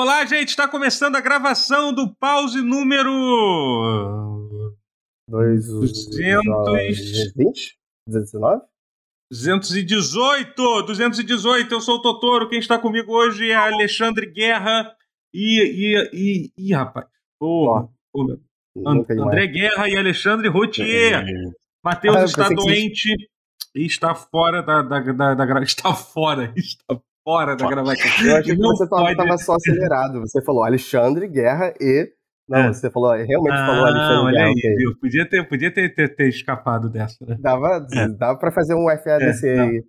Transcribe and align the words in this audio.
Olá, 0.00 0.24
gente, 0.24 0.50
está 0.50 0.68
começando 0.68 1.16
a 1.16 1.20
gravação 1.20 1.92
do 1.92 2.14
pause 2.14 2.62
número. 2.62 3.10
220? 5.28 7.76
219? 8.06 8.62
218! 9.28 10.82
218, 10.82 11.74
eu 11.74 11.80
sou 11.80 11.96
o 11.96 12.00
Totoro. 12.00 12.48
Quem 12.48 12.60
está 12.60 12.78
comigo 12.78 13.12
hoje 13.12 13.50
é 13.50 13.56
Alexandre 13.56 14.30
Guerra 14.30 14.94
e. 15.34 15.62
e, 15.62 16.10
e, 16.14 16.52
e 16.56 16.72
rapaz. 16.72 17.08
Porra. 17.36 17.88
And, 18.76 19.04
André 19.20 19.48
Guerra 19.48 19.88
e 19.88 19.96
Alexandre 19.96 20.46
Rotier. 20.46 21.26
Matheus 21.84 22.16
ah, 22.16 22.24
está 22.24 22.48
doente 22.50 23.16
que... 23.16 23.28
e 23.74 23.84
está 23.84 24.14
fora 24.14 24.62
da, 24.62 24.80
da, 24.80 25.00
da, 25.00 25.34
da, 25.34 25.44
Está 25.60 25.92
fora. 25.92 26.52
Está 26.54 27.00
fora 27.28 27.54
da 27.54 27.68
gravação. 27.68 28.26
Eu 28.26 28.36
achei 28.38 28.56
que 28.56 28.62
você 28.62 28.84
estava 28.84 29.38
só 29.38 29.54
acelerado. 29.56 30.20
Você 30.20 30.42
falou 30.42 30.64
Alexandre, 30.64 31.28
Guerra 31.28 31.74
e. 31.78 32.10
Não, 32.48 32.60
é. 32.60 32.72
você 32.72 32.90
falou, 32.90 33.12
realmente 33.12 33.52
ah, 33.52 33.66
falou 33.66 33.84
Alexandre 33.84 34.24
olha 34.24 34.32
Guerra. 34.32 34.48
Aí, 34.48 34.54
okay. 34.54 34.94
Podia, 34.98 35.28
ter, 35.28 35.48
podia 35.48 35.70
ter, 35.70 35.94
ter, 35.94 36.16
ter 36.16 36.28
escapado 36.30 36.88
dessa, 36.88 37.18
né? 37.26 37.36
Dava, 37.38 37.86
é. 37.92 38.08
dava 38.08 38.38
pra 38.38 38.50
fazer 38.50 38.74
um 38.74 38.88
FADC 38.88 39.46
é, 39.46 39.60
aí. 39.60 39.84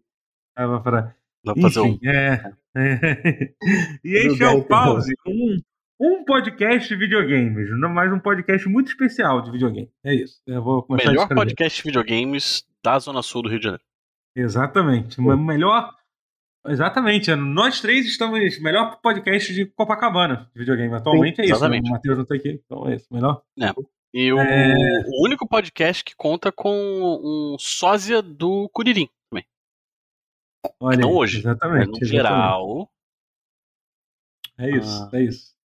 Dava 0.57 0.81
pra. 0.81 1.15
Dá 1.45 1.53
pra 1.53 1.61
fazer 1.61 1.79
um. 1.79 1.97
É. 2.03 2.51
E 4.03 4.15
este 4.15 4.43
é 4.43 4.47
o 4.47 4.63
Pause, 4.63 5.11
um, 5.27 5.59
um 5.99 6.23
podcast 6.23 6.87
de 6.87 6.95
videogames, 6.95 7.67
mais 7.91 8.13
um 8.13 8.19
podcast 8.19 8.69
muito 8.69 8.89
especial 8.89 9.41
de 9.41 9.51
videogame. 9.51 9.89
É 10.05 10.13
isso. 10.13 10.35
Eu 10.45 10.63
vou 10.63 10.85
melhor 10.87 11.27
podcast 11.27 11.81
de 11.81 11.83
videogames 11.83 12.63
da 12.83 12.99
Zona 12.99 13.23
Sul 13.23 13.41
do 13.41 13.49
Rio 13.49 13.57
de 13.57 13.63
Janeiro. 13.63 13.83
Exatamente. 14.35 15.19
O 15.19 15.35
melhor 15.35 15.91
Exatamente. 16.67 17.33
Nós 17.35 17.81
três 17.81 18.05
estamos. 18.05 18.59
Melhor 18.59 18.99
podcast 19.01 19.53
de 19.53 19.65
Copacabana 19.65 20.49
de 20.53 20.59
videogame. 20.59 20.93
Atualmente 20.93 21.37
Sim, 21.37 21.41
é 21.41 21.45
isso. 21.45 21.55
Exatamente. 21.55 21.89
O 21.89 21.91
Matheus 21.91 22.17
não 22.17 22.25
tá 22.25 22.35
aqui. 22.35 22.61
Então 22.65 22.87
é 22.87 22.95
isso. 22.95 23.07
Melhor. 23.11 23.41
É. 23.59 23.73
E 24.13 24.33
o, 24.33 24.39
é... 24.39 24.73
o, 25.07 25.25
único 25.25 25.47
podcast 25.47 26.03
que 26.03 26.15
conta 26.15 26.51
com 26.51 26.71
um 26.73 27.57
sósia 27.59 28.21
do 28.21 28.67
Curirim 28.69 29.07
também. 29.29 29.45
Olha, 30.79 30.97
não 30.97 31.13
hoje. 31.13 31.39
Exatamente. 31.39 31.87
no 31.87 31.97
exatamente. 31.97 32.05
geral. 32.05 32.91
É 34.57 34.69
isso, 34.71 35.03
ah. 35.03 35.09
é 35.13 35.21
isso. 35.23 35.59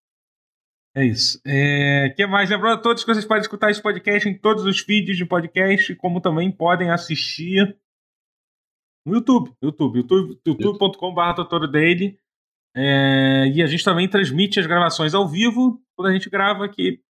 É 0.94 1.04
isso. 1.06 1.40
É, 1.46 2.12
que 2.14 2.26
mais? 2.26 2.50
Lembrando 2.50 2.74
a 2.74 2.82
todos 2.82 3.02
que 3.02 3.10
vocês 3.10 3.24
podem 3.24 3.40
escutar 3.40 3.70
esse 3.70 3.80
podcast 3.80 4.28
em 4.28 4.36
todos 4.36 4.64
os 4.66 4.80
feeds 4.80 5.16
de 5.16 5.24
podcast, 5.24 5.94
como 5.96 6.20
também 6.20 6.50
podem 6.52 6.90
assistir 6.90 7.74
no 9.06 9.14
YouTube, 9.14 9.52
YouTube, 9.62 9.98
YouTube 9.98 10.38
youtube.com.br 10.46 11.70
Daily. 11.70 12.18
É, 12.74 13.50
e 13.54 13.62
a 13.62 13.66
gente 13.66 13.84
também 13.84 14.08
transmite 14.08 14.58
as 14.58 14.66
gravações 14.66 15.14
ao 15.14 15.28
vivo, 15.28 15.80
quando 15.94 16.08
a 16.08 16.12
gente 16.12 16.30
grava 16.30 16.64
aqui. 16.64 17.00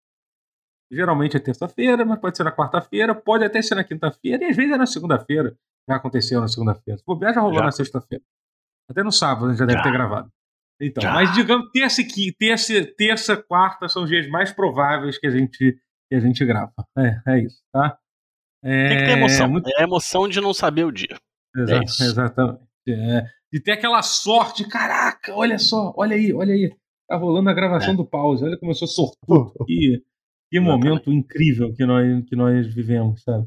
Geralmente 0.91 1.37
é 1.37 1.41
terça-feira, 1.41 2.05
mas 2.05 2.19
pode 2.19 2.37
ser 2.37 2.45
na 2.45 2.53
quarta-feira, 2.53 3.15
pode 3.15 3.45
até 3.45 3.63
ser 3.63 3.75
na 3.75 3.85
quinta-feira, 3.85 4.45
e 4.45 4.49
às 4.49 4.57
vezes 4.57 4.73
é 4.73 4.77
na 4.77 4.87
segunda-feira. 4.87 5.57
Já 5.89 5.97
aconteceu 5.97 6.41
na 6.41 6.49
segunda-feira. 6.49 6.99
Se 6.99 7.05
bobear, 7.05 7.35
já 7.35 7.41
rolou 7.41 7.59
já. 7.59 7.65
na 7.65 7.73
sexta-feira. 7.73 8.23
Até 8.91 9.03
no 9.03 9.13
sábado 9.13 9.47
a 9.47 9.49
gente 9.51 9.59
já 9.59 9.67
deve 9.67 9.79
já. 9.79 9.85
ter 9.85 9.93
gravado. 9.93 10.31
Então, 10.81 11.03
já. 11.03 11.13
mas 11.13 11.33
digamos, 11.33 11.71
terça, 11.71 12.03
terça, 12.39 12.95
terça, 12.97 13.37
quarta 13.37 13.89
são 13.89 14.03
os 14.03 14.09
dias 14.09 14.29
mais 14.29 14.53
prováveis 14.53 15.19
que 15.19 15.27
a 15.27 15.31
gente, 15.31 15.79
que 16.11 16.15
a 16.15 16.21
gente 16.21 16.45
grava. 16.45 16.75
É, 16.99 17.23
é 17.27 17.39
isso, 17.41 17.63
tá? 17.73 17.99
É, 18.63 18.89
Tem 18.89 18.99
que 18.99 19.05
ter 19.05 19.13
emoção. 19.13 19.49
Muito... 19.49 19.71
É 19.71 19.81
a 19.81 19.85
emoção 19.85 20.29
de 20.29 20.41
não 20.41 20.53
saber 20.53 20.85
o 20.85 20.93
dia. 20.93 21.17
Exa 21.57 21.77
é 21.77 22.07
exatamente. 22.07 22.63
É. 22.89 23.25
De 23.53 23.61
ter 23.61 23.73
aquela 23.73 24.03
sorte, 24.03 24.67
caraca, 24.67 25.35
olha 25.35 25.59
só, 25.59 25.93
olha 25.97 26.17
aí, 26.17 26.33
olha 26.33 26.55
aí. 26.55 26.75
Tá 27.09 27.17
rolando 27.17 27.51
a 27.51 27.55
gravação 27.55 27.93
é. 27.93 27.97
do 27.97 28.07
pause, 28.07 28.45
olha 28.45 28.59
como 28.59 28.71
eu 28.71 28.75
sou 28.75 28.89
sortudo. 28.89 29.53
que, 29.67 30.03
que 30.51 30.61
momento 30.61 31.13
incrível 31.13 31.75
que 31.75 31.85
nós, 31.85 32.25
que 32.25 32.35
nós 32.35 32.75
vivemos, 32.75 33.23
sabe? 33.23 33.47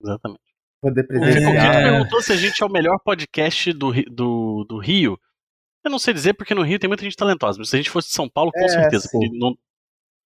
Exatamente. 0.00 0.40
Poder 0.80 1.04
presenciar. 1.04 1.66
Alguém 1.66 1.92
perguntou 1.92 2.22
se 2.22 2.32
a 2.32 2.36
gente 2.36 2.62
é 2.62 2.66
o 2.66 2.72
melhor 2.72 2.98
podcast 3.04 3.72
do, 3.72 3.92
do, 4.10 4.64
do 4.64 4.78
Rio. 4.78 5.18
Eu 5.84 5.90
não 5.90 5.98
sei 5.98 6.14
dizer 6.14 6.34
porque 6.34 6.54
no 6.54 6.62
Rio 6.62 6.78
tem 6.78 6.88
muita 6.88 7.04
gente 7.04 7.16
talentosa, 7.16 7.58
mas 7.58 7.68
se 7.68 7.76
a 7.76 7.78
gente 7.78 7.90
fosse 7.90 8.08
de 8.08 8.14
São 8.14 8.28
Paulo, 8.28 8.50
com 8.52 8.60
é, 8.60 8.68
certeza. 8.68 9.08
Não 9.32 9.54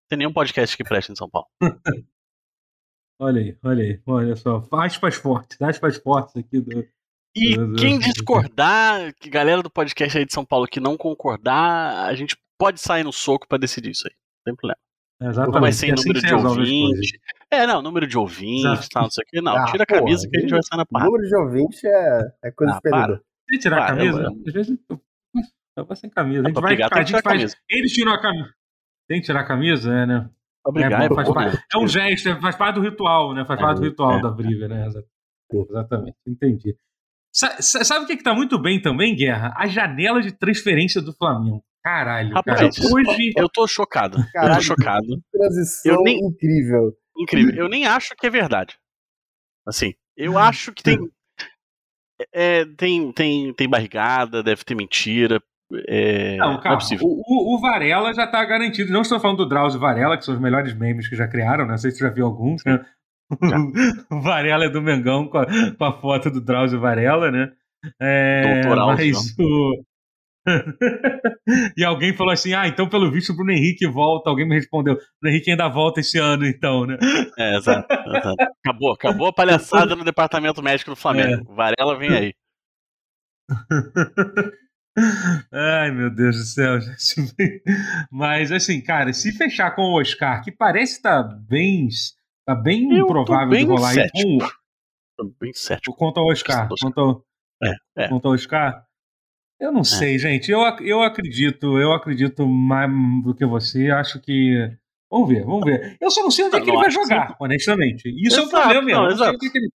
tem 0.09 0.19
nenhum 0.19 0.33
podcast 0.33 0.77
que 0.77 0.85
preste 0.85 1.13
em 1.13 1.17
São 1.17 1.29
Paulo. 1.29 1.49
olha 3.21 3.41
aí, 3.41 3.59
olha 3.63 3.85
aí, 3.85 4.03
olha 4.07 4.37
só. 4.37 4.67
Aspas 4.73 5.17
fortes, 5.17 5.61
aspas 5.61 5.97
fortes 5.97 6.37
aqui 6.37 6.61
do, 6.61 6.87
e 7.39 7.77
quem 7.77 7.99
discordar, 7.99 9.15
que 9.21 9.31
galera 9.31 9.63
do 9.63 9.71
podcast 9.71 10.19
aí 10.19 10.25
de 10.25 10.33
São 10.33 10.45
Paulo 10.45 10.67
que 10.67 10.81
não 10.81 10.97
concordar, 10.97 12.07
a 12.07 12.15
gente 12.15 12.37
pode 12.59 12.81
sair 12.81 13.05
no 13.05 13.13
soco 13.13 13.47
para 13.49 13.59
decidir 13.59 13.91
isso 13.91 14.07
aí. 14.07 14.15
Não 14.15 14.53
tem 14.53 14.57
problema. 14.57 14.79
Exatamente. 15.21 15.61
Mas 15.61 15.77
sem 15.77 15.93
assim 15.93 16.09
número 16.09 16.27
de 16.27 16.35
ouvinte. 16.35 17.21
É, 17.51 17.67
não, 17.67 17.83
número 17.83 18.07
de 18.07 18.17
ouvintes, 18.17 18.89
tal, 18.89 19.05
não 19.05 19.11
sei 19.11 19.25
o 19.25 19.27
que. 19.27 19.41
Não, 19.41 19.57
ah, 19.57 19.67
tira 19.67 19.83
a 19.83 19.87
camisa 19.87 20.23
porra, 20.23 20.31
que 20.31 20.37
a 20.37 20.41
gente 20.41 20.51
vai 20.51 20.63
sair 20.63 20.79
na 20.79 20.87
parte. 20.87 21.05
Número 21.07 21.27
de 21.27 21.37
ouvinte 21.37 21.87
é, 21.87 22.33
é 22.45 22.51
coisa 22.51 22.75
ah, 22.75 22.77
esperada. 22.77 23.23
Tem 23.49 23.59
tirar 23.59 23.83
a 23.83 23.87
camisa? 23.87 24.23
Eu, 24.23 24.43
Às 24.47 24.53
vezes 24.53 24.79
eu 25.77 25.85
vou 25.85 25.97
sem 25.97 26.11
camisa. 26.11 26.43
A 26.43 26.49
gente 26.49 26.61
vai, 26.61 26.83
a 26.83 27.03
gente 27.03 27.23
faz. 27.23 27.57
Eles 27.69 27.93
tiram 27.93 28.13
a 28.13 28.21
camisa. 28.21 28.53
Tem 29.09 29.21
que 29.21 29.27
tirar 29.27 29.41
a 29.41 29.45
camisa, 29.45 29.93
é, 29.93 30.07
né? 30.07 30.31
Obrigado. 30.65 31.13
É, 31.13 31.15
faz 31.15 31.33
parte, 31.33 31.65
é 31.73 31.79
um 31.79 31.89
gesto, 31.89 32.29
é, 32.29 32.41
faz 32.41 32.57
parte 32.57 32.75
do 32.75 32.83
ritual, 32.83 33.33
né? 33.33 33.45
Faz 33.47 33.59
parte 33.59 33.79
do 33.79 33.85
ritual 33.85 34.21
da 34.21 34.31
briga, 34.31 34.69
né? 34.69 34.87
Exatamente, 35.51 36.17
entendi. 36.27 36.77
Sabe 37.39 38.05
o 38.05 38.07
que, 38.07 38.15
está 38.15 38.35
muito 38.35 38.61
bem 38.61 38.83
também, 38.83 39.15
Guerra? 39.15 39.55
A 39.57 39.69
janela 39.69 40.21
de 40.21 40.33
transferência 40.33 41.01
do 41.01 41.13
Flamengo. 41.13 41.63
Caralho, 41.85 42.35
Rapaz, 42.35 42.77
cara. 42.77 42.93
Hoje. 42.93 43.33
Eu 43.37 43.49
tô 43.49 43.67
chocado. 43.67 44.19
Caralho, 44.33 44.55
eu 44.55 44.57
tô 44.57 44.63
chocado. 44.63 45.23
Transição 45.33 45.95
eu 45.95 46.03
nem... 46.03 46.19
incrível. 46.19 46.93
Incrível. 47.17 47.55
Eu 47.55 47.69
nem 47.69 47.87
acho 47.87 48.15
que 48.17 48.27
é 48.27 48.31
verdade. 48.31 48.77
Assim, 49.65 49.95
eu 50.17 50.37
acho 50.37 50.73
que 50.73 50.83
tem. 50.83 50.99
É, 52.33 52.65
tem, 52.77 53.13
tem, 53.13 53.55
tem 53.55 53.69
barrigada, 53.69 54.43
deve 54.43 54.65
ter 54.65 54.75
mentira. 54.75 55.41
É, 55.87 56.37
não, 56.39 56.61
calma. 56.61 56.79
Não 56.91 56.97
é 56.97 57.01
o, 57.03 57.55
o, 57.55 57.61
Varela 57.61 58.13
já 58.13 58.27
tá 58.27 58.45
garantido. 58.45 58.93
Não 58.93 59.03
estou 59.03 59.21
falando 59.21 59.39
do 59.39 59.49
Drauzio 59.49 59.79
Varela, 59.79 60.17
que 60.17 60.25
são 60.25 60.35
os 60.35 60.41
melhores 60.41 60.75
memes 60.75 61.07
que 61.07 61.15
já 61.15 61.29
criaram, 61.29 61.65
né? 61.65 61.73
Não 61.73 61.79
sei 61.79 61.93
se 61.93 61.99
você 61.99 62.05
já 62.05 62.11
viu 62.11 62.27
alguns, 62.27 62.65
né? 62.65 62.85
O 64.11 64.21
Varela 64.23 64.65
é 64.65 64.71
do 64.71 64.83
Mengão 64.83 65.29
com 65.29 65.39
a, 65.39 65.47
com 65.47 65.85
a 65.85 66.01
foto 66.01 66.31
do 66.31 66.41
Drauzio 66.41 66.81
Varela, 66.81 67.31
né? 67.31 67.53
É, 68.01 68.63
mas 68.67 69.35
o... 69.39 69.85
e 71.77 71.85
alguém 71.85 72.15
falou 72.15 72.33
assim: 72.33 72.55
ah, 72.55 72.67
então 72.67 72.89
pelo 72.89 73.11
visto 73.11 73.33
o 73.33 73.37
Bruno 73.37 73.53
Henrique 73.53 73.87
volta. 73.87 74.31
Alguém 74.31 74.49
me 74.49 74.55
respondeu: 74.55 74.95
Bruno 74.95 75.35
Henrique 75.35 75.51
ainda 75.51 75.69
volta 75.69 76.01
esse 76.01 76.19
ano, 76.19 76.47
então, 76.47 76.87
né? 76.87 76.97
É, 77.37 77.57
exato. 77.57 77.87
exato. 77.93 78.37
Acabou, 78.65 78.93
acabou 78.93 79.27
a 79.29 79.33
palhaçada 79.33 79.95
no 79.95 80.05
departamento 80.05 80.63
médico 80.63 80.91
do 80.91 80.97
Flamengo. 80.97 81.51
É. 81.51 81.55
Varela 81.55 81.99
vem 81.99 82.11
aí. 82.11 82.35
Ai, 85.53 85.93
meu 85.93 86.11
Deus 86.11 86.37
do 86.37 86.43
céu, 86.43 86.81
gente. 86.81 87.63
Mas, 88.11 88.51
assim, 88.51 88.81
cara, 88.81 89.13
se 89.13 89.33
fechar 89.33 89.71
com 89.77 89.83
o 89.83 90.01
Oscar, 90.01 90.43
que 90.43 90.51
parece 90.51 90.95
estar 90.95 91.23
tá 91.23 91.39
bem 91.49 91.89
Tá 92.49 92.55
bem 92.55 92.91
eu 92.97 93.05
improvável 93.05 93.51
bem 93.51 93.67
de 93.67 93.71
rolar 93.71 93.93
cético. 93.93 94.17
aí. 94.17 94.39
Com... 95.19 95.35
bem 95.39 95.53
cético. 95.53 95.95
Quanto 95.95 96.19
ao 96.19 96.29
Oscar. 96.29 96.67
Quanto 96.81 96.99
ao, 96.99 97.23
é, 97.63 97.75
é. 98.05 98.09
quanto 98.09 98.27
ao 98.27 98.33
Oscar. 98.33 98.87
Eu 99.61 99.71
não 99.71 99.83
é. 99.83 99.85
sei, 99.85 100.19
gente. 100.19 100.51
Eu, 100.51 100.61
eu 100.81 101.03
acredito, 101.03 101.79
eu 101.79 101.93
acredito 101.93 102.47
mais 102.47 102.91
do 103.23 103.35
que 103.35 103.45
você. 103.45 103.91
Acho 103.91 104.19
que. 104.19 104.75
Vamos 105.11 105.29
ver, 105.29 105.45
vamos 105.45 105.63
ver. 105.63 105.99
Eu 106.01 106.11
só 106.11 106.23
não 106.23 106.31
sei 106.31 106.47
onde 106.47 106.57
é 106.57 106.61
que 106.63 106.71
ele 106.71 106.79
vai 106.79 106.91
jogar, 106.91 107.37
honestamente. 107.39 108.09
Isso 108.09 108.41
exato, 108.41 108.57
é 108.57 108.61
o 108.61 108.63
problema 108.63 108.87
mesmo. 108.87 109.03
Não, 109.03 109.11
exato. 109.11 109.39
Ele... 109.45 109.69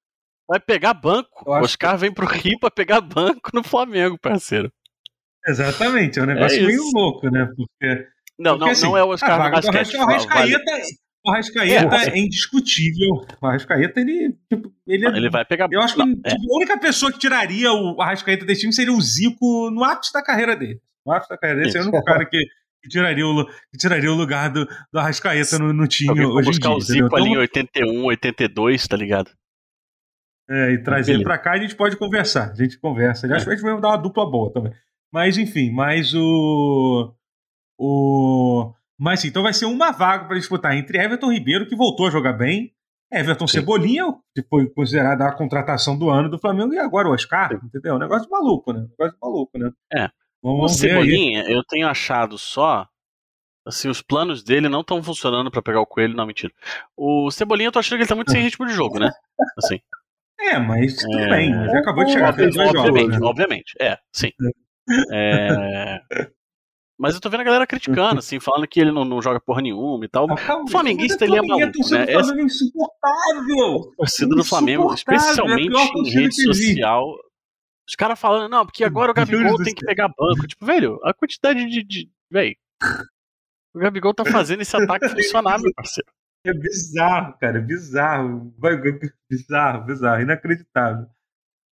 Vai 0.50 0.60
pegar 0.60 0.96
banco. 0.96 1.44
O 1.46 1.52
Oscar 1.52 1.94
que... 1.94 2.02
vem 2.02 2.12
pro 2.12 2.26
Rio 2.26 2.58
pra 2.60 2.72
pegar 2.72 3.02
banco 3.02 3.52
no 3.54 3.64
Flamengo, 3.64 4.18
parceiro. 4.18 4.74
Exatamente, 5.46 6.18
é 6.18 6.24
um 6.24 6.26
negócio 6.26 6.58
é 6.58 6.66
meio 6.66 6.81
louco, 6.92 7.30
né? 7.30 7.48
Porque. 7.56 8.08
Não, 8.40 8.54
porque, 8.54 8.66
não, 8.66 8.72
assim, 8.72 8.84
não 8.84 8.98
é 8.98 9.04
o 9.04 9.10
Oscar 9.10 9.34
a 9.34 9.38
vaga 9.38 9.62
do 9.62 9.69
Arrascaeta, 9.69 10.31
vale. 10.34 11.03
O 11.25 11.31
Arrascaeta 11.31 11.96
é, 11.96 12.10
é 12.10 12.20
indiscutível. 12.20 13.25
O 13.42 13.48
Arrascaeta, 13.48 14.02
ele. 14.02 14.36
Tipo, 14.52 14.74
ele, 14.86 15.06
ele 15.08 15.30
vai 15.30 15.46
pegar. 15.46 15.70
Eu 15.72 15.81
acho 15.81 15.96
que 15.96 16.02
é. 16.02 16.06
tipo, 16.06 16.54
a 16.54 16.58
única 16.58 16.78
pessoa 16.78 17.12
que 17.12 17.20
tiraria 17.20 17.72
o 17.72 18.02
Arrascaeta 18.02 18.46
desse 18.46 18.62
time 18.62 18.74
seria 18.74 18.92
o 18.92 19.02
Zico 19.02 19.70
no 19.72 19.84
ápice 19.84 20.12
da 20.12 20.22
carreira 20.22 20.56
dele. 20.56 20.81
No 21.06 21.14
ápice 21.14 21.30
da 21.30 21.38
carreira 21.38 21.62
dele, 21.62 21.72
seria 21.72 21.88
o 21.88 21.90
único 21.90 22.04
cara 22.04 22.25
que, 22.25 22.38
que, 22.81 22.90
tiraria, 22.90 23.25
o, 23.25 23.46
que 23.46 23.78
tiraria 23.78 24.12
o 24.12 24.16
lugar 24.16 24.50
do, 24.50 24.68
do 24.92 25.00
Arrascaeta 25.00 25.58
no, 25.58 25.72
no 25.72 25.88
time 25.88 26.25
hoje 26.25 26.50
buscar 26.50 26.72
em 26.72 26.72
dia. 26.72 26.78
o 26.78 26.81
Zico 26.81 27.06
então, 27.08 27.18
ali 27.18 27.30
em 27.30 27.38
81, 27.38 28.04
82, 28.04 28.88
tá 28.88 28.98
ligado? 28.98 29.31
É, 30.50 30.74
e 30.74 30.84
trazer 30.84 31.14
ele 31.14 31.24
pra 31.24 31.38
cá 31.38 31.54
a 31.54 31.58
gente 31.58 31.76
pode 31.76 31.96
conversar. 31.96 32.52
A 32.52 32.56
gente 32.56 32.78
conversa. 32.78 33.26
Aliás, 33.26 33.48
é. 33.48 33.50
a 33.50 33.56
gente 33.56 33.64
vai 33.64 33.80
dar 33.80 33.90
uma 33.90 33.98
dupla 33.98 34.30
boa 34.30 34.52
também. 34.52 34.74
Mas, 35.12 35.38
enfim, 35.38 35.72
mas 35.72 36.14
o. 36.14 37.14
O. 37.78 38.74
Mas 39.04 39.20
sim, 39.20 39.28
então 39.28 39.44
vai 39.44 39.52
ser 39.52 39.66
uma 39.66 39.92
vaga 39.92 40.24
para 40.24 40.38
disputar 40.38 40.78
entre 40.78 40.98
Everton 40.98 41.30
Ribeiro, 41.30 41.68
que 41.68 41.76
voltou 41.76 42.08
a 42.08 42.10
jogar 42.10 42.32
bem, 42.32 42.74
Everton 43.12 43.46
sim. 43.46 43.60
Cebolinha, 43.60 44.06
que 44.34 44.42
foi 44.44 44.70
considerada 44.70 45.28
a 45.28 45.36
contratação 45.36 45.98
do 45.98 46.10
ano 46.10 46.30
do 46.30 46.40
Flamengo, 46.40 46.74
e 46.74 46.80
agora 46.80 47.10
o 47.10 47.12
Oscar, 47.12 47.50
sim. 47.50 47.60
entendeu? 47.66 47.96
Um 47.96 48.00
negócio 48.00 48.24
de 48.24 48.32
maluco, 48.32 48.72
né? 48.72 48.80
Um 48.80 48.84
negócio 48.84 49.12
de 49.12 49.20
maluco, 49.22 49.58
né? 49.58 49.72
É. 49.94 50.10
Vamos, 50.42 50.72
o 50.72 50.76
Cebolinha, 50.76 51.44
eu 51.50 51.62
tenho 51.66 51.86
achado 51.86 52.38
só 52.38 52.88
Assim, 53.66 53.88
os 53.88 54.02
planos 54.02 54.44
dele 54.44 54.68
não 54.68 54.82
estão 54.82 55.02
funcionando 55.02 55.50
para 55.50 55.62
pegar 55.62 55.80
o 55.80 55.86
coelho, 55.86 56.16
não, 56.16 56.26
mentira. 56.26 56.52
O 56.98 57.32
Cebolinha, 57.32 57.68
eu 57.68 57.72
tô 57.72 57.80
achando 57.80 57.98
que 57.98 58.04
ele 58.04 58.10
tá 58.10 58.16
muito 58.16 58.32
sem 58.32 58.42
ritmo 58.42 58.66
de 58.66 58.74
jogo, 58.74 59.00
né? 59.00 59.10
Assim. 59.58 59.80
É, 60.40 60.60
mas 60.60 60.98
tudo 60.98 61.18
é... 61.18 61.30
bem, 61.30 61.56
mas 61.56 61.74
acabou 61.74 62.04
de 62.04 62.12
chegar. 62.12 62.30
Obviamente, 62.30 62.60
obviamente, 62.60 63.14
jogos, 63.14 63.30
obviamente, 63.30 63.74
é, 63.80 63.98
sim. 64.12 64.32
É... 65.14 66.02
Mas 67.04 67.16
eu 67.16 67.20
tô 67.20 67.30
vendo 67.30 67.42
a 67.42 67.44
galera 67.44 67.68
criticando, 67.68 68.20
assim, 68.20 68.40
falando 68.40 68.66
que 68.66 68.80
ele 68.80 68.90
não, 68.90 69.04
não 69.04 69.22
joga 69.22 69.38
porra 69.38 69.62
nenhuma 69.62 70.06
e 70.06 70.08
tal. 70.08 70.26
o 70.26 70.70
flamenguista, 70.70 71.26
ele 71.26 71.38
é 71.38 71.42
maluco, 71.42 71.90
né? 71.92 72.06
Essa... 72.08 72.34
É 72.34 72.42
insuportável! 72.42 73.92
Torcida 73.98 74.34
do 74.34 74.44
Flamengo, 74.46 74.94
especialmente 74.94 75.76
é 75.76 76.00
em 76.00 76.10
rede 76.10 76.42
social, 76.42 77.14
os 77.86 77.96
caras 77.96 78.18
falando, 78.18 78.50
não, 78.50 78.66
porque 78.66 78.86
agora 78.86 79.12
o 79.12 79.14
Gabigol 79.14 79.62
tem 79.62 79.76
que 79.76 79.86
pegar 79.86 80.08
banco. 80.08 80.48
Tipo, 80.48 80.66
velho, 80.66 80.98
a 81.04 81.14
quantidade 81.14 81.66
de. 81.70 81.84
de 81.84 82.10
velho. 82.32 82.56
O 83.76 83.80
Gabigol 83.80 84.14
tá 84.14 84.24
fazendo 84.24 84.62
esse 84.62 84.74
ataque 84.74 85.10
funcionar, 85.10 85.60
meu 85.60 85.74
parceiro. 85.76 86.10
É 86.46 86.54
bizarro, 86.54 87.38
cara, 87.38 87.58
é 87.58 87.62
bizarro. 87.62 88.54
Bizarro, 89.30 89.86
bizarro, 89.86 90.22
inacreditável. 90.22 91.08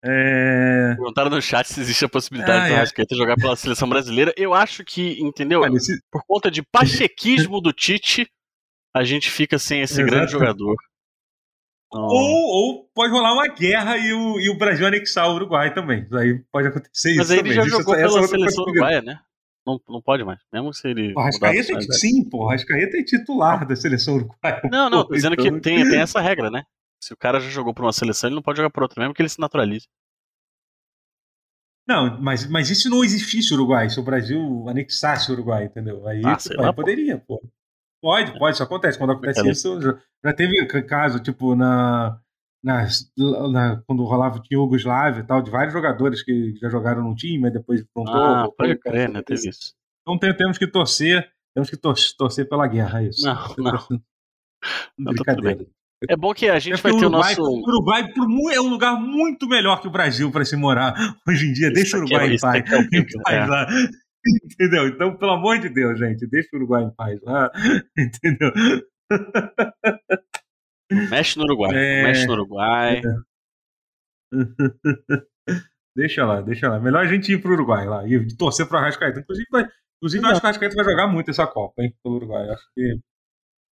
É... 0.03 0.95
Perguntaram 0.97 1.31
no 1.31 1.43
chat 1.43 1.67
se 1.67 1.81
existe 1.81 2.05
a 2.05 2.09
possibilidade 2.09 2.65
ah, 2.65 2.69
do 2.69 2.75
é. 2.75 2.77
Rascaeta 2.77 3.15
jogar 3.15 3.37
pela 3.37 3.55
seleção 3.57 3.89
brasileira. 3.89 4.33
Eu 4.37 4.55
acho 4.55 4.85
que, 4.85 5.21
entendeu? 5.21 5.61
Olha, 5.61 5.77
esse... 5.77 6.01
Por 6.11 6.23
conta 6.27 6.51
de 6.51 6.63
pachequismo 6.63 7.61
do 7.61 7.73
Tite, 7.73 8.27
a 8.95 9.05
gente 9.05 9.31
fica 9.31 9.59
sem 9.59 9.83
esse 9.83 10.01
Exato. 10.01 10.11
grande 10.11 10.33
jogador. 10.33 10.77
Ou, 11.93 12.09
ou 12.09 12.91
pode 12.95 13.13
rolar 13.13 13.33
uma 13.33 13.49
guerra 13.49 13.99
e 13.99 14.13
o, 14.13 14.39
e 14.39 14.49
o 14.49 14.57
Brasil 14.57 14.87
anexar 14.87 15.29
o 15.29 15.35
Uruguai 15.35 15.75
também. 15.75 16.07
Aí 16.13 16.41
pode 16.53 16.69
acontecer 16.69 17.17
Mas 17.17 17.19
isso. 17.19 17.19
Mas 17.19 17.31
aí 17.33 17.39
ele 17.39 17.53
já 17.53 17.65
jogou 17.65 17.95
essa, 17.95 18.07
pela 18.07 18.19
essa 18.21 18.29
seleção 18.29 18.65
uruguaia, 18.65 19.03
né? 19.03 19.19
Não, 19.67 19.81
não 19.89 20.01
pode 20.01 20.25
mais. 20.25 20.39
Mesmo 20.53 20.73
se 20.73 20.89
ele. 20.89 21.13
Porra, 21.13 21.27
Rascaeta 21.27 21.73
é, 21.77 21.81
sim, 21.93 22.29
porra. 22.29 22.53
Rascaeta 22.53 22.97
é 22.97 23.03
titular 23.03 23.67
da 23.67 23.75
seleção 23.75 24.15
uruguaia. 24.15 24.63
Não, 24.71 24.89
não, 24.89 25.05
tô 25.05 25.15
dizendo 25.15 25.35
então... 25.35 25.45
que 25.45 25.61
tem, 25.61 25.89
tem 25.89 25.99
essa 26.01 26.21
regra, 26.21 26.49
né? 26.49 26.63
Se 27.03 27.15
o 27.15 27.17
cara 27.17 27.41
já 27.41 27.49
jogou 27.49 27.73
por 27.73 27.85
uma 27.85 27.93
seleção, 27.93 28.29
ele 28.29 28.35
não 28.37 28.43
pode 28.43 28.59
jogar 28.59 28.71
por 28.71 28.83
outra, 28.83 29.01
mesmo 29.01 29.15
que 29.15 29.23
ele 29.23 29.29
se 29.29 29.41
naturalize. 29.41 29.89
Não, 31.89 32.21
mas, 32.21 32.49
mas 32.49 32.69
se 32.69 32.89
não 32.89 33.03
existisse 33.03 33.53
o 33.53 33.57
Uruguai? 33.57 33.89
Se 33.89 33.99
o 33.99 34.03
Brasil 34.03 34.69
anexasse 34.69 35.31
o 35.31 35.35
Uruguai, 35.35 35.65
entendeu? 35.65 36.07
Aí, 36.07 36.23
ah, 36.25 36.37
tipo, 36.37 36.63
aí 36.63 36.73
poderia, 36.73 37.19
pô. 37.19 37.43
Pode, 38.03 38.39
pode, 38.39 38.55
isso 38.55 38.63
acontece. 38.63 38.97
Quando 38.97 39.13
acontece 39.13 39.49
isso, 39.49 39.81
já, 39.81 39.99
já 40.25 40.33
teve 40.33 40.67
caso, 40.85 41.21
tipo, 41.21 41.55
na, 41.55 42.21
na, 42.63 42.87
na, 43.51 43.83
quando 43.87 44.05
rolava 44.05 44.39
o 44.39 44.43
Yugoslávia 44.51 45.21
e 45.21 45.27
tal, 45.27 45.43
de 45.43 45.51
vários 45.51 45.73
jogadores 45.73 46.23
que 46.23 46.55
já 46.61 46.69
jogaram 46.69 47.03
num 47.03 47.15
time, 47.15 47.49
e 47.49 47.51
depois 47.51 47.85
pronto. 47.93 48.11
Ah, 48.11 48.49
pode 48.57 48.79
crer, 48.79 49.09
né? 49.09 49.23
Teve 49.23 49.49
isso. 49.49 49.75
Então 50.03 50.19
tem, 50.19 50.35
temos 50.37 50.59
que 50.59 50.67
torcer, 50.67 51.31
temos 51.55 51.69
que 51.69 51.77
tor 51.77 51.95
torcer 52.17 52.49
pela 52.49 52.67
guerra, 52.67 53.03
é 53.03 53.09
isso. 53.09 53.25
Não, 53.25 53.55
não. 53.59 54.03
Brincadeira. 55.13 55.67
É 56.09 56.17
bom 56.17 56.33
que 56.33 56.49
a 56.49 56.59
gente 56.59 56.79
é 56.79 56.83
vai 56.83 56.93
ter 56.97 57.05
o 57.05 57.11
nosso. 57.11 57.43
O 57.43 57.61
Uruguai 57.61 58.11
é 58.55 58.61
um 58.61 58.71
lugar 58.71 58.99
muito 58.99 59.47
melhor 59.47 59.81
que 59.83 59.89
o 59.89 59.91
Brasil 59.91 60.31
para 60.31 60.45
se 60.45 60.57
morar 60.57 60.95
hoje 61.29 61.47
em 61.47 61.53
dia. 61.53 61.67
Isso 61.67 61.75
deixa 61.75 61.97
o 61.99 62.01
Uruguai 62.01 62.31
é, 62.31 62.35
em 62.35 62.39
paz. 62.39 62.73
É 62.73 62.79
em 62.97 63.07
paz 63.23 63.37
é. 63.37 63.47
lá. 63.47 63.67
Entendeu? 64.45 64.89
Então, 64.89 65.17
pelo 65.17 65.33
amor 65.33 65.59
de 65.59 65.69
Deus, 65.69 65.99
gente, 65.99 66.27
deixa 66.27 66.49
o 66.55 66.57
Uruguai 66.57 66.85
em 66.85 66.95
paz 66.95 67.21
lá. 67.23 67.51
Entendeu? 67.99 68.53
Mexe 71.11 71.39
no 71.39 71.45
Uruguai. 71.45 71.71
É... 71.75 72.03
Mexe 72.05 72.27
no 72.27 72.33
Uruguai. 72.33 73.03
deixa 75.95 76.25
lá, 76.25 76.41
deixa 76.41 76.69
lá. 76.69 76.81
Melhor 76.81 77.05
a 77.05 77.09
gente 77.09 77.33
ir 77.33 77.43
pro 77.43 77.53
Uruguai 77.53 77.87
lá 77.87 78.09
e 78.09 78.37
torcer 78.37 78.67
pro 78.67 78.79
Arrascaeta. 78.79 79.21
Inclusive, 79.21 79.47
vai, 79.51 79.69
inclusive 79.99 80.27
acho 80.27 80.41
que 80.41 80.47
o 80.47 80.49
Arrascaeta 80.49 80.77
vai 80.77 80.85
jogar 80.85 81.09
muito 81.09 81.31
essa 81.31 81.47
Copa, 81.47 81.83
hein, 81.83 81.95
pelo 82.03 82.17
Uruguai. 82.17 82.49
Acho 82.49 82.65
que 82.75 82.99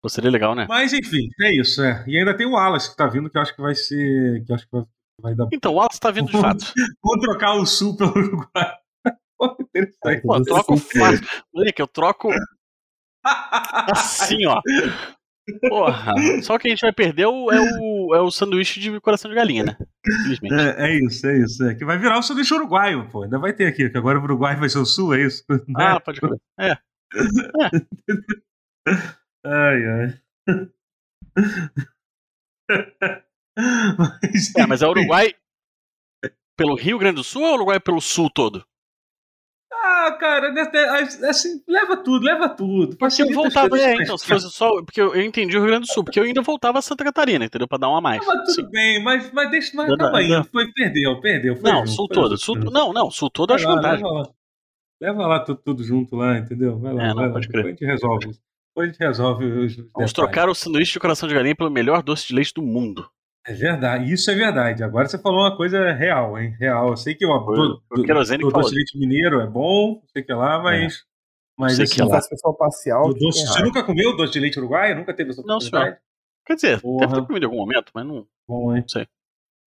Pô, 0.01 0.09
seria 0.09 0.29
legal, 0.29 0.53
né? 0.53 0.65
Mas 0.69 0.94
enfim, 0.94 1.29
é 1.41 1.59
isso. 1.59 1.81
É. 1.83 2.03
E 2.07 2.17
ainda 2.17 2.35
tem 2.35 2.45
o 2.45 2.51
Wallace 2.51 2.89
que 2.91 2.97
tá 2.97 3.07
vindo, 3.07 3.29
que 3.29 3.38
eu 3.38 3.41
acho 3.41 3.55
que 3.55 3.61
vai 3.61 3.75
ser. 3.75 4.44
Que 4.45 4.53
acho 4.53 4.65
que 4.65 4.71
vai, 4.71 4.85
vai 5.21 5.35
dar. 5.35 5.47
Então, 5.51 5.73
o 5.73 5.75
Wallace 5.75 5.99
tá 5.99 6.11
vindo 6.11 6.27
de 6.27 6.39
fato. 6.39 6.65
Vou 7.03 7.19
trocar 7.19 7.55
o 7.55 7.65
Sul 7.65 7.97
pelo 7.97 8.11
Uruguai. 8.11 8.73
Pô, 9.38 9.57
interessante. 9.59 10.21
Pô, 10.21 10.35
eu 10.35 10.44
troco 10.44 10.77
fácil. 10.77 11.27
Moleque, 11.53 11.81
eu 11.81 11.88
troco. 11.88 12.29
assim, 13.91 14.45
ó. 14.45 14.61
Porra. 15.69 16.13
Só 16.44 16.59
que 16.59 16.67
a 16.67 16.71
gente 16.71 16.81
vai 16.81 16.91
perder 16.91 17.25
o, 17.25 17.51
é, 17.51 17.59
o, 17.79 18.15
é 18.15 18.21
o 18.21 18.29
sanduíche 18.29 18.79
de 18.79 18.99
coração 18.99 19.29
de 19.29 19.35
galinha, 19.35 19.63
né? 19.63 19.77
Infelizmente. 20.05 20.53
É, 20.53 20.89
é 20.89 20.99
isso, 20.99 21.25
é 21.25 21.38
isso. 21.39 21.63
É 21.63 21.75
que 21.75 21.85
vai 21.85 21.97
virar 21.97 22.19
o 22.19 22.23
sanduíche 22.23 22.53
uruguaio, 22.53 23.09
pô. 23.09 23.23
Ainda 23.23 23.39
vai 23.39 23.53
ter 23.53 23.65
aqui, 23.65 23.89
que 23.89 23.97
agora 23.97 24.19
o 24.19 24.23
Uruguai 24.23 24.55
vai 24.57 24.67
ser 24.67 24.79
o 24.79 24.85
sul, 24.85 25.15
é 25.15 25.21
isso? 25.21 25.44
Ah, 25.77 25.99
pode 25.99 26.19
crer. 26.19 26.38
É. 26.59 26.71
é. 26.71 26.77
Ai, 29.45 29.85
ai. 29.85 30.19
mas, 33.97 34.55
é, 34.55 34.67
mas 34.67 34.81
é 34.81 34.87
Uruguai 34.87 35.33
pelo 36.57 36.75
Rio 36.75 36.97
Grande 36.97 37.17
do 37.17 37.23
Sul 37.23 37.43
ou 37.43 37.53
Uruguai 37.53 37.79
pelo 37.79 38.01
Sul 38.01 38.29
todo? 38.29 38.65
Ah, 39.71 40.17
cara, 40.19 40.51
assim, 41.29 41.61
leva 41.67 41.97
tudo, 41.97 42.25
leva 42.25 42.49
tudo. 42.49 42.97
Porque 42.97 43.21
eu 43.21 43.33
voltava, 43.33 43.79
é, 43.79 43.95
então, 43.95 44.17
se 44.17 44.25
fosse 44.25 44.49
só. 44.49 44.69
Porque 44.83 44.99
eu, 44.99 45.13
eu, 45.13 45.21
entendi 45.21 45.55
o 45.55 45.59
Rio 45.59 45.69
Grande 45.69 45.87
do 45.87 45.93
Sul, 45.93 46.03
porque 46.03 46.19
eu 46.19 46.23
ainda 46.23 46.41
voltava 46.41 46.79
a 46.79 46.81
Santa 46.81 47.03
Catarina, 47.03 47.45
entendeu? 47.45 47.67
Pra 47.67 47.77
dar 47.77 47.89
uma 47.89 48.01
mais. 48.01 48.25
Não, 48.25 48.33
mas 48.33 48.55
tudo 48.55 48.65
Sim. 48.65 48.71
bem, 48.71 49.03
mas, 49.03 49.31
mas 49.31 49.51
deixa. 49.51 49.71
Mas 49.75 49.95
calma 49.95 50.17
aí, 50.17 50.43
foi, 50.51 50.71
perdeu, 50.71 51.21
perdeu. 51.21 51.55
Foi 51.55 51.71
não, 51.71 51.79
junto, 51.79 51.91
Sul 51.91 52.07
todo. 52.07 52.37
Sul, 52.37 52.55
não, 52.55 52.91
não, 52.91 53.11
Sul 53.11 53.29
todo 53.29 53.51
eu 53.51 53.55
acho 53.55 53.67
vantagem. 53.67 54.03
Leva 54.03 54.19
lá, 54.19 54.29
leva 55.01 55.27
lá 55.27 55.39
tudo, 55.41 55.61
tudo, 55.63 55.83
junto 55.83 56.15
lá, 56.15 56.37
entendeu? 56.37 56.79
Vai 56.79 56.93
lá, 56.93 57.03
é, 57.03 57.07
não, 57.09 57.15
vai 57.15 57.27
lá. 57.27 57.33
Pode 57.33 57.47
crer. 57.47 57.65
a 57.65 57.69
gente 57.69 57.85
resolve 57.85 58.29
isso. 58.29 58.41
Depois 58.77 58.89
a 58.89 58.91
gente 58.91 59.00
resolve 59.00 59.45
os. 59.45 59.75
Vamos 59.75 59.88
detalhes. 59.91 60.13
trocar 60.13 60.50
o 60.50 60.53
sanduíche 60.53 60.94
de 60.94 61.00
coração 61.00 61.27
de 61.27 61.33
galinha 61.33 61.56
pelo 61.56 61.71
melhor 61.71 62.03
doce 62.03 62.27
de 62.27 62.35
leite 62.35 62.53
do 62.53 62.62
mundo. 62.62 63.09
É 63.44 63.51
verdade, 63.51 64.12
isso 64.12 64.29
é 64.29 64.35
verdade. 64.35 64.83
Agora 64.83 65.07
você 65.07 65.18
falou 65.18 65.39
uma 65.39 65.57
coisa 65.57 65.94
real, 65.94 66.38
hein? 66.38 66.56
Real. 66.59 66.89
Eu 66.89 66.97
sei 66.97 67.15
que 67.15 67.25
o, 67.25 67.39
do, 67.39 67.81
do, 67.89 68.03
do 68.03 68.51
doce 68.51 68.69
de 68.69 68.75
leite 68.75 69.00
mineiro 69.00 69.41
é 69.41 69.47
bom, 69.47 70.03
sei 70.13 70.21
que 70.21 70.31
lá, 70.31 70.62
mas. 70.62 70.94
É. 70.94 70.97
Mas 71.57 71.75
sei 71.75 71.85
assim, 71.85 71.95
que 71.95 72.01
lá. 72.03 72.21
pessoal 72.21 72.56
parcial. 72.56 73.13
Doce, 73.15 73.47
você 73.47 73.63
nunca 73.63 73.83
comeu 73.83 74.15
doce 74.15 74.33
de 74.33 74.39
leite 74.39 74.59
uruguaio? 74.59 74.95
Nunca 74.95 75.12
teve 75.12 75.31
essa 75.31 75.41
Não, 75.44 75.59
senhor. 75.59 75.97
Quer 76.45 76.53
dizer, 76.53 76.81
Porra. 76.81 77.07
deve 77.07 77.19
ter 77.19 77.27
comido 77.27 77.44
em 77.44 77.45
algum 77.45 77.57
momento, 77.57 77.91
mas 77.95 78.06
não. 78.06 78.27
Bom, 78.47 78.75
hein? 78.75 78.81
Não 78.81 78.89
sei. 78.89 79.07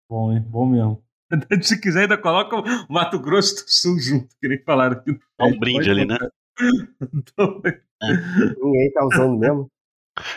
Bom, 0.08 0.32
hein? 0.32 0.40
Bom 0.40 0.66
mesmo. 0.66 1.02
Se 1.62 1.80
quiser, 1.80 2.02
ainda 2.02 2.16
coloca 2.16 2.56
o 2.56 2.92
Mato 2.92 3.18
Grosso 3.18 3.56
do 3.56 3.62
Sul 3.66 3.98
junto, 3.98 4.28
que 4.40 4.46
nem 4.46 4.62
falaram 4.62 4.98
aqui. 4.98 5.18
Dá 5.36 5.46
um 5.46 5.58
brinde 5.58 5.90
ali, 5.90 6.04
né? 6.04 6.16
Então, 7.12 7.60
é. 7.64 7.80
Ninguém 8.62 8.92
tá 8.92 9.04
usando 9.04 9.38
mesmo. 9.38 9.70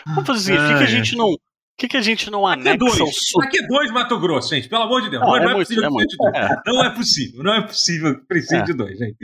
Vamos 0.06 0.26
fazer 0.26 0.54
o 0.54 0.56
seguinte, 0.56 0.68
por 0.68 0.78
que, 0.78 0.84
a 0.84 0.86
gente 0.86 1.16
não. 1.16 1.28
Por 1.28 1.78
que, 1.78 1.88
que 1.88 1.96
a 1.96 2.02
gente 2.02 2.30
não 2.30 2.46
anexa 2.46 2.78
dois. 2.78 3.00
o 3.00 3.06
sul? 3.12 3.42
Aqui 3.42 3.58
é 3.58 3.66
dois 3.66 3.90
Mato 3.90 4.18
Grosso, 4.20 4.54
gente, 4.54 4.68
pelo 4.68 4.82
amor 4.82 5.02
de 5.02 5.10
Deus. 5.10 5.22
Não, 5.22 5.30
não 5.30 5.50
é, 5.50 5.52
é, 5.52 5.54
possível 5.54 5.84
é 5.84 5.90
muito, 5.90 6.16
é. 6.28 6.62
Não 6.66 6.84
é 6.84 6.94
possível, 6.94 7.42
não 7.42 7.54
é 7.54 7.66
possível 7.66 8.20
que 8.20 8.26
precise 8.26 8.56
é. 8.56 8.62
de 8.62 8.72
dois, 8.74 8.98
gente. 8.98 9.16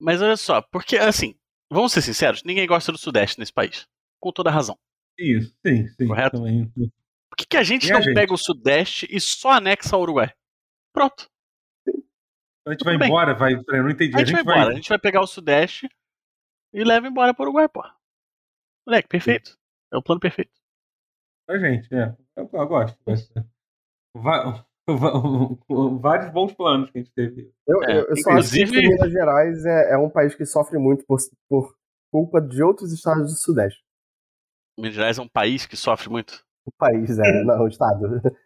Mas 0.00 0.20
olha 0.20 0.36
só, 0.36 0.60
porque 0.60 0.96
assim, 0.96 1.34
vamos 1.70 1.92
ser 1.92 2.02
sinceros, 2.02 2.42
ninguém 2.42 2.66
gosta 2.66 2.90
do 2.90 2.98
Sudeste 2.98 3.38
nesse 3.38 3.52
país. 3.52 3.86
Com 4.20 4.32
toda 4.32 4.50
razão. 4.50 4.76
Isso, 5.18 5.54
sim, 5.64 5.86
sim. 5.88 6.06
Correto? 6.08 6.38
Também. 6.38 6.70
Por 6.74 7.36
que, 7.36 7.46
que 7.46 7.56
a 7.56 7.62
gente 7.62 7.86
e 7.86 7.90
não 7.90 7.98
a 7.98 8.00
gente? 8.00 8.14
pega 8.14 8.32
o 8.32 8.38
Sudeste 8.38 9.06
e 9.10 9.20
só 9.20 9.52
anexa 9.52 9.94
ao 9.94 10.02
Uruguai? 10.02 10.32
Pronto. 10.92 11.28
A 12.66 12.70
gente 12.70 12.78
Tudo 12.78 12.88
vai 12.88 12.98
bem. 12.98 13.08
embora, 13.08 13.34
vai. 13.34 13.54
Eu 13.54 13.82
não 13.82 13.90
entendi. 13.90 14.14
A 14.16 14.18
gente, 14.18 14.34
a 14.34 14.36
gente 14.36 14.44
vai 14.44 14.54
embora, 14.54 14.72
a 14.72 14.74
gente 14.74 14.88
vai 14.88 14.98
pegar 14.98 15.20
o 15.20 15.26
Sudeste 15.26 15.88
e 16.74 16.84
leva 16.84 17.06
embora 17.06 17.32
para 17.32 17.44
o 17.44 17.46
Uruguai, 17.46 17.68
pô. 17.68 17.82
Moleque, 18.84 19.08
perfeito. 19.08 19.50
Sim. 19.50 19.56
É 19.92 19.96
o 19.96 20.02
plano 20.02 20.20
perfeito. 20.20 20.50
Pra 21.46 21.56
gente, 21.58 21.94
é. 21.94 22.16
Eu, 22.36 22.50
eu 22.52 22.66
gosto. 22.66 22.98
vários 26.00 26.32
bons 26.32 26.52
planos 26.52 26.90
que 26.90 26.98
a 26.98 27.02
gente 27.02 27.12
teve. 27.14 27.52
Eu, 27.66 27.82
é, 27.84 28.00
eu, 28.00 28.08
eu 28.08 28.16
só 28.16 28.32
acho 28.32 28.50
que 28.50 28.64
Minas 28.66 29.12
Gerais 29.12 29.64
é, 29.64 29.92
é, 29.92 29.96
um 29.96 30.10
país 30.10 30.34
que 30.34 30.44
sofre 30.44 30.78
muito 30.78 31.06
por, 31.06 31.18
por 31.48 31.76
culpa 32.12 32.40
de 32.40 32.62
outros 32.62 32.92
estados 32.92 33.32
do 33.32 33.38
Sudeste. 33.38 33.82
Minas 34.76 34.94
Gerais 34.94 35.18
é 35.18 35.22
um 35.22 35.28
país 35.28 35.64
que 35.66 35.76
sofre 35.76 36.10
muito? 36.10 36.44
O 36.66 36.72
país, 36.72 37.18
é, 37.18 37.44
não, 37.44 37.62
o 37.62 37.68
estado. 37.68 38.20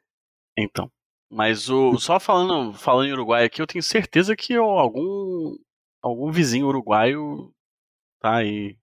Então. 0.60 0.90
Mas 1.30 1.70
o 1.70 1.96
só 1.98 2.18
falando, 2.18 2.72
falando 2.72 3.06
em 3.06 3.12
Uruguai 3.12 3.44
aqui, 3.44 3.62
eu 3.62 3.66
tenho 3.66 3.82
certeza 3.82 4.34
que 4.34 4.56
algum 4.56 5.56
algum 6.02 6.32
vizinho 6.32 6.66
uruguaio 6.66 7.54
tá 8.20 8.36
aí 8.36 8.76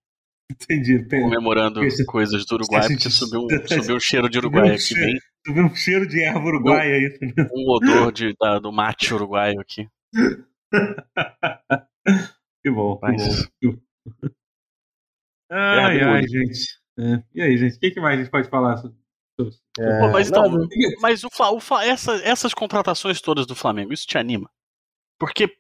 Entendi. 0.51 1.07
Comemorando 1.09 1.83
Esse... 1.83 2.05
coisas 2.05 2.45
do 2.45 2.53
Uruguai, 2.55 2.87
porque 2.87 3.09
subiu 3.09 3.47
subiu 3.67 3.95
um 3.95 3.99
cheiro 3.99 4.29
de 4.29 4.37
Uruguai 4.37 4.69
aqui 4.71 4.79
cheiro, 4.79 5.05
bem. 5.05 5.19
Subiu 5.45 5.65
um 5.65 5.75
cheiro 5.75 6.07
de 6.07 6.23
erva 6.23 6.45
uruguaia 6.45 6.95
aí. 6.95 7.17
Um 7.51 7.69
odor 7.71 8.11
de, 8.11 8.35
da, 8.39 8.59
do 8.59 8.71
mate 8.71 9.13
uruguaio 9.13 9.59
aqui. 9.59 9.87
que 12.63 12.71
bom, 12.71 12.99
Mas... 13.01 13.47
que 13.59 13.67
bom. 13.67 13.77
Ai, 15.51 15.99
ai, 16.01 16.27
gente. 16.27 16.79
É. 16.97 17.21
E 17.33 17.41
aí, 17.41 17.57
gente, 17.57 17.75
o 17.75 17.79
que, 17.79 17.91
que, 17.91 17.99
mais 17.99 18.17
a 18.19 18.23
gente 18.23 18.31
pode 18.31 18.49
falar 18.49 18.77
sobre 18.77 18.97
é, 19.77 19.99
Pô, 19.99 20.07
mas 20.13 20.29
então, 20.29 20.45
mas 21.01 21.25
o, 21.25 21.27
o, 21.27 21.59
essa, 21.81 22.15
essas 22.23 22.53
contratações 22.53 23.19
todas 23.19 23.45
do 23.45 23.53
Flamengo, 23.53 23.91
isso 23.91 24.07
te 24.07 24.17
anima? 24.17 24.49
Porque 25.19 25.53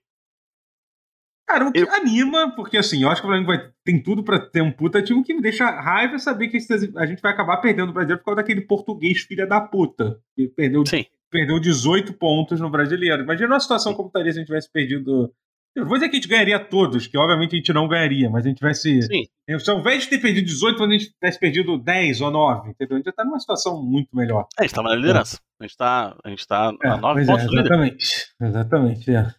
Cara, 1.47 1.67
o 1.67 1.71
que 1.71 1.79
eu... 1.79 1.93
anima, 1.93 2.55
porque 2.55 2.77
assim, 2.77 3.03
eu 3.03 3.09
acho 3.09 3.21
que 3.21 3.27
o 3.27 3.29
Flamengo 3.29 3.47
vai, 3.47 3.69
tem 3.83 4.01
tudo 4.01 4.23
para 4.23 4.39
ter 4.39 4.61
um 4.61 4.71
puta 4.71 5.01
time 5.01 5.23
que 5.23 5.33
me 5.33 5.41
deixa 5.41 5.69
raiva 5.69 6.17
saber 6.17 6.47
que 6.47 6.57
a 6.97 7.05
gente 7.05 7.21
vai 7.21 7.31
acabar 7.31 7.57
perdendo 7.57 7.89
o 7.89 7.93
brasileiro 7.93 8.19
por 8.19 8.25
causa 8.25 8.41
daquele 8.41 8.61
português 8.61 9.19
filha 9.21 9.45
da 9.45 9.61
puta. 9.61 10.19
Que 10.35 10.47
perdeu, 10.47 10.83
Sim. 10.85 11.05
perdeu 11.29 11.59
18 11.59 12.13
pontos 12.13 12.59
no 12.59 12.69
brasileiro. 12.69 13.23
Imagina 13.23 13.53
uma 13.53 13.59
situação 13.59 13.91
Sim. 13.91 13.97
como 13.97 14.07
estaria 14.07 14.31
se 14.31 14.39
a 14.39 14.41
gente 14.41 14.47
tivesse 14.47 14.71
perdido. 14.71 15.31
Eu 15.75 15.85
vou 15.85 15.95
dizer 15.95 16.09
que 16.09 16.15
a 16.15 16.19
gente 16.19 16.29
ganharia 16.29 16.57
todos, 16.57 17.05
que 17.05 17.17
obviamente 17.17 17.53
a 17.53 17.57
gente 17.57 17.73
não 17.73 17.87
ganharia, 17.87 18.29
mas 18.29 18.45
a 18.45 18.47
gente 18.47 18.57
tivesse. 18.57 19.01
Sim. 19.03 19.59
Se 19.59 19.69
ao 19.69 19.79
invés 19.79 20.03
de 20.03 20.09
ter 20.09 20.19
perdido 20.19 20.45
18, 20.45 20.83
a 20.83 20.89
gente 20.89 21.11
tivesse 21.11 21.39
perdido 21.39 21.77
10 21.77 22.21
ou 22.21 22.31
9, 22.31 22.69
entendeu? 22.71 22.95
A 22.95 22.97
gente 22.97 23.05
já 23.05 23.11
tá 23.11 23.23
numa 23.23 23.39
situação 23.39 23.83
muito 23.83 24.15
melhor. 24.15 24.47
É, 24.57 24.61
a 24.61 24.63
gente 24.63 24.73
tá 24.73 24.81
na 24.81 24.95
liderança. 24.95 25.39
A 25.59 25.63
gente 25.63 25.77
tá, 25.77 26.17
a 26.23 26.29
gente 26.29 26.47
tá 26.47 26.73
é, 26.83 26.87
a 26.87 26.97
9 26.97 27.25
pontos 27.25 27.43
é, 27.43 27.47
Exatamente. 27.47 28.33
Exatamente, 28.41 29.11
é. 29.11 29.35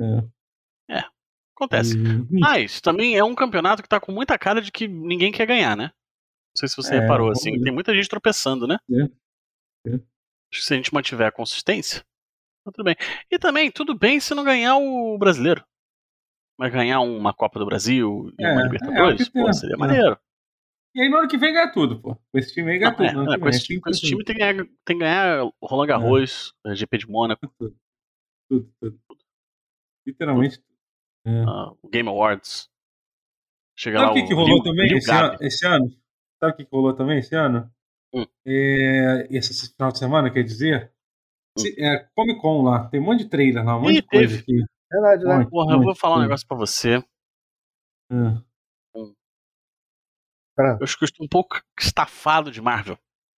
é. 0.00 0.35
É. 1.56 1.64
Acontece. 1.64 1.96
Uhum. 1.96 2.26
Mas 2.30 2.80
também 2.80 3.16
é 3.16 3.24
um 3.24 3.34
campeonato 3.34 3.82
que 3.82 3.88
tá 3.88 3.98
com 3.98 4.12
muita 4.12 4.38
cara 4.38 4.60
de 4.60 4.70
que 4.70 4.86
ninguém 4.86 5.32
quer 5.32 5.46
ganhar, 5.46 5.76
né? 5.76 5.84
Não 5.84 6.58
sei 6.58 6.68
se 6.68 6.76
você 6.76 6.94
é, 6.94 7.00
reparou, 7.00 7.30
assim. 7.30 7.60
Tem 7.62 7.72
muita 7.72 7.94
gente 7.94 8.08
tropeçando, 8.08 8.66
né? 8.66 8.78
É. 8.90 9.90
É. 9.90 9.94
Acho 9.94 10.60
que 10.60 10.62
se 10.62 10.72
a 10.72 10.76
gente 10.76 10.94
mantiver 10.94 11.26
a 11.26 11.32
consistência, 11.32 12.00
tá 12.64 12.72
tudo 12.72 12.84
bem. 12.84 12.96
E 13.30 13.38
também, 13.38 13.70
tudo 13.70 13.94
bem 13.94 14.20
se 14.20 14.34
não 14.34 14.44
ganhar 14.44 14.76
o 14.76 15.18
brasileiro. 15.18 15.64
Mas 16.58 16.72
ganhar 16.72 17.00
uma 17.00 17.34
Copa 17.34 17.58
do 17.58 17.66
Brasil 17.66 18.32
e 18.38 18.46
uma 18.46 18.60
é, 18.60 18.64
Libertadores, 18.64 19.28
pô, 19.28 19.52
seria 19.52 19.76
maneiro. 19.76 20.18
E 20.94 21.02
aí 21.02 21.10
no 21.10 21.18
ano 21.18 21.28
que 21.28 21.36
vem 21.36 21.52
ganha 21.52 21.70
tudo, 21.70 22.00
pô. 22.00 22.14
Com 22.14 22.38
esse 22.38 22.54
time 22.54 22.72
aí 22.72 22.78
ganha 22.78 22.90
não, 22.90 23.24
tudo. 23.24 23.34
É, 23.34 23.38
com, 23.38 23.48
esse, 23.50 23.64
time, 23.64 23.80
com 23.80 23.90
esse 23.90 24.00
time 24.00 24.24
tem 24.24 24.34
que 24.34 24.40
ganhar, 24.40 24.64
tem 24.64 24.96
que 24.96 25.04
ganhar 25.04 25.46
Roland 25.62 25.86
Garros, 25.86 26.54
GP 26.74 26.98
de 26.98 27.06
Mônaco. 27.06 27.46
Tudo, 27.58 27.76
tudo, 28.48 28.72
tudo. 28.80 28.98
Literalmente 30.06 30.58
tudo. 30.58 30.75
Uh, 31.26 31.76
o 31.82 31.88
Game 31.88 32.08
Awards. 32.08 32.70
Chega 33.76 33.98
Sabe 33.98 34.10
o 34.10 34.14
que, 34.14 34.28
que 34.28 34.34
rolou 34.34 34.62
também 34.62 34.96
esse, 34.96 35.10
ano, 35.10 35.36
esse, 35.40 35.66
ano, 35.66 35.90
Sabe 36.38 36.52
o 36.52 36.56
que, 36.56 36.64
que 36.64 36.74
rolou 36.74 36.94
também 36.94 37.18
esse 37.18 37.34
ano? 37.34 37.70
Hum. 38.14 38.24
É, 38.46 39.26
esse 39.30 39.74
final 39.74 39.90
de 39.90 39.98
semana, 39.98 40.30
quer 40.30 40.44
dizer? 40.44 40.92
Hum. 41.58 41.62
É, 41.78 42.08
Comic 42.14 42.40
Con 42.40 42.62
lá, 42.62 42.88
tem 42.88 43.00
um 43.00 43.04
monte 43.04 43.24
de 43.24 43.28
trailer 43.28 43.64
lá, 43.64 43.76
um 43.76 43.82
monte 43.82 43.96
Ih, 43.96 44.02
de 44.02 44.06
coisa 44.06 44.38
aqui. 44.38 44.64
Verdade, 44.90 45.24
né? 45.24 45.46
Porra, 45.50 45.74
eu 45.74 45.82
vou 45.82 45.94
falar 45.94 46.18
um 46.18 46.22
negócio 46.22 46.46
pra 46.46 46.56
você. 46.56 47.04
Hum. 48.10 48.42
Eu 50.58 50.84
acho 50.84 50.96
que 50.96 51.04
eu 51.04 51.06
estou 51.06 51.26
um 51.26 51.28
pouco 51.28 51.60
estafado 51.78 52.50
de 52.50 52.62
Marvel. 52.62 52.96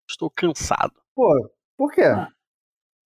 Estou 0.09 0.30
cansado. 0.30 0.95
Pô, 1.16 1.50
por 1.76 1.92
quê? 1.92 2.02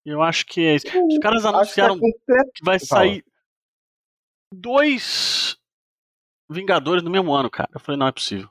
Eu 0.04 0.20
acho 0.20 0.44
que 0.44 0.60
é 0.66 0.74
Os 0.76 1.18
caras 1.18 1.46
anunciaram 1.46 1.98
que, 1.98 2.06
é 2.06 2.44
que 2.54 2.64
vai 2.64 2.78
sair 2.78 3.24
dois 4.52 5.56
Vingadores 6.52 7.02
no 7.02 7.10
mesmo 7.10 7.32
ano, 7.32 7.50
cara. 7.50 7.70
Eu 7.72 7.80
falei, 7.80 7.98
não 7.98 8.06
é 8.06 8.12
possível. 8.12 8.48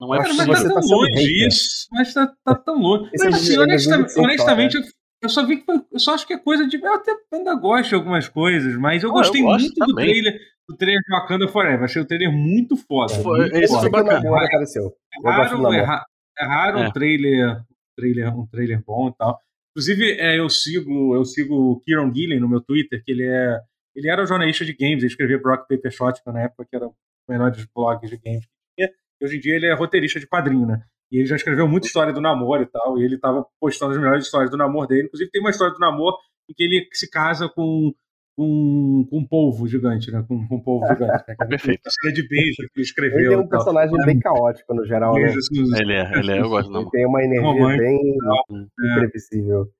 Não 0.00 0.14
é 0.14 0.18
cara, 0.18 0.28
possível. 0.30 0.52
Mas 0.52 0.62
tá 0.62 0.80
tão 0.80 0.88
longe 0.88 1.46
isso. 1.46 1.88
Mas 1.92 2.14
tá, 2.14 2.34
tá 2.44 2.54
tão 2.54 2.78
longe. 2.78 3.10
Mas, 3.18 3.34
assim, 3.34 3.58
honestamente, 3.58 4.18
honestamente 4.18 4.76
eu, 4.76 4.82
eu, 5.22 5.28
só 5.28 5.44
vi 5.44 5.58
que 5.58 5.64
foi, 5.64 5.82
eu 5.92 5.98
só 5.98 6.14
acho 6.14 6.26
que 6.26 6.32
é 6.32 6.38
coisa 6.38 6.66
de. 6.66 6.80
Eu 6.80 6.94
até 6.94 7.14
ainda 7.32 7.54
gosto 7.54 7.88
de 7.90 7.94
algumas 7.94 8.28
coisas, 8.28 8.76
mas 8.76 9.02
eu 9.02 9.10
gostei 9.10 9.42
eu 9.42 9.46
muito 9.46 9.74
também. 9.74 9.94
do 9.94 9.94
trailer. 9.94 10.40
Do 10.68 10.76
trailer 10.76 11.02
de 11.02 11.12
Wakanda 11.12 11.48
Forever. 11.48 11.84
Achei 11.84 12.00
o 12.00 12.06
trailer 12.06 12.32
muito 12.32 12.76
foda. 12.76 13.12
Foi, 13.14 13.40
muito 13.40 13.56
esse 13.56 13.68
foda. 13.68 13.80
foi 13.80 13.90
bacana. 13.90 14.26
É 14.26 15.30
raro, 15.30 15.74
é, 15.74 15.80
ra 15.82 16.04
é 16.38 16.44
raro 16.44 16.78
é. 16.78 16.86
um 16.86 16.92
trailer, 16.92 17.56
um 17.56 17.64
trailer, 17.96 18.38
um 18.38 18.46
trailer 18.46 18.82
bom 18.86 19.08
e 19.08 19.14
tal. 19.16 19.40
Inclusive, 19.72 20.12
é, 20.12 20.38
eu 20.38 20.48
sigo 20.48 21.14
eu 21.14 21.24
sigo 21.24 21.54
o 21.54 21.80
Kieron 21.80 22.12
Gillen 22.14 22.40
no 22.40 22.48
meu 22.48 22.60
Twitter, 22.60 23.02
que 23.04 23.10
ele 23.10 23.24
é 23.24 23.60
ele 23.94 24.08
era 24.08 24.26
jornalista 24.26 24.64
de 24.64 24.74
games, 24.74 24.98
ele 24.98 25.06
escrevia 25.06 25.38
Brock 25.38 25.66
Paper 25.68 25.90
Shotgun 25.90 26.32
na 26.32 26.42
época, 26.42 26.66
que 26.68 26.76
era 26.76 26.86
um 26.86 26.90
dos 26.90 26.96
melhores 27.28 27.66
blogs 27.74 28.08
de 28.08 28.16
games 28.16 28.46
que 28.46 28.52
tinha. 28.76 28.90
E 29.20 29.24
hoje 29.24 29.36
em 29.36 29.40
dia 29.40 29.56
ele 29.56 29.66
é 29.66 29.74
roteirista 29.74 30.20
de 30.20 30.26
quadrinho, 30.26 30.66
né? 30.66 30.82
E 31.10 31.18
ele 31.18 31.26
já 31.26 31.36
escreveu 31.36 31.66
muita 31.66 31.86
história 31.86 32.12
do 32.12 32.20
namoro 32.20 32.62
e 32.62 32.66
tal, 32.66 32.98
e 32.98 33.04
ele 33.04 33.18
tava 33.18 33.44
postando 33.60 33.92
as 33.92 33.98
melhores 33.98 34.24
histórias 34.24 34.50
do 34.50 34.56
namoro 34.56 34.86
dele. 34.86 35.06
Inclusive 35.06 35.30
tem 35.30 35.40
uma 35.40 35.50
história 35.50 35.74
do 35.74 35.80
namoro 35.80 36.16
em 36.48 36.54
que 36.54 36.62
ele 36.62 36.88
se 36.92 37.10
casa 37.10 37.48
com 37.48 37.92
com, 38.36 39.06
com 39.10 39.18
um 39.18 39.26
polvo 39.26 39.66
gigante, 39.68 40.10
né? 40.10 40.24
Com, 40.26 40.48
com 40.48 40.56
um 40.56 40.62
polvo 40.62 40.86
gigante. 40.88 41.24
Né? 41.28 41.36
Perfeito. 41.46 41.82
Uma 41.84 41.92
cena 41.92 42.14
de 42.14 42.28
beijo 42.28 42.56
que 42.56 42.70
ele 42.76 42.84
escreveu. 42.84 43.18
Ele 43.18 43.34
é 43.34 43.38
um 43.38 43.48
personagem 43.48 43.96
bem 44.06 44.18
caótico 44.18 44.74
no 44.74 44.86
geral, 44.86 45.14
né? 45.14 45.34
Ele 45.78 45.92
é, 45.92 46.18
ele 46.18 46.32
é, 46.32 46.40
eu 46.40 46.48
gosto 46.48 46.74
Ele 46.74 46.90
tem 46.90 47.06
uma 47.06 47.22
energia 47.22 47.76
bem 47.76 48.00
é. 48.00 48.92
imprevisível. 48.92 49.70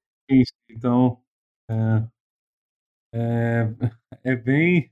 Então, 0.70 1.18
é, 1.70 2.04
é, 3.14 3.68
é 4.24 4.36
bem. 4.36 4.90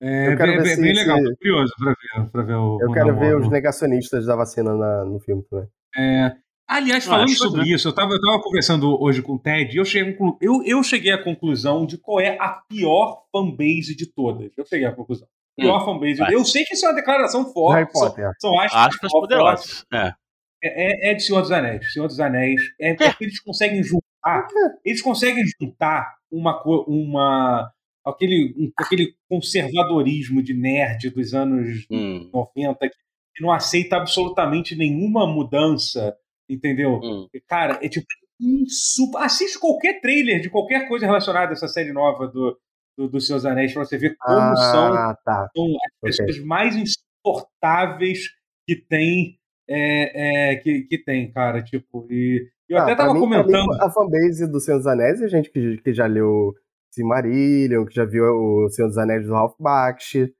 É, 0.00 0.36
bem, 0.36 0.62
bem, 0.62 0.80
bem 0.80 0.94
legal, 0.94 1.18
tô 1.20 1.36
curioso 1.36 1.72
pra 1.76 1.90
ver, 1.90 2.30
pra 2.30 2.42
ver 2.42 2.54
o. 2.54 2.78
Eu 2.80 2.92
quero 2.92 3.18
ver 3.18 3.36
os 3.36 3.48
negacionistas 3.48 4.26
da 4.26 4.36
vacina 4.36 4.74
na, 4.76 5.04
no 5.04 5.18
filme 5.18 5.42
também. 5.50 5.68
É, 5.96 6.36
aliás, 6.68 7.04
falando 7.04 7.30
sobre 7.30 7.62
né? 7.62 7.68
isso, 7.68 7.88
eu 7.88 7.92
tava, 7.92 8.12
eu 8.12 8.20
tava 8.20 8.40
conversando 8.40 9.00
hoje 9.02 9.22
com 9.22 9.34
o 9.34 9.38
Ted 9.38 9.74
e 9.74 9.78
eu 9.78 9.84
cheguei, 9.84 10.16
eu, 10.40 10.62
eu 10.64 10.82
cheguei 10.84 11.10
à 11.10 11.22
conclusão 11.22 11.84
de 11.84 11.98
qual 11.98 12.20
é 12.20 12.36
a 12.38 12.62
pior 12.68 13.24
fanbase 13.32 13.96
de 13.96 14.06
todas. 14.06 14.52
Eu 14.56 14.64
cheguei 14.64 14.86
à 14.86 14.92
conclusão. 14.92 15.26
Pior 15.56 15.82
hum, 15.82 15.84
fanbase. 15.84 16.32
Eu 16.32 16.44
sei 16.44 16.64
que 16.64 16.74
isso 16.74 16.86
é 16.86 16.90
uma 16.90 16.94
declaração 16.94 17.52
forte. 17.52 17.78
Harry 17.78 17.92
Potter. 17.92 18.30
São, 18.38 18.52
são 18.52 18.60
aspas, 18.60 18.94
aspas 18.94 19.10
poderosas. 19.10 19.86
É. 19.92 20.12
É, 20.62 21.10
é, 21.10 21.14
de 21.14 21.22
Senhor 21.22 21.40
dos 21.40 21.52
Anéis. 21.52 21.92
Senhor 21.92 22.06
dos 22.06 22.20
Anéis. 22.20 22.60
É, 22.80 22.90
é. 22.90 22.94
porque 22.94 23.24
eles 23.24 23.40
conseguem 23.40 23.82
juntar. 23.82 24.46
Eles 24.84 25.02
conseguem 25.02 25.44
juntar 25.60 26.14
uma, 26.30 26.62
uma 26.86 27.72
aquele, 28.08 28.72
aquele 28.76 29.14
conservadorismo 29.28 30.42
de 30.42 30.54
nerd 30.54 31.10
dos 31.10 31.34
anos 31.34 31.86
hum. 31.90 32.30
90 32.32 32.88
que 33.34 33.42
não 33.42 33.52
aceita 33.52 33.96
absolutamente 33.96 34.74
nenhuma 34.74 35.26
mudança, 35.26 36.16
entendeu? 36.48 37.00
Hum. 37.02 37.28
Cara, 37.46 37.78
é 37.82 37.88
tipo 37.88 38.06
assiste 39.18 39.58
qualquer 39.58 40.00
trailer 40.00 40.40
de 40.40 40.48
qualquer 40.48 40.88
coisa 40.88 41.06
relacionada 41.06 41.50
a 41.50 41.52
essa 41.52 41.66
série 41.66 41.92
nova 41.92 42.28
do, 42.28 42.56
do, 42.96 43.08
do 43.08 43.20
Seus 43.20 43.44
Anéis 43.44 43.72
para 43.72 43.84
você 43.84 43.98
ver 43.98 44.16
como 44.16 44.36
ah, 44.36 44.56
são, 44.56 45.16
tá. 45.24 45.48
são 45.56 45.66
as 45.66 46.00
pessoas 46.00 46.36
okay. 46.36 46.46
mais 46.46 46.76
insuportáveis 46.76 48.28
que 48.66 48.76
tem 48.76 49.38
é, 49.68 50.52
é, 50.52 50.56
que, 50.56 50.82
que 50.82 50.98
tem, 50.98 51.30
cara, 51.30 51.62
tipo, 51.62 52.06
e 52.10 52.48
eu 52.68 52.78
ah, 52.78 52.82
até 52.82 52.94
tava 52.94 53.12
mim, 53.12 53.20
comentando. 53.20 53.72
a 53.82 53.90
fanbase 53.90 54.50
do 54.50 54.60
Senhor 54.60 54.78
dos 54.78 54.86
Anéis 54.86 55.20
é 55.20 55.28
gente 55.28 55.50
que, 55.50 55.78
que 55.78 55.92
já 55.92 56.06
leu 56.06 56.54
Silmarillion, 56.98 57.84
que 57.84 57.94
já 57.94 58.04
viu 58.04 58.24
o 58.24 58.68
Senhor 58.68 58.88
dos 58.88 58.98
Anéis 58.98 59.26
do 59.26 59.32
Ralph 59.32 59.54
Bakshi. 59.58 60.32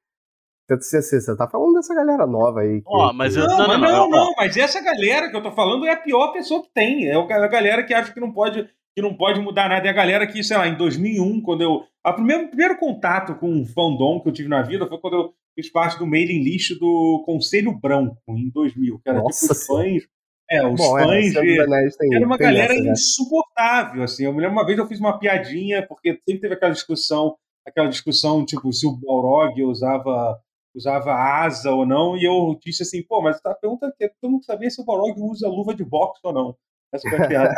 Você, 0.69 1.01
você 1.01 1.37
tá 1.37 1.49
falando 1.49 1.75
dessa 1.75 1.95
galera 1.95 2.27
nova 2.27 2.61
aí. 2.61 2.83
Ó, 2.85 3.09
oh, 3.09 3.13
mas 3.13 3.35
eu, 3.35 3.47
não, 3.47 3.59
não, 3.59 3.79
não, 3.79 3.79
não, 3.79 4.11
não, 4.11 4.35
mas 4.37 4.55
essa 4.57 4.83
galera 4.83 5.31
que 5.31 5.37
eu 5.37 5.43
tô 5.43 5.51
falando 5.53 5.87
é 5.87 5.93
a 5.93 5.97
pior 5.97 6.33
pessoa 6.33 6.63
que 6.63 6.69
tem. 6.75 7.07
É 7.07 7.15
a 7.15 7.49
galera 7.49 7.83
que 7.83 7.95
acha 7.95 8.13
que 8.13 8.21
não 8.21 8.33
pode, 8.33 8.69
que 8.95 9.01
não 9.01 9.15
pode 9.15 9.41
mudar 9.41 9.71
nada. 9.71 9.87
É 9.87 9.91
a 9.91 9.95
galera 9.95 10.27
que, 10.27 10.45
sei 10.45 10.59
lá, 10.59 10.69
em 10.69 10.77
2001, 10.77 11.41
quando 11.41 11.63
eu. 11.63 11.85
O 12.07 12.13
primeiro, 12.13 12.49
primeiro 12.49 12.79
contato 12.79 13.35
com 13.37 13.51
um 13.51 13.65
fandom 13.65 14.21
que 14.21 14.29
eu 14.29 14.33
tive 14.33 14.49
na 14.49 14.63
vida 14.63 14.87
foi 14.87 14.99
quando 14.99 15.15
eu 15.15 15.35
fiz 15.55 15.71
parte 15.71 15.99
do 15.99 16.07
mailing 16.07 16.43
list 16.43 16.79
do 16.79 17.23
Conselho 17.25 17.73
Branco, 17.73 18.17
em 18.29 18.51
2000, 18.51 18.99
que 18.99 19.09
era 19.09 19.23
Nossa 19.23 19.41
tipo 19.41 19.53
os 19.53 19.67
fãs 19.67 20.03
é, 20.51 20.67
os 20.67 20.77
Bom, 20.77 20.99
fãs 20.99 21.37
é, 21.37 21.41
de... 21.41 21.97
tem, 21.97 22.15
Era 22.15 22.27
uma 22.27 22.37
galera 22.37 22.73
essa, 22.73 22.83
né? 22.83 22.93
insuportável, 22.93 24.03
assim. 24.03 24.25
Eu 24.25 24.33
me 24.33 24.41
lembro 24.41 24.57
uma 24.57 24.67
vez 24.67 24.79
eu 24.79 24.87
fiz 24.87 24.99
uma 24.99 25.19
piadinha, 25.19 25.87
porque 25.87 26.15
sempre 26.27 26.41
teve 26.41 26.55
aquela 26.55 26.73
discussão, 26.73 27.37
aquela 27.67 27.89
discussão, 27.89 28.45
tipo, 28.45 28.73
se 28.73 28.87
o 28.87 28.97
Balrog 28.97 29.63
usava 29.63 30.41
usava 30.75 31.13
asa 31.13 31.73
ou 31.73 31.85
não, 31.85 32.17
e 32.17 32.25
eu 32.25 32.57
disse 32.65 32.83
assim, 32.85 33.03
pô, 33.03 33.21
mas 33.21 33.41
a 33.45 33.55
pergunta 33.55 33.93
é 34.01 34.09
que 34.09 34.15
todo 34.21 34.31
mundo 34.31 34.45
sabia 34.45 34.71
se 34.71 34.81
o 34.81 34.85
Balrog 34.85 35.21
usa 35.21 35.49
luva 35.49 35.75
de 35.75 35.85
boxe 35.85 36.21
ou 36.23 36.33
não. 36.33 36.57
Essa 36.93 37.09
foi 37.09 37.19
a 37.19 37.27
piada 37.27 37.55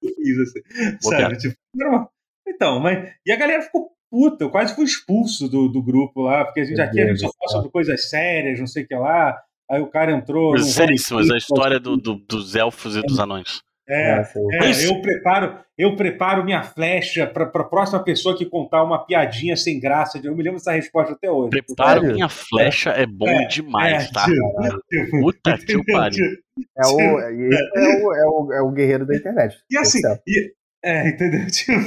que 0.00 0.08
eu 0.08 0.14
fiz, 0.14 0.38
assim. 0.38 0.98
Sabe? 1.00 1.36
Tipo, 1.36 1.54
uma... 1.74 2.08
Então, 2.48 2.80
mas... 2.80 3.12
E 3.26 3.32
a 3.32 3.36
galera 3.36 3.62
ficou 3.62 3.92
puta, 4.12 4.44
eu 4.44 4.50
quase 4.50 4.74
fui 4.74 4.84
expulso 4.84 5.48
do, 5.48 5.68
do 5.68 5.82
grupo 5.82 6.20
lá, 6.20 6.44
porque 6.44 6.60
a 6.60 6.64
gente 6.64 6.80
aqui 6.80 7.00
a 7.00 7.06
gente 7.06 7.20
só 7.20 7.30
fala 7.32 7.50
sobre 7.50 7.70
coisas 7.70 8.10
sérias, 8.10 8.60
não 8.60 8.66
sei 8.66 8.84
o 8.84 8.86
que 8.86 8.94
lá. 8.94 9.42
Aí 9.72 9.80
o 9.80 9.86
cara 9.86 10.12
entrou. 10.12 10.58
Seríssimas, 10.58 11.30
a 11.30 11.38
história 11.38 11.80
do, 11.80 11.96
do, 11.96 12.16
dos 12.16 12.54
elfos 12.54 12.94
e 12.94 13.00
dos 13.00 13.18
anões. 13.18 13.62
É, 13.88 14.20
é, 14.20 14.70
é 14.70 14.86
eu 14.86 15.00
preparo, 15.00 15.58
eu 15.78 15.96
preparo 15.96 16.44
minha 16.44 16.62
flecha 16.62 17.26
para 17.26 17.44
a 17.44 17.64
próxima 17.64 18.04
pessoa 18.04 18.36
que 18.36 18.44
contar 18.44 18.84
uma 18.84 18.98
piadinha 19.04 19.56
sem 19.56 19.80
graça. 19.80 20.20
Eu 20.22 20.36
me 20.36 20.42
lembro 20.42 20.58
dessa 20.58 20.72
resposta 20.72 21.14
até 21.14 21.30
hoje. 21.30 21.50
Preparo 21.50 22.02
minha 22.02 22.28
flecha 22.28 22.90
é, 22.90 23.04
é 23.04 23.06
bom 23.06 23.26
é, 23.26 23.46
demais, 23.46 24.04
é, 24.04 24.12
tá? 24.12 24.26
Tipo, 24.26 25.20
Puta 25.20 25.56
que 25.56 25.84
pariu. 25.90 26.36
É 26.76 26.86
o, 26.86 27.00
é, 27.00 27.32
o, 27.32 28.14
é, 28.14 28.26
o, 28.26 28.52
é 28.52 28.62
o 28.62 28.70
guerreiro 28.72 29.06
da 29.06 29.16
internet. 29.16 29.56
E 29.70 29.78
assim, 29.78 30.00
e, 30.28 30.52
é, 30.84 31.08
entendeu? 31.08 31.46
Tipo, 31.50 31.80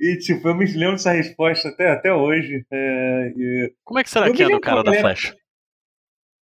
e 0.00 0.16
tipo, 0.16 0.48
eu 0.48 0.54
me 0.54 0.64
lembro 0.64 0.92
dessa 0.92 1.12
resposta 1.12 1.68
até, 1.68 1.90
até 1.90 2.12
hoje. 2.12 2.64
É, 2.72 3.32
e... 3.36 3.72
Como 3.84 4.00
é 4.00 4.02
que 4.02 4.08
será 4.08 4.32
que 4.32 4.42
é 4.42 4.48
do 4.48 4.60
cara 4.60 4.82
da 4.82 4.94
flecha? 4.94 5.36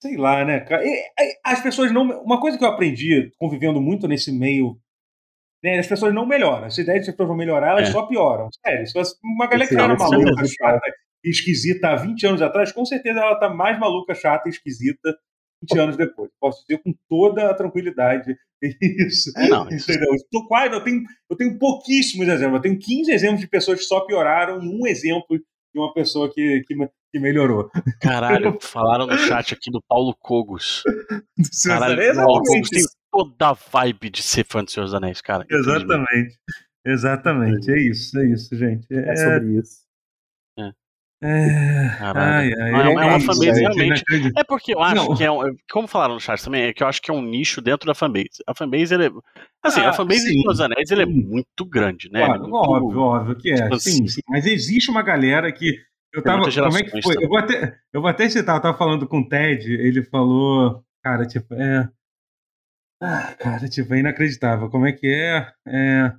Sei 0.02 0.16
lá, 0.16 0.44
né, 0.44 0.60
cara? 0.60 0.82
as 1.44 1.62
pessoas 1.62 1.92
não. 1.92 2.22
Uma 2.22 2.40
coisa 2.40 2.56
que 2.56 2.64
eu 2.64 2.68
aprendi 2.68 3.30
convivendo 3.38 3.80
muito 3.80 4.08
nesse 4.08 4.32
meio. 4.32 4.78
Né, 5.62 5.78
as 5.78 5.86
pessoas 5.86 6.14
não 6.14 6.24
melhoram. 6.24 6.66
Essa 6.66 6.80
ideia 6.80 6.98
de 6.98 7.04
que 7.04 7.10
as 7.10 7.14
pessoas 7.14 7.28
vão 7.28 7.36
melhorar, 7.36 7.72
elas 7.72 7.90
é. 7.90 7.92
só 7.92 8.06
pioram. 8.06 8.48
Sério. 8.64 8.84
Uma 9.22 9.46
galera 9.46 9.68
que 9.68 9.74
era 9.74 9.94
maluca, 9.94 10.46
chata, 10.46 10.80
e 11.22 11.30
esquisita 11.30 11.88
há 11.88 11.96
20 11.96 12.26
anos 12.26 12.42
atrás, 12.42 12.72
com 12.72 12.84
certeza 12.84 13.20
ela 13.20 13.34
está 13.34 13.48
mais 13.48 13.78
maluca, 13.78 14.14
chata 14.14 14.48
e 14.48 14.52
esquisita 14.52 15.14
20 15.68 15.78
anos 15.78 15.96
depois. 15.96 16.30
Posso 16.40 16.64
dizer 16.66 16.82
com 16.82 16.94
toda 17.08 17.50
a 17.50 17.54
tranquilidade 17.54 18.34
isso. 19.06 19.30
É, 19.36 19.48
não, 19.48 19.68
isso. 19.68 19.90
Entendeu? 19.90 20.14
Eu, 20.32 20.46
quase, 20.46 20.74
eu, 20.74 20.82
tenho, 20.82 21.02
eu 21.28 21.36
tenho 21.36 21.58
pouquíssimos 21.58 22.26
exemplos. 22.26 22.56
Eu 22.56 22.62
tenho 22.62 22.78
15 22.78 23.12
exemplos 23.12 23.40
de 23.40 23.48
pessoas 23.48 23.80
que 23.80 23.84
só 23.84 24.00
pioraram 24.00 24.62
e 24.62 24.68
um 24.68 24.86
exemplo 24.86 25.38
de 25.38 25.78
uma 25.78 25.92
pessoa 25.92 26.32
que, 26.32 26.62
que, 26.66 26.74
que 27.12 27.18
melhorou. 27.18 27.70
Caralho, 28.00 28.58
falaram 28.62 29.06
no 29.06 29.18
chat 29.18 29.54
aqui 29.54 29.70
do 29.70 29.82
Paulo 29.82 30.14
Cogos. 30.18 30.82
Caralho, 31.66 32.14
Paulo 32.14 32.42
Cogos 32.42 32.68
tem 32.68 32.82
toda 33.10 33.48
a 33.48 33.52
vibe 33.52 34.10
de 34.10 34.22
ser 34.22 34.44
fã 34.44 34.64
do 34.64 34.70
Senhor 34.70 34.84
dos 34.84 34.94
Anéis, 34.94 35.20
cara. 35.20 35.44
Exatamente. 35.50 36.38
Exatamente. 36.84 37.70
É 37.70 37.78
isso, 37.78 38.18
é 38.18 38.26
isso, 38.26 38.56
gente. 38.56 38.86
É, 38.90 39.12
é 39.12 39.16
sobre 39.16 39.58
isso. 39.58 39.90
É, 41.22 41.98
ai, 42.00 42.50
ai, 42.50 42.70
não, 42.72 42.80
é, 42.80 42.88
uma, 42.88 43.04
é 43.04 43.06
uma 43.08 43.20
fanbase 43.20 43.60
realmente. 43.60 44.02
É 44.34 44.42
porque 44.42 44.74
eu 44.74 44.80
acho 44.80 44.94
não. 44.94 45.14
que 45.14 45.22
é 45.22 45.30
um, 45.30 45.54
como 45.70 45.86
falaram 45.86 46.14
no 46.14 46.20
chat 46.20 46.42
também, 46.42 46.62
é 46.62 46.72
que 46.72 46.82
eu 46.82 46.86
acho 46.86 47.02
que 47.02 47.10
é 47.10 47.14
um 47.14 47.20
nicho 47.20 47.60
dentro 47.60 47.86
da 47.86 47.94
fanbase. 47.94 48.42
A 48.46 48.54
fanbase, 48.54 48.94
ele 48.94 49.08
é, 49.08 49.10
assim, 49.62 49.80
ah, 49.80 49.90
a 49.90 49.92
fanbase 49.92 50.22
sim. 50.22 50.42
dos 50.42 50.60
Anéis, 50.60 50.90
ele 50.90 51.02
é 51.02 51.06
muito 51.06 51.66
grande, 51.66 52.08
né? 52.10 52.24
Claro, 52.24 52.36
é 52.36 52.48
muito, 52.48 52.54
óbvio, 52.54 53.00
óbvio 53.00 53.36
que 53.36 53.52
é. 53.52 53.78
Sim, 53.78 54.06
sim, 54.06 54.22
mas 54.30 54.46
existe 54.46 54.90
uma 54.90 55.02
galera 55.02 55.52
que 55.52 55.78
eu 56.12 56.22
tava, 56.22 56.50
como 56.50 56.78
é 56.78 56.82
que 56.82 57.02
foi? 57.02 57.14
Eu 57.22 57.28
vou, 57.28 57.38
até, 57.38 57.78
eu 57.92 58.00
vou 58.00 58.10
até 58.10 58.28
citar, 58.28 58.56
eu 58.56 58.62
tava 58.62 58.78
falando 58.78 59.06
com 59.06 59.20
o 59.20 59.28
Ted, 59.28 59.72
ele 59.72 60.02
falou, 60.02 60.84
cara, 61.02 61.26
tipo, 61.26 61.54
é 61.54 61.88
ah, 63.02 63.34
cara, 63.38 63.68
tipo, 63.68 63.94
é 63.94 64.00
inacreditável. 64.00 64.68
Como 64.68 64.86
é 64.86 64.92
que 64.92 65.06
é? 65.06 65.52
É 65.66 66.12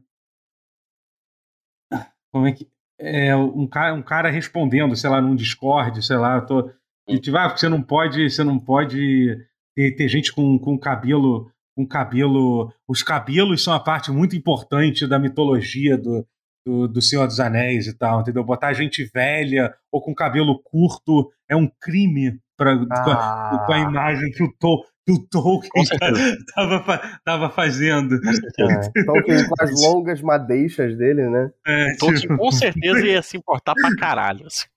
como 2.32 2.48
é 2.48 2.54
que 2.54 2.68
é, 2.98 3.36
um, 3.36 3.68
cara, 3.68 3.94
um 3.94 4.02
cara 4.02 4.30
respondendo, 4.30 4.96
sei 4.96 5.10
lá, 5.10 5.20
num 5.22 5.36
Discord, 5.36 6.04
sei 6.06 6.18
lá, 6.18 6.40
tô, 6.40 6.72
e 7.08 7.20
tipo, 7.20 7.36
ah, 7.38 7.50
você 7.50 7.68
não 7.68 7.82
pode, 7.82 8.30
você 8.30 8.44
não 8.44 8.60
pode 8.60 9.38
ter, 9.76 9.96
ter 9.96 10.08
gente 10.08 10.32
com, 10.32 10.58
com 10.58 10.78
cabelo, 10.78 11.52
com 11.76 11.86
cabelo, 11.86 12.72
os 12.88 13.04
cabelos 13.04 13.64
são 13.64 13.74
a 13.74 13.80
parte 13.80 14.12
muito 14.12 14.36
importante 14.36 15.08
da 15.08 15.20
mitologia 15.20 15.98
do, 15.98 16.26
do, 16.66 16.88
do, 16.88 17.02
Senhor 17.02 17.26
dos 17.26 17.40
Anéis 17.40 17.88
e 17.88 17.98
tal, 17.98 18.22
entendeu? 18.22 18.44
Botar 18.44 18.74
gente 18.74 19.04
velha 19.14 19.74
ou 19.92 20.02
com 20.02 20.14
cabelo 20.14 20.62
curto 20.64 21.32
é 21.50 21.56
um 21.56 21.70
crime 21.80 22.40
pra, 22.58 22.74
ah. 22.74 23.04
com, 23.04 23.12
a, 23.12 23.66
com, 23.66 23.74
a, 23.74 23.80
imagem 23.80 24.32
que 24.32 24.44
o, 24.44 24.54
Tol, 24.60 24.86
que 25.06 25.14
o 25.14 25.28
Tolkien 25.28 25.84
estava 25.84 27.02
tava 27.26 27.50
fazendo. 27.50 28.16
É, 28.16 29.04
Tolkien 29.06 29.48
com 29.48 29.64
as 29.64 29.82
longas 29.82 30.22
madeixas 30.22 30.96
dele, 30.98 31.30
né? 31.30 31.52
É, 31.66 31.96
Tolkien 31.98 32.22
tipo... 32.22 32.38
com 32.38 32.52
certeza 32.52 33.06
ia 33.06 33.22
se 33.22 33.38
importar 33.38 33.74
pra 33.74 33.96
caralho. 33.96 34.46
Assim. 34.46 34.68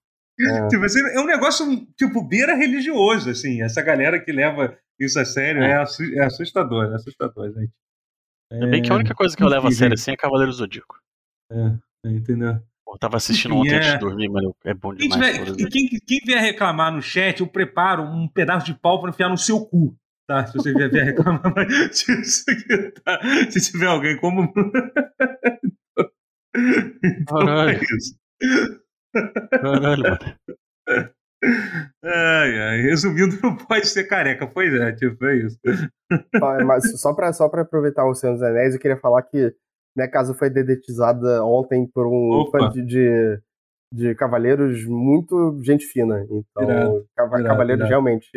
É. 0.40 0.68
Tipo, 0.68 0.84
assim, 0.84 1.00
é 1.00 1.20
um 1.20 1.26
negócio, 1.26 1.86
tipo, 1.96 2.26
beira 2.26 2.54
religioso, 2.56 3.30
assim. 3.30 3.62
Essa 3.62 3.82
galera 3.82 4.18
que 4.18 4.32
leva 4.32 4.76
isso 4.98 5.18
a 5.18 5.24
sério 5.24 5.62
é, 5.62 5.72
é, 5.72 6.18
é 6.18 6.24
assustador, 6.24 6.92
é 6.92 6.94
assustador, 6.94 7.52
gente. 7.52 7.72
É 8.50 8.66
bem 8.66 8.82
que 8.82 8.92
a 8.92 8.94
única 8.94 9.14
coisa 9.14 9.36
que 9.36 9.42
eu 9.42 9.48
levo 9.48 9.68
a 9.68 9.72
sério 9.72 9.94
assim 9.94 10.12
é 10.12 10.16
Cavaleiro 10.16 10.52
Zodíaco. 10.52 10.96
É, 11.50 11.76
é 12.06 12.10
entendeu? 12.10 12.60
Eu 12.86 12.98
tava 12.98 13.16
assistindo 13.16 13.56
ontem 13.56 13.74
é... 13.74 13.78
antes 13.78 13.92
de 13.92 13.98
dormir, 13.98 14.28
mas 14.28 14.44
é 14.64 14.74
bom 14.74 14.94
demais. 14.94 15.38
Quem, 15.38 15.54
tiver, 15.54 15.70
quem, 15.70 15.88
quem 16.06 16.20
vier 16.24 16.40
reclamar 16.40 16.92
no 16.92 17.02
chat, 17.02 17.40
eu 17.40 17.46
preparo 17.46 18.02
um 18.04 18.28
pedaço 18.28 18.66
de 18.66 18.74
pau 18.74 19.00
pra 19.00 19.10
enfiar 19.10 19.28
no 19.28 19.38
seu 19.38 19.64
cu. 19.64 19.96
Tá? 20.26 20.46
Se 20.46 20.56
você 20.56 20.72
vier, 20.72 20.90
vier 20.90 21.04
reclamar, 21.06 21.42
mas 21.54 21.98
se, 21.98 22.92
tá, 23.02 23.20
se 23.50 23.72
tiver 23.72 23.86
alguém 23.86 24.16
como. 24.18 24.52
então, 27.04 27.38
Caralho. 27.38 27.70
É 27.70 27.80
isso. 27.80 28.18
Caralho, 29.50 30.02
mano. 30.02 30.18
Ai, 32.02 32.58
ai, 32.58 32.80
resumindo, 32.82 33.38
não 33.42 33.56
pode 33.56 33.86
ser 33.86 34.04
careca, 34.04 34.46
pois 34.46 34.72
é, 34.72 34.92
tipo, 34.92 35.26
é 35.26 35.36
isso. 35.36 35.58
Mas 36.64 37.00
só 37.00 37.12
pra, 37.12 37.32
só 37.32 37.48
pra 37.48 37.62
aproveitar 37.62 38.06
o 38.06 38.14
Senhor 38.14 38.32
dos 38.34 38.42
Anéis, 38.42 38.74
eu 38.74 38.80
queria 38.80 38.96
falar 38.96 39.22
que 39.22 39.54
minha 39.96 40.10
casa 40.10 40.34
foi 40.34 40.50
dedetizada 40.50 41.44
ontem 41.44 41.86
por 41.86 42.06
um 42.06 42.50
fã 42.50 42.68
de, 42.70 42.84
de, 42.84 43.40
de, 43.92 44.14
cavaleiros 44.14 44.84
muito 44.86 45.60
gente 45.62 45.86
fina. 45.86 46.24
Então, 46.24 46.62
irado, 46.62 47.06
cavaleiros 47.14 47.86
irado. 47.86 47.88
realmente 47.88 48.28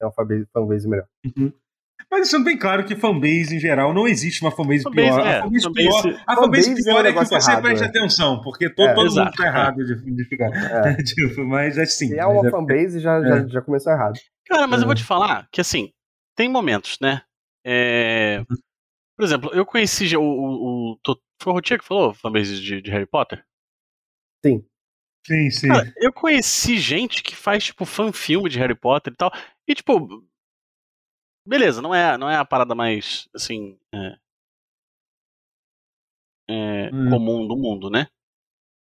é 0.00 0.06
uma 0.06 0.12
fanbase 0.12 0.88
melhor. 0.88 1.06
Uhum. 1.24 1.52
Mas 2.10 2.28
isso 2.28 2.36
é 2.36 2.44
bem 2.44 2.56
claro 2.56 2.84
que 2.84 2.94
fanbase 2.94 3.56
em 3.56 3.58
geral 3.58 3.92
não 3.92 4.06
existe 4.06 4.42
uma 4.42 4.50
fanbase, 4.50 4.82
fanbase 4.84 5.08
pior. 5.08 5.26
É, 5.26 5.38
a 5.38 5.42
fanbase, 5.42 5.64
fanbase, 5.64 5.72
pior, 5.72 6.16
a 6.26 6.36
fanbase, 6.36 6.64
fanbase 6.64 6.84
pior 6.84 6.94
é, 6.94 7.02
um 7.02 7.06
é 7.06 7.12
que 7.12 7.28
você 7.28 7.50
errado, 7.50 7.62
preste 7.62 7.82
é. 7.82 7.86
atenção, 7.86 8.40
porque 8.42 8.70
todo, 8.70 8.88
é, 8.88 8.94
todo 8.94 9.14
mundo 9.14 9.30
tá 9.32 9.46
errado 9.46 9.84
de, 9.84 10.14
de 10.14 10.24
ficar. 10.24 10.50
É. 10.54 10.96
tipo, 11.02 11.44
mas 11.44 11.78
é 11.78 11.86
sim. 11.86 12.08
Se 12.08 12.18
é 12.18 12.26
uma 12.26 12.46
é 12.46 12.50
fanbase, 12.50 13.00
já, 13.00 13.20
já, 13.20 13.36
é. 13.38 13.48
já 13.48 13.62
começou 13.62 13.92
errado. 13.92 14.18
Cara, 14.46 14.66
mas 14.66 14.80
eu 14.80 14.86
vou 14.86 14.94
te 14.94 15.04
falar 15.04 15.48
que 15.50 15.60
assim, 15.60 15.90
tem 16.36 16.48
momentos, 16.48 16.98
né? 17.00 17.22
Uhum. 17.66 18.56
Por 19.16 19.24
exemplo, 19.24 19.50
eu 19.52 19.64
conheci 19.64 20.16
o. 20.16 20.22
o, 20.22 20.92
o 20.92 20.98
foi 21.40 21.52
o 21.52 21.54
Rotier 21.56 21.78
que 21.78 21.86
falou 21.86 22.14
fanbase 22.14 22.60
de, 22.60 22.80
de 22.80 22.90
Harry 22.90 23.06
Potter? 23.06 23.44
Sim. 24.44 24.64
Sim, 25.26 25.50
sim. 25.50 25.68
Cara, 25.68 25.92
eu 25.96 26.12
conheci 26.12 26.78
gente 26.78 27.22
que 27.22 27.34
faz, 27.34 27.64
tipo, 27.64 27.84
fan-filme 27.84 28.48
de 28.48 28.58
Harry 28.58 28.74
Potter 28.74 29.12
e 29.12 29.16
tal. 29.16 29.32
E, 29.66 29.74
tipo, 29.74 30.22
beleza, 31.46 31.80
não 31.80 31.94
é, 31.94 32.18
não 32.18 32.28
é 32.28 32.36
a 32.36 32.44
parada 32.44 32.74
mais, 32.74 33.28
assim, 33.34 33.78
é, 33.92 34.16
é, 36.48 36.90
hum. 36.92 37.10
comum 37.10 37.46
do 37.46 37.56
mundo, 37.56 37.90
né? 37.90 38.06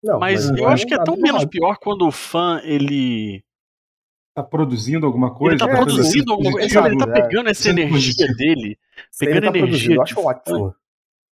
Não, 0.02 0.18
mas, 0.18 0.50
mas 0.50 0.58
eu 0.58 0.68
acho 0.68 0.86
que 0.86 0.94
é 0.94 1.04
tão 1.04 1.16
menos 1.16 1.44
pior 1.44 1.78
quando 1.78 2.06
o 2.06 2.12
fã, 2.12 2.60
ele... 2.64 3.44
Tá 4.34 4.42
produzindo 4.42 5.04
alguma 5.04 5.34
coisa? 5.34 5.54
Ele 5.54 5.58
tá 5.58 5.70
é, 5.70 5.76
produzindo 5.76 6.32
alguma 6.32 6.52
coisa, 6.52 6.86
ele 6.86 6.96
tá 6.96 7.06
pegando 7.06 7.48
essa 7.50 7.68
energia 7.68 8.26
dele, 8.34 8.78
pegando 9.18 9.52
tá 9.52 9.58
energia... 9.58 9.96
Eu 9.96 10.02
acho 10.02 10.20
ótimo. 10.20 10.74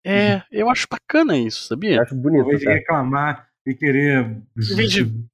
É, 0.04 0.42
eu 0.50 0.68
acho 0.70 0.86
bacana 0.90 1.36
isso, 1.36 1.68
sabia? 1.68 1.96
Eu 1.96 2.02
acho 2.02 2.14
bonito. 2.14 2.40
Talvez 2.40 2.64
reclamar 2.64 3.48
e 3.66 3.74
querer 3.74 4.42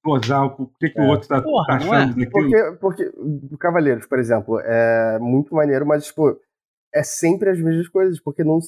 gozar 0.05 0.46
o 0.46 0.66
que, 0.79 0.90
que 0.90 0.98
é. 0.98 1.03
o 1.03 1.07
outro 1.07 1.29
tá, 1.29 1.40
Porra, 1.40 1.66
tá 1.66 1.74
achando 1.77 2.22
é? 2.22 2.27
Porque, 2.27 2.77
porque 2.81 3.12
Cavaleiros, 3.59 4.07
por 4.07 4.18
exemplo, 4.18 4.59
é 4.61 5.18
muito 5.20 5.55
maneiro, 5.55 5.87
mas, 5.87 6.07
tipo, 6.07 6.38
é 6.92 7.03
sempre 7.03 7.50
as 7.50 7.61
mesmas 7.61 7.88
coisas, 7.88 8.20
porque 8.20 8.42
não, 8.42 8.59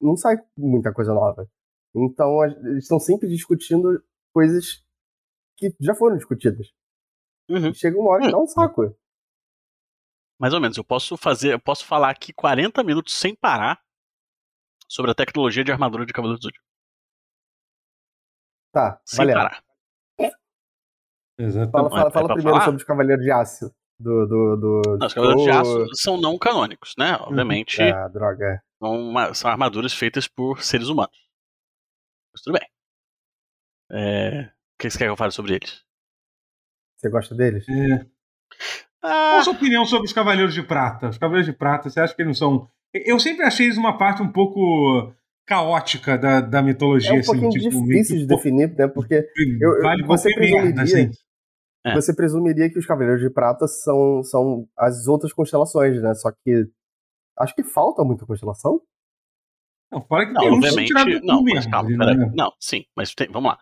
não 0.00 0.16
sai 0.16 0.36
muita 0.56 0.92
coisa 0.92 1.12
nova. 1.12 1.48
Então, 1.94 2.44
eles 2.44 2.84
estão 2.84 2.98
sempre 2.98 3.28
discutindo 3.28 4.02
coisas 4.32 4.82
que 5.56 5.74
já 5.80 5.94
foram 5.94 6.16
discutidas. 6.16 6.68
Uhum. 7.48 7.72
Chega 7.74 7.98
uma 7.98 8.10
hora 8.10 8.22
que 8.22 8.30
dá 8.30 8.38
um 8.38 8.46
saco. 8.46 8.96
Mais 10.38 10.52
ou 10.54 10.60
menos. 10.60 10.76
Eu 10.76 10.84
posso 10.84 11.16
fazer, 11.16 11.54
eu 11.54 11.60
posso 11.60 11.84
falar 11.84 12.10
aqui 12.10 12.32
40 12.32 12.82
minutos 12.82 13.14
sem 13.14 13.34
parar 13.34 13.80
sobre 14.88 15.10
a 15.10 15.14
tecnologia 15.14 15.64
de 15.64 15.72
armadura 15.72 16.04
de 16.04 16.12
Cavaleiros 16.12 16.40
do 16.40 16.44
Zodíaco. 16.44 16.66
Tá, 18.72 19.00
Sem 19.04 19.18
valeu. 19.18 19.34
parar. 19.36 19.64
Exatamente. 21.38 21.72
Fala, 21.72 21.90
fala, 21.90 22.10
fala 22.10 22.24
é 22.24 22.34
primeiro 22.34 22.50
falar? 22.50 22.64
sobre 22.64 22.80
os 22.80 22.84
Cavaleiros 22.84 23.24
de 23.24 23.30
Aço. 23.30 23.74
Do, 23.98 24.26
do, 24.26 24.56
do... 24.56 24.98
Não, 24.98 25.06
os 25.06 25.14
Cavaleiros 25.14 25.44
de 25.44 25.50
Aço 25.50 25.94
são 25.94 26.20
não 26.20 26.38
canônicos, 26.38 26.94
né? 26.98 27.16
Uhum. 27.16 27.22
Obviamente. 27.28 27.80
Ah, 27.82 28.08
droga. 28.08 28.62
São, 28.78 29.00
uma, 29.00 29.34
são 29.34 29.50
armaduras 29.50 29.92
feitas 29.92 30.26
por 30.26 30.62
seres 30.62 30.88
humanos. 30.88 31.16
Mas 32.32 32.42
tudo 32.42 32.58
bem. 32.58 32.68
É... 33.90 34.44
O 34.44 34.78
que 34.78 34.90
você 34.90 34.98
quer 34.98 35.04
que 35.04 35.10
eu 35.10 35.16
fale 35.16 35.32
sobre 35.32 35.54
eles? 35.54 35.84
Você 37.02 37.10
gosta 37.10 37.34
deles? 37.34 37.68
É. 37.68 38.06
Ah... 39.02 39.30
Qual 39.30 39.38
a 39.40 39.42
sua 39.42 39.52
opinião 39.54 39.84
sobre 39.84 40.06
os 40.06 40.12
Cavaleiros 40.12 40.54
de 40.54 40.62
Prata? 40.62 41.08
Os 41.08 41.18
Cavaleiros 41.18 41.50
de 41.50 41.58
Prata, 41.58 41.90
você 41.90 41.98
acha 41.98 42.14
que 42.14 42.22
eles 42.22 42.40
não 42.40 42.48
são. 42.58 42.68
Eu 42.94 43.18
sempre 43.18 43.44
achei 43.44 43.66
eles 43.66 43.76
uma 43.76 43.98
parte 43.98 44.22
um 44.22 44.30
pouco 44.30 45.12
caótica 45.44 46.16
da, 46.16 46.40
da 46.40 46.62
mitologia. 46.62 47.10
É 47.10 47.14
um 47.14 47.18
assim, 47.18 47.40
pouquinho 47.40 47.50
tipo, 47.50 47.84
difícil 47.84 48.18
de 48.18 48.26
definir, 48.26 48.72
né? 48.76 48.86
Porque 48.86 49.26
eu, 49.60 49.82
vale 49.82 50.04
você 50.04 50.32
presumiria, 50.32 50.62
merda, 50.62 50.82
assim. 50.82 51.10
É. 51.84 51.94
você 51.94 52.14
presumiria 52.14 52.70
que 52.70 52.78
os 52.78 52.86
Cavaleiros 52.86 53.20
de 53.20 53.30
Prata 53.30 53.66
são, 53.66 54.22
são 54.22 54.68
as 54.78 55.08
outras 55.08 55.32
constelações, 55.32 56.00
né? 56.00 56.14
Só 56.14 56.30
que 56.30 56.68
acho 57.36 57.54
que 57.56 57.64
falta 57.64 58.04
muita 58.04 58.24
constelação. 58.24 58.80
Não, 59.90 60.00
fora 60.02 60.24
que 60.24 60.32
não, 60.32 60.40
tem 60.40 60.52
obviamente, 60.52 60.92
um 60.94 61.26
não, 61.26 61.42
mesmo, 61.42 61.70
calma, 61.70 61.90
né? 61.90 62.32
não, 62.34 62.52
sim, 62.58 62.84
mas 62.96 63.12
tem, 63.14 63.28
vamos 63.30 63.50
lá. 63.50 63.58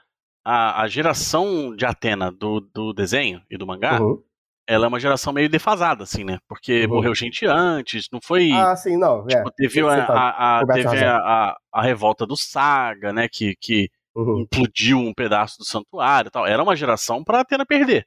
A, 0.50 0.82
a 0.82 0.88
geração 0.88 1.74
de 1.74 1.84
Atena 1.84 2.32
do, 2.32 2.60
do 2.60 2.92
desenho 2.92 3.42
e 3.50 3.56
do 3.56 3.66
mangá 3.66 4.00
uhum 4.00 4.22
ela 4.70 4.84
é 4.84 4.88
uma 4.88 5.00
geração 5.00 5.32
meio 5.32 5.48
defasada, 5.48 6.04
assim, 6.04 6.22
né? 6.22 6.38
Porque 6.48 6.84
uhum. 6.84 6.94
morreu 6.94 7.12
gente 7.12 7.44
antes, 7.44 8.06
não 8.12 8.20
foi. 8.22 8.52
Ah, 8.52 8.76
sim, 8.76 8.96
não. 8.96 9.26
Tipo, 9.26 9.48
é. 9.48 9.52
teve, 9.56 9.80
a, 9.80 10.04
a, 10.04 10.60
a 10.60 10.66
teve 10.66 11.04
a, 11.04 11.56
a, 11.72 11.82
revolta 11.82 12.24
do 12.24 12.36
Saga, 12.36 13.12
né? 13.12 13.28
Que, 13.28 13.56
que 13.60 13.90
uhum. 14.14 14.42
implodiu 14.42 14.98
um 14.98 15.12
pedaço 15.12 15.58
do 15.58 15.64
santuário 15.64 16.28
e 16.28 16.30
tal. 16.30 16.46
Era 16.46 16.62
uma 16.62 16.76
geração 16.76 17.24
pra 17.24 17.40
Atena 17.40 17.66
perder. 17.66 18.06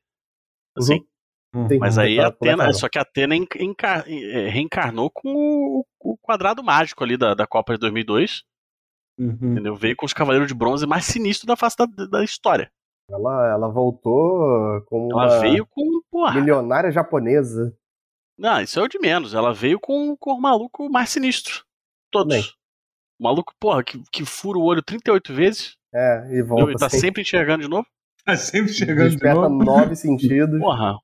Assim. 0.77 1.05
Uhum. 1.53 1.67
Mas 1.81 1.97
aí 1.97 2.17
a 2.17 2.27
Atena. 2.27 2.71
Só 2.71 2.87
que 2.87 2.97
a 2.97 3.01
Atena 3.01 3.35
é, 3.35 4.47
reencarnou 4.47 5.11
com 5.11 5.35
o, 5.35 5.85
o, 5.99 6.17
quadrado 6.17 6.63
mágico 6.63 7.03
ali 7.03 7.17
da, 7.17 7.33
da 7.33 7.45
Copa 7.45 7.73
de 7.73 7.79
2002. 7.79 8.41
Uhum. 9.19 9.51
Entendeu? 9.53 9.75
Veio 9.75 9.95
com 9.95 10.05
os 10.05 10.13
Cavaleiros 10.13 10.47
de 10.47 10.53
Bronze 10.55 10.85
mais 10.87 11.05
sinistros 11.05 11.45
da 11.45 11.55
face 11.55 11.75
da, 11.77 11.85
da 12.07 12.23
história. 12.23 12.71
Ela, 13.09 13.51
ela 13.51 13.67
voltou 13.69 14.81
como 14.85 15.11
ela 15.11 15.33
uma 15.35 15.39
veio 15.39 15.65
com 15.67 16.01
porra. 16.09 16.39
milionária 16.39 16.91
japonesa. 16.91 17.75
Não, 18.37 18.61
isso 18.61 18.79
é 18.79 18.83
o 18.83 18.87
de 18.87 18.97
menos. 18.97 19.33
Ela 19.33 19.53
veio 19.53 19.79
com, 19.79 20.15
com 20.17 20.31
o 20.31 20.41
maluco 20.41 20.89
mais 20.89 21.09
sinistro. 21.09 21.63
Todos. 22.11 22.33
Bem. 22.35 22.43
O 23.19 23.23
maluco, 23.23 23.53
porra, 23.59 23.83
que, 23.83 24.01
que 24.11 24.25
fura 24.25 24.57
o 24.57 24.63
olho 24.63 24.81
38 24.81 25.33
vezes. 25.33 25.75
É, 25.93 26.35
e 26.37 26.41
volta. 26.41 26.71
Ele 26.71 26.77
tá 26.79 26.89
sem- 26.89 26.99
sempre 27.01 27.21
enxergando 27.21 27.63
de 27.63 27.69
novo. 27.69 27.85
Tá 28.25 28.35
sempre 28.35 28.71
de 28.73 28.85
Desperta 28.85 29.49
novo. 29.49 29.63
nove 29.63 29.95
sentidos. 29.97 30.59
Porra. 30.59 30.97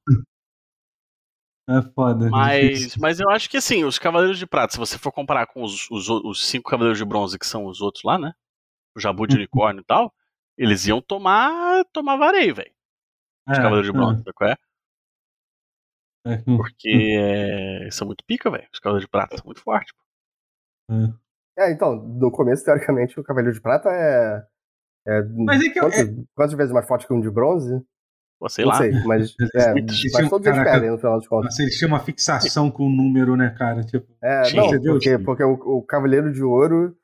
É 1.69 1.81
foda. 1.93 2.29
Mas, 2.31 2.69
difícil. 2.71 3.01
mas 3.01 3.19
eu 3.19 3.29
acho 3.29 3.49
que 3.49 3.57
assim, 3.57 3.83
os 3.83 3.99
Cavaleiros 3.99 4.39
de 4.39 4.47
Prata, 4.47 4.73
se 4.73 4.79
você 4.79 4.97
for 4.97 5.11
comparar 5.11 5.45
com 5.47 5.61
os, 5.63 5.89
os, 5.91 6.09
os 6.09 6.45
cinco 6.47 6.69
Cavaleiros 6.69 6.97
de 6.97 7.05
Bronze, 7.05 7.37
que 7.37 7.45
são 7.45 7.65
os 7.65 7.79
outros 7.81 8.03
lá, 8.03 8.17
né? 8.17 8.33
O 8.95 8.99
Jabu 8.99 9.27
de 9.27 9.35
Uhum. 9.35 9.39
Unicórnio 9.41 9.81
e 9.81 9.85
tal, 9.85 10.13
eles 10.57 10.85
iam 10.87 11.01
tomar, 11.01 11.85
tomar 11.93 12.17
vareio, 12.17 12.55
velho. 12.55 12.71
Os 13.47 13.57
É, 13.57 13.61
Cavaleiros 13.61 13.85
de 13.87 13.93
Bronze, 13.93 14.17
sabe 14.23 14.33
qual 14.33 14.49
é? 14.49 14.55
é, 16.25 16.33
é, 16.33 16.37
Porque 16.43 16.89
é, 16.89 17.81
eles 17.81 17.95
são 17.95 18.07
muito 18.07 18.23
pica, 18.25 18.49
velho. 18.49 18.67
Os 18.73 18.79
Cavaleiros 18.79 19.05
de 19.05 19.11
Prata 19.11 19.37
são 19.37 19.45
muito 19.45 19.61
fortes. 19.61 19.93
pô. 19.93 20.93
é. 20.93 21.29
É, 21.57 21.71
então, 21.73 21.95
no 21.95 22.31
começo, 22.31 22.63
teoricamente, 22.63 23.19
o 23.19 23.23
Cavaleiro 23.23 23.53
de 23.53 23.61
Prata 23.61 23.89
é. 23.89 24.45
é 25.07 25.21
Mas 25.45 25.61
é 25.61 25.69
que 25.69 25.79
eu- 25.79 25.83
quantas, 25.83 26.25
quantas 26.33 26.53
vezes 26.57 26.73
mais 26.73 26.87
forte 26.87 27.05
que 27.05 27.13
um 27.13 27.19
de 27.19 27.29
bronze? 27.29 27.85
Pô, 28.39 28.47
sei 28.49 28.63
não 28.65 28.71
lá. 28.71 28.77
sei, 28.77 28.91
mas. 29.05 29.35
É, 29.55 29.73
mas 29.73 30.29
todos 30.29 30.45
eles 30.47 30.57
Caraca. 30.57 30.71
perdem 30.71 30.91
no 30.91 30.97
final 30.97 31.17
das 31.17 31.27
contas. 31.27 31.59
Eles 31.59 31.77
tinham 31.77 31.89
uma 31.91 31.99
fixação 31.99 32.71
com 32.71 32.83
o 32.85 32.89
número, 32.89 33.35
né, 33.35 33.53
cara? 33.57 33.83
Tipo, 33.83 34.07
É, 34.23 34.43
Sim, 34.45 34.55
não, 34.57 34.69
porque, 34.81 35.17
porque 35.19 35.43
o, 35.43 35.53
o 35.53 35.81
Cavaleiro 35.83 36.31
de 36.31 36.41
Ouro 36.43 36.95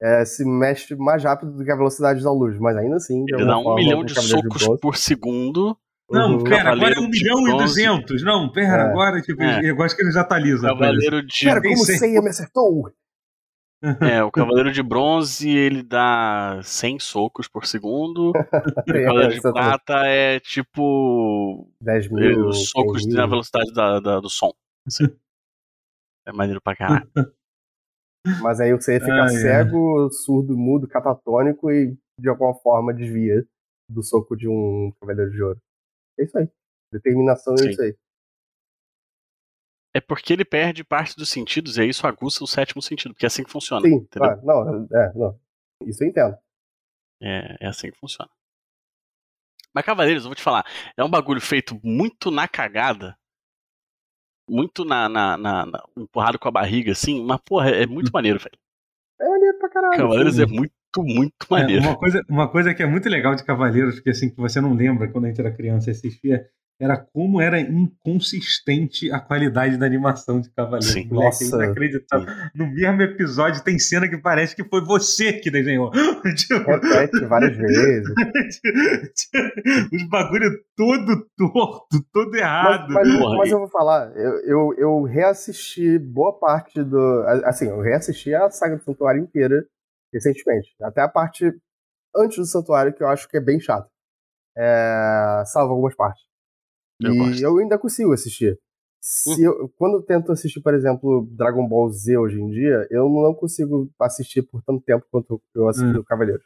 é, 0.00 0.24
se 0.24 0.44
mexe 0.44 0.94
mais 0.94 1.24
rápido 1.24 1.52
do 1.52 1.64
que 1.64 1.72
a 1.72 1.76
velocidade 1.76 2.22
da 2.22 2.30
luz, 2.32 2.58
mas 2.58 2.76
ainda 2.76 2.96
assim. 2.96 3.24
de 3.24 3.34
Ele 3.34 3.44
dá 3.44 3.58
um 3.58 3.62
forma, 3.64 3.80
milhão 3.80 4.00
o 4.00 4.04
de 4.04 4.14
socos 4.14 4.62
Bronze- 4.64 4.80
por 4.80 4.96
segundo. 4.96 5.76
não, 6.10 6.36
Uhum. 6.36 6.44
pera, 6.44 6.70
agora 6.72 6.92
é 6.92 6.94
Cavaleiro 6.94 7.00
1 7.02 7.10
de 7.10 7.22
milhão 7.22 7.40
e 7.40 7.44
bronze. 7.56 7.64
200. 7.64 8.22
Não, 8.22 8.52
pera, 8.52 8.82
É. 8.82 8.86
agora, 8.90 9.20
tipo, 9.20 9.42
É. 9.42 9.68
eu 9.70 9.74
gosto 9.74 9.96
que 9.96 10.02
eles 10.02 10.14
atualizam. 10.16 10.70
a 10.70 10.76
coisa. 10.76 10.92
Cavaleiro 10.92 11.26
de. 11.26 11.44
Cara, 11.44 11.60
como 11.62 11.74
Pensei- 11.74 11.96
Seiya 11.98 12.22
me 12.22 12.28
acertou? 12.28 12.90
É, 14.00 14.22
o 14.22 14.30
Cavaleiro 14.32 14.72
de 14.72 14.82
Bronze 14.82 15.48
ele 15.48 15.82
dá 15.82 16.60
100 16.62 16.98
socos 16.98 17.46
por 17.48 17.66
segundo. 17.66 18.32
O 18.86 18.90
É, 18.96 19.04
Cavaleiro 19.04 19.34
de. 19.34 19.40
Prata 19.40 19.94
é 20.06 20.40
tipo 20.40 21.68
10 21.80 22.10
mil. 22.10 22.48
os 22.48 22.70
socos 22.70 23.02
100 23.02 23.08
mil. 23.12 23.16
na 23.20 23.26
velocidade 23.26 23.72
da, 23.72 24.00
da- 24.00 24.20
do 24.20 24.28
som. 24.30 24.52
assim. 24.86 25.04
É 26.26 26.32
maneiro 26.32 26.60
pra 26.60 26.74
caralho. 26.76 27.08
Mas 28.42 28.58
aí 28.58 28.72
você 28.72 28.98
fica 28.98 29.22
ai. 29.24 29.28
cego, 29.28 30.10
surdo, 30.10 30.56
mudo, 30.56 30.88
catatônico 30.88 31.70
e 31.70 31.94
de 32.18 32.28
alguma 32.28 32.54
forma 32.54 32.94
desvia 32.94 33.44
do 33.90 34.02
soco 34.02 34.34
de 34.34 34.48
um 34.48 34.90
Cavaleiro 34.98 35.30
de 35.30 35.42
Ouro. 35.42 35.58
É 36.18 36.24
isso 36.24 36.38
aí. 36.38 36.48
Determinação 36.90 37.54
Sim. 37.56 37.66
é 37.66 37.70
isso 37.70 37.82
aí. 37.82 37.94
É 39.96 40.00
porque 40.00 40.32
ele 40.32 40.44
perde 40.44 40.82
parte 40.82 41.16
dos 41.16 41.28
sentidos 41.30 41.76
e 41.76 41.82
aí 41.82 41.88
isso 41.88 42.04
aguça 42.06 42.42
o 42.42 42.48
sétimo 42.48 42.82
sentido, 42.82 43.14
porque 43.14 43.24
é 43.26 43.28
assim 43.28 43.44
que 43.44 43.50
funciona. 43.50 43.86
Sim, 43.86 43.94
entendeu? 43.94 44.36
claro. 44.40 44.40
Não, 44.44 44.88
é, 44.92 45.12
não. 45.14 45.38
Isso 45.86 46.02
eu 46.02 46.08
entendo. 46.08 46.36
É, 47.22 47.56
é 47.60 47.66
assim 47.68 47.90
que 47.90 47.98
funciona. 47.98 48.28
Mas 49.72 49.84
Cavaleiros, 49.84 50.24
eu 50.24 50.28
vou 50.28 50.36
te 50.36 50.42
falar, 50.42 50.64
é 50.96 51.02
um 51.04 51.10
bagulho 51.10 51.40
feito 51.40 51.78
muito 51.82 52.30
na 52.30 52.46
cagada, 52.46 53.16
muito 54.48 54.84
na, 54.84 55.08
na, 55.08 55.36
na- 55.36 55.66
na- 55.66 55.84
empurrado 55.96 56.38
com 56.38 56.48
a 56.48 56.52
barriga, 56.52 56.92
assim, 56.92 57.24
mas 57.24 57.40
porra, 57.44 57.70
é 57.70 57.86
muito 57.86 58.10
maneiro, 58.12 58.38
velho. 58.38 58.58
É 59.20 59.28
maneiro 59.28 59.58
pra 59.58 59.68
caralho. 59.70 59.96
Cavaleiros 59.96 60.34
sim. 60.36 60.42
é 60.42 60.46
muito, 60.46 60.72
muito 60.98 61.44
É, 61.44 61.46
maneiro. 61.50 61.82
uma, 61.82 61.96
coisa, 61.98 62.20
uma 62.28 62.48
coisa 62.50 62.74
que 62.74 62.82
é 62.82 62.86
muito 62.86 63.08
legal 63.08 63.34
de 63.34 63.44
Cavaleiros, 63.44 64.00
que 64.00 64.10
assim, 64.10 64.30
que 64.30 64.36
você 64.36 64.60
não 64.60 64.74
lembra 64.74 65.10
quando 65.10 65.24
a 65.24 65.28
gente 65.28 65.40
era 65.40 65.54
criança 65.54 65.90
e 65.90 65.92
assistia, 65.92 66.48
era 66.80 66.96
como 66.98 67.40
era 67.40 67.60
inconsistente 67.60 69.10
a 69.12 69.20
qualidade 69.20 69.76
da 69.76 69.86
animação 69.86 70.40
de 70.40 70.50
Cavaleiros. 70.50 70.90
Sim. 70.92 71.06
Moleque, 71.08 71.44
Nossa. 71.44 71.56
é 71.56 71.64
inacreditável. 71.66 72.26
No 72.54 72.66
mesmo 72.66 73.02
episódio 73.02 73.62
tem 73.62 73.78
cena 73.78 74.08
que 74.08 74.18
parece 74.18 74.56
que 74.56 74.64
foi 74.64 74.80
você 74.84 75.32
que 75.34 75.50
desenhou. 75.50 75.90
Tipo, 76.36 76.70
Repete 76.70 77.24
várias 77.26 77.56
vezes. 77.56 78.08
Os 79.92 80.08
bagulho 80.08 80.50
todo 80.76 81.26
torto, 81.36 82.04
todo 82.12 82.30
Mas, 82.32 82.40
errado. 82.40 82.92
mas- 82.92 83.08
mas 83.38 83.48
e- 83.48 83.52
eu 83.52 83.58
vou 83.60 83.68
falar, 83.68 84.10
eu, 84.16 84.40
eu, 84.44 84.74
eu 84.78 85.02
reassisti 85.04 85.98
boa 85.98 86.38
parte 86.38 86.82
do. 86.82 87.22
Assim, 87.44 87.68
eu 87.68 87.80
reassisti 87.80 88.34
a 88.34 88.50
saga 88.50 88.76
do 88.76 88.82
Santuário 88.82 89.22
inteira 89.22 89.64
recentemente. 90.12 90.74
Até 90.82 91.02
a 91.02 91.08
parte 91.08 91.52
antes 92.16 92.36
do 92.38 92.44
Santuário, 92.46 92.92
que 92.92 93.02
eu 93.02 93.08
acho 93.08 93.28
que 93.28 93.36
é 93.36 93.40
bem 93.40 93.60
chato. 93.60 93.88
É, 94.56 95.42
salvo 95.46 95.72
algumas 95.72 95.94
partes. 95.96 96.22
Eu 97.00 97.14
e 97.14 97.18
gosto. 97.18 97.42
eu 97.42 97.58
ainda 97.58 97.78
consigo 97.78 98.12
assistir. 98.12 98.58
Se 99.00 99.42
eu- 99.42 99.68
quando 99.76 99.96
eu 99.98 100.02
tento 100.02 100.32
assistir, 100.32 100.60
por 100.62 100.72
exemplo, 100.74 101.28
Dragon 101.32 101.66
Ball 101.68 101.90
Z 101.90 102.16
hoje 102.16 102.40
em 102.40 102.48
dia, 102.50 102.86
eu 102.90 103.08
não 103.08 103.34
consigo 103.34 103.90
assistir 104.00 104.42
por 104.42 104.62
tanto 104.62 104.82
tempo 104.82 105.04
quanto 105.10 105.42
eu 105.54 105.68
assisti 105.68 105.96
Hum. 105.96 106.00
o 106.00 106.04
Cavaleiros. 106.04 106.44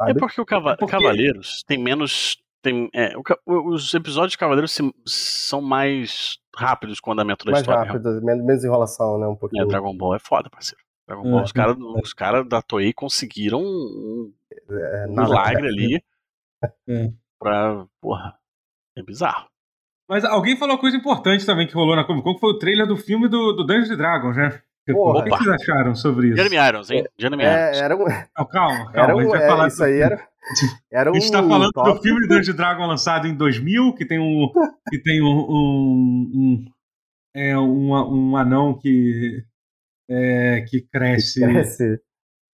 É 0.00 0.06
Sabe? 0.08 0.18
porque 0.18 0.40
o 0.40 0.44
Cava- 0.46 0.72
É 0.72 0.76
porque- 0.76 0.90
Cavaleiros 0.90 1.62
tem 1.66 1.78
menos. 1.78 2.36
Tem, 2.60 2.88
é, 2.94 3.12
o 3.16 3.22
os 3.74 3.92
episódios 3.92 4.32
de 4.32 4.38
Cavaleiros 4.38 4.72
se- 4.72 4.94
são 5.06 5.60
mais 5.60 6.38
rápidos 6.56 6.98
com 6.98 7.10
o 7.10 7.12
andamento 7.12 7.44
da 7.44 7.52
Mais 7.52 7.60
história. 7.62 7.84
rápido, 7.84 8.22
menos, 8.24 8.44
menos 8.44 8.64
enrolação, 8.64 9.18
né? 9.18 9.26
Um 9.28 9.34
É, 9.34 9.36
pouquinho. 9.36 9.66
Dragon 9.68 9.94
Ball 9.96 10.14
é 10.16 10.18
foda, 10.18 10.48
parceiro. 10.48 10.82
Dragon 11.06 11.28
É, 11.28 11.30
Ball, 11.30 11.42
os 11.42 11.50
é. 11.50 11.52
caras 11.52 11.76
os 11.78 12.12
cara 12.14 12.42
da 12.42 12.62
Toei 12.62 12.92
conseguiram 12.94 13.60
um 13.62 14.32
É, 14.70 15.06
um 15.06 15.10
milagre 15.12 15.62
certo. 15.62 15.66
ali 15.66 16.02
É. 16.88 17.12
pra. 17.38 17.86
Porra, 18.00 18.34
é 18.96 19.02
bizarro. 19.02 19.46
Mas 20.08 20.24
alguém 20.24 20.56
falou 20.56 20.74
uma 20.74 20.80
coisa 20.80 20.96
importante 20.96 21.46
também 21.46 21.66
que 21.66 21.74
rolou 21.74 21.96
na 21.96 22.04
Comic 22.04 22.22
Con, 22.24 22.34
que 22.34 22.40
foi 22.40 22.50
o 22.50 22.58
trailer 22.58 22.86
do 22.86 22.96
filme 22.96 23.26
do, 23.28 23.52
do 23.52 23.64
Dungeons 23.64 23.96
Dragons, 23.96 24.36
né? 24.36 24.50
Tipo, 24.86 24.98
Porra. 24.98 25.20
o 25.20 25.24
que 25.24 25.30
vocês 25.30 25.48
acharam 25.48 25.94
sobre 25.94 26.28
isso? 26.28 26.36
Jeremy 26.36 26.56
Irons, 26.68 26.90
hein? 26.90 27.04
Jeremy 27.18 27.42
Irons. 27.42 27.56
É, 27.56 27.78
era 27.78 27.96
um, 27.96 28.04
Não, 28.04 28.46
calma, 28.46 28.92
calma. 28.92 28.98
era 29.02 29.12
a 29.12 29.16
um, 29.16 29.20
gente 29.22 29.30
vai 29.30 29.42
é, 29.42 29.46
falar 29.48 29.68
isso 29.68 29.82
aí 29.84 29.98
era, 30.00 30.28
era 30.92 31.08
A 31.08 31.12
um 31.12 31.14
gente 31.14 31.32
tá 31.32 31.42
falando 31.42 31.70
do 31.72 32.02
filme 32.02 32.20
Dungeons 32.28 32.48
and 32.50 32.56
Dragons 32.56 32.88
lançado 32.88 33.26
em 33.26 33.34
2000, 33.34 33.94
que 33.94 34.04
tem 34.04 34.18
um 34.18 34.52
que 34.90 34.98
tem 35.02 35.22
um, 35.22 35.26
um, 35.26 36.30
um- 36.34 36.64
é 37.34 37.58
um, 37.58 37.90
um 38.30 38.36
anão 38.36 38.78
que 38.78 39.42
é, 40.10 40.60
que 40.68 40.82
cresce 40.82 41.40
Cresce. 41.40 41.98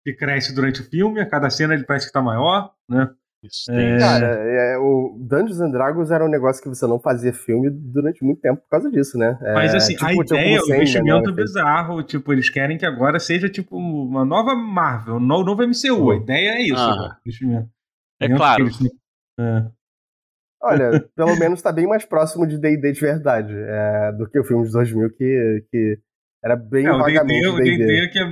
que 0.04 0.12
cresce 0.12 0.54
durante 0.54 0.82
o 0.82 0.84
filme, 0.84 1.20
a 1.22 1.26
cada 1.28 1.48
cena 1.48 1.72
ele 1.72 1.84
parece 1.84 2.06
que 2.08 2.12
tá 2.12 2.20
maior, 2.20 2.74
né? 2.88 3.08
Isso 3.42 3.70
É. 3.70 3.76
tem. 3.76 3.98
Cara, 3.98 4.26
é, 4.26 4.78
o 4.78 5.16
Dungeons 5.20 5.60
and 5.60 5.70
Dragons 5.70 6.10
era 6.10 6.24
um 6.24 6.28
negócio 6.28 6.62
que 6.62 6.68
você 6.68 6.86
não 6.86 6.98
fazia 6.98 7.32
filme 7.32 7.70
durante 7.70 8.24
muito 8.24 8.40
tempo 8.40 8.60
por 8.62 8.68
causa 8.68 8.90
disso, 8.90 9.16
né? 9.16 9.38
É, 9.40 9.54
Mas 9.54 9.74
assim, 9.74 9.94
a 9.94 9.98
tipo, 9.98 10.24
tipo 10.24 10.34
ideia, 10.34 10.56
o 10.56 10.60
Sandman, 10.60 10.76
investimento 10.78 11.30
né? 11.30 11.36
bizarro, 11.36 12.02
tipo, 12.02 12.32
eles 12.32 12.50
querem 12.50 12.76
que 12.76 12.84
agora 12.84 13.20
seja 13.20 13.48
tipo 13.48 13.76
uma 13.76 14.24
nova 14.24 14.54
Marvel, 14.56 15.16
um 15.16 15.20
novo 15.20 15.44
novo 15.44 15.62
MCU. 15.62 16.10
A 16.10 16.16
ideia 16.16 16.50
é 16.50 16.62
isso, 16.62 16.76
Ah. 16.76 17.16
investimento. 17.24 17.68
É 18.20 18.28
claro. 18.28 18.64
eles 18.64 18.78
É. 19.38 19.66
Olha, 20.60 20.90
pelo 21.14 21.38
menos 21.38 21.62
tá 21.62 21.70
bem 21.70 21.86
mais 21.86 22.04
próximo 22.04 22.44
de 22.44 22.58
D&D 22.58 22.92
de 22.92 23.00
verdade 23.00 23.54
é, 23.54 24.12
do 24.12 24.28
que 24.28 24.40
o 24.40 24.44
filme 24.44 24.66
de 24.66 24.72
2000 24.72 25.10
que, 25.10 25.64
que 25.70 25.98
era 26.42 26.56
bem 26.56 26.86
É, 26.86 26.92
o 26.92 26.98
vagamente 26.98 27.40
D&D, 27.40 27.48
o 27.48 27.56
D&D. 27.56 28.08
Que 28.08 28.18
é... 28.18 28.24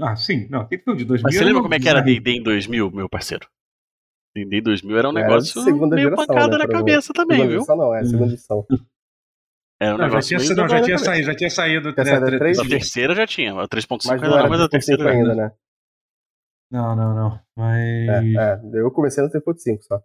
Ah, 0.00 0.16
sim. 0.16 0.48
Não, 0.48 0.62
aquele 0.62 0.80
filme 0.80 0.98
de 0.98 1.04
2000... 1.04 1.24
Mas 1.24 1.34
você 1.36 1.44
lembra 1.44 1.60
como 1.60 1.74
é 1.74 1.78
que 1.78 1.88
era. 1.88 2.00
D&D 2.00 2.30
em 2.30 2.42
2000, 2.42 2.90
meu 2.90 3.08
parceiro? 3.10 3.46
D&D 4.34 4.60
2000 4.62 4.96
era 4.98 5.08
um 5.08 5.16
Era 5.16 5.28
negócio 5.28 5.62
segunda 5.62 5.94
meio 5.96 6.08
geração, 6.08 6.26
pancada 6.26 6.58
né, 6.58 6.64
na 6.64 6.68
cabeça 6.68 7.12
também, 7.12 7.36
segunda 7.38 7.50
viu? 7.50 7.58
edição 7.58 7.76
não, 7.76 7.94
é 7.94 8.04
segunda 8.04 8.32
edição. 8.32 8.66
Era 9.80 9.94
um 9.96 9.98
Não, 9.98 10.04
já 10.04 10.10
negócio 10.10 10.28
tinha, 10.28 10.38
meio 10.38 10.56
não, 10.56 10.68
já 10.68 10.82
tinha 10.82 10.98
saído, 10.98 11.26
já 11.26 11.34
tinha 11.34 11.50
saído. 11.50 11.92
Tinha 11.92 12.04
saído 12.06 12.26
a 12.26 12.38
três? 12.38 12.58
A 12.58 12.62
terceira 12.64 13.14
já 13.16 13.26
tinha, 13.26 13.52
a 13.52 13.66
3.5 13.68 13.88
Mas 14.06 14.10
ainda 14.10 14.28
não 14.28 14.38
era 14.38 14.48
mas 14.48 14.60
a 14.60 14.64
3.5 14.64 14.70
terceira 14.70 15.10
ainda, 15.10 15.34
né? 15.34 15.52
Não, 16.70 16.94
não, 16.94 17.14
não. 17.14 17.40
Mas... 17.56 17.82
É, 18.08 18.20
é, 18.36 18.60
eu 18.74 18.90
comecei 18.92 19.24
no 19.24 19.28
3.5 19.28 19.82
só. 19.82 20.00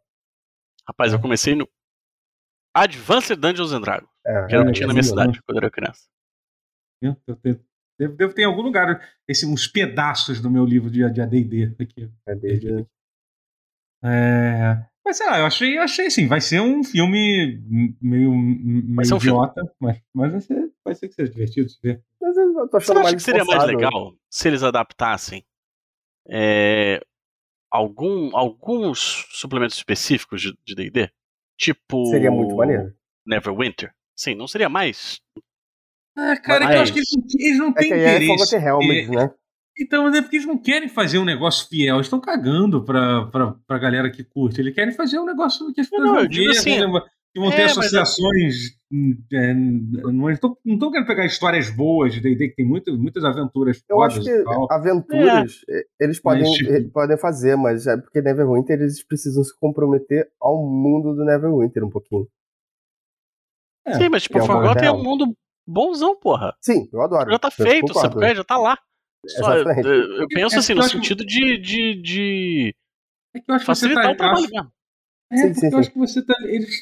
Rapaz, 0.87 1.13
eu 1.13 1.21
comecei 1.21 1.53
no 1.53 1.69
Advanced 2.75 3.37
Dungeons 3.39 3.71
and 3.71 3.81
Dragons, 3.81 4.09
É, 4.25 4.47
que 4.47 4.55
era 4.55 4.63
o 4.63 4.67
é, 4.67 4.71
que 4.71 4.73
tinha 4.73 4.87
na 4.87 4.93
minha 4.93 5.01
é, 5.01 5.03
cidade 5.03 5.41
quando 5.43 5.57
eu 5.57 5.61
era 5.61 5.69
criança. 5.71 6.01
Eu 7.01 7.35
te- 7.35 7.61
Devo, 7.99 8.15
devo 8.15 8.33
ter 8.33 8.43
em 8.43 8.45
algum 8.45 8.61
lugar 8.61 8.99
esse, 9.27 9.45
uns 9.45 9.67
pedaços 9.67 10.39
do 10.39 10.49
meu 10.51 10.63
livro 10.65 10.89
de 10.89 11.03
AD&D 11.03 11.75
aqui. 11.79 12.11
é 12.27 12.35
desde- 12.35 12.85
É, 14.03 14.77
Mas 15.03 15.17
sei 15.17 15.25
lá, 15.27 15.39
eu 15.39 15.45
achei, 15.45 15.77
eu 15.77 15.81
achei 15.81 16.05
assim, 16.07 16.27
vai 16.27 16.39
ser 16.41 16.59
um 16.61 16.83
filme 16.83 17.61
meio, 18.01 18.31
meio 18.31 18.31
um 18.31 19.19
filme. 19.19 19.37
idiota, 19.39 19.61
mas, 19.79 20.01
mas 20.13 20.31
vai, 20.31 20.41
ser, 20.41 20.71
vai 20.85 20.95
ser 20.95 21.07
que 21.07 21.13
seja 21.15 21.31
divertido 21.31 21.67
de 21.67 21.77
ver. 21.81 22.03
Mas 22.21 22.37
eu 22.37 22.67
tô 22.69 22.79
Você 22.79 22.91
acha 22.91 23.01
mais 23.01 23.15
que 23.15 23.21
seria 23.21 23.45
mais 23.45 23.63
legal 23.65 24.13
se 24.29 24.47
eles 24.47 24.63
adaptassem 24.63 25.45
é, 26.29 26.99
algum, 27.71 28.35
alguns 28.35 29.25
suplementos 29.31 29.77
específicos 29.77 30.41
de 30.41 30.75
D&D? 30.75 31.09
Tipo... 31.57 32.05
Seria 32.07 32.29
muito 32.31 32.55
maneiro. 32.55 32.93
Neverwinter? 33.25 33.93
Sim, 34.15 34.35
não 34.35 34.47
seria 34.47 34.69
mais? 34.69 35.19
Ah, 36.15 36.35
cara, 36.37 36.65
é 36.65 36.67
que 36.67 36.73
eu 36.73 36.79
Mas- 36.79 36.81
acho 36.81 36.93
que 36.93 36.99
eles, 36.99 37.09
não- 37.15 37.25
eles 37.39 37.57
não 37.59 37.69
É 37.69 37.73
têm 37.73 37.87
que 37.89 37.93
aí 37.93 37.99
é 38.01 38.09
interesse. 38.15 38.27
Forgotten 38.27 38.59
Realms, 38.59 39.09
né? 39.11 39.33
Então, 39.79 40.07
é 40.07 40.21
porque 40.21 40.37
eles 40.37 40.47
não 40.47 40.57
querem 40.57 40.89
fazer 40.89 41.19
um 41.19 41.25
negócio 41.25 41.67
fiel, 41.67 41.95
eles 41.95 42.07
estão 42.07 42.19
cagando 42.19 42.83
pra, 42.83 43.27
pra, 43.27 43.55
pra 43.67 43.77
galera 43.77 44.09
que 44.09 44.23
curte. 44.23 44.59
Eles 44.59 44.73
querem 44.73 44.93
fazer 44.93 45.19
um 45.19 45.25
negócio 45.25 45.71
que 45.71 45.81
as 45.81 45.89
pessoas 45.89 46.07
não, 46.09 46.15
vão 46.15 46.27
ver, 46.27 46.49
assim, 46.49 46.79
que 47.33 47.39
vão 47.39 47.51
ter 47.51 47.61
é, 47.61 47.65
associações. 47.65 48.55
É, 49.31 49.53
não 49.53 50.31
estão 50.31 50.57
querendo 50.63 51.05
pegar 51.05 51.25
histórias 51.25 51.69
boas 51.69 52.13
de 52.13 52.21
D&D, 52.21 52.49
que 52.49 52.55
tem 52.55 52.65
muitas, 52.65 52.97
muitas 52.97 53.23
aventuras 53.23 53.83
Eu 53.87 54.01
acho 54.01 54.21
que 54.21 54.43
aventuras 54.71 55.61
é. 55.69 55.83
eles 55.99 56.19
podem, 56.19 56.43
mas, 56.43 56.53
tipo... 56.53 56.91
podem 56.91 57.17
fazer, 57.17 57.55
mas 57.55 57.85
é 57.85 57.97
porque 57.97 58.21
Neverwinter 58.21 58.79
eles 58.79 59.03
precisam 59.05 59.43
se 59.43 59.55
comprometer 59.59 60.27
ao 60.41 60.65
mundo 60.65 61.13
do 61.13 61.23
Neverwinter 61.23 61.83
um 61.83 61.89
pouquinho. 61.89 62.27
É, 63.85 63.93
Sim, 63.93 64.09
mas 64.09 64.23
tipo, 64.23 64.39
é 64.39 64.45
Forgotten 64.45 64.87
é 64.87 64.91
um 64.91 65.03
mundo 65.03 65.33
bonzão, 65.65 66.17
porra. 66.17 66.55
Sim, 66.61 66.89
eu 66.91 67.01
adoro. 67.01 67.29
Já 67.29 67.39
tá 67.39 67.51
feito, 67.51 67.93
sabe? 67.93 68.33
Já 68.33 68.43
tá 68.43 68.57
lá. 68.57 68.77
Só, 69.27 69.57
eu, 69.57 70.21
eu, 70.21 70.27
penso 70.27 70.55
é 70.55 70.59
assim, 70.59 70.73
no 70.73 70.83
sentido 70.83 71.25
de, 71.25 71.57
de, 71.57 72.01
de 72.01 72.75
é 73.35 73.39
que 73.39 73.51
eu 73.51 73.55
acho 73.55 73.65
facilitar 73.65 74.03
que 74.03 74.09
você 74.09 74.15
tá, 74.17 74.31
o 74.31 74.33
trabalho 74.33 74.49
mesmo. 74.49 74.71
É, 75.31 75.37
sim, 75.37 75.47
porque 75.47 75.59
sim, 75.59 75.73
eu 75.73 75.79
acho 75.79 75.91
que 75.91 75.97
você 75.97 76.25
tá. 76.25 76.35
Eles, 76.43 76.75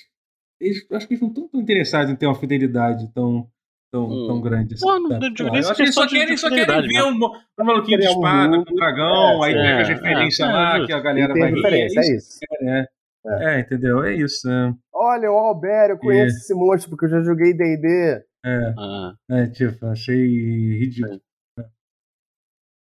eles, 0.59 0.87
acho 0.91 1.07
que 1.07 1.13
eles 1.13 1.21
não 1.21 1.29
estão 1.29 1.47
tão 1.47 1.61
interessados 1.61 2.11
em 2.11 2.15
ter 2.15 2.27
uma 2.27 2.35
fidelidade 2.35 3.11
tão, 3.13 3.47
tão, 3.91 4.05
hum. 4.07 4.27
tão 4.27 4.41
grande 4.41 4.75
assim. 4.75 4.85
Não, 4.85 4.99
não, 4.99 5.19
não, 5.19 5.19
eu 5.19 5.53
acho 5.53 5.75
que 5.75 5.81
eles 5.81 5.95
só 5.95 6.07
querem, 6.07 6.37
só 6.37 6.49
querem 6.49 6.87
ver 6.87 7.03
um, 7.03 7.15
um 7.15 7.63
maluquinho 7.63 7.99
de 7.99 8.05
espada 8.05 8.63
com 8.63 8.71
um 8.71 8.75
dragão, 8.75 9.43
é, 9.43 9.47
aí 9.47 9.53
pega 9.53 9.81
as 9.81 9.87
referências 9.89 10.47
lá, 10.47 10.85
que 10.85 10.93
a 10.93 10.99
galera 10.99 11.33
vai 11.33 11.51
rir. 11.51 11.65
É 11.65 12.15
isso. 12.15 12.39
É. 12.61 12.87
É, 13.27 13.55
é. 13.55 13.59
entendeu? 13.59 14.03
É 14.03 14.13
isso. 14.13 14.47
Olha, 14.93 15.31
o 15.31 15.35
Albert, 15.35 15.89
eu 15.89 15.97
conheço 15.97 16.37
esse 16.37 16.53
monstro 16.53 16.91
porque 16.91 17.05
eu 17.05 17.09
já 17.09 17.21
joguei 17.21 17.53
DD. 17.53 18.23
É, 18.45 18.73
ah. 18.77 19.13
é, 19.31 19.47
tipo, 19.47 19.85
achei 19.87 20.15
ridículo. 20.77 21.19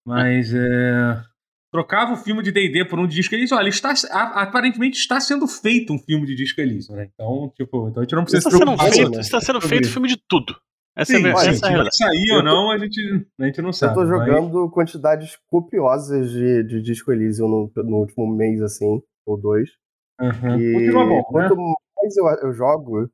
Mas 0.08 0.54
é, 0.54 1.22
trocava 1.70 2.13
o 2.13 2.15
filme 2.17 2.41
de 2.41 2.50
D&D 2.50 2.86
por 2.86 2.98
um 2.98 3.06
de 3.06 3.15
Disco 3.15 3.36
Elysium. 3.36 3.58
Olha, 3.58 3.67
está, 3.67 3.91
aparentemente 4.36 4.98
está 4.98 5.20
sendo 5.20 5.46
feito 5.48 5.91
um 5.91 6.00
filme 6.00 6.26
de 6.26 6.34
Disco 6.34 6.62
Elysium, 6.62 6.96
né? 6.96 7.10
Então, 7.13 7.52
tipo, 7.56 7.89
então 7.89 8.02
a 8.02 8.04
gente 8.06 8.15
não 8.15 8.24
precisa 8.24 8.48
está 8.48 8.52
se 8.52 8.58
preocupar. 8.58 8.86
Sendo 8.86 8.96
feito, 8.96 9.12
né? 9.12 9.20
Está 9.20 9.41
sendo 9.41 9.62
feito 9.62 9.89
filme 9.89 10.08
de 10.08 10.17
tudo. 10.30 10.56
Essa 10.96 11.13
Sim, 11.13 11.28
é, 11.28 11.30
essa 11.30 11.52
gente, 11.52 11.65
é 11.65 11.91
sair 11.91 12.32
ou 12.32 12.41
não, 12.41 12.72
a 12.72 12.78
gente, 12.78 13.00
a 13.39 13.46
gente 13.46 13.62
não 13.62 13.74
sabe. 13.74 13.91
Eu 13.91 13.96
tô 13.96 14.08
jogando 14.08 14.63
mas... 14.63 14.74
quantidades 14.74 15.38
copiosas 15.48 16.32
de, 16.32 16.63
de 16.63 16.82
Disco 16.82 17.12
Elysium 17.12 17.48
no, 17.48 17.72
no 17.84 17.98
último 17.98 18.26
mês, 18.34 18.62
assim, 18.62 19.02
ou 19.26 19.38
dois. 19.38 19.70
Uhum. 20.20 20.60
E 20.60 20.74
Continua 20.74 21.06
bom, 21.06 21.17
né? 21.17 21.24
quanto 21.28 21.56
né? 21.56 21.74
mais 21.98 22.17
eu, 22.17 22.26
eu 22.48 22.54
jogo, 22.54 23.10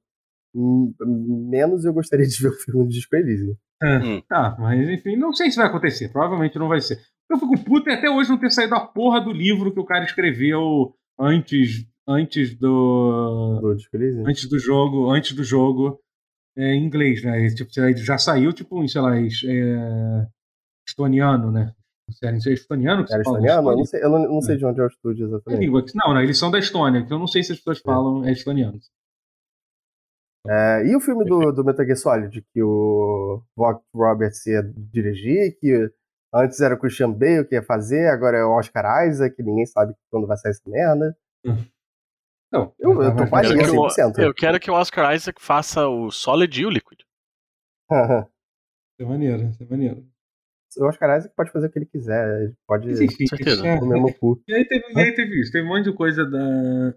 menos 0.55 1.85
eu 1.85 1.93
gostaria 1.93 2.27
de 2.27 2.41
ver 2.41 2.49
o 2.49 2.53
filme 2.53 2.87
de 2.87 2.95
Disco 2.95 3.15
Elysium. 3.15 3.55
É. 3.81 3.97
Hum. 3.97 4.21
Tá, 4.27 4.55
mas 4.59 4.87
enfim, 4.89 5.15
não 5.15 5.33
sei 5.33 5.49
se 5.49 5.57
vai 5.57 5.67
acontecer. 5.67 6.09
Provavelmente 6.09 6.57
não 6.57 6.67
vai 6.67 6.79
ser. 6.79 6.99
Eu 7.29 7.37
fico 7.37 7.57
puto 7.63 7.89
até 7.89 8.09
hoje 8.09 8.29
não 8.29 8.37
ter 8.37 8.51
saído 8.51 8.75
a 8.75 8.85
porra 8.85 9.19
do 9.19 9.31
livro 9.31 9.73
que 9.73 9.79
o 9.79 9.85
cara 9.85 10.03
escreveu 10.03 10.93
antes, 11.19 11.85
antes 12.07 12.55
do. 12.55 13.59
do 13.61 14.27
antes 14.27 14.47
do 14.47 14.59
jogo, 14.59 15.09
antes 15.09 15.33
do 15.33 15.43
jogo 15.43 15.99
é, 16.55 16.73
em 16.75 16.85
inglês, 16.85 17.23
né? 17.23 17.47
Tipo, 17.49 17.71
já 17.97 18.17
saiu, 18.17 18.53
tipo, 18.53 18.83
em, 18.83 18.87
sei 18.87 19.01
lá, 19.01 19.17
é, 19.17 20.27
estoniano, 20.87 21.51
né? 21.51 21.73
Sério, 22.11 22.37
é 22.45 22.53
estoniano? 22.53 23.05
Que 23.05 23.13
Era 23.13 23.21
estoniano? 23.21 23.71
Eu 23.71 23.77
não 23.77 23.85
sei, 23.85 24.03
eu 24.03 24.09
não, 24.09 24.19
não 24.33 24.41
sei 24.41 24.55
é. 24.55 24.57
de 24.57 24.65
onde 24.65 24.79
é 24.79 24.83
o 24.83 24.87
estúdio 24.87 25.25
exatamente. 25.27 25.65
É 25.65 25.91
não, 25.95 26.13
não, 26.13 26.21
eles 26.21 26.37
são 26.37 26.51
da 26.51 26.59
Estônia, 26.59 27.05
que 27.05 27.11
eu 27.11 27.17
não 27.17 27.27
sei 27.27 27.41
se 27.43 27.53
as 27.53 27.57
pessoas 27.57 27.79
falam 27.79 28.25
é 28.25 28.31
estoniano. 28.31 28.77
É, 30.45 30.85
e 30.85 30.95
o 30.95 30.99
filme 30.99 31.23
do, 31.23 31.51
do 31.53 31.63
Metal 31.63 31.85
Gear 31.85 31.97
Solid, 31.97 32.45
que 32.53 32.61
o 32.61 33.41
Vogt 33.55 33.81
Roberts 33.95 34.45
ia 34.45 34.61
dirigir, 34.91 35.57
que 35.57 35.89
antes 36.33 36.59
era 36.59 36.75
o 36.75 36.79
Christian 36.79 37.11
Bale 37.11 37.45
que 37.45 37.55
ia 37.55 37.63
fazer, 37.63 38.09
agora 38.09 38.37
é 38.37 38.43
o 38.43 38.51
Oscar 38.51 39.07
Isaac, 39.07 39.35
que 39.35 39.43
ninguém 39.43 39.65
sabe 39.65 39.93
quando 40.11 40.27
vai 40.27 40.35
sair 40.35 40.51
essa 40.51 40.69
merda. 40.69 41.17
Não, 42.51 42.73
eu, 42.77 43.01
eu 43.01 43.15
tô 43.15 43.27
quase 43.27 43.53
100%. 43.53 44.17
Eu, 44.17 44.25
eu 44.25 44.33
quero 44.33 44.59
que 44.59 44.69
o 44.69 44.73
Oscar 44.73 45.15
Isaac 45.15 45.41
faça 45.41 45.87
o 45.87 46.11
Solid 46.11 46.61
e 46.61 46.65
o 46.65 46.69
Liquid. 46.69 46.99
isso 47.91 48.29
é 48.99 49.05
maneiro, 49.05 49.43
isso 49.49 49.63
é 49.63 49.65
maneiro. 49.65 50.05
O 50.77 50.85
Oscar 50.85 51.17
Isaac 51.17 51.33
pode 51.35 51.51
fazer 51.51 51.67
o 51.67 51.71
que 51.71 51.79
ele 51.79 51.85
quiser, 51.85 52.41
ele 52.41 52.55
pode 52.67 52.95
certeza. 53.27 53.79
comer 53.79 54.01
no 54.01 54.13
cu. 54.13 54.41
E 54.47 54.53
aí 54.53 54.67
teve, 54.67 54.85
e 54.93 54.99
aí 54.99 55.15
teve 55.15 55.39
isso, 55.39 55.51
teve 55.51 55.65
um 55.65 55.69
monte 55.69 55.89
de 55.89 55.95
coisa 55.95 56.25
da, 56.25 56.95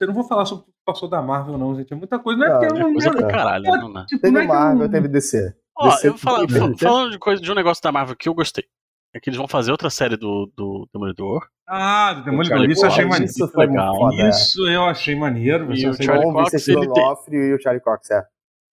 eu 0.00 0.06
não 0.06 0.14
vou 0.14 0.24
falar 0.24 0.44
sobre 0.44 0.64
o 0.64 0.66
que 0.66 0.72
passou 0.84 1.08
da 1.08 1.22
Marvel, 1.22 1.58
não, 1.58 1.74
gente. 1.74 1.92
É 1.92 1.96
muita 1.96 2.18
coisa. 2.18 2.38
Não 2.38 2.46
é 2.46 2.50
porque 2.50 2.66
é 2.66 2.82
coisa 2.82 3.10
pra 3.12 3.28
caralho, 3.28 3.66
é, 3.66 3.78
não, 3.78 4.06
Tipo, 4.06 4.22
teve 4.22 4.34
não 4.34 4.40
é 4.40 4.46
Marvel, 4.46 4.86
eu... 4.86 4.90
teve 4.90 5.08
DC. 5.08 5.54
Ó, 5.76 5.90
DC 5.90 6.08
eu 6.08 6.18
falo, 6.18 6.46
falando 6.78 7.10
de 7.10 7.18
coisa 7.18 7.40
de 7.40 7.50
um 7.50 7.54
negócio 7.54 7.82
da 7.82 7.92
Marvel 7.92 8.16
que 8.16 8.28
eu 8.28 8.34
gostei. 8.34 8.64
É 9.12 9.18
que 9.18 9.28
eles 9.28 9.38
vão 9.38 9.48
fazer 9.48 9.72
outra 9.72 9.90
série 9.90 10.16
do, 10.16 10.50
do 10.56 10.88
Demolidor. 10.92 11.48
Ah, 11.68 12.14
do 12.14 12.24
Demolidor. 12.24 12.70
Isso 12.70 12.84
eu 12.84 12.88
achei 12.88 13.04
maneiro. 13.04 13.24
Isso 13.24 13.48
foi 13.48 13.66
legal. 13.66 13.96
Foda, 13.96 14.28
isso 14.28 14.68
eu 14.68 14.84
achei 14.84 15.16
maneiro. 15.16 15.74
E 15.74 15.88
o 15.88 15.94
Charlie 15.94 16.32
Cox, 16.32 16.68
ele 16.68 16.92
tem... 16.92 17.34
e 17.34 17.54
o 17.54 17.60
Charlie 17.60 17.82
Cox, 17.82 18.10
é. 18.10 18.26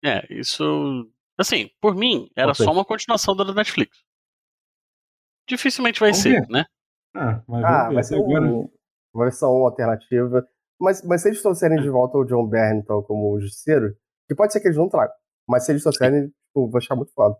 É, 0.05 0.27
isso... 0.29 1.09
Assim, 1.39 1.69
por 1.81 1.95
mim, 1.95 2.29
era 2.35 2.53
só 2.53 2.71
uma 2.71 2.85
continuação 2.85 3.35
da 3.35 3.51
Netflix. 3.51 3.97
Dificilmente 5.47 5.99
vai 5.99 6.11
Vamos 6.11 6.23
ser, 6.23 6.41
ver. 6.41 6.47
né? 6.49 6.65
Ah, 7.15 7.41
mas 7.47 7.63
ah, 7.63 7.89
vai 7.91 8.03
ser 8.03 8.15
um, 8.17 8.69
uma 9.13 9.25
versão 9.25 9.49
alternativa. 9.49 10.47
Mas, 10.79 11.03
mas 11.03 11.21
se 11.21 11.29
eles 11.29 11.41
trouxerem 11.41 11.81
de 11.81 11.89
volta 11.89 12.17
o 12.17 12.25
John 12.25 12.47
Byrne, 12.47 12.79
então, 12.79 13.01
como 13.01 13.33
o 13.33 13.39
justiceiro, 13.39 13.95
que 14.27 14.35
pode 14.35 14.53
ser 14.53 14.59
que 14.59 14.67
eles 14.67 14.77
não 14.77 14.89
tragam, 14.89 15.15
mas 15.47 15.65
se 15.65 15.71
eles 15.71 15.81
trouxerem, 15.81 16.27
tipo, 16.27 16.69
vou 16.69 16.77
achar 16.77 16.95
muito 16.95 17.11
foda. 17.13 17.35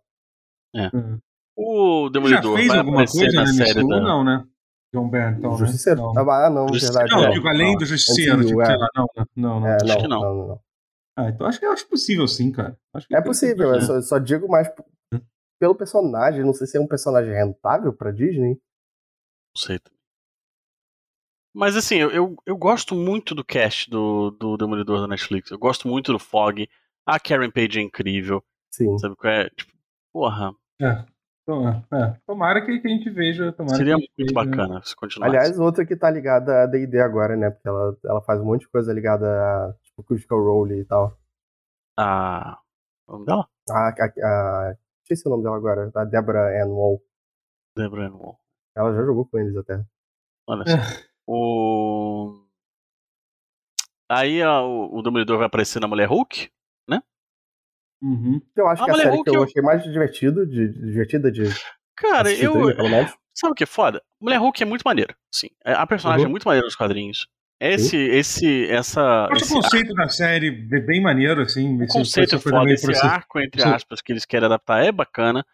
É. 0.75 0.89
Uhum. 0.95 1.19
O 1.55 2.09
Demolidor 2.09 2.51
já 2.51 2.57
fez 2.57 2.67
vai 2.67 2.77
alguma 2.77 3.05
coisa 3.05 3.31
na 3.31 3.47
série 3.47 3.87
da... 3.87 3.99
Não, 4.01 4.23
né? 4.23 4.45
John 4.93 5.09
Byrne, 5.09 5.37
então, 5.37 5.57
Justiceiro. 5.57 6.13
Né? 6.13 6.23
Não. 6.23 6.29
Ah, 6.31 6.49
não, 6.49 6.67
verdade. 6.67 7.11
Não, 7.11 7.29
digo, 7.29 7.47
além 7.47 7.77
do 7.77 7.85
Justiceiro, 7.85 8.45
tipo, 8.45 8.65
sei 8.65 8.77
lá, 8.77 8.87
não, 8.95 9.07
não, 9.35 9.59
não. 9.59 9.67
É, 9.67 9.75
acho 9.75 9.97
que 9.97 10.07
não. 10.07 10.21
não, 10.21 10.35
não, 10.35 10.47
não. 10.47 10.61
Ah, 11.17 11.29
então 11.29 11.47
acho 11.47 11.59
que 11.59 11.65
eu 11.65 11.71
acho 11.71 11.87
possível 11.89 12.27
sim, 12.27 12.51
cara. 12.51 12.77
é 13.11 13.21
possível, 13.21 13.73
eu 13.73 13.81
só, 13.81 14.01
só, 14.01 14.19
digo 14.19 14.47
mais 14.47 14.69
hum. 15.11 15.19
pelo 15.59 15.75
personagem, 15.75 16.45
não 16.45 16.53
sei 16.53 16.67
se 16.67 16.77
é 16.77 16.79
um 16.79 16.87
personagem 16.87 17.33
rentável 17.33 17.91
pra 17.91 18.11
Disney. 18.11 18.51
Não 18.51 19.57
sei. 19.57 19.79
Mas 21.57 21.75
assim, 21.75 21.95
eu, 21.95 22.11
eu, 22.11 22.35
eu, 22.45 22.55
gosto 22.55 22.93
muito 22.93 23.33
do 23.33 23.43
cast 23.43 23.89
do, 23.89 24.29
do 24.29 24.55
Demolidor 24.57 25.01
da 25.01 25.07
Netflix. 25.07 25.49
Eu 25.49 25.57
gosto 25.57 25.87
muito 25.87 26.13
do 26.13 26.19
Fog. 26.19 26.69
A 27.03 27.19
Karen 27.19 27.49
Page 27.49 27.79
é 27.79 27.81
incrível. 27.81 28.43
Sim. 28.71 28.95
Sabe 28.99 29.15
qual 29.15 29.33
é? 29.33 29.49
Tipo, 29.49 29.73
porra. 30.13 30.51
É. 30.79 31.03
É. 31.49 32.19
Tomara 32.27 32.63
que, 32.63 32.77
que 32.77 32.87
a 32.87 32.91
gente 32.91 33.09
veja. 33.09 33.55
Seria 33.69 33.97
muito 33.97 34.11
veja. 34.15 34.33
bacana 34.33 34.83
se 34.83 34.95
continuar. 34.95 35.29
Aliás, 35.29 35.57
outra 35.57 35.83
que 35.83 35.95
tá 35.95 36.11
ligada 36.11 36.61
a 36.61 36.67
DD 36.67 36.99
agora, 36.99 37.35
né? 37.35 37.49
Porque 37.49 37.67
ela, 37.67 37.97
ela 38.05 38.21
faz 38.21 38.39
um 38.39 38.45
monte 38.45 38.61
de 38.61 38.69
coisa 38.69 38.93
ligada 38.93 39.25
a 39.25 39.73
tipo, 39.81 40.03
Critical 40.03 40.37
Role 40.37 40.79
e 40.79 40.85
tal. 40.85 41.17
Ah. 41.97 42.59
O 43.07 43.13
nome 43.13 43.25
dela? 43.25 43.47
A, 43.71 43.89
a, 43.89 44.05
a, 44.05 44.77
esqueci 45.01 45.27
o 45.27 45.31
nome 45.31 45.41
dela 45.41 45.57
agora. 45.57 45.89
A 45.95 46.05
Deborah 46.05 46.63
Ann 46.63 46.69
Wall. 46.69 47.01
Deborah 47.75 48.05
Ann 48.05 48.13
Wall. 48.13 48.39
Ela 48.75 48.93
já 48.93 49.03
jogou 49.03 49.25
com 49.25 49.39
eles 49.39 49.57
até. 49.57 49.83
Olha 50.45 50.63
só. 50.67 50.77
O... 51.27 52.41
Aí 54.09 54.41
a, 54.41 54.61
o, 54.61 54.97
o 54.97 55.01
Demolidor 55.01 55.37
vai 55.37 55.47
aparecer 55.47 55.81
na 55.81 55.87
Mulher 55.87 56.07
Hulk, 56.07 56.49
né? 56.89 57.03
Uhum. 58.01 58.41
Eu 58.55 58.67
acho 58.67 58.81
a 58.81 58.85
que 58.85 58.91
Mulher 58.91 59.03
a 59.03 59.05
série 59.05 59.15
Hulk 59.15 59.29
que 59.29 59.35
eu, 59.35 59.41
eu 59.41 59.43
achei 59.43 59.61
mais 59.61 59.83
divertido, 59.83 60.47
de, 60.47 60.69
divertida 60.69 61.31
de. 61.31 61.43
Cara, 61.95 62.33
eu. 62.33 62.53
Sabe 63.33 63.51
o 63.51 63.55
que 63.55 63.65
é 63.65 63.67
foda? 63.67 64.01
Mulher 64.19 64.37
Hulk 64.37 64.63
é 64.63 64.65
muito 64.65 64.83
maneiro. 64.83 65.13
Sim. 65.31 65.49
É, 65.63 65.73
a 65.73 65.85
personagem 65.85 66.23
uhum. 66.23 66.29
é 66.29 66.31
muito 66.31 66.45
maneira 66.45 66.65
nos 66.65 66.75
quadrinhos. 66.75 67.27
Esse, 67.59 67.97
esse, 67.97 68.67
essa. 68.69 69.27
Acho 69.31 69.45
o 69.45 69.61
conceito 69.61 69.89
arco, 69.89 69.95
da 69.95 70.09
série 70.09 70.51
bem 70.51 71.01
maneiro, 71.01 71.41
assim. 71.41 71.81
O 71.81 71.87
conceito 71.87 72.35
é 72.35 72.39
foda, 72.39 72.71
esse 72.71 72.95
arco, 73.05 73.39
entre 73.39 73.63
aspas, 73.63 73.99
que 73.99 74.13
eles 74.13 74.25
querem 74.25 74.45
adaptar 74.45 74.83
é 74.83 74.91
bacana. 74.91 75.45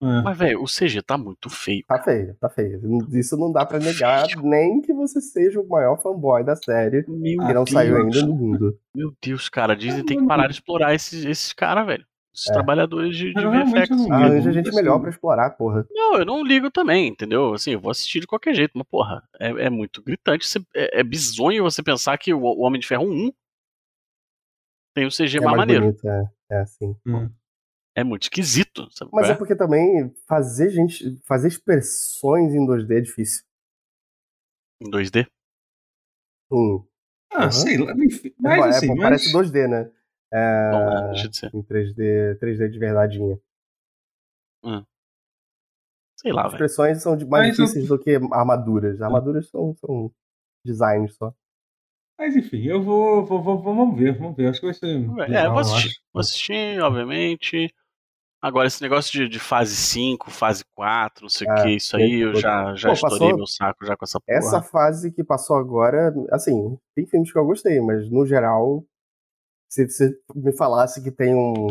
É. 0.00 0.22
Mas, 0.22 0.38
velho, 0.38 0.62
o 0.62 0.66
CG 0.66 1.02
tá 1.02 1.18
muito 1.18 1.50
feio. 1.50 1.84
Tá 1.86 2.00
feio, 2.00 2.36
tá 2.40 2.48
feio. 2.48 2.80
Isso 3.12 3.36
não 3.36 3.50
dá 3.50 3.66
para 3.66 3.80
negar, 3.80 4.26
nem 4.42 4.80
que 4.80 4.92
você 4.92 5.20
seja 5.20 5.60
o 5.60 5.68
maior 5.68 6.00
fanboy 6.00 6.44
da 6.44 6.54
série 6.54 7.04
Meu 7.08 7.46
que 7.46 7.54
não 7.54 7.64
Deus. 7.64 7.70
saiu 7.70 7.96
ainda 7.96 8.22
no 8.22 8.34
mundo. 8.34 8.78
Meu 8.94 9.12
Deus, 9.20 9.48
cara, 9.48 9.72
a 9.72 9.76
Disney 9.76 10.04
tem 10.04 10.20
que 10.20 10.26
parar 10.26 10.46
de 10.46 10.54
explorar 10.54 10.94
esses, 10.94 11.24
esses 11.24 11.52
caras, 11.52 11.84
velho. 11.84 12.06
Esses 12.32 12.48
é. 12.50 12.52
trabalhadores 12.52 13.16
de, 13.16 13.34
de 13.34 13.40
VFX. 13.40 14.06
Ah, 14.08 14.14
arranja 14.14 14.52
gente 14.52 14.72
melhor 14.72 15.00
pra 15.00 15.10
explorar, 15.10 15.50
porra. 15.50 15.84
Não, 15.90 16.16
eu 16.16 16.24
não 16.24 16.44
ligo 16.44 16.70
também, 16.70 17.08
entendeu? 17.08 17.54
Assim, 17.54 17.72
eu 17.72 17.80
vou 17.80 17.90
assistir 17.90 18.20
de 18.20 18.26
qualquer 18.28 18.54
jeito, 18.54 18.72
mas, 18.76 18.86
porra, 18.86 19.24
é, 19.40 19.66
é 19.66 19.70
muito 19.70 20.00
gritante. 20.00 20.46
Você, 20.46 20.60
é, 20.76 21.00
é 21.00 21.02
bizonho 21.02 21.64
você 21.64 21.82
pensar 21.82 22.16
que 22.18 22.32
o, 22.32 22.40
o 22.40 22.60
Homem 22.60 22.80
de 22.80 22.86
Ferro 22.86 23.10
1 23.10 23.32
tem 24.94 25.06
o 25.06 25.10
CG 25.10 25.38
é 25.38 25.40
mais, 25.40 25.56
mais 25.56 25.56
maneiro. 25.56 25.86
Bonito, 25.86 26.08
é, 26.08 26.24
é 26.52 26.60
assim. 26.60 26.94
Hum 27.04 27.28
é 27.98 28.04
muito 28.04 28.24
esquisito. 28.24 28.88
Sabe 28.92 29.10
Mas 29.12 29.28
é? 29.28 29.32
é? 29.32 29.34
porque 29.34 29.56
também 29.56 30.14
fazer 30.26 30.70
gente. 30.70 31.18
fazer 31.24 31.48
expressões 31.48 32.54
em 32.54 32.64
2D 32.64 32.96
é 32.96 33.00
difícil. 33.00 33.44
Em 34.80 34.90
2D? 34.90 35.26
Hum. 36.50 36.84
Ah, 37.32 37.46
uhum. 37.46 37.52
sei 37.52 37.76
lá. 37.76 37.92
Mas, 37.94 38.22
é, 38.24 38.68
assim, 38.68 38.90
é, 38.90 38.94
mas... 38.94 39.02
Parece 39.02 39.32
2D, 39.32 39.68
né? 39.68 39.90
É, 40.32 40.70
Não, 40.70 41.10
deixa 41.10 41.28
de 41.28 41.36
ser. 41.36 41.54
Em 41.54 41.62
3D, 41.62 42.38
3D 42.38 42.68
de 42.70 42.78
verdadeinha. 42.78 43.40
Hum. 44.62 44.84
Sei 46.16 46.32
lá, 46.32 46.46
Expressões 46.46 47.02
são 47.02 47.12
mais 47.12 47.28
Mas 47.28 47.56
difíceis 47.56 47.88
eu... 47.88 47.96
do 47.96 48.02
que 48.02 48.16
armaduras. 48.32 49.00
Armaduras 49.02 49.48
são, 49.48 49.74
são 49.76 50.12
designs 50.64 51.14
só. 51.16 51.34
Mas 52.18 52.34
enfim, 52.34 52.64
eu 52.64 52.82
vou, 52.82 53.24
vou, 53.24 53.40
vou, 53.40 53.62
Vamos 53.62 53.96
ver, 53.96 54.18
vamos 54.18 54.36
ver. 54.36 54.48
Acho 54.48 54.60
que 54.60 54.66
vai 54.66 54.74
ser. 54.74 54.86
É, 54.86 55.26
legal, 55.26 55.46
é, 55.46 55.48
vou 55.48 55.58
assistir. 55.58 56.00
Vou 56.12 56.20
assistir, 56.20 56.80
obviamente. 56.80 57.72
Agora, 58.40 58.68
esse 58.68 58.80
negócio 58.80 59.10
de, 59.12 59.28
de 59.28 59.38
fase 59.40 59.74
5, 59.74 60.30
fase 60.30 60.64
4, 60.76 61.22
não 61.24 61.28
sei 61.28 61.48
o 61.48 61.52
é, 61.52 61.62
que, 61.62 61.68
isso 61.70 61.96
aí 61.96 62.20
eu 62.20 62.36
já, 62.36 62.72
já 62.76 62.88
Pô, 62.88 62.94
estourei 62.94 63.18
passou... 63.18 63.36
meu 63.36 63.46
saco 63.46 63.84
já 63.84 63.96
com 63.96 64.04
essa 64.04 64.20
porra. 64.20 64.38
Essa 64.38 64.62
fase 64.62 65.10
que 65.10 65.24
passou 65.24 65.56
agora, 65.56 66.14
assim, 66.30 66.78
tem 66.94 67.04
filmes 67.04 67.32
que 67.32 67.38
eu 67.38 67.44
gostei, 67.44 67.80
mas 67.80 68.08
no 68.08 68.24
geral, 68.24 68.84
se 69.68 69.88
você 69.88 70.16
me 70.36 70.56
falasse 70.56 71.02
que 71.02 71.10
tem 71.10 71.34
um, 71.34 71.66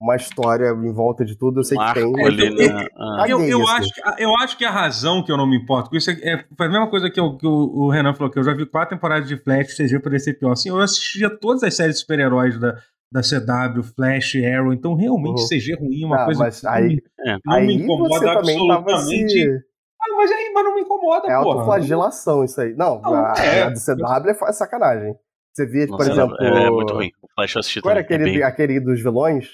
uma 0.00 0.14
história 0.14 0.68
em 0.68 0.92
volta 0.92 1.24
de 1.24 1.36
tudo, 1.36 1.60
eu 1.60 1.64
sei 1.64 1.76
que 1.76 1.94
tem. 1.94 2.26
Ali, 2.26 2.54
né? 2.54 2.86
ah. 2.96 3.24
eu, 3.26 3.42
eu, 3.42 3.66
acho, 3.66 3.90
eu 4.18 4.36
acho 4.36 4.56
que 4.56 4.64
a 4.64 4.70
razão 4.70 5.20
que 5.20 5.32
eu 5.32 5.36
não 5.36 5.48
me 5.48 5.56
importo 5.56 5.90
com 5.90 5.96
isso 5.96 6.10
é, 6.10 6.14
é 6.22 6.46
a 6.58 6.68
mesma 6.68 6.88
coisa 6.88 7.10
que, 7.10 7.18
eu, 7.18 7.36
que 7.36 7.46
o, 7.46 7.50
o, 7.50 7.90
Renan 7.90 8.14
falou, 8.14 8.30
que 8.30 8.38
eu 8.38 8.44
já 8.44 8.54
vi 8.54 8.66
quatro 8.66 8.94
temporadas 8.94 9.26
de 9.26 9.36
Flash, 9.36 9.74
seja 9.74 9.98
para 9.98 10.16
ser 10.18 10.34
pior. 10.34 10.52
Assim, 10.52 10.68
eu 10.68 10.78
assistia 10.78 11.28
todas 11.28 11.64
as 11.64 11.74
séries 11.74 11.96
de 11.96 12.00
super-heróis 12.02 12.56
da, 12.60 12.78
da 13.14 13.20
CW, 13.20 13.84
Flash, 13.94 14.34
Arrow, 14.34 14.72
então 14.72 14.96
realmente 14.96 15.40
uhum. 15.40 15.48
CG 15.48 15.74
ruim 15.74 16.02
é 16.02 16.06
uma 16.06 16.22
ah, 16.22 16.24
coisa 16.24 16.50
que 16.50 16.66
aí, 16.66 17.02
não, 17.16 17.38
não 17.44 17.54
aí 17.54 17.66
me 17.68 17.74
incomoda 17.74 18.32
absolutamente. 18.32 19.32
Se... 19.32 19.64
Ah, 20.02 20.16
mas 20.16 20.32
aí, 20.32 20.52
mas 20.52 20.64
não 20.64 20.74
me 20.74 20.80
incomoda, 20.80 21.28
É 21.28 21.32
autoflagelação 21.32 22.42
isso 22.42 22.60
aí. 22.60 22.74
Não, 22.74 23.00
não 23.00 23.14
a, 23.14 23.34
é, 23.38 23.62
a 23.62 23.70
do 23.70 23.78
CW 23.78 24.30
é 24.30 24.52
sacanagem. 24.52 25.14
Você 25.54 25.64
via, 25.64 25.86
Nossa, 25.86 26.04
por 26.04 26.12
exemplo. 26.12 26.36
É, 26.40 26.64
é, 26.64 26.70
muito 26.70 26.92
ruim. 26.92 27.12
O 27.22 27.28
Flash 27.32 27.56
assisti 27.56 27.80
Qual 27.80 27.92
era 27.92 28.00
aquele, 28.00 28.22
é 28.22 28.32
bem... 28.32 28.42
aquele 28.42 28.80
dos 28.80 29.00
vilões? 29.00 29.48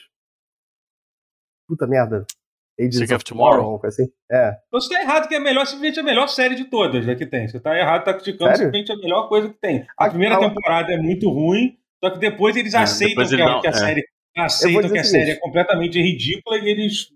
Puta 1.69 1.87
merda. 1.87 2.25
Ages 2.81 3.11
of 3.11 3.23
Tomorrow. 3.23 3.63
Tomorrow 3.63 3.87
assim. 3.87 4.05
É. 4.33 4.57
Você 4.73 4.95
tá 4.95 5.03
errado 5.03 5.29
que 5.29 5.35
é 5.35 5.37
a 5.37 5.41
melhor, 5.41 5.67
simplesmente 5.67 6.01
a 6.01 6.03
melhor 6.03 6.29
série 6.29 6.55
de 6.55 6.65
todas 6.65 7.05
né, 7.05 7.15
que 7.15 7.27
tem. 7.27 7.47
Você 7.47 7.61
tá 7.61 7.79
errado, 7.79 8.05
tá 8.05 8.15
criticando 8.15 8.57
Sério? 8.57 8.73
simplesmente 8.73 8.91
a 8.91 8.97
melhor 8.97 9.29
coisa 9.29 9.51
que 9.51 9.61
tem. 9.61 9.87
A, 9.99 10.07
a 10.07 10.09
primeira 10.09 10.37
a... 10.37 10.39
temporada 10.39 10.91
é 10.91 10.97
muito 10.97 11.29
ruim, 11.29 11.77
só 12.03 12.11
que 12.11 12.19
depois 12.19 12.57
eles 12.57 12.75
é, 12.75 12.79
aceitam 12.79 13.25
depois 13.25 13.29
que, 13.29 13.43
a, 13.43 13.61
que, 13.61 13.67
a, 13.67 13.71
é. 13.71 13.73
série 13.73 14.05
aceitam 14.37 14.91
que 14.91 14.99
a 14.99 15.05
série 15.05 15.31
é 15.33 15.37
completamente 15.37 16.01
ridícula 16.01 16.59
e 16.59 16.69
eles 16.69 17.09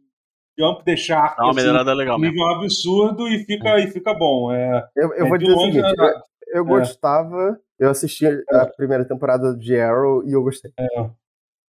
jump 0.58 0.84
the 0.84 0.96
shark 0.96 1.36
melhorada 1.54 1.90
assim, 1.90 1.98
legal 1.98 2.18
nível 2.18 2.46
mesmo. 2.46 2.62
absurdo 2.62 3.28
e 3.28 3.44
fica, 3.44 3.70
é. 3.70 3.84
e 3.84 3.90
fica 3.90 4.14
bom. 4.14 4.52
É, 4.52 4.88
eu, 4.94 5.14
eu 5.14 5.26
é 5.26 5.28
vou 5.28 5.38
dizer 5.38 5.52
o 5.52 5.60
seguinte, 5.60 5.94
eu, 5.98 6.06
eu 6.54 6.62
é. 6.62 6.66
gostava, 6.66 7.60
eu 7.78 7.90
assisti 7.90 8.26
a 8.26 8.66
primeira 8.66 9.04
temporada 9.04 9.56
de 9.56 9.78
Arrow 9.78 10.26
e 10.26 10.32
eu 10.32 10.42
gostei. 10.42 10.72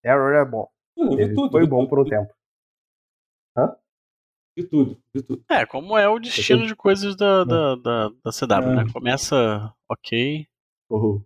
Arrow 0.05 0.33
é 0.33 0.45
bom. 0.45 0.67
Tudo, 0.95 1.51
foi 1.51 1.65
bom 1.67 1.79
tudo, 1.79 1.89
por 1.89 1.99
um 1.99 2.05
tempo. 2.05 2.33
Hã? 3.55 3.75
De 4.55 4.63
tudo, 4.63 4.97
de 5.13 5.21
tudo. 5.21 5.43
É, 5.49 5.65
como 5.65 5.97
é 5.97 6.09
o 6.09 6.19
destino 6.19 6.65
de 6.65 6.75
coisas 6.75 7.15
da, 7.15 7.43
da, 7.43 7.75
da, 7.75 8.09
da 8.09 8.31
CW, 8.31 8.75
né? 8.75 8.85
Começa 8.91 9.71
ok. 9.87 10.47
Uhum. 10.89 11.23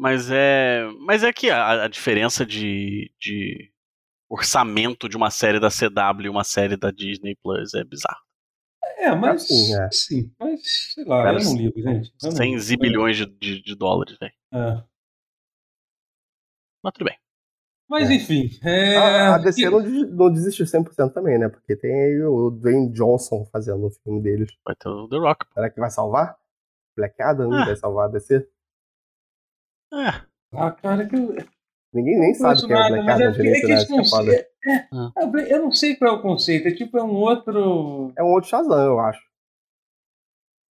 Mas 0.00 0.30
é. 0.30 0.90
Mas 1.00 1.22
é 1.22 1.30
que 1.30 1.50
a, 1.50 1.84
a 1.84 1.86
diferença 1.86 2.46
de, 2.46 3.12
de 3.20 3.70
orçamento 4.30 5.10
de 5.10 5.14
uma 5.14 5.30
série 5.30 5.60
da 5.60 5.68
CW 5.68 6.24
e 6.24 6.28
uma 6.30 6.42
série 6.42 6.74
da 6.74 6.90
Disney 6.90 7.36
Plus 7.42 7.74
é 7.74 7.84
bizarro. 7.84 8.24
É, 8.96 9.14
mas. 9.14 9.42
Assim, 9.42 9.78
é. 9.78 9.88
Sim, 9.92 10.32
mas 10.40 10.94
sei 10.94 11.04
lá, 11.04 11.24
Cara, 11.24 11.38
eu 11.38 11.44
não 11.44 11.54
ligo, 11.54 11.82
gente. 11.82 12.14
100 12.18 12.78
bilhões 12.78 13.18
de, 13.18 13.26
de, 13.26 13.62
de, 13.62 13.74
dólares, 13.76 14.16
velho. 14.18 14.32
É. 14.54 14.82
Mas 16.82 16.94
tudo 16.94 17.04
bem. 17.04 17.18
Mas 17.86 18.08
é. 18.08 18.14
enfim. 18.14 18.48
É... 18.64 18.96
A, 18.96 19.34
a 19.34 19.38
DC 19.38 19.68
não, 19.68 19.80
não 19.80 20.32
desistiu 20.32 20.64
100% 20.64 21.12
também, 21.12 21.38
né? 21.38 21.50
Porque 21.50 21.76
tem 21.76 21.92
aí 21.92 22.22
o 22.22 22.48
Dwayne 22.48 22.90
Johnson 22.90 23.44
fazendo 23.52 23.86
o 23.86 23.90
filme 23.90 24.22
deles. 24.22 24.48
Vai 24.64 24.74
ter 24.76 24.88
o 24.88 25.06
The 25.06 25.18
Rock. 25.18 25.46
Será 25.52 25.68
que 25.68 25.78
vai 25.78 25.90
salvar? 25.90 26.38
Black 26.96 27.20
Adam 27.20 27.52
ah. 27.52 27.66
vai 27.66 27.76
salvar 27.76 28.08
a 28.08 28.12
DC? 28.12 28.48
É. 29.92 30.22
Ah, 30.52 30.70
cara, 30.70 31.06
que 31.06 31.16
eu. 31.16 31.36
Ninguém 31.92 32.20
nem 32.20 32.34
sabe 32.34 32.66
quem 32.66 32.76
é 32.76 32.84
o 32.84 32.88
Black 32.88 33.10
Adam 33.10 33.28
é 33.28 33.32
direito, 33.32 33.68
né? 33.68 33.76
É, 34.32 34.72
é, 34.72 34.88
é, 35.16 35.54
eu 35.54 35.62
não 35.62 35.72
sei 35.72 35.96
qual 35.96 36.14
é 36.14 36.18
o 36.18 36.22
conceito, 36.22 36.68
é 36.68 36.72
tipo, 36.72 36.98
é 36.98 37.02
um 37.02 37.14
outro. 37.14 38.12
É 38.16 38.22
um 38.22 38.32
outro 38.32 38.48
Shazam, 38.48 38.80
eu 38.80 39.00
acho. 39.00 39.20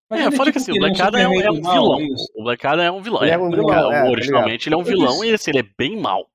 Mas 0.10 0.22
é, 0.22 0.32
fora 0.32 0.52
tipo, 0.52 0.54
que 0.54 0.58
assim, 0.58 0.72
o 0.72 0.82
Black 0.82 1.02
Adam 1.02 1.20
é 1.20 1.28
um, 1.28 1.42
é 1.42 1.52
um 1.52 1.56
vilão. 1.56 1.98
O 2.36 2.44
Black 2.44 2.66
Adam 2.66 2.86
é 2.86 2.92
um 2.92 3.02
vilão. 3.02 3.22
Ele 3.22 3.32
é, 3.32 3.38
um 3.38 3.50
vilão 3.50 3.92
é, 3.92 4.10
originalmente 4.10 4.68
ele 4.68 4.76
é 4.76 4.78
um 4.78 4.84
vilão 4.84 5.24
e 5.24 5.30
esse, 5.30 5.52
ele 5.52 5.60
é 5.60 5.66
bem 5.78 5.98
mal. 5.98 6.28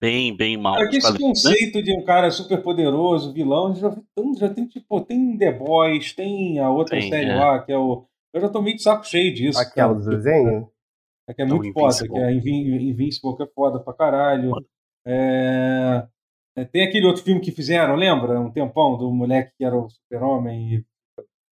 Bem, 0.00 0.34
bem 0.34 0.56
mal. 0.56 0.78
É 0.78 0.88
que 0.88 0.96
esse 0.96 1.12
né? 1.12 1.18
conceito 1.18 1.76
né? 1.76 1.82
de 1.82 1.92
um 1.92 2.02
cara 2.02 2.30
super 2.30 2.62
poderoso, 2.62 3.32
vilão, 3.34 3.74
já, 3.74 3.94
já 4.38 4.48
tem, 4.48 4.66
tipo, 4.66 5.00
tem 5.02 5.36
The 5.36 5.52
Boys, 5.52 6.14
tem 6.14 6.58
a 6.58 6.70
outra 6.70 6.98
tem, 6.98 7.10
série 7.10 7.34
lá, 7.34 7.62
que 7.62 7.70
é 7.70 7.78
o. 7.78 8.06
Eu 8.32 8.40
já 8.40 8.48
tô 8.48 8.62
meio 8.62 8.76
de 8.76 8.82
saco 8.82 9.06
cheio 9.06 9.32
disso. 9.34 9.60
Aquela 9.60 9.94
do 9.94 10.08
desenho? 10.08 10.70
É 11.30 11.34
que 11.34 11.42
é 11.42 11.44
muito 11.44 11.72
foda, 11.72 12.08
que 12.08 12.18
é 12.18 12.32
Invincible, 12.32 13.36
que 13.36 13.44
é 13.44 13.46
foda 13.46 13.78
pra 13.78 13.94
caralho. 13.94 14.52
É... 15.06 16.06
É, 16.56 16.64
tem 16.64 16.82
aquele 16.82 17.06
outro 17.06 17.22
filme 17.22 17.40
que 17.40 17.52
fizeram, 17.52 17.94
lembra? 17.94 18.40
Um 18.40 18.50
tempão, 18.50 18.98
do 18.98 19.12
moleque 19.12 19.52
que 19.56 19.64
era 19.64 19.76
o 19.76 19.88
super-homem. 19.88 20.84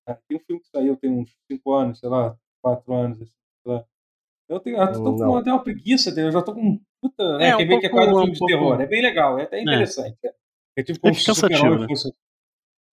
É, 0.09 0.15
tem 0.29 0.37
um 0.37 0.41
filme 0.41 0.61
que 0.61 0.69
saiu 0.69 0.97
tem 0.97 1.11
uns 1.11 1.31
5 1.51 1.73
anos, 1.73 2.01
sei 2.01 2.09
lá, 2.09 2.37
4 2.61 2.93
anos. 2.93 3.23
Assim, 3.23 3.85
eu 4.49 4.59
tenho, 4.59 4.77
eu 4.79 4.93
tô 4.93 5.17
com 5.17 5.37
até 5.37 5.53
uma 5.53 5.63
preguiça 5.63 6.11
dele, 6.11 6.29
eu 6.29 6.33
já 6.33 6.43
tô 6.43 6.53
com. 6.53 6.81
Puta, 7.01 7.23
é, 7.41 7.51
é, 7.51 7.57
um 7.57 7.67
pouco, 7.69 7.81
que 7.81 7.87
é 7.87 7.91
quase 7.91 8.13
um 8.13 8.19
filme 8.19 8.33
de 8.33 8.47
terror. 8.47 8.81
É 8.81 8.87
bem 8.87 9.03
legal, 9.03 9.39
é 9.39 9.45
até 9.45 9.59
é. 9.59 9.63
interessante. 9.63 10.19
É, 10.25 10.35
é 10.79 10.83
tipo 10.83 10.99
como 10.99 11.15
se 11.15 11.33
super-homem 11.33 11.81
né? 11.81 11.87
fosse. 11.87 12.13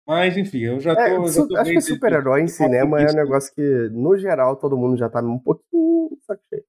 Mas 0.08 0.38
enfim, 0.38 0.60
eu 0.60 0.80
já 0.80 0.96
tô. 0.96 1.02
É, 1.02 1.32
já 1.32 1.48
tô 1.48 1.58
acho 1.58 1.72
que 1.72 1.82
super-herói 1.82 2.42
em 2.44 2.48
cinema 2.48 3.02
é 3.02 3.10
um 3.10 3.16
negócio 3.16 3.52
que, 3.56 3.90
no 3.92 4.16
geral, 4.16 4.56
todo 4.58 4.78
mundo 4.78 4.96
já 4.96 5.10
tá 5.10 5.22
um 5.22 5.40
pouquinho 5.40 6.16
saco 6.22 6.44
cheio. 6.54 6.64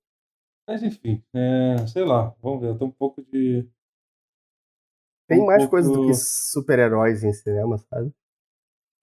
Mas 0.68 0.82
enfim, 0.82 1.22
é, 1.34 1.86
sei 1.86 2.04
lá, 2.04 2.34
vamos 2.42 2.60
ver, 2.60 2.68
eu 2.68 2.78
tô 2.78 2.86
um 2.86 2.90
pouco 2.90 3.22
de. 3.22 3.68
Tem 5.28 5.40
um 5.40 5.46
mais 5.46 5.62
pouco... 5.62 5.70
coisas 5.70 5.92
do 5.92 6.06
que 6.06 6.14
super-heróis 6.14 7.22
em 7.22 7.32
cinema, 7.32 7.78
sabe? 7.78 8.12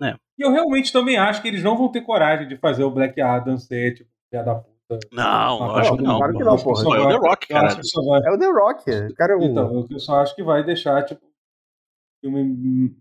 É. 0.01 0.15
E 0.37 0.45
eu 0.45 0.51
realmente 0.51 0.91
também 0.91 1.17
acho 1.17 1.41
que 1.41 1.47
eles 1.47 1.63
não 1.63 1.77
vão 1.77 1.89
ter 1.89 2.01
coragem 2.01 2.47
de 2.47 2.57
fazer 2.57 2.83
o 2.83 2.91
Black 2.91 3.19
Adam 3.21 3.57
ser, 3.57 3.95
tipo, 3.95 4.09
da 4.31 4.55
puta. 4.55 4.99
Não, 5.11 5.63
ah, 5.63 5.79
acho 5.79 5.95
que 5.95 6.01
não. 6.01 6.17
Claro 6.17 6.37
que 6.37 6.43
não, 6.43 6.57
porra. 6.57 6.97
é 6.97 6.99
o 6.99 7.07
The 7.07 7.15
Rock, 7.15 7.47
cara. 7.47 7.67
É 8.25 8.31
o 8.31 8.37
The 8.37 8.45
Rock. 8.47 8.91
O 8.91 9.15
cara 9.15 9.33
é 9.33 9.35
um... 9.37 9.43
Então, 9.43 9.87
eu 9.89 9.99
só 9.99 10.21
acho 10.21 10.35
que 10.35 10.43
vai 10.43 10.63
deixar, 10.63 11.03
tipo, 11.03 11.21
filme 12.21 12.95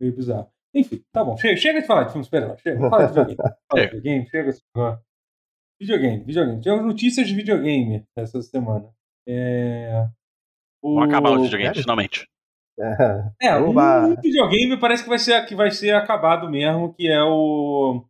meio 0.00 0.16
bizarro. 0.16 0.50
Enfim, 0.74 1.04
tá 1.12 1.24
bom. 1.24 1.36
Chega, 1.36 1.56
chega 1.56 1.80
de 1.80 1.86
falar 1.86 2.04
de 2.04 2.12
filme 2.12 2.24
super-herói. 2.24 2.56
Chega, 2.58 2.90
fala 2.90 3.06
de 3.06 3.12
videogame. 3.14 3.36
Fala 3.70 3.82
de 3.82 3.96
videogame, 3.96 4.28
chega. 4.28 4.52
Videogame, 5.84 6.24
videogame. 6.24 6.60
Tivemos 6.62 6.86
notícias 6.86 7.28
de 7.28 7.34
videogame 7.34 8.06
essa 8.16 8.40
semana. 8.40 8.88
É... 9.28 10.08
O... 10.82 10.94
Vamos 10.94 11.10
acabar 11.10 11.32
o 11.36 11.42
videogame, 11.42 11.74
finalmente. 11.74 12.26
É, 13.40 13.56
um 13.56 14.16
videogame 14.20 14.80
parece 14.80 15.04
que 15.04 15.08
vai 15.08 15.18
ser 15.18 15.46
que 15.46 15.54
vai 15.54 15.70
ser 15.70 15.94
acabado 15.94 16.50
mesmo, 16.50 16.92
que 16.94 17.06
é 17.06 17.22
o 17.22 18.02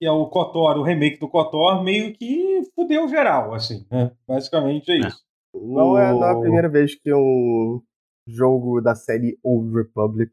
que 0.00 0.06
é 0.06 0.10
o 0.10 0.28
KOTOR, 0.28 0.78
o 0.78 0.82
remake 0.82 1.18
do 1.18 1.28
KOTOR, 1.28 1.84
meio 1.84 2.12
que 2.14 2.62
fudeu 2.74 3.08
geral, 3.08 3.54
assim, 3.54 3.86
né? 3.90 4.10
Basicamente 4.26 4.90
é, 4.90 4.96
é. 4.96 4.98
isso. 5.06 5.24
Não, 5.54 5.92
o... 5.92 5.98
é, 5.98 6.12
não 6.12 6.24
é 6.24 6.32
a 6.32 6.40
primeira 6.40 6.68
vez 6.68 6.94
que 6.94 7.12
um 7.14 7.80
jogo 8.26 8.80
da 8.80 8.94
série 8.94 9.38
Old 9.44 9.72
Republic 9.74 10.32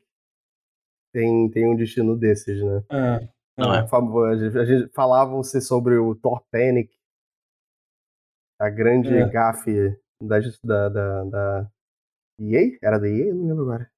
tem, 1.14 1.50
tem 1.52 1.68
um 1.68 1.76
destino 1.76 2.18
desses, 2.18 2.62
né? 2.64 2.84
É. 2.90 3.33
Não 3.58 3.74
é. 3.74 3.80
A 3.80 4.66
gente 4.66 4.92
falavam-se 4.94 5.62
sobre 5.62 5.98
o 5.98 6.16
Thor 6.16 6.44
Panic, 6.52 6.92
a 8.60 8.70
grande 8.70 9.14
é. 9.14 9.30
gafe 9.30 9.96
da, 10.22 10.40
da, 10.64 10.90
da, 10.90 11.24
da 11.26 11.72
EA? 12.40 12.78
Era 12.82 13.00
da 13.00 13.08
EA? 13.08 13.28
Eu 13.28 13.36
não 13.36 13.48
lembro 13.48 13.64
agora. 13.64 13.92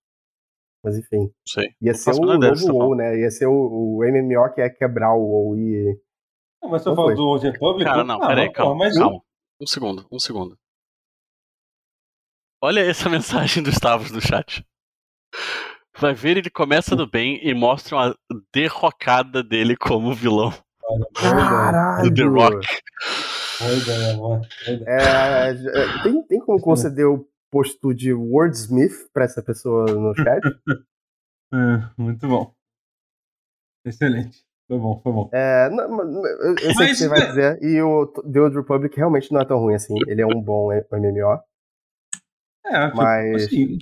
Mas 0.84 0.98
enfim. 0.98 1.32
Sei. 1.48 1.74
Ia 1.82 1.94
ser 1.94 2.12
o 2.12 2.38
novo 2.38 2.74
WoW, 2.74 2.96
né? 2.96 3.18
Ia 3.18 3.32
ser 3.32 3.48
o, 3.48 3.54
o 3.54 4.00
MMO 4.04 4.54
que 4.54 4.62
é 4.62 4.70
quebrar 4.70 5.14
o 5.14 5.22
WoW 5.22 5.58
e. 5.58 6.00
Não, 6.62 6.70
mas 6.70 6.84
você 6.84 6.96
falou 6.96 7.16
do 7.16 7.24
Old 7.24 7.50
Republic? 7.50 7.86
Cara, 7.86 8.04
não, 8.04 8.20
peraí, 8.20 8.52
calma. 8.52 8.86
Mas... 8.86 8.98
calma. 8.98 9.22
Um 9.60 9.66
segundo, 9.66 10.06
um 10.12 10.20
segundo. 10.20 10.58
Olha 12.62 12.82
essa 12.82 13.08
mensagem 13.10 13.64
do 13.64 13.70
Stavros 13.70 14.12
no 14.12 14.22
chat. 14.22 14.66
Vai 15.98 16.14
ver, 16.14 16.38
ele 16.38 16.50
começa 16.50 16.96
do 16.96 17.08
bem 17.08 17.40
e 17.42 17.54
mostra 17.54 17.96
uma 17.96 18.16
derrocada 18.54 19.42
dele 19.42 19.78
como 19.78 20.14
vilão. 20.14 20.52
Caralho! 21.16 22.10
Do 22.10 22.16
The 22.16 22.24
Rock. 22.24 22.68
É, 24.86 25.50
é, 25.50 26.04
tem, 26.04 26.24
tem 26.24 26.40
como 26.40 26.60
conceder 26.60 27.06
o 27.06 27.26
posto 27.50 27.94
de 27.94 28.14
wordsmith 28.14 29.10
pra 29.14 29.24
essa 29.24 29.42
pessoa 29.42 29.86
no 29.86 30.14
chat? 30.14 30.42
é, 31.54 31.90
muito 31.98 32.28
bom. 32.28 32.54
Excelente. 33.86 34.44
Foi 34.68 34.80
bom, 34.80 35.00
foi 35.02 35.14
bom. 35.14 35.30
É, 35.32 35.70
não, 35.70 36.26
eu, 36.26 36.56
eu 36.56 36.74
sei 36.74 36.88
o 36.88 36.90
que 36.90 36.96
você 36.96 37.08
vai 37.08 37.22
é 37.22 37.26
dizer. 37.28 37.64
E 37.64 37.82
o 37.82 38.08
The 38.08 38.42
Old 38.42 38.58
Republic 38.58 38.98
realmente 38.98 39.32
não 39.32 39.40
é 39.40 39.46
tão 39.46 39.60
ruim 39.60 39.76
assim. 39.76 39.94
Ele 40.08 40.22
é 40.22 40.26
um 40.26 40.42
bom 40.42 40.72
MMO. 40.74 41.40
É, 42.66 42.94
mas. 42.94 43.44
Assim, 43.44 43.78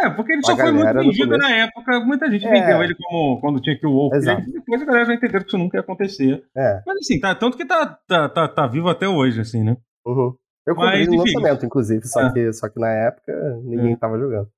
É, 0.00 0.10
porque 0.10 0.32
ele 0.32 0.42
só 0.44 0.56
foi 0.56 0.72
muito 0.72 0.92
vendido 0.92 1.36
na 1.36 1.50
época. 1.50 2.00
Muita 2.00 2.30
gente 2.30 2.46
é. 2.46 2.50
vendeu 2.50 2.82
ele 2.82 2.94
como 2.94 3.40
quando 3.40 3.60
tinha 3.60 3.78
que 3.78 3.86
o 3.86 3.92
Wolf. 3.92 4.12
Depois 4.12 4.82
a 4.82 4.84
galera 4.84 5.04
já 5.06 5.14
entendeu 5.14 5.40
que 5.40 5.48
isso 5.48 5.58
nunca 5.58 5.76
ia 5.76 5.80
acontecer. 5.80 6.44
É. 6.56 6.82
Mas 6.86 6.98
assim, 6.98 7.18
tá, 7.18 7.34
tanto 7.34 7.56
que 7.56 7.64
tá, 7.64 7.98
tá, 8.06 8.28
tá, 8.28 8.48
tá 8.48 8.66
vivo 8.66 8.88
até 8.88 9.08
hoje, 9.08 9.40
assim, 9.40 9.62
né? 9.62 9.76
Uhum. 10.06 10.34
Eu 10.66 10.74
comprei 10.74 11.00
Mas, 11.00 11.08
no 11.08 11.14
enfim, 11.14 11.34
lançamento, 11.34 11.66
inclusive, 11.66 12.06
só, 12.06 12.20
é. 12.20 12.32
que, 12.32 12.52
só 12.52 12.68
que 12.68 12.78
na 12.78 12.90
época 12.90 13.32
ninguém 13.62 13.94
é. 13.94 13.96
tava 13.96 14.18
jogando. 14.18 14.48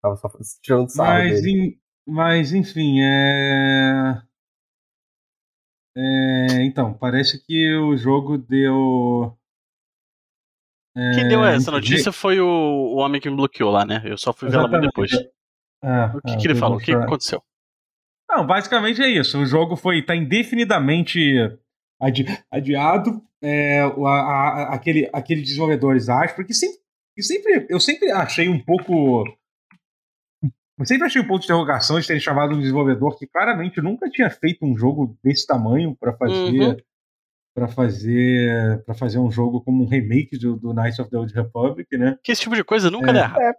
Tava 0.00 0.16
só 0.16 0.30
tirando 0.62 0.88
sarro 0.88 1.10
mas, 1.10 1.42
dele. 1.42 1.78
mas, 2.06 2.52
enfim, 2.52 3.00
é... 3.00 4.22
é... 5.96 6.62
Então, 6.62 6.94
parece 6.94 7.44
que 7.44 7.76
o 7.76 7.96
jogo 7.96 8.38
deu... 8.38 9.36
Quem 11.14 11.28
deu 11.28 11.44
essa 11.44 11.70
notícia 11.70 12.10
foi 12.10 12.40
o, 12.40 12.46
o 12.46 12.96
homem 12.96 13.20
que 13.20 13.28
me 13.28 13.36
bloqueou 13.36 13.70
lá, 13.70 13.84
né? 13.84 14.00
Eu 14.04 14.16
só 14.16 14.32
fui 14.32 14.48
ver 14.48 14.56
ela 14.56 14.80
depois. 14.80 15.12
É, 15.12 16.06
o 16.06 16.22
que, 16.22 16.32
é, 16.32 16.36
que 16.38 16.46
ele 16.46 16.54
falou? 16.54 16.78
O 16.78 16.80
que, 16.80 16.86
que 16.86 16.92
aconteceu? 16.92 17.42
Não, 18.28 18.46
basicamente 18.46 19.02
é 19.02 19.08
isso. 19.08 19.38
O 19.38 19.44
jogo 19.44 19.76
foi 19.76 20.02
tá 20.02 20.16
indefinidamente 20.16 21.20
adi 22.00 22.24
adiado. 22.50 23.22
É, 23.42 23.80
a, 23.82 24.08
a, 24.08 24.74
aquele, 24.74 25.10
aquele 25.12 25.42
desenvolvedores 25.42 26.08
áspero 26.08 26.46
que 26.46 26.54
sempre, 26.54 26.78
que 27.14 27.22
sempre 27.22 27.66
eu 27.68 27.78
sempre 27.78 28.10
achei 28.10 28.48
um 28.48 28.58
pouco 28.58 29.24
eu 30.78 30.86
sempre 30.86 31.06
achei 31.06 31.20
um 31.20 31.26
ponto 31.26 31.40
de 31.40 31.46
interrogação 31.46 32.00
de 32.00 32.06
terem 32.06 32.20
chamado 32.20 32.54
um 32.54 32.58
desenvolvedor 32.58 33.18
que 33.18 33.26
claramente 33.26 33.82
nunca 33.82 34.08
tinha 34.08 34.30
feito 34.30 34.64
um 34.64 34.76
jogo 34.76 35.16
desse 35.22 35.46
tamanho 35.46 35.94
para 35.94 36.16
fazer 36.16 36.60
uhum 36.60 36.76
para 37.56 37.68
fazer 37.68 38.84
para 38.84 38.94
fazer 38.94 39.18
um 39.18 39.30
jogo 39.30 39.62
como 39.62 39.82
um 39.82 39.88
remake 39.88 40.36
do, 40.36 40.56
do 40.56 40.74
Knights 40.74 40.98
of 40.98 41.10
the 41.10 41.16
Old 41.16 41.32
Republic, 41.32 41.96
né? 41.96 42.18
Que 42.22 42.32
esse 42.32 42.42
tipo 42.42 42.54
de 42.54 42.62
coisa 42.62 42.90
nunca 42.90 43.08
é. 43.08 43.14
dá 43.14 43.20
errado. 43.20 43.40
É. 43.40 43.52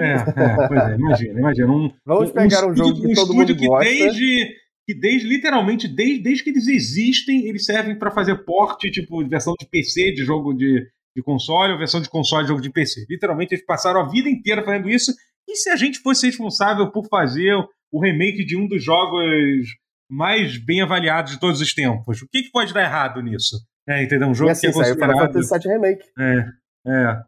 É, 0.00 0.12
é, 0.12 0.68
pois 0.68 0.82
é, 0.82 0.94
imagina, 0.96 1.38
imagina. 1.38 1.72
Um, 1.72 1.92
Vamos 2.04 2.32
pegar 2.32 2.66
um, 2.66 2.72
um 2.72 2.76
jogo 2.76 3.00
que 3.00 3.14
todo 3.14 3.32
mundo 3.32 3.56
que 3.56 3.66
gosta. 3.66 3.88
Desde, 3.88 4.48
que 4.84 4.94
desde, 4.94 5.28
literalmente, 5.28 5.86
desde, 5.86 6.20
desde 6.20 6.42
que 6.42 6.50
eles 6.50 6.66
existem, 6.66 7.46
eles 7.46 7.64
servem 7.64 7.96
para 7.96 8.10
fazer 8.10 8.44
porte, 8.44 8.90
tipo, 8.90 9.26
versão 9.28 9.54
de 9.58 9.66
PC 9.66 10.12
de 10.12 10.24
jogo 10.24 10.52
de, 10.52 10.84
de 11.16 11.22
console, 11.22 11.72
ou 11.72 11.78
versão 11.78 12.02
de 12.02 12.10
console 12.10 12.42
de 12.42 12.48
jogo 12.48 12.60
de 12.60 12.70
PC. 12.70 13.06
Literalmente, 13.08 13.54
eles 13.54 13.64
passaram 13.64 14.00
a 14.00 14.08
vida 14.08 14.28
inteira 14.28 14.64
fazendo 14.64 14.90
isso. 14.90 15.12
E 15.48 15.56
se 15.56 15.70
a 15.70 15.76
gente 15.76 16.00
fosse 16.00 16.26
responsável 16.26 16.90
por 16.90 17.08
fazer 17.08 17.54
o 17.90 18.00
remake 18.00 18.44
de 18.44 18.56
um 18.56 18.66
dos 18.66 18.82
jogos 18.84 19.66
mais 20.12 20.58
bem 20.58 20.82
avaliados 20.82 21.32
de 21.32 21.40
todos 21.40 21.60
os 21.60 21.72
tempos. 21.72 22.20
O 22.20 22.28
que, 22.28 22.42
que 22.42 22.50
pode 22.50 22.74
dar 22.74 22.82
errado 22.82 23.22
nisso? 23.22 23.56
É, 23.88 24.02
entendeu? 24.02 24.28
Um 24.28 24.34
jogo 24.34 24.50
e 24.50 24.52
assim, 24.52 24.60
que 24.60 24.66
é 24.66 24.72
considerado... 24.72 25.10
Final 25.10 25.26
Fantasy 25.26 25.58
VII 25.58 25.72
Remake. 25.72 26.04
É, 26.18 26.44
é. 26.86 27.22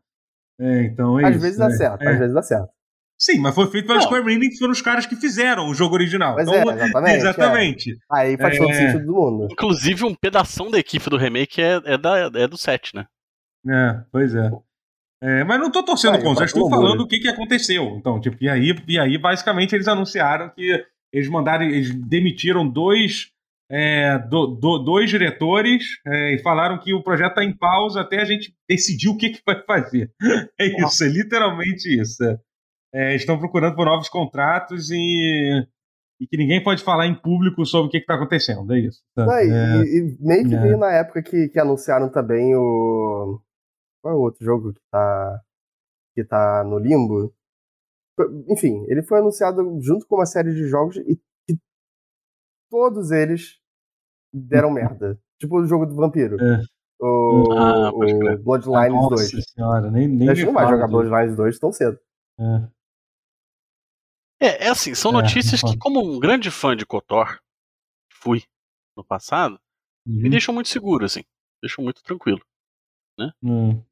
É, 0.60 0.84
então 0.84 1.18
é 1.18 1.24
Às 1.24 1.30
isso, 1.32 1.40
vezes 1.40 1.58
dá 1.58 1.66
é, 1.66 1.70
certo, 1.70 2.02
é. 2.02 2.12
às 2.12 2.18
vezes 2.18 2.34
dá 2.34 2.42
certo. 2.42 2.68
Sim, 3.18 3.38
mas 3.38 3.54
foi 3.54 3.66
feito 3.68 3.86
pela 3.86 4.00
Square 4.00 4.30
Enix, 4.32 4.54
que 4.54 4.58
foram 4.58 4.72
os 4.72 4.82
caras 4.82 5.06
que 5.06 5.16
fizeram 5.16 5.68
o 5.68 5.74
jogo 5.74 5.94
original. 5.94 6.34
Pois 6.34 6.46
então, 6.46 6.70
é, 6.70 6.74
exatamente. 6.74 7.16
exatamente. 7.16 7.92
É. 7.92 7.96
Aí 8.10 8.36
faz 8.36 8.58
todo 8.58 8.74
sentido 8.74 9.06
do 9.06 9.12
mundo. 9.14 9.48
Inclusive, 9.50 10.04
um 10.04 10.14
pedaço 10.14 10.70
da 10.70 10.78
equipe 10.78 11.08
do 11.08 11.16
remake 11.16 11.62
é, 11.62 11.80
é, 11.84 11.96
da, 11.96 12.30
é 12.34 12.46
do 12.46 12.58
7, 12.58 12.94
né? 12.96 13.06
É, 13.66 14.04
pois 14.12 14.34
é. 14.34 14.50
É, 15.22 15.44
mas 15.44 15.58
não 15.58 15.70
tô 15.70 15.82
torcendo 15.82 16.20
contra, 16.22 16.44
estou 16.44 16.68
falando 16.68 17.00
o 17.00 17.08
que, 17.08 17.18
que 17.18 17.28
aconteceu. 17.28 17.96
Então, 17.96 18.20
tipo, 18.20 18.36
e 18.40 18.48
aí, 18.48 18.76
e 18.86 18.98
aí, 18.98 19.16
basicamente, 19.16 19.74
eles 19.74 19.88
anunciaram 19.88 20.50
que 20.50 20.84
eles 21.14 21.28
mandaram, 21.28 21.64
eles 21.64 21.94
demitiram 21.94 22.68
dois 22.68 23.32
é, 23.70 24.18
do, 24.18 24.48
do, 24.48 24.78
dois 24.78 25.08
diretores 25.08 25.84
é, 26.06 26.34
e 26.34 26.38
falaram 26.42 26.78
que 26.78 26.92
o 26.92 27.02
projeto 27.02 27.30
está 27.30 27.44
em 27.44 27.56
pausa 27.56 28.00
até 28.00 28.20
a 28.20 28.24
gente 28.24 28.54
decidir 28.68 29.08
o 29.08 29.16
que, 29.16 29.30
que 29.30 29.42
vai 29.46 29.62
fazer. 29.62 30.12
É 30.60 30.66
isso, 30.66 31.04
é 31.04 31.08
literalmente 31.08 31.88
isso. 31.88 32.22
É, 32.92 33.14
estão 33.14 33.38
procurando 33.38 33.74
por 33.74 33.86
novos 33.86 34.08
contratos 34.08 34.90
e, 34.90 35.66
e, 36.20 36.26
que 36.26 36.36
ninguém 36.36 36.62
pode 36.62 36.82
falar 36.82 37.06
em 37.06 37.14
público 37.14 37.64
sobre 37.64 37.88
o 37.88 37.90
que 37.90 37.98
está 37.98 38.14
acontecendo. 38.14 38.72
É 38.72 38.80
isso. 38.80 39.02
Não, 39.16 39.26
e, 39.26 39.50
é. 39.50 39.82
e, 39.84 40.16
meio 40.20 40.48
que 40.48 40.54
é. 40.54 40.60
veio 40.60 40.78
na 40.78 40.92
época 40.92 41.22
que, 41.22 41.48
que 41.48 41.58
anunciaram 41.58 42.08
também 42.08 42.54
o. 42.54 43.40
Qual 44.02 44.14
é 44.14 44.16
o 44.16 44.20
outro 44.20 44.44
jogo 44.44 44.72
que 44.72 44.80
está 44.80 45.40
que 46.14 46.24
tá 46.24 46.64
no 46.64 46.78
limbo? 46.78 47.32
Enfim, 48.48 48.84
ele 48.88 49.02
foi 49.02 49.18
anunciado 49.18 49.78
junto 49.80 50.06
com 50.06 50.16
uma 50.16 50.26
série 50.26 50.52
de 50.52 50.68
jogos 50.68 50.96
e 50.96 51.20
todos 52.70 53.10
eles 53.10 53.58
deram 54.32 54.70
merda. 54.70 55.18
Tipo 55.38 55.60
o 55.60 55.66
jogo 55.66 55.86
do 55.86 55.94
vampiro. 55.94 56.36
É. 56.40 56.62
O, 57.00 57.52
ah, 57.52 57.90
o 57.90 58.38
Bloodlines 58.38 59.04
ah, 59.04 59.08
2. 59.08 59.44
Senhora, 59.52 59.90
nem, 59.90 60.08
nem 60.08 60.28
a 60.28 60.34
gente 60.34 60.46
não 60.46 60.54
vai 60.54 60.68
jogar 60.68 60.86
Bloodlines 60.86 61.36
2 61.36 61.58
tão 61.58 61.72
cedo. 61.72 61.98
É. 62.38 62.74
É, 64.40 64.66
é 64.66 64.68
assim, 64.68 64.94
são 64.94 65.10
é, 65.12 65.14
notícias 65.14 65.60
que, 65.60 65.76
como 65.78 66.00
um 66.00 66.18
grande 66.18 66.50
fã 66.50 66.76
de 66.76 66.84
Kotor, 66.84 67.40
fui 68.12 68.42
no 68.96 69.04
passado, 69.04 69.58
uhum. 70.06 70.22
me 70.22 70.30
deixam 70.30 70.54
muito 70.54 70.68
seguro, 70.68 71.04
assim. 71.04 71.24
Deixam 71.62 71.82
muito 71.82 72.02
tranquilo. 72.02 72.40
Né? 73.18 73.32
Uhum. 73.42 73.82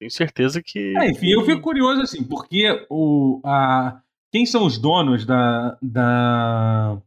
Tenho 0.00 0.10
certeza 0.10 0.62
que. 0.64 0.96
É, 0.96 1.10
enfim, 1.10 1.28
eu 1.28 1.44
fico 1.44 1.60
curioso, 1.60 2.00
assim, 2.00 2.24
porque 2.24 2.86
o, 2.88 3.38
a, 3.44 4.00
quem 4.32 4.46
são 4.46 4.64
os 4.64 4.78
donos 4.78 5.26
da, 5.26 5.76
da, 5.82 7.02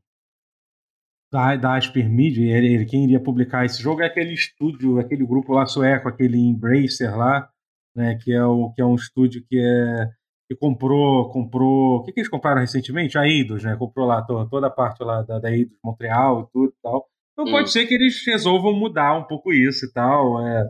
da, 1.32 1.56
da 1.56 1.76
Asper 1.76 2.08
Media, 2.08 2.56
ele, 2.56 2.72
ele, 2.72 2.86
quem 2.86 3.06
iria 3.06 3.20
publicar 3.20 3.66
esse 3.66 3.82
jogo 3.82 4.04
é 4.04 4.06
aquele 4.06 4.36
estúdio, 4.36 5.00
aquele 5.00 5.26
grupo 5.26 5.54
lá 5.54 5.66
sueco, 5.66 6.08
aquele 6.08 6.38
Embracer 6.38 7.18
lá, 7.18 7.50
né, 7.96 8.16
que 8.22 8.32
é, 8.32 8.46
o, 8.46 8.72
que 8.72 8.82
é 8.84 8.86
um 8.86 8.94
estúdio 8.94 9.44
que 9.50 9.58
é 9.58 10.10
que 10.48 10.56
comprou, 10.56 11.32
comprou, 11.32 11.96
o 11.96 12.04
que, 12.04 12.12
que 12.12 12.20
eles 12.20 12.30
compraram 12.30 12.62
recentemente? 12.62 13.18
A 13.18 13.26
Eidos, 13.26 13.64
né, 13.64 13.76
comprou 13.76 14.06
lá 14.06 14.22
toda, 14.22 14.48
toda 14.48 14.68
a 14.68 14.70
parte 14.70 15.04
lá 15.04 15.24
da, 15.24 15.40
da 15.40 15.52
Eidos 15.52 15.76
Montreal 15.84 16.42
e 16.42 16.54
tudo 16.54 16.70
e 16.70 16.82
tal. 16.84 17.08
Então 17.32 17.46
hum. 17.46 17.52
pode 17.52 17.72
ser 17.72 17.88
que 17.88 17.96
eles 17.96 18.24
resolvam 18.24 18.72
mudar 18.72 19.18
um 19.18 19.24
pouco 19.24 19.52
isso 19.52 19.88
e 19.88 19.92
tal, 19.92 20.46
é, 20.46 20.70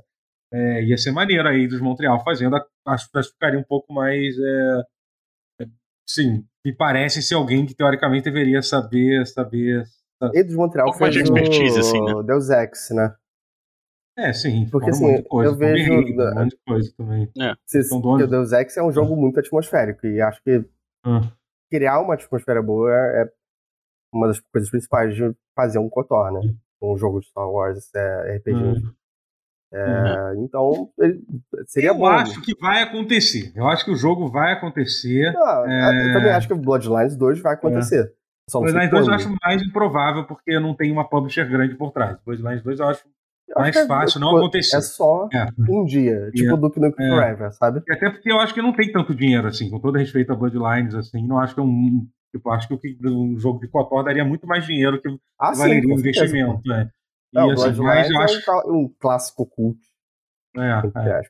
é, 0.54 0.84
ia 0.84 0.98
ser 0.98 1.12
maneiro 1.12 1.48
a 1.48 1.54
Eidos 1.54 1.82
Montreal 1.82 2.24
fazendo, 2.24 2.56
acho 2.86 3.12
que 3.12 3.24
ficaria 3.24 3.60
um 3.60 3.64
pouco 3.64 3.92
mais, 3.92 4.36
é, 4.38 4.82
é, 5.62 5.66
sim, 6.08 6.46
me 6.64 6.74
parece 6.76 7.22
ser 7.22 7.36
alguém 7.36 7.66
que 7.66 7.74
teoricamente 7.74 8.26
deveria 8.26 8.62
saber, 8.62 9.26
saber 9.26 9.84
Eidos 10.34 10.56
Montreal 10.56 10.90
um 10.90 10.94
fez 10.94 11.16
expertise, 11.16 11.80
assim, 11.80 12.02
né? 12.02 12.14
Deus 12.24 12.50
Ex, 12.50 12.92
né? 12.92 13.16
É, 14.18 14.32
sim. 14.32 14.70
Porque 14.70 14.92
assim, 14.92 15.18
um 15.18 15.24
coisa, 15.24 15.52
eu 15.52 15.56
vejo. 15.56 15.92
um 15.92 16.36
monte 16.36 16.52
de 16.52 16.60
coisa 16.66 16.94
também. 16.96 17.32
É. 17.42 17.56
Se, 17.66 17.80
o 17.92 18.28
Deus 18.28 18.52
Ex 18.52 18.78
é 18.78 18.84
um 18.84 18.92
jogo 18.92 19.16
muito 19.16 19.40
atmosférico 19.40 20.06
e 20.06 20.22
acho 20.22 20.42
que 20.44 20.64
ah. 21.04 21.32
criar 21.72 22.00
uma 22.00 22.14
atmosfera 22.14 22.62
boa 22.62 22.92
é 22.92 23.30
uma 24.14 24.28
das 24.28 24.40
coisas 24.40 24.70
principais 24.70 25.16
de 25.16 25.36
fazer 25.56 25.80
um 25.80 25.90
KOTOR, 25.90 26.32
né? 26.32 26.54
Um 26.82 26.98
jogo 26.98 27.20
de 27.20 27.28
Star 27.28 27.50
Wars, 27.50 27.90
é, 27.96 28.38
RPG. 28.38 28.56
Hum. 28.56 28.94
É, 29.74 30.34
uhum. 30.36 30.44
Então, 30.46 30.90
seria 31.66 31.90
eu 31.90 31.96
bom. 31.96 32.06
Eu 32.06 32.12
acho 32.12 32.42
que 32.42 32.54
vai 32.60 32.84
acontecer. 32.84 33.52
Eu 33.56 33.68
acho 33.68 33.84
que 33.84 33.92
o 33.92 33.96
jogo 33.96 34.30
vai 34.30 34.54
acontecer. 34.54 35.34
Não, 35.34 35.66
é... 35.68 36.10
Eu 36.10 36.14
também 36.14 36.32
acho 36.32 36.48
que 36.48 36.54
o 36.54 36.58
Bloodlines 36.58 37.16
2 37.16 37.42
vai 37.42 37.56
acontecer. 37.56 38.06
É. 38.06 38.24
Bloodlines 38.52 38.92
2 38.92 39.08
eu 39.08 39.14
acho 39.14 39.36
mais 39.42 39.62
improvável 39.64 40.26
porque 40.26 40.60
não 40.60 40.76
tem 40.76 40.92
uma 40.92 41.10
publisher 41.10 41.50
grande 41.50 41.76
por 41.76 41.92
trás. 41.92 42.18
Bloodlines 42.24 42.62
2 42.62 42.80
eu 42.80 42.88
acho 42.88 43.04
eu 43.50 43.62
mais 43.62 43.76
acho 43.76 43.86
é 43.86 43.88
fácil 43.88 44.18
é, 44.18 44.22
não 44.22 44.38
acontecer. 44.38 44.78
É 44.78 44.82
só 44.82 45.28
é. 45.34 45.48
um 45.70 45.86
dia, 45.86 46.32
tipo 46.32 46.56
do 46.56 46.70
Duke 46.70 47.02
é. 47.02 47.10
Forever, 47.10 47.52
sabe? 47.54 47.82
E 47.88 47.94
até 47.94 48.10
porque 48.10 48.32
eu 48.32 48.40
acho 48.40 48.54
que 48.54 48.62
não 48.62 48.74
tem 48.74 48.92
tanto 48.92 49.14
dinheiro 49.14 49.48
assim, 49.48 49.70
com 49.70 49.80
todo 49.80 49.98
respeito 49.98 50.32
a 50.32 50.36
Bloodlines, 50.36 50.96
assim, 50.96 51.26
não 51.26 51.40
acho 51.40 51.54
que 51.54 51.60
é 51.60 51.64
um. 51.64 52.08
Tipo, 52.32 52.50
acho 52.50 52.68
que 52.68 52.98
um 53.06 53.38
jogo 53.38 53.60
de 53.60 53.68
Kotor 53.68 54.04
daria 54.04 54.26
muito 54.26 54.48
mais 54.48 54.66
dinheiro 54.66 55.00
que 55.00 55.08
ah, 55.40 55.52
valeria 55.54 55.88
um 55.88 56.00
investimento. 56.00 56.62
É. 56.74 56.90
Não, 57.34 57.50
e, 57.50 57.54
assim, 57.54 57.82
mas 57.82 58.10
eu 58.10 58.22
acho... 58.22 58.52
é 58.52 58.72
um 58.72 58.94
clássico 59.00 59.46
cult. 59.46 59.80
É, 60.56 61.22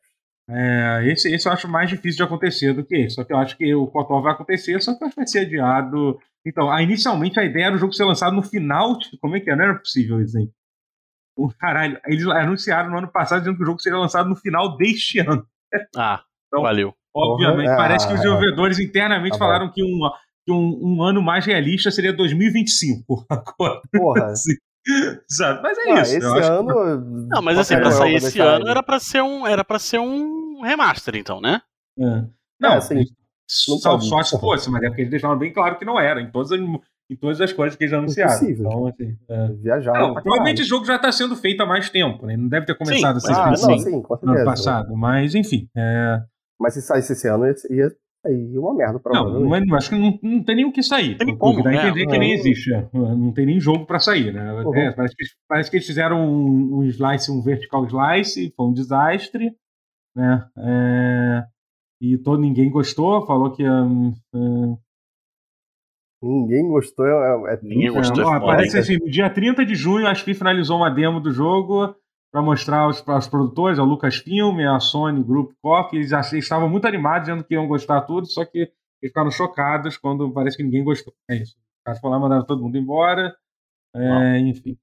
é. 0.50 1.08
esse, 1.12 1.34
esse 1.34 1.48
eu 1.48 1.54
acho 1.54 1.68
mais 1.68 1.90
difícil 1.90 2.18
de 2.18 2.24
acontecer 2.24 2.74
do 2.74 2.84
que 2.84 2.96
esse. 2.96 3.16
Só 3.16 3.24
que 3.24 3.32
eu 3.32 3.38
acho 3.38 3.58
que 3.58 3.74
o 3.74 3.88
Kotor 3.88 4.22
vai 4.22 4.34
acontecer, 4.34 4.82
só 4.82 4.94
que 4.94 5.16
vai 5.16 5.26
ser 5.26 5.40
adiado 5.40 6.20
então, 6.46 6.78
inicialmente 6.80 7.40
a 7.40 7.44
ideia 7.44 7.68
era 7.68 7.76
o 7.76 7.80
jogo 7.80 7.94
ser 7.94 8.04
lançado 8.04 8.36
no 8.36 8.44
final. 8.44 8.98
Como 9.22 9.36
é 9.36 9.40
que 9.40 9.50
é? 9.50 9.56
Não 9.56 9.64
era 9.64 9.80
possível 9.80 10.22
isso 10.22 10.38
aí. 10.38 10.50
O 11.38 11.50
caralho, 11.50 12.00
eles 12.06 12.28
anunciaram 12.28 12.92
no 12.92 12.98
ano 12.98 13.08
passado 13.08 13.40
dizendo 13.40 13.58
que 13.58 13.64
o 13.64 13.66
jogo 13.66 13.80
seria 13.80 13.98
lançado 13.98 14.30
no 14.30 14.36
final 14.36 14.78
deste 14.78 15.20
ano. 15.20 15.46
Ah, 15.96 16.22
então, 16.48 16.62
valeu. 16.62 16.94
Obviamente, 17.16 17.68
parece 17.68 18.08
que 18.08 18.14
os 18.14 18.20
desenvolvedores 18.20 18.80
internamente 18.80 19.34
tá 19.34 19.38
falaram 19.38 19.72
que, 19.72 19.84
um, 19.84 20.00
que 20.46 20.52
um, 20.52 20.80
um, 20.82 21.04
ano 21.04 21.22
mais 21.22 21.46
realista 21.46 21.92
seria 21.92 22.12
2025. 22.12 23.26
Porra. 23.94 24.26
Assim, 24.26 24.54
sabe? 25.30 25.62
Mas 25.62 25.78
é 25.78 25.92
ah, 25.92 26.02
isso. 26.02 26.18
Esse 26.18 26.26
ano. 26.26 26.68
Que... 26.68 27.28
Não, 27.30 27.42
mas 27.42 27.58
assim, 27.58 27.76
pra 27.76 27.92
sair 27.92 28.16
esse 28.16 28.40
ano 28.40 28.68
era 28.68 28.84
pra, 28.84 29.00
ser 29.00 29.22
um, 29.22 29.48
era 29.48 29.64
pra 29.64 29.80
ser 29.80 30.00
um 30.00 30.62
remaster, 30.62 31.16
então, 31.16 31.40
né? 31.40 31.62
É. 32.00 32.24
Não, 32.60 32.72
é, 32.72 32.78
assim, 32.78 33.04
só, 33.48 34.00
só 34.00 34.24
se 34.24 34.40
fosse, 34.40 34.70
mas 34.70 34.84
é 34.84 34.88
porque 34.88 35.02
eles 35.02 35.12
deixaram 35.12 35.38
bem 35.38 35.52
claro 35.52 35.78
que 35.78 35.86
não 35.86 36.00
era, 36.00 36.22
em 36.22 36.32
todas 36.32 36.52
as, 36.52 36.60
em 36.60 37.16
todas 37.16 37.40
as 37.42 37.54
coisas 37.54 37.78
que 37.78 37.84
eles 37.84 37.94
anunciaram. 37.94 38.34
Impossível. 38.34 38.66
Então, 38.66 38.88
assim, 38.88 39.18
é... 39.30 39.48
Viajar. 39.54 39.94
Não, 39.94 40.14
provavelmente 40.14 40.62
o 40.62 40.66
jogo 40.66 40.86
já 40.86 40.96
está 40.96 41.12
sendo 41.12 41.36
feito 41.36 41.62
há 41.62 41.66
mais 41.66 41.90
tempo, 41.90 42.26
né? 42.26 42.38
Não 42.38 42.48
deve 42.48 42.66
ter 42.66 42.76
começado 42.76 43.20
sim, 43.20 43.32
a 43.32 43.34
ser 43.34 43.40
ah, 43.42 43.46
não, 43.50 43.56
sim, 43.80 44.02
com 44.02 44.18
certeza. 44.18 44.40
ano 44.40 44.46
passado, 44.46 44.96
mas 44.96 45.36
enfim. 45.36 45.68
É... 45.76 46.22
Mas 46.60 46.74
se 46.74 46.82
saísse 46.82 47.14
esse 47.14 47.28
ano, 47.28 47.46
ia, 47.70 47.92
Aí 48.26 48.58
uma 48.58 48.74
merda 48.74 49.00
pra 49.00 49.14
Não, 49.14 49.46
mas 49.46 49.70
acho 49.74 49.90
que 49.90 49.96
não, 49.98 50.18
não 50.22 50.44
tem 50.44 50.56
nem 50.56 50.66
o 50.66 50.72
que 50.72 50.82
sair. 50.82 51.18
Tem 51.18 51.38
como, 51.38 51.62
dá 51.62 51.72
a 51.72 51.76
entender 51.76 52.04
é, 52.04 52.06
que 52.08 52.18
nem 52.18 52.32
existe. 52.32 52.74
É. 52.74 52.88
Não 52.94 53.34
tem 53.34 53.46
nem 53.46 53.60
jogo 53.60 53.86
pra 53.86 54.00
sair, 54.00 54.34
né? 54.34 54.54
Uhum. 54.64 54.76
É, 54.76 54.94
parece, 54.94 55.16
que, 55.16 55.26
parece 55.48 55.70
que 55.70 55.76
eles 55.76 55.88
fizeram 55.88 56.26
um, 56.26 56.78
um, 56.78 56.84
slice, 56.86 57.30
um 57.30 57.42
vertical 57.42 57.86
slice, 57.86 58.54
foi 58.56 58.66
um 58.66 58.74
desastre, 58.74 59.54
né? 60.16 60.48
É, 60.58 61.44
e 62.02 62.18
todo, 62.18 62.40
ninguém 62.40 62.72
gostou, 62.72 63.26
falou 63.26 63.52
que. 63.52 63.68
Um, 63.68 64.14
um, 64.34 64.78
Ninguém 66.22 66.66
gostou. 66.70 67.06
É, 67.06 67.54
é 67.54 67.60
Ninguém 67.62 67.92
gostou. 67.92 68.34
É, 68.34 68.40
parece 68.40 68.78
assim, 68.78 68.98
no 68.98 69.10
dia 69.10 69.30
30 69.30 69.66
de 69.66 69.76
junho, 69.76 70.08
a 70.08 70.16
SPI 70.16 70.34
finalizou 70.34 70.78
uma 70.78 70.90
demo 70.90 71.20
do 71.20 71.34
jogo 71.34 71.94
para 72.34 72.42
mostrar 72.42 72.80
aos, 72.80 73.08
aos 73.08 73.28
produtores, 73.28 73.78
a 73.78 73.84
Lucasfilm, 73.84 74.60
a 74.62 74.80
Sony 74.80 75.24
Group 75.24 75.52
Coffee, 75.62 76.00
eles, 76.00 76.12
eles 76.12 76.34
estavam 76.34 76.68
muito 76.68 76.88
animados, 76.88 77.28
dizendo 77.28 77.44
que 77.44 77.54
iam 77.54 77.68
gostar 77.68 78.02
tudo, 78.02 78.26
só 78.26 78.44
que 78.44 78.58
eles 78.58 78.74
ficaram 79.00 79.30
chocados 79.30 79.98
quando 79.98 80.34
parece 80.34 80.58
que 80.58 80.64
ninguém 80.64 80.84
gostou. 80.84 81.14
É 81.30 81.36
isso. 81.36 81.56
Os 81.56 81.84
caras 81.86 82.02
foram 82.02 82.16
lá, 82.16 82.20
mandaram 82.20 82.44
todo 82.44 82.64
mundo 82.64 82.76
embora. 82.76 83.38
É, 83.96 84.40
enfim. 84.40 84.80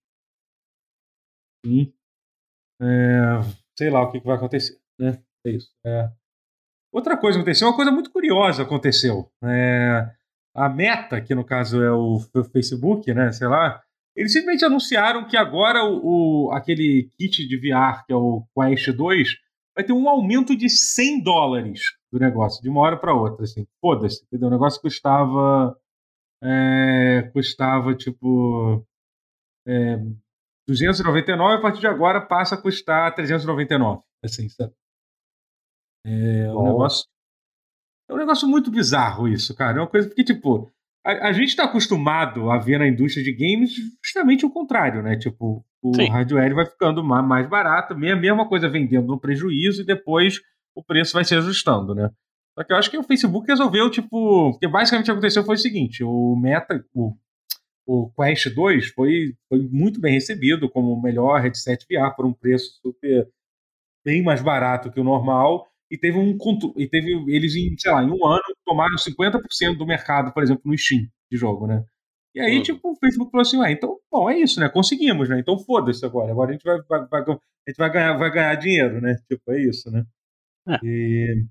É, 2.80 3.40
sei 3.76 3.90
lá 3.90 4.02
o 4.02 4.12
que, 4.12 4.20
que 4.20 4.26
vai 4.26 4.36
acontecer. 4.36 4.78
Né? 4.96 5.20
É 5.44 5.50
isso. 5.50 5.74
É. 5.84 6.08
Outra 6.92 7.16
coisa 7.16 7.38
aconteceu, 7.38 7.66
uma 7.66 7.74
coisa 7.74 7.90
muito 7.90 8.12
curiosa 8.12 8.62
aconteceu. 8.62 9.28
É, 9.42 10.08
a 10.54 10.68
Meta, 10.68 11.20
que 11.20 11.34
no 11.34 11.44
caso 11.44 11.82
é 11.82 11.90
o 11.90 12.20
Facebook, 12.52 13.12
né? 13.12 13.32
Sei 13.32 13.48
lá, 13.48 13.82
eles 14.14 14.32
simplesmente 14.32 14.64
anunciaram 14.64 15.26
que 15.26 15.36
agora 15.36 15.84
o, 15.84 16.48
o, 16.48 16.52
aquele 16.52 17.10
kit 17.16 17.46
de 17.46 17.56
VR, 17.56 18.04
que 18.06 18.12
é 18.12 18.16
o 18.16 18.44
Quest 18.54 18.90
2, 18.90 19.28
vai 19.74 19.84
ter 19.84 19.92
um 19.92 20.08
aumento 20.08 20.56
de 20.56 20.68
100 20.68 21.22
dólares 21.22 21.80
do 22.12 22.18
negócio, 22.18 22.62
de 22.62 22.68
uma 22.68 22.80
hora 22.80 22.98
para 22.98 23.14
outra. 23.14 23.44
Assim. 23.44 23.66
Foda-se, 23.80 24.22
entendeu? 24.24 24.48
O 24.48 24.50
negócio 24.50 24.80
custava. 24.80 25.76
É, 26.42 27.30
custava 27.32 27.94
tipo. 27.94 28.84
É, 29.66 29.96
299, 30.66 31.56
a 31.56 31.60
partir 31.60 31.80
de 31.80 31.86
agora 31.86 32.20
passa 32.20 32.54
a 32.54 32.60
custar 32.60 33.14
399. 33.14 34.02
Assim, 34.24 34.48
sabe? 34.48 34.72
É 36.04 36.52
um 36.52 36.64
negócio. 36.64 37.06
É 38.08 38.14
um 38.14 38.16
negócio 38.16 38.48
muito 38.48 38.70
bizarro 38.70 39.28
isso, 39.28 39.54
cara. 39.54 39.78
É 39.78 39.80
uma 39.80 39.88
coisa 39.88 40.08
porque, 40.08 40.24
tipo, 40.24 40.70
a, 41.04 41.28
a 41.28 41.32
gente 41.32 41.48
está 41.48 41.64
acostumado 41.64 42.50
a 42.50 42.58
ver 42.58 42.78
na 42.78 42.86
indústria 42.86 43.24
de 43.24 43.32
games 43.32 43.72
justamente 44.04 44.44
o 44.44 44.50
contrário, 44.50 45.02
né? 45.02 45.16
Tipo, 45.16 45.64
o 45.82 45.94
Sim. 45.94 46.08
hardware 46.08 46.54
vai 46.54 46.66
ficando 46.66 47.02
mais 47.02 47.48
barato, 47.48 47.94
a 47.94 47.96
mesma 47.96 48.48
coisa 48.48 48.68
vendendo 48.68 49.06
no 49.06 49.20
prejuízo 49.20 49.82
e 49.82 49.86
depois 49.86 50.40
o 50.74 50.82
preço 50.82 51.14
vai 51.14 51.24
se 51.24 51.34
ajustando, 51.34 51.94
né? 51.94 52.10
Só 52.54 52.64
que 52.64 52.72
eu 52.72 52.76
acho 52.76 52.90
que 52.90 52.98
o 52.98 53.02
Facebook 53.02 53.46
resolveu, 53.46 53.90
tipo. 53.90 54.52
Porque 54.52 54.68
basicamente 54.68 55.04
o 55.04 55.06
que 55.06 55.10
aconteceu 55.12 55.44
foi 55.44 55.54
o 55.54 55.58
seguinte: 55.58 56.04
o 56.04 56.36
Meta, 56.36 56.84
o, 56.94 57.14
o 57.86 58.10
Quest 58.12 58.54
2 58.54 58.88
foi, 58.88 59.34
foi 59.48 59.58
muito 59.70 60.00
bem 60.00 60.14
recebido 60.14 60.68
como 60.68 60.92
o 60.92 61.00
melhor 61.00 61.40
headset 61.40 61.86
VR 61.88 62.14
por 62.14 62.26
um 62.26 62.32
preço 62.32 62.78
super 62.82 63.28
bem 64.04 64.22
mais 64.22 64.42
barato 64.42 64.90
que 64.90 65.00
o 65.00 65.04
normal 65.04 65.66
e 65.90 65.98
teve 65.98 66.16
um 66.16 66.36
e 66.76 66.88
teve 66.88 67.12
eles 67.28 67.54
em, 67.56 67.76
sei 67.76 67.90
lá, 67.90 68.02
em 68.02 68.10
um 68.10 68.24
ano 68.24 68.42
tomaram 68.70 68.94
50% 68.94 69.76
do 69.76 69.84
mercado, 69.84 70.32
por 70.32 70.44
exemplo, 70.44 70.62
no 70.64 70.78
Steam 70.78 71.02
de 71.30 71.36
jogo, 71.36 71.66
né? 71.66 71.82
E 72.32 72.40
aí, 72.40 72.58
uhum. 72.58 72.62
tipo, 72.62 72.92
o 72.92 72.96
Facebook 72.96 73.32
falou 73.32 73.42
assim, 73.42 73.56
ué, 73.56 73.72
então, 73.72 73.98
bom, 74.10 74.30
é 74.30 74.38
isso, 74.38 74.60
né? 74.60 74.68
Conseguimos, 74.68 75.28
né? 75.28 75.40
Então 75.40 75.58
foda-se 75.58 76.06
agora. 76.06 76.30
Agora 76.30 76.50
a 76.50 76.52
gente 76.52 76.62
vai, 76.62 76.78
vai, 76.88 77.06
vai, 77.08 77.20
a 77.22 77.70
gente 77.70 77.76
vai 77.76 77.90
ganhar, 77.90 78.16
vai 78.16 78.30
ganhar 78.30 78.54
dinheiro, 78.54 79.00
né? 79.00 79.16
Tipo, 79.28 79.52
é 79.52 79.60
isso, 79.60 79.90
né? 79.90 80.04
É. 80.68 80.78
E, 80.84 81.44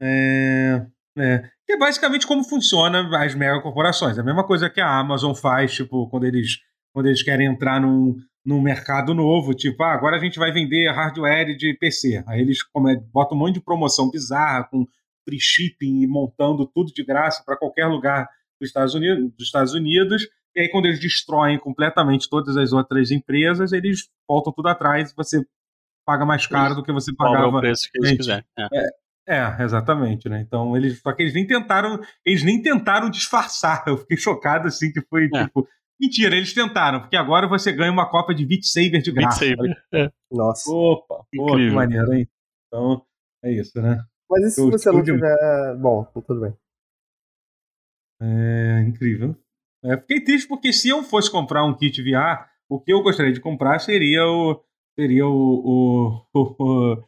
é, 0.00 0.86
é, 1.18 1.38
que 1.66 1.72
é 1.74 1.78
basicamente 1.78 2.26
como 2.26 2.42
funciona 2.42 3.06
as 3.22 3.34
megacorporações. 3.34 4.16
É 4.16 4.22
a 4.22 4.24
mesma 4.24 4.46
coisa 4.46 4.70
que 4.70 4.80
a 4.80 4.98
Amazon 4.98 5.34
faz, 5.34 5.74
tipo, 5.74 6.08
quando 6.08 6.24
eles, 6.24 6.56
quando 6.94 7.06
eles 7.06 7.22
querem 7.22 7.46
entrar 7.46 7.78
num, 7.78 8.16
num 8.42 8.62
mercado 8.62 9.12
novo, 9.12 9.52
tipo, 9.52 9.82
ah, 9.82 9.92
agora 9.92 10.16
a 10.16 10.20
gente 10.20 10.38
vai 10.38 10.50
vender 10.50 10.90
hardware 10.90 11.54
de 11.54 11.74
PC. 11.74 12.24
Aí 12.26 12.40
eles 12.40 12.60
botam 13.12 13.36
um 13.36 13.40
monte 13.40 13.54
de 13.54 13.60
promoção 13.60 14.10
bizarra 14.10 14.64
com 14.64 14.86
free 15.28 15.40
shipping 15.40 16.00
e 16.00 16.06
montando 16.06 16.66
tudo 16.66 16.92
de 16.92 17.04
graça 17.04 17.42
para 17.44 17.56
qualquer 17.56 17.86
lugar 17.86 18.26
dos 18.58 18.70
Estados, 18.70 18.94
Unidos, 18.94 19.32
dos 19.36 19.46
Estados 19.46 19.74
Unidos. 19.74 20.26
E 20.56 20.60
aí, 20.60 20.68
quando 20.68 20.86
eles 20.86 20.98
destroem 20.98 21.58
completamente 21.58 22.28
todas 22.28 22.56
as 22.56 22.72
outras 22.72 23.10
empresas, 23.10 23.72
eles 23.72 24.08
voltam 24.26 24.52
tudo 24.52 24.68
atrás 24.68 25.10
e 25.10 25.14
você 25.14 25.44
paga 26.06 26.24
mais 26.24 26.46
caro 26.46 26.74
do 26.74 26.82
que 26.82 26.90
você 26.90 27.14
pagava. 27.14 27.48
o 27.48 27.60
preço 27.60 27.88
que 27.92 27.98
eles 27.98 28.16
quiserem. 28.16 28.44
É. 28.58 28.68
É, 29.30 29.56
é, 29.60 29.62
exatamente, 29.62 30.26
né? 30.28 30.40
Então 30.40 30.74
eles. 30.74 31.00
Só 31.00 31.12
que 31.12 31.22
eles 31.22 31.34
nem 31.34 31.46
tentaram. 31.46 32.00
Eles 32.24 32.42
nem 32.42 32.62
tentaram 32.62 33.10
disfarçar. 33.10 33.84
Eu 33.86 33.98
fiquei 33.98 34.16
chocado, 34.16 34.66
assim, 34.66 34.90
que 34.90 35.02
foi 35.02 35.26
é. 35.26 35.44
tipo. 35.44 35.68
Mentira, 36.00 36.36
eles 36.36 36.54
tentaram, 36.54 37.00
porque 37.00 37.16
agora 37.16 37.48
você 37.48 37.72
ganha 37.72 37.90
uma 37.90 38.08
cópia 38.08 38.32
de 38.32 38.46
Beat 38.46 38.62
Saber 38.62 39.02
de 39.02 39.10
graça. 39.10 39.40
Beat 39.40 39.56
Saber, 39.56 39.84
é. 39.92 40.10
Nossa. 40.30 40.70
Opa, 40.70 41.24
pô, 41.34 41.56
que 41.56 41.70
maneiro, 41.70 42.14
hein? 42.14 42.28
Então, 42.68 43.02
é 43.42 43.52
isso, 43.52 43.82
né? 43.82 44.00
Mas 44.30 44.44
e 44.44 44.50
se 44.50 44.60
eu, 44.60 44.70
você 44.70 44.90
não 44.90 45.02
tiver. 45.02 45.76
Bom, 45.76 46.04
tudo 46.26 46.40
bem. 46.40 46.54
É 48.20 48.84
incrível. 48.86 49.36
É, 49.84 49.96
fiquei 49.96 50.22
triste 50.22 50.48
porque 50.48 50.72
se 50.72 50.88
eu 50.88 51.02
fosse 51.02 51.30
comprar 51.30 51.64
um 51.64 51.76
kit 51.76 52.02
VR, 52.02 52.48
o 52.68 52.80
que 52.80 52.92
eu 52.92 53.02
gostaria 53.02 53.32
de 53.32 53.40
comprar 53.40 53.78
seria 53.78 54.26
o. 54.26 54.62
Seria 54.98 55.26
o. 55.26 56.22
O, 56.34 56.54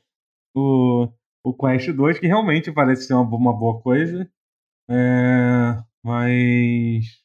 o, 0.54 1.04
o, 1.04 1.12
o 1.44 1.54
Quest 1.54 1.90
2, 1.90 2.18
que 2.18 2.26
realmente 2.26 2.72
parece 2.72 3.06
ser 3.06 3.14
uma, 3.14 3.22
uma 3.22 3.52
boa 3.52 3.80
coisa. 3.80 4.30
É, 4.88 5.82
mas 6.02 7.20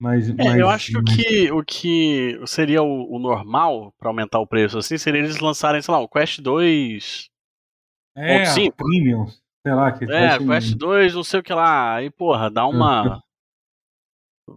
mas, 0.00 0.30
é, 0.30 0.34
mas, 0.34 0.58
eu 0.58 0.68
acho 0.68 0.92
mas... 0.94 1.14
que 1.14 1.52
o 1.52 1.62
que 1.62 2.40
seria 2.46 2.82
o, 2.82 3.14
o 3.14 3.18
normal 3.18 3.92
para 3.98 4.08
aumentar 4.08 4.40
o 4.40 4.46
preço 4.46 4.78
assim 4.78 4.96
seria 4.96 5.20
eles 5.20 5.38
lançarem, 5.40 5.82
sei 5.82 5.92
lá, 5.92 6.00
o 6.00 6.08
Quest 6.08 6.40
2 6.40 7.29
é, 8.16 8.44
5. 8.44 8.76
Premium, 8.76 9.26
sei 9.26 9.74
lá, 9.74 9.92
que 9.92 10.04
É, 10.04 10.38
Quest 10.38 10.74
2, 10.74 11.14
não 11.14 11.24
sei 11.24 11.40
o 11.40 11.42
que 11.42 11.52
lá. 11.52 11.94
Aí, 11.94 12.10
porra, 12.10 12.50
dá 12.50 12.66
uma 12.66 13.22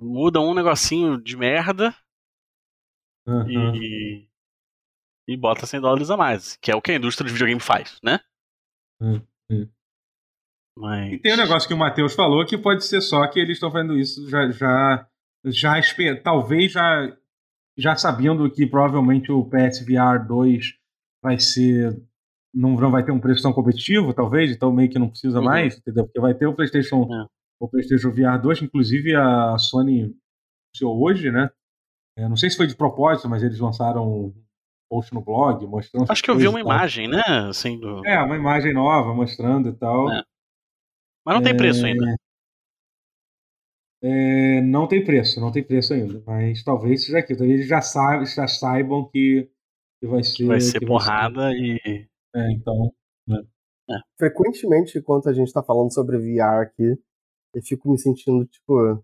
muda 0.02 0.40
um 0.40 0.54
negocinho 0.54 1.22
de 1.22 1.38
merda 1.38 1.96
uhum. 3.28 3.76
e 3.76 4.28
e 5.28 5.38
bota 5.38 5.66
100 5.66 5.80
dólares 5.80 6.10
a 6.10 6.18
mais, 6.18 6.58
que 6.58 6.70
é 6.70 6.76
o 6.76 6.82
que 6.82 6.92
a 6.92 6.96
indústria 6.96 7.26
de 7.26 7.34
videogame 7.34 7.62
faz, 7.62 7.98
né? 8.04 8.20
Uhum. 9.00 9.70
Mas... 10.78 11.14
E 11.14 11.20
tem 11.20 11.34
um 11.34 11.38
negócio 11.38 11.68
que 11.68 11.74
o 11.74 11.78
Matheus 11.78 12.14
falou 12.14 12.46
que 12.46 12.58
pode 12.58 12.84
ser 12.84 13.00
só 13.00 13.26
que 13.28 13.40
eles 13.40 13.58
estão 13.58 13.72
fazendo 13.72 13.98
isso 13.98 14.28
já, 14.30 14.50
já 14.52 15.08
já 15.46 15.74
talvez 16.24 16.72
já, 16.72 17.18
já 17.78 17.96
sabendo 17.96 18.50
que 18.50 18.66
provavelmente 18.66 19.32
o 19.32 19.46
PSVR 19.46 20.26
2 20.26 20.78
vai 21.22 21.40
ser 21.40 22.02
não, 22.54 22.76
não 22.76 22.92
vai 22.92 23.04
ter 23.04 23.12
um 23.12 23.20
preço 23.20 23.42
tão 23.42 23.52
competitivo, 23.52 24.14
talvez, 24.14 24.52
então 24.52 24.72
meio 24.72 24.90
que 24.90 25.00
não 25.00 25.10
precisa 25.10 25.40
uhum. 25.40 25.46
mais, 25.46 25.78
entendeu? 25.78 26.06
Porque 26.06 26.20
vai 26.20 26.34
ter 26.34 26.46
o 26.46 26.54
PlayStation, 26.54 27.08
é. 27.12 27.26
o 27.60 27.68
PlayStation 27.68 28.12
VR 28.12 28.40
2, 28.42 28.62
inclusive 28.62 29.16
a 29.16 29.58
Sony 29.58 30.16
anunciou 30.74 31.02
hoje, 31.02 31.32
né? 31.32 31.50
Eu 32.16 32.30
não 32.30 32.36
sei 32.36 32.50
se 32.50 32.58
foi 32.58 32.68
de 32.68 32.76
propósito, 32.76 33.28
mas 33.28 33.42
eles 33.42 33.60
lançaram 33.60 34.08
um 34.08 34.34
post 34.88 35.12
no 35.14 35.22
blog 35.22 35.66
mostrando. 35.66 36.12
Acho 36.12 36.22
que 36.22 36.30
eu 36.30 36.38
vi 36.38 36.48
uma 36.48 36.62
imagem, 36.62 37.08
né? 37.08 37.24
Assim, 37.50 37.80
do... 37.80 38.06
É, 38.06 38.22
uma 38.22 38.36
imagem 38.36 38.74
nova 38.74 39.14
mostrando 39.14 39.70
e 39.70 39.74
tal. 39.74 40.12
É. 40.12 40.24
Mas 41.26 41.36
não 41.36 41.42
tem 41.42 41.58
preço 41.58 41.86
é... 41.86 41.90
ainda. 41.90 42.16
É, 44.06 44.62
não 44.62 44.86
tem 44.86 45.04
preço, 45.04 45.40
não 45.40 45.52
tem 45.52 45.64
preço 45.64 45.94
ainda. 45.94 46.22
Mas 46.28 46.62
talvez 46.62 47.06
seja 47.06 47.20
aquilo. 47.20 47.40
Talvez 47.40 47.60
eles 47.60 47.70
já, 47.70 47.82
saibam, 47.82 48.26
já 48.26 48.48
saibam 48.48 49.10
que, 49.10 49.50
que 50.00 50.08
vai 50.08 50.24
ser. 50.24 50.46
Vai 50.46 50.62
ser 50.62 50.86
porrada 50.86 51.44
vai 51.44 51.54
ser. 51.54 51.88
e. 51.88 52.13
É, 52.36 52.52
então. 52.52 52.94
Né. 53.28 53.44
É. 53.90 53.94
Frequentemente, 54.18 55.02
quando 55.02 55.28
a 55.28 55.34
gente 55.34 55.48
está 55.48 55.62
falando 55.62 55.94
sobre 55.94 56.18
VR 56.18 56.62
aqui, 56.62 56.98
eu 57.54 57.62
fico 57.62 57.92
me 57.92 57.98
sentindo 57.98 58.46
tipo. 58.46 58.74
Por 58.74 59.04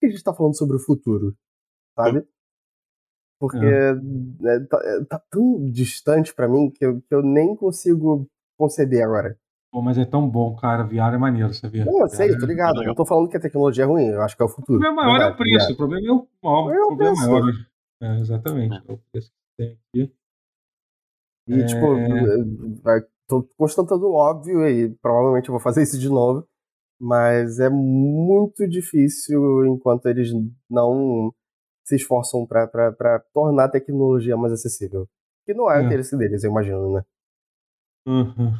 que 0.00 0.06
a 0.06 0.08
gente 0.08 0.18
está 0.18 0.34
falando 0.34 0.56
sobre 0.56 0.76
o 0.76 0.80
futuro? 0.80 1.34
Sabe? 1.96 2.26
Porque 3.40 3.58
é. 3.58 3.90
é 3.90 4.60
tá, 4.68 4.78
é, 4.84 5.04
tá, 5.04 5.22
tão 5.30 5.70
distante 5.70 6.34
para 6.34 6.48
mim 6.48 6.70
que 6.70 6.84
eu, 6.84 7.00
que 7.00 7.14
eu 7.14 7.22
nem 7.22 7.54
consigo 7.56 8.28
conceber 8.56 9.04
agora. 9.04 9.38
Pô, 9.72 9.82
mas 9.82 9.98
é 9.98 10.04
tão 10.04 10.28
bom, 10.28 10.54
cara. 10.54 10.84
VR 10.84 11.14
é 11.14 11.18
maneiro, 11.18 11.50
vê. 11.64 11.84
Não, 11.84 12.02
eu 12.02 12.08
sei, 12.08 12.36
tô 12.38 12.46
ligado. 12.46 12.82
É 12.82 12.86
não 12.86 12.94
tô 12.94 13.04
falando 13.04 13.28
que 13.28 13.36
a 13.36 13.40
tecnologia 13.40 13.84
é 13.84 13.86
ruim, 13.86 14.06
eu 14.06 14.22
acho 14.22 14.36
que 14.36 14.42
é 14.42 14.46
o 14.46 14.48
futuro. 14.48 14.78
O 14.78 14.80
problema 14.80 15.02
maior 15.02 15.20
é 15.20 15.30
o 15.32 15.36
preço, 15.36 15.72
o 15.72 15.76
problema 15.76 16.06
é 16.06 16.12
o, 16.12 16.28
maior, 16.42 16.72
é 16.72 16.80
o, 16.80 16.86
problema 16.86 17.26
maior. 17.26 17.52
É, 18.00 18.20
exatamente, 18.20 18.82
é 18.88 18.92
o 18.92 18.98
preço 19.10 19.30
que 19.32 19.56
tem 19.56 19.78
aqui. 19.90 20.14
E, 21.46 21.60
é... 21.60 21.66
tipo, 21.66 21.86
tô 23.28 23.42
constatando 23.56 24.12
óbvio 24.12 24.66
e 24.68 24.94
provavelmente 24.96 25.48
eu 25.48 25.52
vou 25.52 25.60
fazer 25.60 25.82
isso 25.82 25.98
de 25.98 26.08
novo, 26.08 26.46
mas 27.00 27.58
é 27.58 27.68
muito 27.68 28.66
difícil 28.68 29.66
enquanto 29.66 30.06
eles 30.06 30.30
não 30.70 31.34
se 31.86 31.96
esforçam 31.96 32.46
para 32.46 33.20
tornar 33.32 33.64
a 33.64 33.70
tecnologia 33.70 34.36
mais 34.36 34.52
acessível. 34.52 35.08
Que 35.44 35.52
não 35.52 35.70
é, 35.70 35.78
é. 35.78 35.82
o 35.82 35.86
interesse 35.86 36.16
deles, 36.16 36.42
eu 36.44 36.50
imagino, 36.50 36.94
né? 36.94 37.04
Uhum. 38.06 38.52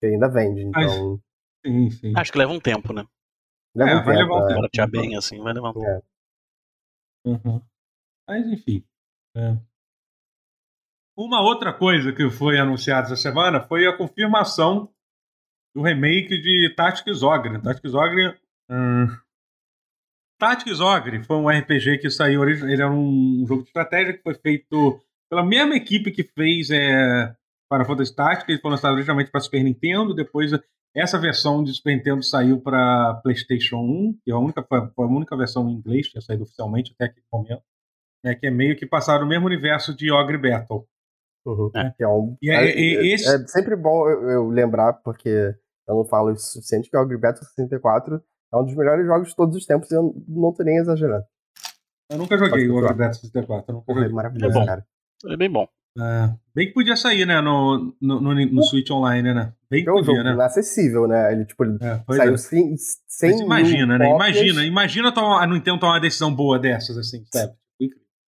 que 0.00 0.06
ainda 0.06 0.28
vende, 0.28 0.62
então. 0.62 1.20
Sim, 1.64 1.90
sim. 1.90 2.12
Acho 2.16 2.32
que 2.32 2.38
leva 2.38 2.52
um 2.52 2.60
tempo, 2.60 2.92
né? 2.92 3.04
Leva 3.74 3.90
É, 3.90 3.94
um 3.94 4.04
vai 4.04 4.16
tempo, 4.16 4.34
levar 4.34 4.46
um 4.46 4.64
é. 4.64 4.68
tempo. 4.68 4.90
Bem 4.90 5.16
assim, 5.16 5.40
vai 5.40 5.52
levar 5.52 5.70
um 5.70 5.74
tempo. 5.74 5.86
É. 5.86 7.28
Uhum. 7.28 7.62
Mas 8.28 8.46
enfim. 8.46 8.84
é. 9.36 9.58
Uma 11.16 11.40
outra 11.40 11.72
coisa 11.72 12.12
que 12.12 12.28
foi 12.28 12.58
anunciada 12.58 13.06
essa 13.06 13.16
semana 13.16 13.58
foi 13.60 13.86
a 13.86 13.96
confirmação 13.96 14.90
do 15.74 15.80
remake 15.80 16.38
de 16.40 16.74
Tactics 16.76 17.22
Ogre. 17.22 17.58
Tactics 17.62 17.94
Ogre. 17.94 18.38
hum, 18.70 19.06
Tactics 20.38 20.78
Ogre 20.78 21.24
foi 21.24 21.36
um 21.36 21.48
RPG 21.48 21.98
que 21.98 22.10
saiu. 22.10 22.46
Ele 22.46 22.74
era 22.74 22.90
um 22.90 23.46
jogo 23.48 23.62
de 23.62 23.68
estratégia 23.68 24.12
que 24.12 24.22
foi 24.22 24.34
feito 24.34 25.00
pela 25.30 25.42
mesma 25.42 25.74
equipe 25.74 26.10
que 26.10 26.22
fez 26.22 26.68
é, 26.70 27.34
Final 27.72 27.86
Fantasy 27.86 28.14
Tactics. 28.14 28.48
Ele 28.50 28.60
foi 28.60 28.70
lançado 28.70 28.92
originalmente 28.92 29.30
para 29.30 29.40
Super 29.40 29.64
Nintendo. 29.64 30.14
Depois, 30.14 30.50
essa 30.94 31.18
versão 31.18 31.64
de 31.64 31.72
Super 31.72 31.96
Nintendo 31.96 32.22
saiu 32.22 32.60
para 32.60 33.14
PlayStation 33.22 33.78
1, 33.78 34.18
que 34.22 34.30
é 34.30 34.34
a 34.34 34.38
única, 34.38 34.62
foi 34.62 35.04
a 35.04 35.08
única 35.08 35.34
versão 35.34 35.66
em 35.70 35.72
inglês 35.72 36.06
que 36.06 36.12
tinha 36.12 36.20
saído 36.20 36.42
oficialmente 36.42 36.92
até 36.92 37.06
aquele 37.06 37.24
momento. 37.32 37.62
Né, 38.22 38.34
que 38.34 38.46
é 38.46 38.50
meio 38.50 38.76
que 38.76 38.84
passar 38.84 39.20
no 39.20 39.26
mesmo 39.26 39.46
universo 39.46 39.94
de 39.94 40.12
Ogre 40.12 40.36
Battle. 40.36 40.86
Uhum. 41.46 41.70
É. 41.74 41.90
Que 41.96 42.02
é, 42.04 42.08
um, 42.08 42.36
E 42.42 42.50
é- 42.50 42.78
e- 42.78 43.14
esse- 43.14 43.28
é 43.28 43.46
sempre 43.46 43.76
bom 43.76 44.08
eu, 44.08 44.28
eu 44.30 44.48
lembrar, 44.48 44.92
porque 44.94 45.28
eu 45.88 45.94
não 45.94 46.04
falo 46.04 46.32
isso 46.32 46.44
o 46.46 46.52
suficiente, 46.54 46.90
que 46.90 46.96
o 46.96 47.00
Angry 47.00 47.16
Battle 47.16 47.44
64 47.44 48.20
é 48.52 48.56
um 48.56 48.64
dos 48.64 48.74
melhores 48.74 49.06
jogos 49.06 49.28
de 49.28 49.36
todos 49.36 49.54
os 49.56 49.64
tempos 49.64 49.90
e 49.90 49.94
eu 49.94 50.14
não 50.28 50.52
tô 50.52 50.62
nem 50.64 50.76
exagerando. 50.78 51.24
Eu 52.10 52.18
nunca 52.18 52.36
joguei 52.38 52.68
o 52.68 52.72
Ogre 52.76 52.88
continuar. 52.88 52.94
Battle 53.08 53.20
64. 53.20 53.64
eu 53.68 53.74
nunca 53.74 53.86
Porra, 53.86 54.06
é 54.06 54.08
maravilhoso, 54.08 54.56
É 54.56 54.60
bom. 54.60 54.66
cara. 54.66 54.86
É 55.28 55.36
bem 55.36 55.50
bom. 55.50 55.66
É, 55.98 56.30
bem 56.54 56.66
que 56.68 56.74
podia 56.74 56.94
sair, 56.94 57.24
né? 57.24 57.40
No, 57.40 57.96
no, 58.00 58.20
no, 58.20 58.34
no 58.34 58.62
Switch 58.64 58.90
Online, 58.90 59.32
né? 59.32 59.52
Bem 59.70 59.82
que 59.82 59.88
É 59.88 59.92
um 59.92 59.96
podia, 59.96 60.14
jogo 60.16 60.24
né? 60.24 60.34
inacessível, 60.34 61.08
né? 61.08 61.32
Ele, 61.32 61.46
tipo, 61.46 61.64
ele 61.64 61.78
É, 61.80 62.02
saiu 62.14 62.34
é. 62.34 62.36
sem, 62.36 62.74
sem 63.08 63.30
Mas 63.30 63.40
imagina, 63.40 63.96
né? 63.98 64.10
Imagina, 64.10 64.62
imagina 64.64 65.10
tomar, 65.12 65.42
a 65.42 65.46
Nintendo 65.46 65.78
tomar 65.80 65.94
uma 65.94 66.00
decisão 66.00 66.34
boa 66.34 66.58
dessas, 66.58 66.98
assim, 66.98 67.24
sabe? 67.32 67.54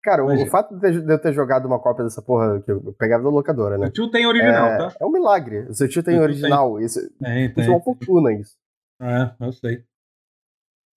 Cara, 0.04 0.24
o- 0.24 0.28
Imagina. 0.28 0.48
o 0.48 0.52
fato 0.52 0.76
de, 0.78 1.12
eu 1.12 1.20
ter 1.22 1.34
jogado 1.34 1.66
uma 1.66 1.80
cópia 1.80 2.04
dessa 2.04 2.22
porra 2.22 2.62
que 2.62 2.72
eu 2.72 2.93
pegava 2.98 3.24
da 3.24 3.30
locadora, 3.30 3.78
né? 3.78 3.88
O 3.88 3.91
tio 3.91 4.10
tem 4.10 4.26
original, 4.26 4.68
é, 4.68 4.78
tá? 4.78 4.95
é 5.02 5.06
um 5.06 5.12
milagre. 5.12 5.60
O 5.70 5.74
seu 5.74 5.88
tio 5.89 6.02
tem 6.04 6.16
O 6.16 6.18
tio 6.20 6.24
original. 6.24 6.80
Isso 6.80 7.00
Tem, 7.20 7.54
custa 7.54 7.72
uma 7.72 7.82
fortuna 7.82 8.34
isso. 8.34 8.56
É, 9.02 9.32
eu 9.39 9.52
sei. 9.52 9.84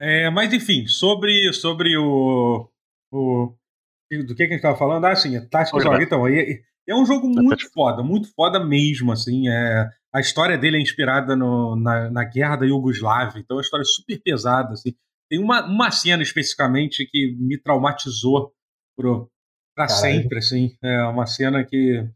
É, 0.01 0.31
mas 0.31 0.53
enfim, 0.53 0.87
sobre, 0.87 1.53
sobre 1.53 1.97
o, 1.97 2.69
o. 3.13 3.55
Do 4.27 4.35
que, 4.35 4.47
que 4.47 4.53
a 4.55 4.57
gente 4.57 4.63
tava 4.63 4.77
falando? 4.77 5.05
Ah, 5.05 5.15
sim, 5.15 5.37
é 5.37 5.41
Tactics 5.41 5.75
Ogre 5.75 5.89
Ogre. 5.89 6.05
Então, 6.05 6.27
é, 6.27 6.61
é 6.89 6.95
um 6.95 7.05
jogo 7.05 7.33
Tá, 7.35 7.43
muito 7.43 7.71
foda, 7.73 8.03
muito 8.03 8.33
foda 8.35 8.65
mesmo, 8.65 9.13
assim. 9.13 9.49
É, 9.49 9.89
a 10.13 10.21
história 10.21 10.57
dele 10.59 10.79
é 10.79 10.81
inspirada 10.81 11.37
no, 11.37 11.77
na, 11.77 12.11
na 12.11 12.25
guerra 12.25 12.57
da 12.57 12.67
Iugoslávia, 12.67 13.39
então 13.41 13.57
é 13.57 13.59
uma 13.59 13.63
história 13.63 13.85
super 13.85 14.21
pesada, 14.23 14.73
assim. 14.73 14.95
Tem 15.31 15.39
uma, 15.39 15.65
uma 15.67 15.91
cena 15.93 16.23
especificamente 16.23 17.07
que 17.07 17.37
me 17.39 17.57
traumatizou 17.59 18.53
Caralho. 19.77 19.97
sempre, 19.97 20.39
assim. 20.39 20.73
É 20.83 21.03
uma 21.05 21.27
cena 21.27 21.65
que. 21.65 22.07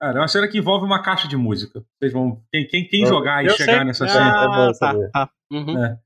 Cara, 0.00 0.18
é 0.18 0.20
uma 0.20 0.28
cena 0.28 0.46
que 0.48 0.58
envolve 0.58 0.84
uma 0.84 1.02
caixa 1.02 1.26
de 1.28 1.36
música. 1.36 1.82
Vocês 1.98 2.12
vão. 2.12 2.42
Quem, 2.52 2.66
quem, 2.66 2.86
quem 2.86 3.02
Eu- 3.02 3.08
jogar 3.08 3.42
e 3.42 3.46
Eu 3.46 3.52
chegar 3.54 3.76
sei. 3.76 3.84
nessa 3.84 4.06
cena. 4.08 4.24
é 4.26 4.28
Ah, 4.28 4.72
tá, 4.78 4.94
tá. 5.12 5.30
Uhum. 5.52 5.84
É. 5.84 5.98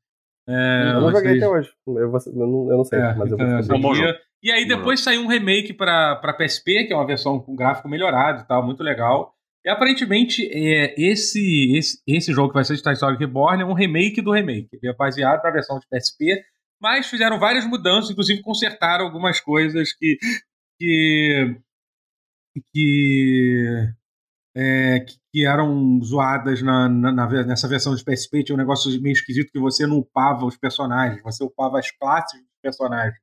É, 0.49 0.91
eu 0.95 1.01
não 1.01 1.11
joguei 1.13 1.23
vocês- 1.39 1.43
até 1.43 1.49
hoje. 1.49 1.71
Eu, 1.87 2.11
vou- 2.11 2.21
eu 2.27 2.47
não, 2.47 2.71
eu 2.71 2.77
não 2.79 2.85
sei, 2.85 2.99
é, 2.99 3.15
mas 3.15 3.31
eu 3.31 3.37
então, 3.37 3.49
vou 3.49 3.59
descobrir. 3.59 4.05
É 4.09 4.13
um. 4.13 4.15
E 4.43 4.51
aí 4.53 4.67
depois 4.67 5.01
saiu 5.01 5.21
um 5.23 5.27
remake 5.29 5.73
para 5.75 6.35
PSP, 6.39 6.87
que 6.87 6.93
é 6.93 6.97
uma 6.97 7.07
versão 7.07 7.39
com 7.39 7.55
gráfico 7.55 7.89
melhorado 7.89 8.43
e 8.43 8.47
tal, 8.47 8.65
muito 8.65 8.83
legal. 8.83 9.35
E 9.65 9.69
aparentemente 9.69 10.49
é, 10.53 10.95
esse, 10.99 11.77
esse, 11.77 11.99
esse 12.07 12.33
jogo 12.33 12.49
que 12.49 12.55
vai 12.55 12.65
ser 12.65 12.75
de 12.75 12.83
Toy 12.83 12.95
Story 12.95 13.19
Reborn 13.19 13.63
é 13.63 13.67
um 13.67 13.75
remake 13.75 14.23
do 14.23 14.33
remake. 14.33 14.69
Ele 14.73 14.91
é 14.91 14.95
baseado 14.97 15.43
na 15.43 15.51
versão 15.51 15.79
de 15.79 15.87
PSP, 15.91 16.43
mas 16.81 17.07
fizeram 17.07 17.39
várias 17.39 17.67
mudanças, 17.67 18.11
inclusive 18.11 18.43
consertaram 18.43 19.05
algumas 19.05 19.41
coisas 19.41 19.93
que. 19.93 20.19
que. 20.79 21.57
que, 22.73 23.89
é, 24.57 25.01
que- 25.01 25.21
que 25.33 25.47
eram 25.47 26.01
zoadas 26.03 26.61
na, 26.61 26.89
na- 26.89 27.45
nessa 27.45 27.69
versão 27.69 27.95
de 27.95 28.03
PSP. 28.05 28.43
Tinha 28.43 28.57
um 28.57 28.59
negócio 28.59 28.91
meio 29.01 29.13
esquisito 29.13 29.53
que 29.53 29.61
você 29.61 29.87
não 29.87 29.99
upava 29.99 30.45
os 30.45 30.57
personagens, 30.57 31.23
você 31.23 31.45
upava 31.45 31.79
as 31.79 31.89
classes 31.93 32.41
dos 32.41 32.59
personagens. 32.61 33.15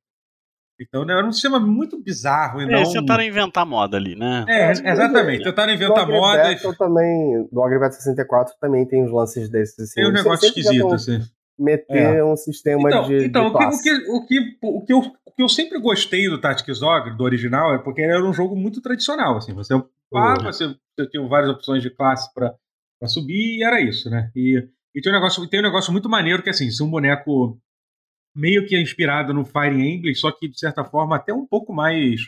Então 0.79 1.03
né, 1.03 1.13
era 1.17 1.25
um 1.27 1.31
sistema 1.33 1.59
muito 1.59 2.01
bizarro. 2.01 2.61
E 2.61 2.63
É, 2.63 2.67
não... 2.67 2.77
eles 2.77 2.93
tentaram 2.93 3.23
inventar 3.23 3.65
moda 3.65 3.97
ali, 3.97 4.15
né? 4.15 4.45
É, 4.47 4.71
exatamente. 4.71 5.43
Tentaram 5.43 5.73
inventar 5.73 6.03
Angry 6.05 6.17
moda 6.17 6.51
e 6.51 6.55
Battle 6.55 6.75
também, 6.77 7.47
no 7.51 7.65
Angry 7.65 7.79
Battle 7.79 7.99
64 7.99 8.53
também 8.61 8.87
tem 8.87 9.03
uns 9.03 9.11
lances 9.11 9.49
desses. 9.49 9.77
Assim. 9.79 9.95
tem 9.95 10.09
um 10.09 10.13
negócio 10.13 10.47
esquisito, 10.47 10.93
assim. 10.93 11.19
Meter 11.59 12.23
um 12.23 12.35
sistema 12.35 12.87
Então, 12.87 13.07
de, 13.07 13.25
então 13.25 13.49
de 13.49 13.65
o, 13.65 13.81
que, 13.81 13.91
o, 13.91 14.01
que, 14.03 14.09
o, 14.09 14.25
que, 14.25 14.39
o, 14.61 14.81
que 14.85 14.93
eu, 14.93 14.99
o 14.99 15.31
que 15.31 15.43
eu 15.43 15.49
sempre 15.49 15.79
gostei 15.79 16.29
do 16.29 16.39
Tactics 16.39 16.81
Ogre, 16.83 17.17
do 17.17 17.23
original, 17.23 17.73
é 17.73 17.79
porque 17.79 18.01
ele 18.01 18.13
era 18.13 18.23
um 18.23 18.33
jogo 18.33 18.55
muito 18.55 18.81
tradicional. 18.81 19.37
Assim, 19.37 19.53
você 19.53 19.73
upava, 19.73 20.39
Uhum. 20.39 20.45
você, 20.45 20.67
você 20.67 21.09
tinha 21.09 21.27
várias 21.27 21.49
opções 21.49 21.81
de 21.81 21.89
classe 21.89 22.31
para 22.33 22.55
subir 23.07 23.57
e 23.57 23.63
era 23.63 23.81
isso, 23.81 24.09
né? 24.09 24.31
E, 24.35 24.63
e 24.95 25.01
tem, 25.01 25.11
um 25.11 25.15
negócio, 25.15 25.47
tem 25.47 25.59
um 25.59 25.63
negócio 25.63 25.91
muito 25.91 26.07
maneiro 26.07 26.43
que, 26.43 26.49
assim, 26.49 26.69
se 26.69 26.81
um 26.83 26.89
boneco 26.89 27.59
meio 28.35 28.65
que 28.67 28.75
é 28.75 28.81
inspirado 28.81 29.33
no 29.33 29.43
Fire 29.43 29.81
Emblem, 29.81 30.13
só 30.13 30.31
que, 30.31 30.47
de 30.47 30.59
certa 30.59 30.83
forma, 30.83 31.15
até 31.15 31.33
um 31.33 31.45
pouco 31.45 31.73
mais... 31.73 32.21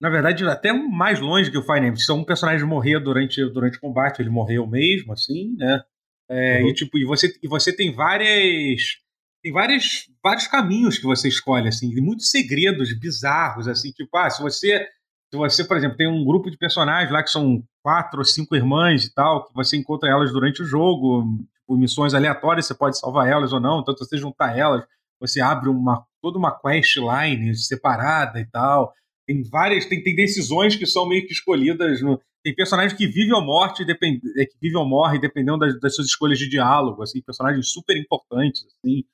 Na 0.00 0.08
verdade, 0.08 0.46
até 0.46 0.72
mais 0.72 1.20
longe 1.20 1.50
que 1.50 1.58
o 1.58 1.62
Fire 1.62 1.80
Emblem. 1.80 1.96
Se 1.96 2.10
um 2.10 2.24
personagem 2.24 2.64
morrer 2.66 3.00
durante, 3.00 3.44
durante 3.50 3.76
o 3.76 3.80
combate, 3.80 4.22
ele 4.22 4.30
morreu 4.30 4.66
mesmo, 4.66 5.12
assim, 5.12 5.54
né? 5.58 5.82
É, 6.30 6.62
Uhum. 6.62 6.68
E 6.68 6.74
tipo, 6.74 6.96
e 6.96 7.04
você, 7.04 7.32
e 7.42 7.48
você 7.48 7.74
tem 7.74 7.92
várias. 7.92 8.98
Tem 9.42 9.52
várias, 9.52 10.06
vários 10.22 10.46
caminhos 10.46 10.98
que 10.98 11.04
você 11.04 11.26
escolhe, 11.26 11.66
assim, 11.66 11.90
e 11.90 12.00
muitos 12.00 12.30
segredos 12.30 12.96
bizarros, 12.98 13.66
assim, 13.66 13.90
tipo, 13.90 14.16
ah, 14.16 14.30
se 14.30 14.40
você. 14.40 14.86
Se 15.32 15.38
você, 15.38 15.64
por 15.64 15.76
exemplo, 15.76 15.96
tem 15.96 16.08
um 16.08 16.24
grupo 16.24 16.50
de 16.50 16.56
personagens 16.58 17.10
lá 17.12 17.22
que 17.22 17.30
são 17.30 17.62
quatro 17.84 18.18
ou 18.18 18.24
cinco 18.24 18.56
irmãs 18.56 19.04
e 19.04 19.14
tal, 19.14 19.46
que 19.46 19.54
você 19.54 19.76
encontra 19.76 20.08
elas 20.10 20.32
durante 20.32 20.60
o 20.60 20.64
jogo, 20.64 21.24
tipo, 21.54 21.76
missões 21.76 22.14
aleatórias, 22.14 22.66
você 22.66 22.74
pode 22.74 22.98
salvar 22.98 23.28
elas 23.28 23.52
ou 23.52 23.60
não, 23.60 23.80
então 23.80 23.96
se 23.96 24.04
você 24.04 24.16
juntar 24.18 24.58
elas, 24.58 24.84
você 25.20 25.40
abre 25.40 25.68
uma, 25.68 26.04
toda 26.20 26.36
uma 26.36 26.50
questline 26.58 27.54
separada 27.54 28.40
e 28.40 28.46
tal. 28.46 28.92
Tem 29.24 29.40
várias, 29.44 29.86
tem, 29.86 30.02
tem 30.02 30.16
decisões 30.16 30.74
que 30.74 30.84
são 30.84 31.08
meio 31.08 31.24
que 31.24 31.32
escolhidas 31.32 32.02
no, 32.02 32.20
tem 32.42 32.54
personagem 32.54 32.96
que 32.96 33.06
vive 33.06 33.32
ou 33.32 33.42
morte, 33.42 33.84
depend... 33.84 34.20
é, 34.36 34.44
que 34.46 34.56
vive 34.60 34.76
ou 34.76 34.86
morre 34.88 35.18
dependendo 35.18 35.58
das, 35.58 35.78
das 35.80 35.94
suas 35.94 36.06
escolhas 36.08 36.38
de 36.38 36.48
diálogo, 36.48 37.02
assim, 37.02 37.20
personagens 37.22 37.70
super 37.70 37.96
importantes, 37.96 38.64
assim. 38.66 39.04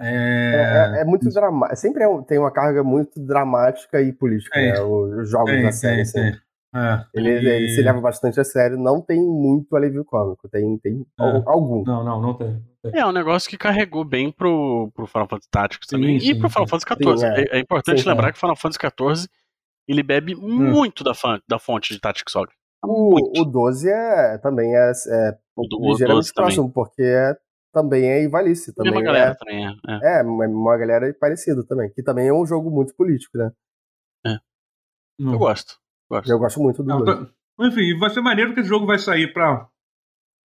É, 0.00 0.94
É, 0.94 0.98
é- 0.98 1.02
é 1.02 1.04
muito 1.04 1.28
dramático. 1.28 1.76
Sempre 1.76 2.04
é 2.04 2.08
um- 2.08 2.22
tem 2.22 2.38
uma 2.38 2.52
carga 2.52 2.84
muito 2.84 3.18
dramática 3.20 4.00
e 4.00 4.12
política, 4.12 4.58
É. 4.58 4.72
né? 4.74 4.80
Os, 4.80 5.12
os 5.24 5.30
jogos 5.30 5.60
da 5.62 5.72
série. 5.72 6.02
assim. 6.02 6.20
É, 6.74 7.04
Ele, 7.14 7.30
e- 7.30 7.48
ele 7.48 7.68
se 7.70 7.80
leva 7.82 7.98
bastante 8.00 8.38
a 8.38 8.44
sério, 8.44 8.76
não 8.78 9.00
tem 9.00 9.18
muito 9.18 9.74
alívio 9.74 10.04
cômico, 10.04 10.48
tem, 10.48 10.78
tem 10.78 11.04
É. 11.18 11.22
al- 11.24 11.42
algum. 11.48 11.82
Não, 11.82 12.04
não, 12.04 12.20
não 12.20 12.34
tem. 12.34 12.62
É 12.94 13.04
um 13.04 13.10
negócio 13.10 13.48
que 13.50 13.56
carregou 13.58 14.04
bem 14.04 14.30
pro, 14.30 14.90
pro 14.94 15.06
Final 15.06 15.26
Fantasy 15.28 15.48
Tactics 15.50 15.88
Sim, 15.88 15.96
também. 15.96 16.20
sim, 16.20 16.30
e 16.30 16.38
pro 16.38 16.48
Final. 16.48 16.68
Fantasy 16.68 16.86
XIV. 17.02 17.18
Sim, 17.18 17.24
é. 17.24 17.40
é. 17.40 17.56
é 17.56 17.60
importante 17.60 18.02
Sim, 18.02 18.08
lembrar 18.08 18.28
é. 18.28 18.32
que 18.32 18.38
Final 18.38 18.54
Fantasy 18.54 18.78
XIV 18.78 19.28
ele 19.88 20.02
bebe 20.02 20.34
muito 20.36 21.02
da, 21.02 21.12
da 21.48 21.58
fonte 21.58 21.92
de 21.94 22.00
Tactics 22.00 22.36
Ogre. 22.36 22.54
O, 22.84 23.40
o 23.40 23.44
12 23.44 23.88
é, 23.90 24.38
também 24.38 24.74
é, 24.74 24.92
é 25.08 25.38
O, 25.56 25.66
do- 25.66 25.80
o 25.80 25.90
ligeiramente 25.92 26.16
12 26.26 26.32
também. 26.34 26.46
próximo, 26.54 26.72
porque 26.72 27.02
é, 27.02 27.36
também 27.72 28.04
é 28.04 28.22
Ivalice. 28.24 28.72
Também 28.74 28.92
Mesma 28.92 29.04
galera 29.06 29.34
também 29.36 29.66
é. 29.66 29.70
é. 29.70 30.18
é, 30.18 30.20
é 30.20 30.22
uma 30.22 30.76
galera 30.76 31.12
parecida 31.20 31.64
também. 31.66 31.90
Que 31.92 32.02
também 32.02 32.28
é 32.28 32.32
um 32.32 32.46
jogo 32.46 32.70
muito 32.70 32.94
político, 32.94 33.36
né? 33.36 33.50
Não. 35.20 35.32
Eu 35.32 35.38
gosto. 35.38 35.74
gosto. 36.08 36.30
Eu 36.30 36.38
gosto 36.38 36.60
muito 36.60 36.82
do 36.82 36.88
Não, 36.88 37.04
12. 37.04 37.26
tá- 37.26 37.32
Enfim, 37.66 37.98
vai 37.98 38.08
ser 38.10 38.20
maneiro 38.20 38.54
que 38.54 38.60
esse 38.60 38.68
jogo 38.68 38.86
vai 38.86 38.98
sair 39.00 39.32
pra, 39.32 39.68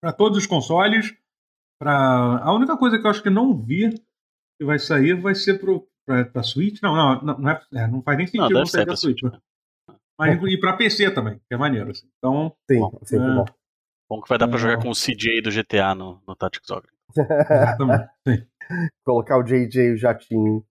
pra 0.01 0.13
todos 0.13 0.39
os 0.39 0.47
consoles. 0.47 1.13
Pra... 1.81 1.93
A 2.43 2.55
única 2.55 2.77
coisa 2.77 2.97
que 2.99 3.05
eu 3.05 3.11
acho 3.11 3.23
que 3.23 3.31
não 3.31 3.53
vi 3.61 3.91
que 4.59 4.65
vai 4.65 4.79
sair 4.79 5.21
vai 5.21 5.35
ser 5.35 5.59
pro, 5.59 5.89
pra, 6.07 6.25
pra 6.25 6.43
Switch. 6.45 6.81
Não, 6.81 6.95
não, 6.95 7.21
não, 7.23 7.39
não, 7.39 7.51
é, 7.51 7.61
é, 7.75 7.87
não 7.89 8.01
faz 8.03 8.17
nem 8.17 8.27
Não, 8.27 8.31
sentido 8.31 8.49
não, 8.51 8.61
deve 8.61 8.71
sair 8.71 8.87
pra 8.87 8.95
Switch. 8.97 9.19
Switch. 9.19 9.33
né? 9.35 9.41
Mas 10.21 10.43
e 10.43 10.59
pra 10.61 10.77
PC 10.77 11.11
também, 11.13 11.39
que 11.49 11.55
é 11.55 11.57
maneiro. 11.57 11.91
Assim. 11.91 12.07
Então, 12.19 12.55
Sim, 12.71 12.81
Bom, 12.81 12.99
sempre 13.05 13.31
é. 13.31 13.35
bom. 13.35 13.45
Bom 14.09 14.21
que 14.23 14.29
vai 14.29 14.39
dar 14.39 14.49
pra 14.49 14.57
É. 14.57 14.61
jogar 14.61 14.83
com 14.83 14.91
o 14.91 14.95
CJ 14.95 15.41
do 15.43 15.51
GTA 15.51 15.95
no, 15.95 16.23
no 16.27 16.35
Tactics 16.37 16.71
Ogre. 16.71 16.91
exatamente. 17.17 18.11
Sim. 18.29 18.47
Colocar 19.05 19.39
o 19.39 19.43
JJ, 19.43 19.93
o 19.93 19.97
jatinho, 19.97 20.65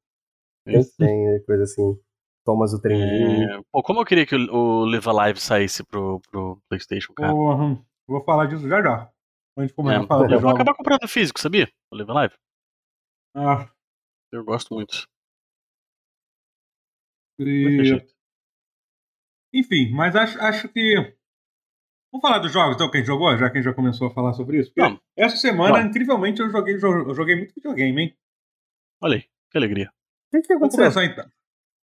tem 0.66 1.44
coisa 1.46 1.64
assim. 1.64 2.00
Thomas 2.46 2.74
o 2.74 2.82
trenzinho. 2.82 3.50
É, 3.60 3.62
pô, 3.72 3.84
como 3.84 4.00
eu 4.02 4.06
queria 4.06 4.26
que 4.26 4.36
o, 4.36 4.54
o 4.54 4.86
Live 4.86 5.10
Alive 5.10 5.40
saísse 5.40 5.84
pro, 5.84 6.20
pro 6.32 6.62
PlayStation, 6.70 7.14
cara. 7.14 7.32
Porra, 7.34 7.78
vou 8.08 8.24
falar 8.24 8.46
disso 8.46 8.68
já 8.68 8.82
já. 8.82 9.10
Antes 9.58 9.70
de 9.72 9.76
começar 9.76 10.00
É, 10.00 10.04
a 10.04 10.08
falar 10.08 10.24
eu 10.26 10.30
vou 10.30 10.40
jogo. 10.42 10.54
acabar 10.54 10.74
comprando 10.76 11.08
físico, 11.08 11.40
sabia? 11.40 11.68
O 11.92 11.96
Live 11.98 12.12
Alive. 12.12 12.34
Ah, 13.36 13.70
Eu 14.32 14.44
gosto 14.46 14.74
muito. 14.74 15.06
e-. 17.40 18.19
Enfim, 19.54 19.92
mas 19.92 20.16
acho, 20.16 20.40
acho 20.40 20.70
que 20.70 21.18
Vamos 22.12 22.28
falar 22.28 22.40
dos 22.40 22.52
jogos, 22.52 22.76
então, 22.76 22.90
quem 22.90 23.06
jogou, 23.06 23.38
já 23.38 23.50
que 23.50 23.60
a 23.60 23.62
gente 23.62 23.70
já 23.70 23.74
começou 23.74 24.08
a 24.08 24.12
falar 24.12 24.34
sobre 24.34 24.60
isso? 24.60 24.72
Não. 24.76 25.00
Essa 25.16 25.38
semana, 25.38 25.80
não. 25.80 25.88
incrivelmente, 25.88 26.42
eu 26.42 26.50
joguei, 26.50 26.74
eu 26.76 27.14
joguei 27.14 27.36
muito 27.36 27.54
videogame, 27.54 28.02
hein? 28.02 28.18
Olha 29.00 29.18
aí, 29.18 29.26
que 29.52 29.58
alegria. 29.58 29.92
O 30.34 30.38
que, 30.38 30.48
que 30.48 30.54
aconteceu? 30.54 30.84
Vamos 30.84 30.96
começar 30.96 31.06
então. 31.06 31.32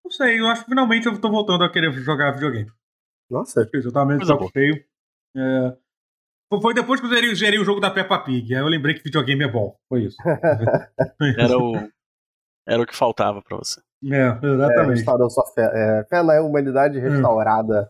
Não 0.03 0.11
sei, 0.11 0.39
eu 0.39 0.47
acho 0.47 0.63
que 0.63 0.69
finalmente 0.69 1.07
eu 1.07 1.19
tô 1.19 1.29
voltando 1.29 1.63
a 1.63 1.69
querer 1.69 1.91
jogar 1.91 2.31
videogame. 2.31 2.71
Nossa. 3.29 3.69
Eu 3.73 3.91
tava 3.91 4.05
meio 4.05 4.25
saco 4.25 4.49
cheio. 4.53 4.83
É... 5.35 5.77
Foi 6.61 6.73
depois 6.73 6.99
que 6.99 7.07
eu 7.07 7.09
zerei, 7.09 7.35
zerei, 7.35 7.59
o 7.59 7.65
jogo 7.65 7.79
da 7.79 7.89
Peppa 7.89 8.19
Pig. 8.19 8.53
Aí 8.53 8.61
eu 8.61 8.67
lembrei 8.67 8.95
que 8.95 9.03
videogame 9.03 9.43
é 9.43 9.47
bom. 9.47 9.75
Foi 9.89 10.03
isso. 10.03 10.17
Era 11.37 11.57
o, 11.57 11.73
era 12.65 12.81
o 12.81 12.85
que 12.85 12.95
faltava 12.95 13.41
pra 13.41 13.57
você. 13.57 13.81
É, 14.11 14.27
exatamente. 14.27 14.91
É, 14.91 14.95
restaurou 14.95 15.29
sua 15.29 15.45
fé. 15.53 15.69
É, 15.73 16.05
fé 16.09 16.23
na 16.23 16.41
humanidade 16.41 16.99
restaurada. 16.99 17.89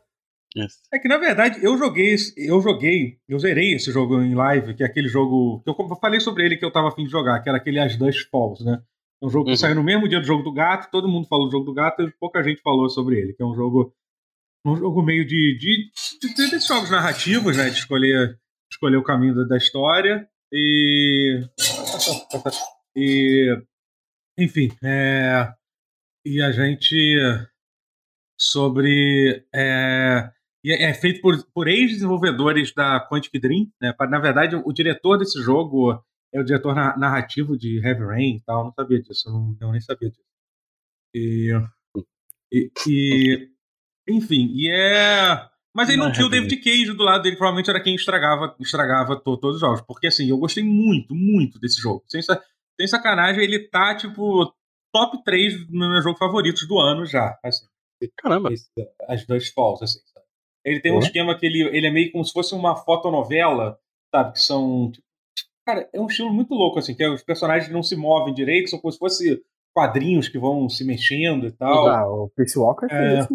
Yes. 0.55 0.81
É 0.93 0.99
que 0.99 1.07
na 1.07 1.17
verdade 1.17 1.63
eu 1.65 1.75
joguei, 1.77 2.15
eu 2.37 2.61
joguei, 2.61 3.17
eu 3.27 3.39
zerei 3.39 3.73
esse 3.73 3.91
jogo 3.91 4.21
em 4.21 4.35
live, 4.35 4.75
que 4.75 4.83
é 4.83 4.85
aquele 4.85 5.07
jogo 5.07 5.61
que 5.63 5.69
eu, 5.69 5.95
falei 5.99 6.19
sobre 6.19 6.45
ele 6.45 6.57
que 6.57 6.63
eu 6.63 6.71
tava 6.71 6.89
afim 6.89 7.05
de 7.05 7.09
jogar, 7.09 7.41
que 7.41 7.49
era 7.49 7.57
aquele 7.57 7.79
As 7.79 7.97
Dust 7.97 8.29
Falls, 8.29 8.63
né? 8.63 8.79
É 9.21 9.25
um 9.25 9.29
jogo 9.29 9.47
uhum. 9.47 9.53
que 9.53 9.59
saiu 9.59 9.73
no 9.73 9.83
mesmo 9.83 10.07
dia 10.07 10.19
do 10.19 10.27
jogo 10.27 10.43
do 10.43 10.53
gato, 10.53 10.91
todo 10.91 11.07
mundo 11.07 11.27
falou 11.27 11.47
do 11.47 11.51
jogo 11.51 11.65
do 11.65 11.73
gato 11.73 12.03
e 12.03 12.11
pouca 12.19 12.43
gente 12.43 12.61
falou 12.61 12.87
sobre 12.87 13.19
ele, 13.19 13.33
que 13.33 13.41
é 13.41 13.45
um 13.45 13.55
jogo 13.55 13.95
um 14.65 14.77
jogo 14.77 15.01
meio 15.01 15.25
de, 15.25 15.57
de, 15.57 15.91
de, 16.21 16.33
de, 16.35 16.49
de 16.51 16.65
jogos 16.65 16.89
narrativos, 16.89 17.57
né? 17.57 17.69
De 17.69 17.77
escolher, 17.77 18.39
escolher 18.71 18.97
o 18.97 19.03
caminho 19.03 19.35
da, 19.35 19.43
da 19.43 19.57
história 19.57 20.27
e. 20.51 21.41
E. 22.95 23.57
Enfim, 24.37 24.71
é, 24.83 25.51
e 26.25 26.41
a 26.41 26.51
gente. 26.51 26.95
Sobre. 28.39 29.45
É, 29.53 30.31
é, 30.65 30.89
é 30.89 30.93
feito 30.93 31.21
por, 31.21 31.43
por 31.53 31.67
ex-desenvolvedores 31.67 32.73
da 32.73 33.05
Quantic 33.09 33.39
Dream. 33.39 33.67
Né? 33.81 33.93
Na 34.09 34.19
verdade, 34.19 34.55
o 34.55 34.73
diretor 34.73 35.17
desse 35.17 35.41
jogo 35.41 36.01
é 36.33 36.39
o 36.39 36.43
diretor 36.43 36.73
narrativo 36.73 37.57
de 37.57 37.79
Heavy 37.85 38.05
Rain 38.05 38.35
e 38.37 38.41
tal. 38.41 38.59
Eu 38.59 38.65
não 38.65 38.73
sabia 38.73 39.01
disso, 39.01 39.29
eu, 39.29 39.33
não, 39.33 39.57
eu 39.61 39.71
nem 39.71 39.81
sabia 39.81 40.09
disso. 40.09 40.23
E, 41.13 41.51
e, 42.51 42.71
e, 42.87 43.49
enfim, 44.09 44.51
e 44.53 44.69
é. 44.71 45.47
Mas 45.75 45.89
ele 45.89 45.97
não, 45.97 46.05
não 46.05 46.11
tinha 46.11 46.27
o 46.27 46.29
David 46.29 46.55
Cage 46.57 46.93
do 46.93 47.03
lado 47.03 47.23
dele, 47.23 47.35
provavelmente 47.35 47.69
era 47.69 47.81
quem 47.81 47.95
estragava, 47.95 48.55
estragava 48.59 49.15
to, 49.15 49.37
todos 49.37 49.55
os 49.55 49.61
jogos. 49.61 49.81
Porque 49.81 50.07
assim, 50.07 50.29
eu 50.29 50.37
gostei 50.37 50.63
muito, 50.63 51.15
muito 51.15 51.59
desse 51.59 51.81
jogo. 51.81 52.03
Sem, 52.07 52.21
sem 52.21 52.87
sacanagem, 52.87 53.43
ele 53.43 53.59
tá, 53.59 53.95
tipo, 53.95 54.53
top 54.93 55.23
3 55.23 55.69
no 55.69 55.89
meu 55.89 56.01
jogo 56.01 56.17
favoritos 56.17 56.67
do 56.67 56.79
ano 56.79 57.05
já. 57.05 57.37
Assim. 57.43 57.65
Caramba! 58.17 58.49
as 59.07 59.25
duas 59.25 59.47
falls, 59.49 59.83
assim. 59.83 59.99
Sabe? 60.13 60.25
Ele 60.63 60.79
tem 60.79 60.93
um 60.93 60.99
esquema 60.99 61.37
que 61.37 61.45
ele, 61.45 61.61
ele 61.75 61.87
é 61.87 61.91
meio 61.91 62.11
como 62.11 62.23
se 62.23 62.31
fosse 62.31 62.53
uma 62.53 62.75
fotonovela, 62.75 63.79
sabe? 64.13 64.33
Que 64.33 64.39
são. 64.39 64.91
Tipo, 64.91 65.49
cara, 65.65 65.89
é 65.91 65.99
um 65.99 66.07
estilo 66.07 66.31
muito 66.31 66.53
louco, 66.53 66.79
assim, 66.79 66.95
que 66.95 67.05
os 67.05 67.23
personagens 67.23 67.71
não 67.71 67.83
se 67.83 67.95
movem 67.95 68.33
direito, 68.33 68.69
são 68.69 68.79
como 68.79 68.91
se 68.91 68.99
fosse 68.99 69.43
quadrinhos 69.75 70.29
que 70.29 70.37
vão 70.37 70.69
se 70.69 70.85
mexendo 70.85 71.47
e 71.47 71.51
tal. 71.51 71.87
Ah, 71.87 72.07
o 72.07 72.29
Peace 72.29 72.57
Walker 72.57 72.87
é 72.89 73.19
isso. 73.19 73.29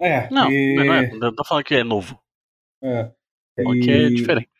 É. 0.00 0.28
Não, 0.30 0.50
e... 0.50 0.74
não, 0.76 0.94
é, 0.94 1.10
não 1.14 1.34
tô 1.34 1.44
falando 1.44 1.64
que 1.64 1.74
é 1.74 1.82
novo. 1.82 2.20
É. 2.82 3.10
E... 3.58 3.80
Que 3.80 3.90
é 3.90 4.08
diferente. 4.10 4.50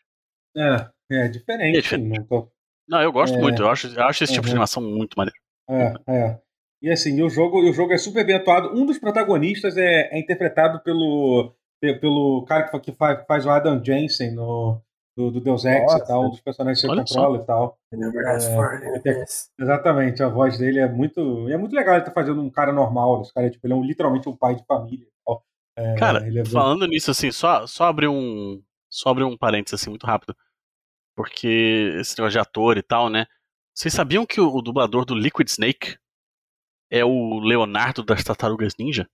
É, 0.57 0.89
é 1.11 1.27
diferente. 1.27 1.77
É 1.77 1.81
diferente. 1.81 2.19
Não, 2.19 2.25
tô... 2.25 2.51
não, 2.87 3.01
eu 3.01 3.11
gosto 3.11 3.35
é... 3.35 3.41
muito, 3.41 3.61
eu 3.61 3.69
acho, 3.69 3.87
eu 3.87 4.03
acho 4.03 4.23
esse 4.23 4.33
tipo 4.33 4.45
uhum. 4.45 4.49
de 4.49 4.51
animação 4.51 4.81
muito 4.83 5.15
maneiro. 5.15 5.37
É, 5.69 5.93
é. 6.07 6.39
E 6.81 6.91
assim, 6.91 7.21
o 7.21 7.29
jogo, 7.29 7.59
o 7.59 7.73
jogo 7.73 7.93
é 7.93 7.97
super 7.97 8.25
bem 8.25 8.35
atuado. 8.35 8.69
Um 8.77 8.85
dos 8.85 8.99
protagonistas 8.99 9.75
é, 9.77 10.09
é 10.11 10.19
interpretado 10.19 10.79
pelo, 10.81 11.53
pelo 11.99 12.45
cara 12.45 12.69
que, 12.79 12.91
faz, 12.91 13.25
faz 13.25 13.45
o 13.45 13.49
Adam 13.49 13.83
Jensen 13.83 14.35
no, 14.35 14.79
do, 15.17 15.31
do 15.31 15.41
Deus 15.41 15.65
Ex 15.65 15.81
Nossa. 15.81 15.97
e 15.97 16.07
tal, 16.07 16.25
um 16.25 16.29
dos 16.29 16.41
personagens 16.41 16.81
que 16.81 16.87
você 16.87 16.95
controla 16.95 17.37
e 17.39 17.45
tal. 17.45 17.77
É, 17.91 19.23
exatamente, 19.59 20.21
a 20.21 20.27
voz 20.27 20.57
dele 20.57 20.79
é 20.79 20.87
muito. 20.87 21.49
É 21.49 21.57
muito 21.57 21.75
legal 21.75 21.95
ele 21.95 22.05
tá 22.05 22.11
fazendo 22.11 22.41
um 22.41 22.49
cara 22.49 22.71
normal. 22.71 23.21
Esse 23.21 23.33
cara 23.33 23.47
é, 23.47 23.49
tipo, 23.49 23.65
ele 23.65 23.73
é 23.73 23.77
um, 23.77 23.83
literalmente 23.83 24.29
um 24.29 24.35
pai 24.35 24.55
de 24.55 24.65
família. 24.65 25.07
É, 25.77 25.95
cara, 25.95 26.25
é 26.25 26.45
falando 26.45 26.87
nisso, 26.87 27.11
assim, 27.11 27.31
só, 27.31 27.67
só 27.67 27.85
abrir 27.85 28.07
um. 28.07 28.61
Só 28.89 29.09
abrir 29.09 29.25
um 29.25 29.37
parênteses 29.37 29.81
assim 29.81 29.89
muito 29.89 30.05
rápido. 30.05 30.35
Porque 31.15 31.95
esse 31.99 32.17
negócio 32.17 32.31
de 32.31 32.39
ator 32.39 32.77
e 32.77 32.81
tal, 32.81 33.09
né? 33.09 33.25
Vocês 33.73 33.93
sabiam 33.93 34.25
que 34.25 34.39
o, 34.39 34.53
o 34.53 34.61
dublador 34.61 35.05
do 35.05 35.15
Liquid 35.15 35.47
Snake 35.47 35.97
é 36.91 37.03
o 37.03 37.39
Leonardo 37.39 38.03
das 38.03 38.23
Tartarugas 38.23 38.73
Ninja? 38.77 39.07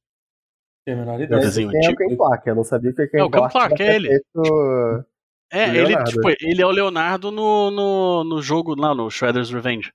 Tem 0.85 0.95
a 0.95 0.97
menor 0.97 1.21
ideia. 1.21 1.41
Desenho 1.41 1.69
quem 1.69 1.85
é 1.85 1.89
o 1.89 1.95
Ken 1.95 2.15
Clark, 2.15 2.49
eu 2.49 2.55
não 2.55 2.63
sabia 2.63 2.93
que 2.93 3.01
é 3.01 3.07
Ken 3.07 3.29
Clark. 3.29 3.37
Não, 3.37 3.39
o 3.39 3.49
Ken 3.49 3.51
Clark 3.51 3.83
é 3.83 3.95
ele. 3.95 4.07
Feito... 4.09 5.05
É, 5.53 5.75
ele, 5.75 6.01
tipo, 6.05 6.29
ele 6.39 6.61
é 6.61 6.65
o 6.65 6.71
Leonardo 6.71 7.29
no, 7.29 7.69
no, 7.69 8.23
no 8.23 8.41
jogo 8.41 8.73
lá, 8.73 8.95
no 8.95 9.11
Shredder's 9.11 9.51
Revenge. 9.51 9.91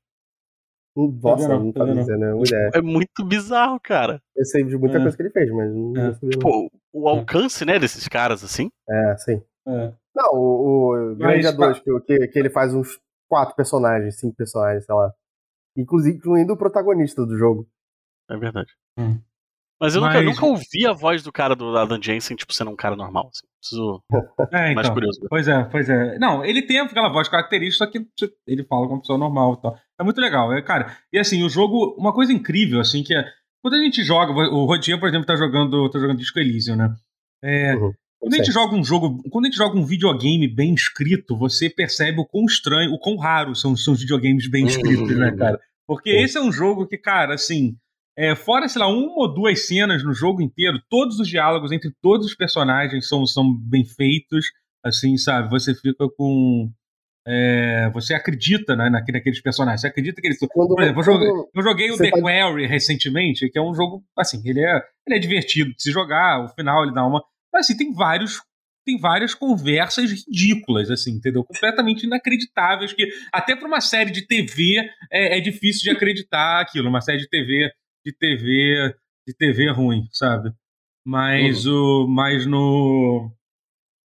Nossa, 0.94 1.48
não, 1.48 1.64
não 1.64 1.72
tá 1.72 1.84
dizendo, 1.84 2.24
é 2.24 2.32
mulher. 2.32 2.70
É 2.74 2.80
muito 2.82 3.24
bizarro, 3.24 3.78
cara. 3.80 4.20
Eu 4.34 4.44
sei 4.44 4.64
de 4.64 4.76
muita 4.76 4.98
é. 4.98 5.00
coisa 5.02 5.16
que 5.16 5.22
ele 5.22 5.30
fez, 5.30 5.50
mas 5.50 5.70
não, 5.72 5.96
é. 5.96 6.16
não 6.22 6.30
Tipo, 6.30 6.70
o 6.92 7.08
alcance, 7.08 7.64
né, 7.64 7.78
desses 7.78 8.06
caras, 8.06 8.44
assim. 8.44 8.70
É, 8.88 9.16
sim. 9.16 9.42
É. 9.66 9.92
Não, 10.14 10.32
o, 10.32 11.12
o 11.12 11.16
Grande 11.16 11.52
2, 11.52 11.80
que, 11.80 12.28
que 12.28 12.38
ele 12.38 12.50
faz 12.50 12.74
uns 12.74 12.98
quatro 13.28 13.54
personagens, 13.54 14.18
cinco 14.18 14.36
personagens, 14.36 14.84
sei 14.84 14.94
lá. 14.94 15.12
Inclusive, 15.76 16.16
incluindo 16.16 16.52
o 16.52 16.56
protagonista 16.56 17.26
do 17.26 17.36
jogo. 17.36 17.68
É 18.30 18.36
verdade. 18.36 18.72
Hum. 18.98 19.20
Mas 19.80 19.94
eu 19.94 20.00
Mas... 20.00 20.14
Nunca, 20.14 20.24
nunca 20.24 20.46
ouvi 20.46 20.86
a 20.86 20.92
voz 20.92 21.22
do 21.22 21.30
cara 21.30 21.54
do 21.54 21.76
Adam 21.76 22.00
Jensen, 22.00 22.36
tipo, 22.36 22.52
sendo 22.52 22.70
um 22.70 22.76
cara 22.76 22.96
normal. 22.96 23.30
Assim. 23.32 23.46
Preciso. 23.60 24.02
É, 24.52 24.70
então, 24.70 24.74
mais 24.74 24.88
curioso. 24.88 25.20
Pois 25.28 25.48
é, 25.48 25.64
pois 25.64 25.88
é. 25.88 26.18
Não, 26.18 26.44
ele 26.44 26.62
tem 26.62 26.78
aquela 26.78 27.08
voz 27.08 27.28
característica, 27.28 27.84
só 27.84 27.90
que 27.90 28.06
ele 28.46 28.64
fala 28.64 28.82
como 28.82 28.94
uma 28.94 29.00
pessoa 29.00 29.18
normal 29.18 29.54
e 29.54 29.62
tal. 29.62 29.78
É 29.98 30.04
muito 30.04 30.20
legal, 30.20 30.52
é, 30.52 30.62
cara. 30.62 30.96
E 31.12 31.18
assim, 31.18 31.42
o 31.42 31.48
jogo, 31.48 31.94
uma 31.98 32.12
coisa 32.12 32.32
incrível, 32.32 32.80
assim, 32.80 33.02
que 33.02 33.14
é. 33.14 33.24
Quando 33.62 33.74
a 33.74 33.78
gente 33.78 34.04
joga, 34.04 34.32
o 34.32 34.64
Rodier, 34.64 35.00
por 35.00 35.08
exemplo, 35.08 35.26
tá 35.26 35.34
jogando, 35.34 35.90
tá 35.90 35.98
jogando 35.98 36.18
Disco 36.18 36.38
Elysium, 36.38 36.76
né? 36.76 36.94
É, 37.42 37.74
uhum. 37.74 37.92
Quando 38.18 38.34
a 38.34 38.36
gente 38.38 38.52
joga 38.52 38.74
um 38.74 38.84
jogo, 38.84 39.22
quando 39.30 39.44
a 39.44 39.48
gente 39.48 39.58
joga 39.58 39.78
um 39.78 39.84
videogame 39.84 40.48
bem 40.48 40.74
escrito, 40.74 41.36
você 41.36 41.68
percebe 41.70 42.20
o 42.20 42.26
quão 42.26 42.44
estranho, 42.44 42.92
o 42.92 42.98
quão 42.98 43.16
raro 43.16 43.54
são, 43.54 43.76
são 43.76 43.94
os 43.94 44.00
videogames 44.00 44.50
bem 44.50 44.66
escritos, 44.66 45.12
uhum. 45.12 45.18
né, 45.18 45.32
cara? 45.36 45.60
Porque 45.86 46.12
uhum. 46.12 46.24
esse 46.24 46.36
é 46.38 46.40
um 46.40 46.50
jogo 46.50 46.86
que, 46.86 46.96
cara, 46.96 47.34
assim, 47.34 47.76
é, 48.18 48.34
fora, 48.34 48.66
sei 48.66 48.80
lá, 48.80 48.88
uma 48.88 49.12
ou 49.14 49.32
duas 49.32 49.66
cenas 49.66 50.02
no 50.02 50.14
jogo 50.14 50.40
inteiro, 50.40 50.80
todos 50.88 51.20
os 51.20 51.28
diálogos 51.28 51.70
entre 51.70 51.92
todos 52.00 52.26
os 52.26 52.34
personagens 52.34 53.06
são, 53.06 53.26
são 53.26 53.54
bem 53.54 53.84
feitos, 53.84 54.46
assim, 54.82 55.18
sabe? 55.18 55.50
Você 55.50 55.74
fica 55.74 56.08
com. 56.16 56.70
É, 57.28 57.90
você 57.92 58.14
acredita 58.14 58.74
né, 58.74 58.88
naqueles 58.88 59.42
personagens. 59.42 59.82
Você 59.82 59.88
acredita 59.88 60.20
que 60.20 60.28
eles. 60.28 60.38
Quando, 60.38 60.74
Por 60.74 60.82
exemplo, 60.82 61.00
eu 61.00 61.04
joguei, 61.04 61.28
eu 61.28 61.62
joguei 61.62 61.90
o 61.90 61.98
The 61.98 62.10
tá... 62.10 62.20
Quarry 62.20 62.66
recentemente, 62.66 63.50
que 63.50 63.58
é 63.58 63.62
um 63.62 63.74
jogo. 63.74 64.02
Assim, 64.16 64.40
ele 64.44 64.60
é, 64.60 64.80
ele 65.06 65.16
é 65.16 65.18
divertido 65.18 65.74
de 65.74 65.82
se 65.82 65.90
jogar, 65.90 66.42
o 66.42 66.48
final 66.48 66.84
ele 66.84 66.94
dá 66.94 67.04
uma. 67.04 67.22
Mas 67.56 67.66
assim, 67.66 67.76
tem 67.76 67.92
vários. 67.92 68.42
Tem 68.84 69.00
várias 69.00 69.34
conversas 69.34 70.12
ridículas, 70.12 70.92
assim, 70.92 71.14
entendeu? 71.14 71.42
Completamente 71.42 72.06
inacreditáveis, 72.06 72.92
que 72.92 73.08
até 73.32 73.56
para 73.56 73.66
uma 73.66 73.80
série 73.80 74.12
de 74.12 74.24
TV 74.24 74.76
é, 75.10 75.38
é 75.38 75.40
difícil 75.40 75.82
de 75.82 75.90
acreditar 75.90 76.60
aquilo. 76.60 76.88
Uma 76.88 77.00
série 77.00 77.18
de 77.18 77.28
TV 77.28 77.72
de 78.04 78.12
TV 78.12 78.94
de 79.26 79.34
TV 79.34 79.72
ruim, 79.72 80.06
sabe? 80.12 80.52
Mas 81.04 81.66
uhum. 81.66 82.04
o 82.04 82.08
mas 82.08 82.46
no 82.46 83.32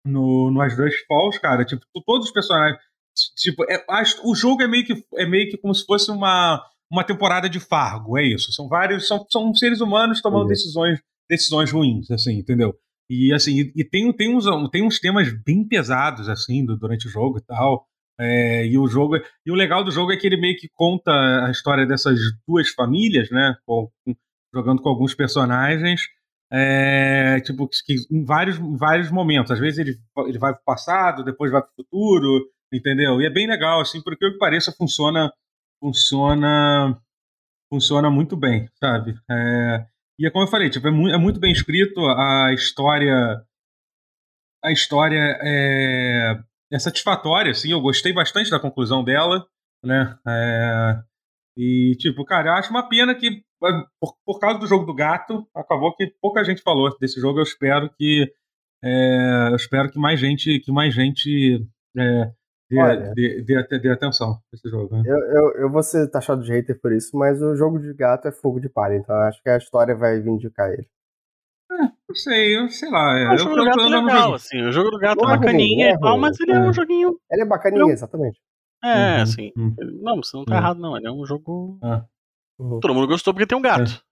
no, 0.05 0.49
no 0.49 0.61
As 0.61 0.77
Duas 0.77 0.95
Falls, 1.07 1.41
cara, 1.41 1.65
tipo, 1.65 1.83
todos 2.05 2.27
os 2.27 2.31
personagens, 2.31 2.79
tipo, 3.35 3.65
é, 3.69 3.83
o 4.23 4.33
jogo 4.33 4.63
é 4.63 4.67
meio 4.67 4.85
que 4.85 5.05
é 5.17 5.25
meio 5.25 5.49
que 5.49 5.57
como 5.57 5.75
se 5.75 5.85
fosse 5.85 6.09
uma 6.09 6.65
uma 6.89 7.03
temporada 7.03 7.49
de 7.49 7.59
Fargo, 7.59 8.17
é 8.17 8.23
isso. 8.23 8.53
São 8.53 8.69
vários 8.69 9.07
são, 9.07 9.25
são 9.29 9.53
seres 9.53 9.81
humanos 9.81 10.21
tomando 10.21 10.43
uhum. 10.43 10.47
decisões 10.47 11.01
decisões 11.29 11.69
ruins, 11.69 12.09
assim, 12.09 12.37
entendeu? 12.37 12.73
E 13.09 13.33
assim, 13.33 13.71
e, 13.75 13.83
tem, 13.83 14.11
tem, 14.13 14.35
uns, 14.35 14.45
tem 14.71 14.85
uns 14.85 14.99
temas 14.99 15.31
bem 15.43 15.67
pesados, 15.67 16.29
assim, 16.29 16.63
durante 16.65 17.07
o 17.07 17.09
jogo 17.09 17.39
e 17.39 17.41
tal. 17.41 17.87
É, 18.19 18.65
e 18.67 18.77
o 18.77 18.85
jogo 18.87 19.15
e 19.45 19.51
o 19.51 19.55
legal 19.55 19.83
do 19.83 19.91
jogo 19.91 20.11
é 20.11 20.17
que 20.17 20.27
ele 20.27 20.35
meio 20.35 20.57
que 20.57 20.69
conta 20.73 21.11
a 21.45 21.49
história 21.51 21.85
dessas 21.85 22.19
duas 22.47 22.69
famílias, 22.69 23.31
né? 23.31 23.55
Com, 23.65 23.89
jogando 24.53 24.81
com 24.81 24.89
alguns 24.89 25.15
personagens, 25.15 26.01
é, 26.51 27.39
tipo 27.41 27.67
que, 27.85 27.95
em 28.11 28.23
vários, 28.23 28.57
vários 28.77 29.09
momentos. 29.09 29.51
Às 29.51 29.59
vezes 29.59 29.79
ele, 29.79 29.97
ele 30.27 30.37
vai 30.37 30.53
para 30.53 30.61
o 30.61 30.65
passado, 30.65 31.23
depois 31.23 31.51
vai 31.51 31.61
para 31.61 31.71
o 31.71 31.75
futuro, 31.75 32.45
entendeu? 32.73 33.21
E 33.21 33.25
é 33.25 33.29
bem 33.29 33.47
legal, 33.47 33.81
assim, 33.81 34.01
porque 34.01 34.25
o 34.25 34.33
que 34.33 34.37
pareça 34.37 34.71
funciona, 34.71 35.31
funciona, 35.81 36.99
funciona 37.71 38.09
muito 38.09 38.35
bem, 38.35 38.67
sabe? 38.79 39.15
É, 39.29 39.85
e 40.19 40.27
é 40.27 40.31
como 40.31 40.43
eu 40.43 40.49
falei, 40.49 40.69
tipo, 40.69 40.87
é, 40.87 40.91
muito, 40.91 41.15
é 41.15 41.17
muito 41.17 41.39
bem 41.39 41.51
escrito 41.51 42.05
a 42.05 42.51
história, 42.53 43.41
a 44.63 44.71
história 44.71 45.39
é 45.41 46.39
é 46.71 46.77
satisfatória, 46.77 47.51
assim, 47.51 47.71
eu 47.71 47.81
gostei 47.81 48.13
bastante 48.13 48.51
da 48.51 48.59
conclusão 48.59 49.03
dela, 49.03 49.43
né? 49.83 50.15
É... 50.27 51.01
E, 51.57 51.95
tipo, 51.97 52.23
cara, 52.23 52.49
eu 52.49 52.53
acho 52.53 52.69
uma 52.69 52.87
pena 52.87 53.15
que, 53.15 53.43
por, 53.99 54.15
por 54.25 54.39
causa 54.39 54.59
do 54.59 54.67
jogo 54.67 54.85
do 54.85 54.93
gato, 54.93 55.47
acabou 55.55 55.95
que 55.95 56.13
pouca 56.21 56.43
gente 56.43 56.61
falou 56.61 56.95
desse 56.99 57.19
jogo. 57.19 57.39
Eu 57.39 57.43
espero 57.43 57.89
que 57.97 58.31
É, 58.83 59.49
eu 59.51 59.55
espero 59.55 59.91
que 59.91 59.99
mais 59.99 60.19
gente, 60.19 60.59
que 60.61 60.71
mais 60.71 60.93
gente 60.93 61.65
é, 61.97 62.31
dê, 62.69 62.79
Olha, 62.79 63.13
dê, 63.13 63.41
dê, 63.41 63.79
dê, 63.79 63.89
atenção 63.89 64.33
a 64.33 64.55
esse 64.55 64.69
jogo. 64.69 64.95
Né? 64.95 65.03
Eu, 65.05 65.17
eu, 65.17 65.51
eu 65.61 65.71
vou 65.71 65.81
ser 65.81 66.07
taxado 66.09 66.43
de 66.43 66.51
hater 66.51 66.79
por 66.79 66.91
isso, 66.91 67.17
mas 67.17 67.41
o 67.41 67.55
jogo 67.55 67.79
de 67.79 67.93
gato 67.93 68.27
é 68.27 68.31
fogo 68.31 68.59
de 68.59 68.69
palha, 68.69 68.95
então 68.95 69.15
acho 69.21 69.41
que 69.41 69.49
a 69.49 69.57
história 69.57 69.95
vai 69.95 70.19
vindicar 70.19 70.71
ele. 70.71 70.87
É, 71.71 71.83
não 71.83 72.15
sei, 72.15 72.57
eu 72.57 72.69
sei 72.69 72.89
lá. 72.89 73.19
É, 73.19 73.33
o 73.33 73.37
jogo 73.37 73.55
do 73.55 73.65
gato 73.65 73.79
é 73.79 73.89
legal, 73.89 74.33
assim. 74.33 74.61
O 74.61 74.71
jogo 74.71 74.91
do 74.91 74.99
gato 74.99 75.21
não 75.21 75.31
é 75.31 75.37
bacaninha 75.37 75.91
e 75.91 75.99
tal, 75.99 76.17
mas 76.17 76.39
ele 76.39 76.51
é. 76.51 76.59
um 76.59 76.73
joguinho. 76.73 77.19
Ele 77.31 77.41
é 77.43 77.45
bacaninha, 77.45 77.93
exatamente. 77.93 78.39
É, 78.83 78.87
uhum, 79.17 79.21
assim. 79.21 79.51
Uhum. 79.57 79.75
Não, 80.01 80.15
você 80.17 80.37
não 80.37 80.45
tá 80.45 80.53
uhum. 80.53 80.59
errado, 80.59 80.79
não. 80.79 80.97
Ele 80.97 81.07
é 81.07 81.11
um 81.11 81.25
jogo. 81.25 81.77
Uhum. 81.83 82.79
Todo 82.79 82.93
mundo 82.93 83.07
gostou 83.07 83.33
porque 83.33 83.47
tem 83.47 83.57
um 83.57 83.61
gato. 83.61 84.03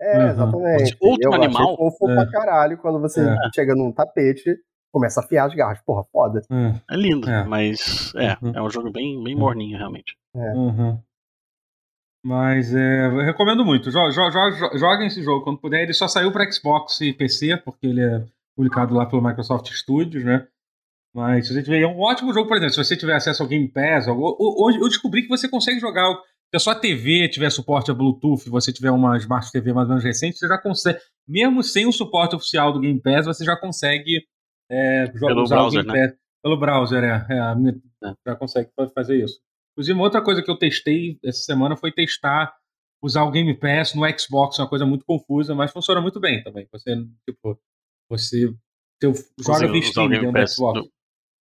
É, 0.00 0.30
exatamente. 0.30 0.96
Outro 1.00 1.28
eu 1.28 1.34
animal. 1.34 1.62
Achei 1.62 1.76
fofo 1.76 2.10
é. 2.10 2.14
pra 2.14 2.30
caralho 2.30 2.78
quando 2.78 3.00
você 3.00 3.20
é. 3.20 3.36
chega 3.54 3.74
num 3.74 3.92
tapete 3.92 4.56
começa 4.94 5.20
a 5.20 5.24
afiar 5.24 5.48
as 5.48 5.54
garras. 5.54 5.80
Porra, 5.84 6.04
foda. 6.04 6.40
É, 6.88 6.96
lindo, 6.96 7.28
é. 7.28 7.44
mas 7.44 8.12
é, 8.14 8.36
uhum. 8.40 8.52
é 8.54 8.62
um 8.62 8.70
jogo 8.70 8.92
bem, 8.92 9.22
bem 9.24 9.34
morninho, 9.34 9.76
realmente. 9.76 10.16
É. 10.36 10.52
Uhum. 10.52 10.98
Mas 12.24 12.72
é, 12.72 13.06
eu 13.06 13.18
recomendo 13.18 13.64
muito. 13.64 13.90
Joguem 13.90 15.08
esse 15.08 15.22
jogo 15.22 15.44
quando 15.44 15.58
puder. 15.58 15.82
Ele 15.82 15.92
só 15.92 16.06
saiu 16.06 16.30
para 16.30 16.50
Xbox 16.50 17.00
e 17.00 17.12
PC, 17.12 17.56
porque 17.58 17.88
ele 17.88 18.00
é 18.00 18.24
publicado 18.56 18.94
lá 18.94 19.04
pelo 19.04 19.22
Microsoft 19.22 19.70
Studios, 19.72 20.24
né? 20.24 20.46
Mas 21.12 21.48
se 21.48 21.54
você 21.54 21.62
tiver. 21.62 21.82
É 21.82 21.86
um 21.86 22.00
ótimo 22.00 22.32
jogo, 22.32 22.48
por 22.48 22.56
exemplo, 22.56 22.72
se 22.72 22.82
você 22.82 22.96
tiver 22.96 23.14
acesso 23.14 23.42
ao 23.42 23.48
Game 23.48 23.68
Pass. 23.68 24.06
Hoje 24.08 24.78
eu 24.78 24.88
descobri 24.88 25.22
que 25.22 25.28
você 25.28 25.48
consegue 25.48 25.80
jogar. 25.80 26.06
Se 26.50 26.56
a 26.56 26.60
sua 26.60 26.74
TV 26.76 27.28
tiver 27.28 27.50
suporte 27.50 27.90
a 27.90 27.94
Bluetooth, 27.94 28.48
você 28.48 28.72
tiver 28.72 28.92
uma 28.92 29.16
Smart 29.18 29.50
TV 29.50 29.72
mais 29.72 29.86
ou 29.86 29.90
menos 29.90 30.04
recente, 30.04 30.38
você 30.38 30.46
já 30.46 30.56
consegue. 30.56 30.98
Mesmo 31.26 31.62
sem 31.62 31.84
o 31.84 31.92
suporte 31.92 32.36
oficial 32.36 32.72
do 32.72 32.80
Game 32.80 33.00
Pass, 33.00 33.26
você 33.26 33.44
já 33.44 33.56
consegue 33.56 34.24
é, 34.70 35.06
pelo 35.08 35.44
browser, 35.46 35.84
né? 35.84 36.16
Pelo 36.42 36.58
browser, 36.58 37.04
é. 37.04 37.26
é, 37.30 38.08
é. 38.08 38.14
Já 38.26 38.36
consegue 38.36 38.70
fazer 38.94 39.24
isso. 39.24 39.40
Inclusive, 39.72 39.98
uma 39.98 40.04
outra 40.04 40.22
coisa 40.22 40.42
que 40.42 40.50
eu 40.50 40.58
testei 40.58 41.18
essa 41.24 41.40
semana 41.40 41.76
foi 41.76 41.90
testar 41.90 42.54
usar 43.04 43.24
o 43.24 43.30
Game 43.30 43.52
Pass 43.54 43.94
no 43.94 44.02
Xbox, 44.18 44.58
uma 44.58 44.68
coisa 44.68 44.86
muito 44.86 45.04
confusa, 45.04 45.54
mas 45.54 45.70
funciona 45.70 46.00
muito 46.00 46.18
bem 46.18 46.42
também. 46.42 46.66
Você, 46.72 46.96
tipo, 47.28 47.60
você, 48.10 48.54
você 49.02 49.12
joga 49.40 49.70
via 49.70 49.82
Steam 49.82 50.08
dentro 50.08 50.32
do 50.32 50.48
Xbox. 50.48 50.80
Do... 50.80 50.92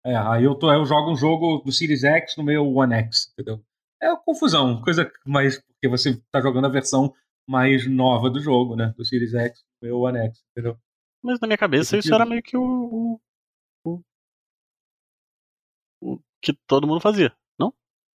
É, 0.04 0.16
aí 0.16 0.42
eu, 0.42 0.56
tô, 0.56 0.72
eu 0.72 0.84
jogo 0.84 1.12
um 1.12 1.16
jogo 1.16 1.58
do 1.64 1.70
Series 1.70 2.02
X 2.02 2.36
no 2.36 2.42
meu 2.42 2.68
One 2.74 2.94
X, 2.94 3.32
entendeu? 3.32 3.64
É 4.02 4.08
uma 4.08 4.20
confusão, 4.20 4.82
coisa 4.82 5.08
mais. 5.24 5.60
Porque 5.60 5.88
você 5.88 6.20
tá 6.32 6.40
jogando 6.40 6.64
a 6.64 6.70
versão 6.70 7.14
mais 7.48 7.88
nova 7.88 8.28
do 8.28 8.40
jogo, 8.40 8.74
né? 8.74 8.92
Do 8.96 9.04
Series 9.04 9.32
X 9.32 9.62
no 9.80 9.88
meu 9.88 10.00
One 10.00 10.18
X, 10.18 10.42
entendeu? 10.50 10.76
Mas 11.22 11.38
na 11.40 11.46
minha 11.46 11.58
cabeça 11.58 11.96
isso 11.96 12.14
era 12.14 12.26
meio 12.26 12.42
que 12.42 12.56
o, 12.56 12.62
o, 12.62 13.20
o, 13.84 14.02
o 16.00 16.20
que 16.40 16.52
todo 16.66 16.86
mundo 16.86 17.00
fazia. 17.00 17.32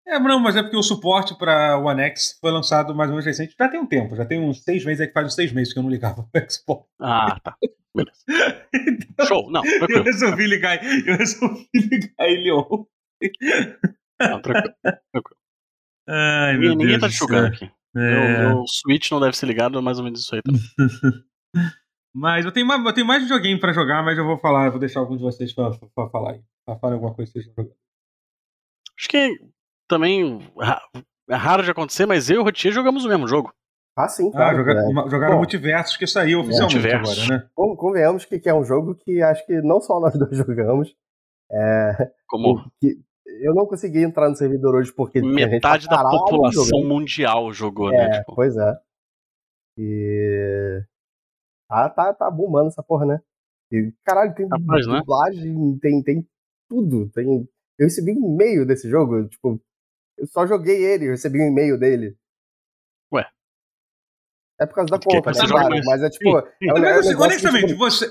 É, 0.07 0.19
não, 0.19 0.39
mas 0.39 0.55
é 0.55 0.61
porque 0.61 0.77
o 0.77 0.83
suporte 0.83 1.35
para 1.35 1.79
o 1.79 1.85
One 1.85 2.03
X 2.03 2.37
foi 2.39 2.51
lançado 2.51 2.93
mais 2.93 3.09
ou 3.09 3.15
menos 3.15 3.25
recente. 3.25 3.55
Já 3.57 3.67
tem 3.67 3.79
um 3.79 3.87
tempo, 3.87 4.15
já 4.15 4.23
tem 4.23 4.39
uns 4.39 4.63
seis 4.63 4.85
meses, 4.85 5.01
é 5.01 5.07
que 5.07 5.13
faz 5.13 5.25
uns 5.25 5.33
seis 5.33 5.51
meses 5.51 5.73
que 5.73 5.79
eu 5.79 5.83
não 5.83 5.89
ligava 5.89 6.21
o 6.21 6.51
Xbox. 6.51 6.87
Ah, 7.01 7.39
tá. 7.43 7.57
Beleza. 7.95 8.19
então, 8.73 9.25
Show, 9.25 9.49
não, 9.49 9.63
tranquilo. 9.63 9.99
Eu 9.99 10.03
resolvi 10.03 10.45
ligar, 10.45 10.83
eu 10.83 11.17
resolvi 11.17 11.67
ligar 11.73 12.29
ele 12.29 12.51
ontem. 12.51 12.87
Não, 14.21 14.41
tranquilo, 14.41 14.75
tranquilo. 14.83 15.37
Ai, 16.07 16.57
meu 16.57 16.75
Ninguém 16.75 16.99
Deus 16.99 17.01
tá 17.01 17.09
te 17.09 17.15
julgando 17.15 17.47
aqui. 17.47 17.71
É. 17.97 18.53
O, 18.53 18.67
Switch 18.67 19.09
não 19.09 19.19
deve 19.19 19.35
ser 19.35 19.47
ligado, 19.47 19.79
é 19.79 19.81
mais 19.81 19.97
ou 19.97 20.03
menos 20.03 20.19
isso 20.19 20.35
aí 20.35 20.41
também. 20.43 20.61
mas 22.15 22.45
eu 22.45 22.51
tenho, 22.51 22.65
mais, 22.65 22.85
eu 22.85 22.93
tenho 22.93 23.05
mais 23.05 23.23
videogame 23.23 23.59
pra 23.59 23.73
jogar, 23.73 24.01
mas 24.01 24.17
eu 24.17 24.25
vou 24.25 24.37
falar, 24.37 24.67
eu 24.67 24.71
vou 24.71 24.79
deixar 24.79 25.01
algum 25.01 25.17
de 25.17 25.23
vocês 25.23 25.51
pra, 25.53 25.71
pra 25.93 26.07
falar 26.09 26.31
aí. 26.31 26.41
Pra 26.65 26.77
falar 26.77 26.93
alguma 26.93 27.13
coisa 27.13 27.29
que 27.29 27.41
vocês 27.41 27.53
jogando. 27.53 27.75
Acho 28.97 29.09
que 29.09 29.37
também 29.85 30.39
é 31.29 31.35
raro 31.35 31.61
de 31.61 31.71
acontecer, 31.71 32.05
mas 32.05 32.29
eu 32.29 32.37
e 32.37 32.39
o 32.39 32.43
Rotier 32.43 32.73
jogamos 32.73 33.03
o 33.03 33.09
mesmo 33.09 33.27
jogo. 33.27 33.53
Ah, 33.97 34.07
sim, 34.07 34.29
ah, 34.29 34.31
claro. 34.31 34.55
Ah, 34.55 34.59
jogar, 34.59 34.75
é. 34.75 35.09
Jogaram 35.09 35.37
Multiversos, 35.37 35.97
que 35.97 36.07
saiu 36.07 36.39
oficialmente 36.39 36.87
é. 36.87 36.95
agora, 36.95 37.27
né? 37.27 37.49
Convenhamos 37.53 38.23
que, 38.23 38.39
que 38.39 38.47
é 38.47 38.53
um 38.53 38.63
jogo 38.63 38.95
que 38.95 39.21
acho 39.21 39.45
que 39.45 39.61
não 39.61 39.81
só 39.81 39.99
nós 40.01 40.17
dois 40.17 40.37
jogamos. 40.37 40.95
É, 41.51 42.11
Como? 42.27 42.71
Que, 42.79 42.97
eu 43.41 43.53
não 43.53 43.65
consegui 43.65 44.03
entrar 44.03 44.29
no 44.29 44.35
servidor 44.37 44.75
hoje 44.75 44.93
porque 44.93 45.21
metade 45.21 45.87
da 45.87 46.01
população 46.01 46.81
mundial 46.83 47.51
jogou, 47.51 47.89
né, 47.89 47.97
é, 47.97 48.07
né? 48.07 48.19
Tipo. 48.19 48.35
Pois 48.35 48.55
é. 48.55 48.77
E. 49.77 50.81
Ah, 51.69 51.89
tá, 51.89 52.13
tá 52.13 52.29
bombando 52.29 52.67
essa 52.67 52.83
porra, 52.83 53.05
né? 53.05 53.21
E, 53.71 53.91
caralho, 54.03 54.35
tem 54.35 54.47
Rapaz, 54.47 54.87
né? 54.87 54.99
dublagem, 54.99 55.53
né? 55.53 55.77
tem, 55.81 56.03
tem 56.03 56.27
tudo. 56.69 57.09
Tem... 57.09 57.47
Eu 57.77 57.85
recebi 57.85 58.11
um 58.11 58.33
e-mail 58.33 58.65
desse 58.65 58.89
jogo, 58.89 59.27
tipo, 59.27 59.61
eu 60.17 60.27
só 60.27 60.47
joguei 60.47 60.83
ele, 60.83 61.09
recebi 61.09 61.41
um 61.41 61.47
e-mail 61.47 61.77
dele. 61.77 62.15
Ué. 63.11 63.27
É 64.59 64.65
por 64.65 64.75
causa 64.75 64.89
da 64.89 64.99
conta, 64.99 65.31
né? 65.31 65.47
Claro, 65.49 65.75
mas 65.85 66.01
é 66.01 66.09
tipo. 66.09 66.37
É 66.37 66.73
um, 66.73 66.79
mas, 66.79 66.97
assim, 66.99 67.15
honestamente, 67.15 67.67
tipo, 67.67 67.79
você. 67.79 68.07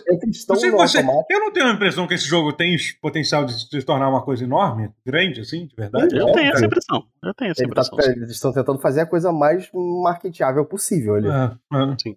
Você, 0.47 0.71
você, 0.71 0.99
eu 1.31 1.41
não 1.41 1.51
tenho 1.51 1.67
a 1.67 1.73
impressão 1.73 2.07
que 2.07 2.13
esse 2.13 2.27
jogo 2.27 2.53
tem 2.53 2.77
potencial 3.01 3.47
de 3.47 3.55
se 3.59 3.83
tornar 3.83 4.11
uma 4.11 4.23
coisa 4.23 4.45
enorme, 4.45 4.91
grande, 5.07 5.41
assim, 5.41 5.67
de 5.67 5.75
verdade. 5.75 6.15
Eu 6.15 6.31
tenho 6.33 6.53
essa 6.53 6.67
impressão. 6.67 7.07
Eu 7.23 7.33
tenho 7.33 7.51
essa 7.53 7.63
Ele 7.63 7.73
tá 7.73 7.81
impressão. 7.81 7.97
Tá, 7.97 8.11
eles 8.11 8.31
estão 8.31 8.53
tentando 8.53 8.79
fazer 8.79 9.01
a 9.01 9.07
coisa 9.07 9.33
mais 9.33 9.71
marketeável 9.73 10.67
possível 10.67 11.15
ali. 11.15 11.29
É, 11.29 11.45
é. 11.79 11.97
Sim. 11.99 12.17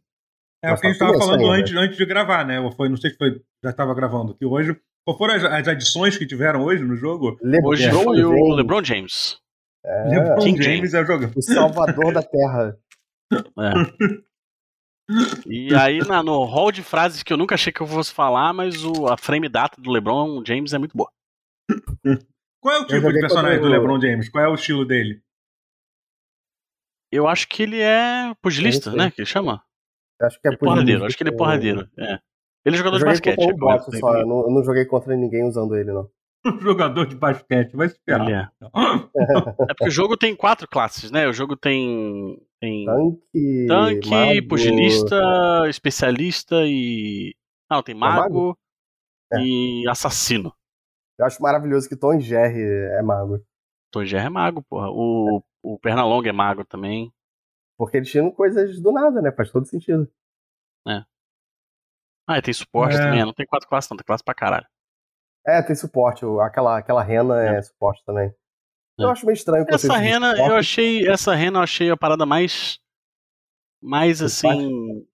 É 0.68 0.74
o 0.74 0.78
que 0.78 0.88
a 0.88 0.90
gente 0.90 1.02
estava 1.02 1.18
falando 1.18 1.50
antes, 1.50 1.76
antes 1.76 1.98
de 1.98 2.06
gravar, 2.06 2.46
né? 2.46 2.58
Foi, 2.76 2.90
não 2.90 2.98
sei 2.98 3.12
se 3.12 3.18
foi, 3.18 3.42
já 3.64 3.70
estava 3.70 3.94
gravando, 3.94 4.36
que 4.36 4.46
hoje. 4.46 4.76
Qual 5.06 5.18
foram 5.18 5.36
as, 5.36 5.44
as 5.44 5.68
adições 5.70 6.18
que 6.18 6.26
tiveram 6.26 6.64
hoje 6.64 6.84
no 6.84 6.96
jogo? 6.96 7.38
Lebron 7.42 7.70
hoje 7.70 7.90
foi 7.90 8.24
o 8.24 8.56
LeBron 8.56 8.84
James. 8.84 9.40
É, 9.86 10.10
LeBron 10.10 10.40
King 10.40 10.62
James 10.62 10.94
é 10.94 11.02
o 11.02 11.06
jogo. 11.06 11.32
O 11.36 11.42
salvador 11.42 12.14
da 12.14 12.22
terra. 12.22 12.78
É. 13.60 13.74
E 15.46 15.74
aí, 15.76 16.00
na, 16.00 16.22
no 16.22 16.44
hall 16.44 16.72
de 16.72 16.84
frases 16.84 17.24
que 17.24 17.32
eu 17.32 17.38
nunca 17.38 17.56
achei 17.56 17.72
que 17.72 17.82
eu 17.82 17.88
fosse 17.88 18.14
falar, 18.14 18.54
mas 18.54 18.84
o, 18.86 19.08
a 19.08 19.18
frame 19.18 19.48
data 19.50 19.82
do 19.82 19.92
LeBron 19.92 20.44
James 20.46 20.74
é 20.74 20.78
muito 20.78 20.96
boa. 20.96 21.10
Qual 22.62 22.76
é 22.76 22.80
o 22.80 22.88
tipo 22.88 23.12
de 23.12 23.20
personagem 23.20 23.62
do 23.62 23.68
LeBron 23.68 24.00
James? 24.02 24.30
Qual 24.30 24.44
é 24.44 24.48
o 24.48 24.56
estilo 24.56 24.86
dele? 24.86 25.22
Eu 27.12 27.28
acho 27.28 27.48
que 27.48 27.64
ele 27.64 27.80
é 27.80 28.34
pugilista, 28.42 28.92
né? 28.92 29.12
Que 29.12 29.22
ele 29.22 29.26
chama? 29.26 29.64
Acho 30.22 30.40
que 30.42 30.48
é, 30.48 30.54
é 30.54 30.58
porradeiro. 30.58 31.06
Acho 31.06 31.18
que 31.18 31.24
ele 31.24 31.30
é 31.30 31.38
porradeiro. 31.38 31.88
É. 31.98 32.20
Ele 32.66 32.76
é 32.76 32.78
jogador 32.78 32.98
de 32.98 33.06
basquete. 33.06 33.40
Eu, 33.40 33.56
bot, 33.56 34.00
só. 34.00 34.18
Eu, 34.18 34.28
não, 34.28 34.42
eu 34.42 34.52
não 34.52 34.64
joguei 34.64 34.86
contra 34.86 35.16
ninguém 35.16 35.44
usando 35.44 35.76
ele, 35.76 35.92
não. 35.92 36.10
jogador 36.62 37.06
de 37.06 37.16
basquete, 37.16 37.76
vai 37.76 37.88
esperar. 37.88 38.30
É. 38.30 38.50
é. 38.68 39.68
porque 39.68 39.88
o 39.88 39.92
jogo 39.92 40.18
tem 40.18 40.36
quatro 40.36 40.68
classes, 40.68 41.12
né? 41.12 41.28
O 41.28 41.34
jogo 41.34 41.56
tem. 41.56 42.38
tem 42.60 42.86
tanque, 42.86 43.66
tanque 43.68 44.10
mago. 44.10 44.48
pugilista, 44.48 45.64
especialista 45.70 46.56
e. 46.66 47.36
Não, 47.70 47.84
tem 47.84 47.96
mago, 47.96 48.18
é 48.20 48.22
mago? 48.22 48.58
e 49.44 49.88
é. 49.88 49.90
assassino. 49.90 50.54
Eu 51.20 51.26
acho 51.26 51.42
maravilhoso 51.42 51.90
que 51.90 51.96
Tom 51.96 52.20
Jerry 52.20 52.62
é 52.98 53.02
mago. 53.02 53.40
Tom 53.92 54.06
Jerry 54.06 54.28
é 54.28 54.30
mago, 54.30 54.64
porra. 54.64 54.90
O, 54.90 55.42
o 55.64 55.80
Pernalonga 55.80 56.30
é 56.30 56.34
mago 56.34 56.64
também. 56.64 57.12
Porque 57.78 57.98
eles 57.98 58.10
tinham 58.10 58.32
coisas 58.32 58.80
do 58.82 58.92
nada, 58.92 59.22
né? 59.22 59.32
Faz 59.32 59.52
todo 59.52 59.68
sentido. 59.68 60.12
É. 60.88 61.04
Ah, 62.28 62.38
e 62.40 62.42
tem 62.42 62.54
suporte 62.54 62.96
é. 62.96 63.00
também. 63.00 63.24
Não 63.24 63.34
tem 63.34 63.46
quatro 63.46 63.70
classes, 63.70 63.90
não. 63.90 63.98
Tem 63.98 64.06
classe 64.06 64.24
pra 64.24 64.34
caralho. 64.34 64.66
É, 65.46 65.62
tem 65.62 65.76
suporte. 65.76 66.26
Aquela, 66.42 66.78
aquela 66.78 67.04
rena 67.04 67.42
é, 67.42 67.58
é 67.58 67.62
suporte 67.62 68.04
também. 68.06 68.34
É. 69.00 69.04
Eu 69.04 69.10
acho 69.10 69.26
meio 69.26 69.36
estranho. 69.36 69.66
Essa 69.70 69.96
rena, 69.96 70.36
eu 70.38 70.56
achei. 70.56 71.08
Essa 71.08 71.36
rena 71.36 71.60
eu 71.60 71.64
achei 71.64 71.90
a 71.90 71.98
parada 71.98 72.26
mais. 72.26 72.80
Mais 73.82 74.22
assim. 74.22 75.06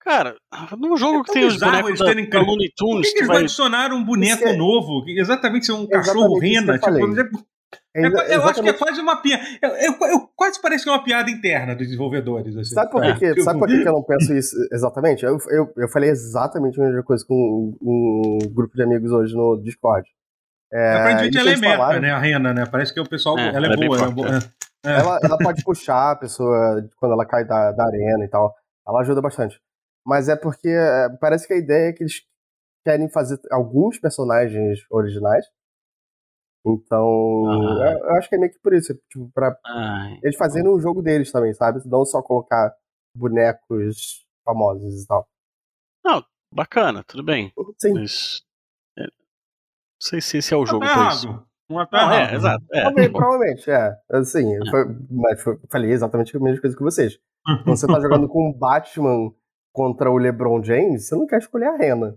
Cara, 0.00 0.36
num 0.76 0.96
jogo 0.96 1.20
é 1.20 1.24
que 1.24 1.32
tem 1.32 1.44
os 1.44 1.58
bonecos 1.58 1.98
da, 1.98 2.06
da 2.06 2.40
Looney 2.40 2.72
Tunes. 2.76 3.06
Por 3.08 3.12
que, 3.12 3.12
que 3.12 3.18
eles 3.18 3.28
vai... 3.28 3.38
adicionar 3.38 3.92
um 3.92 4.04
boneco 4.04 4.44
é... 4.44 4.56
novo? 4.56 5.04
Exatamente, 5.08 5.70
um 5.70 5.86
cachorro 5.86 6.38
rena. 6.38 6.78
Tipo, 6.78 7.46
é, 7.94 8.06
é, 8.06 8.36
eu 8.36 8.44
acho 8.44 8.62
que 8.62 8.68
é 8.68 8.72
quase 8.72 9.00
uma 9.00 9.20
piada. 9.20 9.42
Eu, 9.60 9.70
eu, 9.70 9.92
eu, 10.08 10.28
quase 10.34 10.60
parece 10.60 10.84
que 10.84 10.90
é 10.90 10.92
uma 10.92 11.04
piada 11.04 11.30
interna 11.30 11.74
dos 11.74 11.86
desenvolvedores. 11.86 12.56
Assim. 12.56 12.74
Sabe 12.74 12.90
por, 12.90 13.02
que, 13.02 13.24
é. 13.26 13.34
sabe 13.42 13.58
por 13.58 13.68
que 13.68 13.74
eu 13.74 13.92
não 13.92 14.02
penso 14.02 14.32
isso 14.36 14.56
exatamente? 14.72 15.24
Eu, 15.24 15.36
eu, 15.50 15.72
eu 15.76 15.88
falei 15.88 16.08
exatamente 16.08 16.80
a 16.80 16.84
mesma 16.84 17.02
coisa 17.02 17.24
com 17.26 17.34
um, 17.34 17.76
um 17.82 18.38
grupo 18.52 18.74
de 18.74 18.82
amigos 18.82 19.10
hoje 19.12 19.34
no 19.34 19.60
Discord. 19.62 20.08
É, 20.72 20.94
Aparentemente 20.94 21.38
ela 21.38 21.50
é 21.50 21.56
meta, 21.56 21.76
falaram... 21.76 22.00
né? 22.00 22.10
A 22.10 22.18
Rena, 22.18 22.54
né? 22.54 22.64
Parece 22.64 22.94
que 22.94 23.00
o 23.00 23.08
pessoal. 23.08 23.38
É, 23.38 23.54
ela, 23.54 23.66
é, 23.66 23.76
boa, 23.76 23.98
ela 23.98 24.06
é 24.06 24.10
boa. 24.10 24.28
É. 24.84 24.98
Ela, 24.98 25.18
ela 25.22 25.38
pode 25.38 25.62
puxar 25.62 26.12
a 26.12 26.16
pessoa 26.16 26.82
quando 26.96 27.12
ela 27.12 27.26
cai 27.26 27.44
da, 27.44 27.72
da 27.72 27.84
arena 27.84 28.24
e 28.24 28.28
tal. 28.28 28.54
Ela 28.88 29.00
ajuda 29.00 29.20
bastante. 29.20 29.60
Mas 30.04 30.30
é 30.30 30.34
porque 30.34 30.74
parece 31.20 31.46
que 31.46 31.52
a 31.52 31.58
ideia 31.58 31.90
é 31.90 31.92
que 31.92 32.02
eles 32.02 32.22
querem 32.84 33.08
fazer 33.08 33.38
alguns 33.50 34.00
personagens 34.00 34.80
originais 34.90 35.44
então, 36.64 37.46
ah. 37.48 37.92
eu, 37.92 37.98
eu, 37.98 38.10
acho 38.16 38.28
que 38.28 38.36
é 38.36 38.38
meio 38.38 38.52
que 38.52 38.58
por 38.60 38.72
isso, 38.72 38.94
tipo, 39.10 39.30
pra 39.32 39.56
Ai, 39.66 40.18
eles 40.22 40.36
fazerem 40.36 40.68
o 40.68 40.76
um 40.76 40.80
jogo 40.80 41.02
deles 41.02 41.32
também, 41.32 41.52
sabe? 41.52 41.80
Não 41.86 42.04
só 42.04 42.22
colocar 42.22 42.72
bonecos 43.16 44.24
famosos 44.44 45.02
e 45.02 45.06
tal. 45.06 45.28
Não, 46.04 46.24
bacana, 46.54 47.02
tudo 47.04 47.24
bem. 47.24 47.52
Sim. 47.78 47.94
Mas. 47.94 48.42
É, 48.96 49.02
não 49.02 49.10
sei 50.00 50.20
se 50.20 50.38
esse 50.38 50.54
é 50.54 50.56
o 50.56 50.64
jogo 50.64 50.86
pra 50.86 51.08
isso. 51.08 51.46
Não, 51.68 52.12
é, 52.12 52.34
exato. 52.34 52.64
É, 52.72 53.08
provavelmente, 53.08 53.70
é. 53.70 53.96
Assim, 54.10 54.54
eu 54.54 54.66
foi- 54.70 54.84
mas 55.10 55.42
foi- 55.42 55.58
falei 55.70 55.90
exatamente 55.90 56.36
a 56.36 56.40
mesma 56.40 56.60
coisa 56.60 56.76
que 56.76 56.82
vocês. 56.82 57.18
Quando 57.64 57.76
você 57.76 57.86
tá 57.86 57.98
jogando 58.00 58.28
com 58.28 58.50
o 58.50 58.54
Batman 58.54 59.32
contra 59.72 60.10
o 60.10 60.18
LeBron 60.18 60.62
James, 60.62 61.08
você 61.08 61.16
não 61.16 61.26
quer 61.26 61.38
escolher 61.38 61.68
a 61.68 61.76
Rena. 61.76 62.16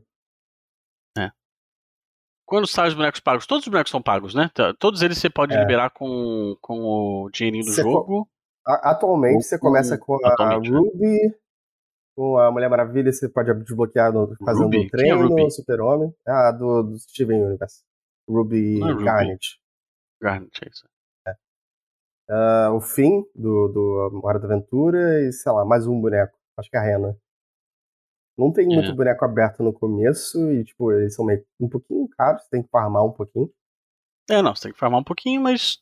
Quando 2.45 2.67
saem 2.67 2.89
os 2.89 2.93
bonecos 2.93 3.19
pagos, 3.19 3.47
todos 3.47 3.65
os 3.65 3.69
bonecos 3.71 3.89
são 3.91 4.01
pagos, 4.01 4.35
né? 4.35 4.49
Todos 4.79 5.01
eles 5.01 5.17
você 5.17 5.29
pode 5.29 5.53
É. 5.53 5.59
liberar 5.59 5.89
com, 5.89 6.55
com 6.61 6.79
o 6.79 7.29
dinheirinho 7.31 7.65
do 7.65 7.71
Você 7.71 7.81
jogo. 7.81 8.27
Atualmente, 8.65 9.43
você 9.43 9.59
começa 9.59 9.97
com 9.97 10.15
a 10.25 10.29
Atualmente, 10.33 10.71
né? 10.71 10.77
Ruby, 10.77 11.35
com 12.15 12.37
a 12.37 12.51
Mulher 12.51 12.69
Maravilha, 12.69 13.11
você 13.11 13.27
pode 13.29 13.53
desbloquear 13.63 14.11
no, 14.13 14.35
fazendo 14.45 14.63
Ruby? 14.65 14.77
o 14.77 14.79
Quem 14.81 15.11
é 15.11 15.17
treino, 15.17 15.45
o 15.45 15.51
Super-Homem. 15.51 16.13
Ah, 16.27 16.51
do, 16.51 16.83
do 16.83 16.97
Steven 16.99 17.43
Universe. 17.45 17.83
Ruby 18.29 18.77
é. 18.81 19.03
Garnet. 19.03 19.59
Garnet, 20.21 20.65
é 20.65 20.69
isso. 20.69 20.85
Ah, 22.29 22.71
o 22.73 22.81
Finn, 22.81 23.23
do, 23.35 23.67
do 23.67 24.21
Hora 24.23 24.39
da 24.39 24.45
Aventura, 24.47 25.21
e 25.21 25.31
sei 25.31 25.51
lá, 25.51 25.63
mais 25.63 25.85
um 25.85 25.99
boneco. 26.01 26.35
Acho 26.57 26.69
que 26.69 26.77
é 26.77 26.79
a 26.79 26.83
Rena. 26.83 27.15
Não 28.37 28.51
tem 28.51 28.65
É. 28.65 28.75
muito 28.75 28.93
boneco 28.95 29.23
aberto 29.23 29.63
no 29.63 29.71
começo 29.73 30.51
e, 30.51 30.63
tipo, 30.65 30.91
eles 30.91 31.15
são 31.15 31.23
meio 31.25 31.43
um 31.59 31.69
pouquinho 31.69 32.07
caros, 32.09 32.43
tem 32.49 32.61
que 32.61 32.69
farmar 32.69 33.03
um 33.05 33.11
pouquinho. 33.11 33.49
É, 34.29 34.41
não, 34.41 34.53
você 34.55 34.63
tem 34.63 34.73
que 34.73 34.79
farmar 34.79 34.99
um 34.99 35.03
pouquinho, 35.03 35.41
mas. 35.41 35.77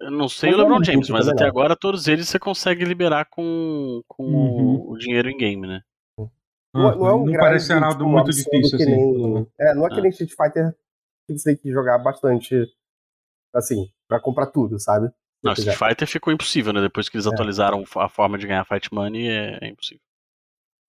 Eu 0.00 0.10
não 0.10 0.28
sei 0.28 0.50
Mas 0.50 0.58
o 0.58 0.62
é 0.62 0.64
LeBron 0.64 0.84
James, 0.84 1.10
mas 1.10 1.28
até 1.28 1.42
não. 1.42 1.48
agora 1.50 1.76
todos 1.76 2.08
eles 2.08 2.28
você 2.28 2.38
consegue 2.38 2.84
liberar 2.84 3.26
com, 3.26 4.02
com 4.08 4.24
Uhum. 4.24 4.90
o, 4.92 4.96
dinheiro 4.96 5.28
em 5.28 5.36
game, 5.36 5.66
né? 5.66 5.82
Não, 6.72 6.96
não 6.96 7.06
é 7.06 7.14
um 7.14 7.26
não 7.26 7.32
parece 7.34 7.66
ser 7.66 7.80
nada 7.80 7.94
tipo, 7.96 8.08
muito 8.08 8.30
difícil, 8.30 8.78
que 8.78 8.84
assim. 8.84 8.92
nem- 8.96 9.46
É, 9.60 9.74
não 9.74 9.86
é 9.86 9.88
que 9.90 9.98
Ah. 9.98 10.00
nem 10.00 10.10
Street 10.10 10.30
Fighter 10.30 10.72
que 11.26 11.36
você 11.36 11.50
tem 11.50 11.56
que 11.62 11.70
jogar 11.70 11.98
bastante, 11.98 12.64
assim, 13.54 13.90
pra 14.08 14.20
comprar 14.20 14.46
tudo, 14.46 14.78
sabe? 14.78 15.10
Não. 15.42 15.52
Street 15.52 15.76
Fighter 15.76 16.06
ficou 16.08 16.32
impossível, 16.32 16.72
né? 16.72 16.80
Depois 16.80 17.08
que 17.08 17.16
eles 17.16 17.26
É. 17.26 17.30
atualizaram 17.30 17.84
a 17.96 18.08
forma 18.08 18.38
de 18.38 18.46
ganhar 18.46 18.64
Fight 18.64 18.92
Money, 18.94 19.28
é, 19.28 19.58
é 19.60 19.68
impossível. 19.68 20.02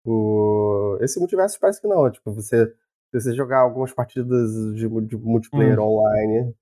O... 0.06 0.98
Esse 1.02 1.20
multiverso 1.20 1.60
parece 1.60 1.80
que 1.82 1.88
não. 1.88 2.10
Tipo, 2.12 2.32
você, 2.32 2.66
se 2.68 3.20
você 3.22 3.34
jogar 3.34 3.60
algumas 3.60 3.94
partidas 3.94 4.52
de, 4.76 4.88
de 5.08 5.18
multiplayer 5.18 5.80
Hum. 5.80 5.84
online, 5.84 6.56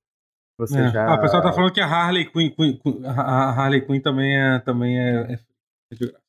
você 0.58 0.80
É. 0.80 0.90
já. 0.90 1.08
Ah, 1.08 1.16
o 1.16 1.22
pessoal 1.22 1.42
tá 1.42 1.54
falando 1.54 1.74
que 1.74 1.80
a 1.82 1.86
Harley 1.88 2.30
Quinn, 2.32 2.50
Quinn- 2.54 2.78
Quinn- 2.80 3.06
a 3.06 3.50
Harley 3.52 3.86
Quinn 3.86 4.02
também 4.02 4.38
é. 4.38 4.60
Também 4.60 5.00
é, 5.00 5.34
é 5.34 5.96
de 5.96 6.00
graça. 6.00 6.22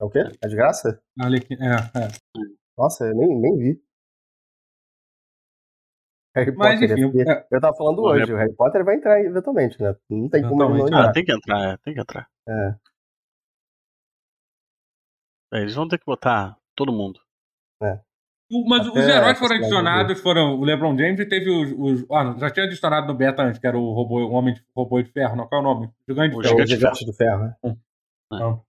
É 0.00 0.04
o 0.04 0.10
quê? 0.10 0.18
É 0.42 0.48
de 0.48 0.56
graça? 0.56 1.02
Harley 1.18 1.40
Quinn, 1.40 1.56
é, 1.60 1.74
é. 1.98 2.08
Nossa, 2.78 3.04
eu 3.06 3.14
nem, 3.16 3.36
nem 3.38 3.56
vi. 3.56 3.84
Harry 6.36 6.52
Mas 6.56 6.80
Potter. 6.80 6.98
enfim, 6.98 7.18
eu- 7.20 7.30
é, 7.30 7.46
Eu 7.50 7.60
tava 7.60 7.76
falando 7.76 8.00
O 8.00 8.06
hoje, 8.08 8.20
Harry- 8.20 8.32
o 8.32 8.36
Harry 8.36 8.52
Potter 8.54 8.84
vai 8.84 8.96
entrar 8.96 9.20
eventualmente, 9.20 9.80
né? 9.80 9.94
Não 10.10 10.28
tem 10.28 10.42
como 10.42 10.62
ele 10.64 10.78
não. 10.78 10.84
Ah, 10.84 10.88
entrar. 10.88 11.12
tem 11.12 11.24
que 11.24 11.32
entrar, 11.32 11.72
é, 11.72 11.76
tem 11.78 11.94
que 11.94 12.00
entrar. 12.00 12.28
É. 12.48 12.74
É, 15.54 15.60
eles 15.60 15.74
vão 15.74 15.86
ter 15.88 15.98
que 15.98 16.04
botar 16.06 16.56
todo 16.74 16.92
mundo. 16.92 17.20
O- 18.52 18.68
Mas 18.68 18.86
Até 18.86 19.00
os 19.00 19.08
heróis 19.08 19.38
foram 19.38 19.56
adicionados, 19.56 20.20
foram 20.20 20.58
o 20.60 20.64
LeBron 20.64 20.96
James 20.98 21.18
e 21.18 21.26
teve 21.26 21.48
os. 21.50 21.72
os 22.02 22.10
ah, 22.10 22.36
já 22.38 22.50
tinha 22.50 22.66
adicionado 22.66 23.06
no 23.06 23.14
beta 23.14 23.42
antes, 23.42 23.58
que 23.58 23.66
era 23.66 23.76
o 23.76 23.92
robô, 23.94 24.18
o 24.22 24.32
homem 24.32 24.52
de, 24.54 24.62
robô 24.76 25.00
de 25.02 25.10
ferro, 25.10 25.34
não, 25.34 25.46
qual 25.48 25.60
é 25.62 25.64
o 25.64 25.66
nome? 25.66 25.90
Gigante 26.06 26.36
O 26.36 26.40
de 26.42 26.46
É 26.46 26.50
ferro. 26.50 26.62
o 26.62 26.66
Gigante 26.66 26.68
de 26.68 26.76
Gigante 26.76 27.06
do 27.06 27.12
Ferro. 27.14 27.44
né? 27.44 27.76
Não. 28.30 28.64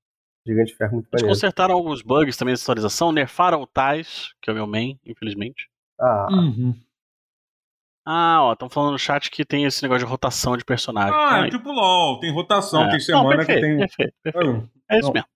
Gigante 0.48 0.72
de 0.72 0.78
Ferro 0.78 0.94
muito 0.94 1.10
Eles 1.12 1.24
consertaram 1.28 1.76
alguns 1.76 2.02
bugs 2.02 2.38
também 2.38 2.54
nessa 2.54 2.64
atualização, 2.64 3.12
nerfaram 3.12 3.62
o 3.62 3.68
Tais, 3.68 4.34
que 4.42 4.50
é 4.50 4.54
o 4.54 4.56
meu 4.56 4.66
main, 4.68 4.98
infelizmente. 5.06 5.70
Ah, 6.00 6.28
Uhum. 6.32 6.74
Ah, 8.08 8.44
ó, 8.44 8.54
estão 8.54 8.70
falando 8.70 8.92
no 8.94 9.00
chat 9.00 9.32
que 9.32 9.44
tem 9.44 9.66
esse 9.66 9.82
negócio 9.82 10.06
de 10.06 10.10
rotação 10.12 10.56
de 10.56 10.64
personagem. 10.64 11.14
Ah, 11.16 11.48
é 11.48 11.50
tipo 11.50 11.72
LOL, 11.72 12.20
tem 12.20 12.32
rotação, 12.32 12.84
É. 12.84 12.90
tem 12.92 13.00
Não, 13.00 13.06
semana 13.06 13.38
perfeito, 13.38 13.60
que 13.62 13.66
tem. 13.68 13.78
Perfeito, 13.80 14.14
perfeito. 14.24 14.70
Ah, 14.88 14.96
É 14.96 15.00
isso 15.00 15.08
Não. 15.08 15.14
mesmo. 15.14 15.28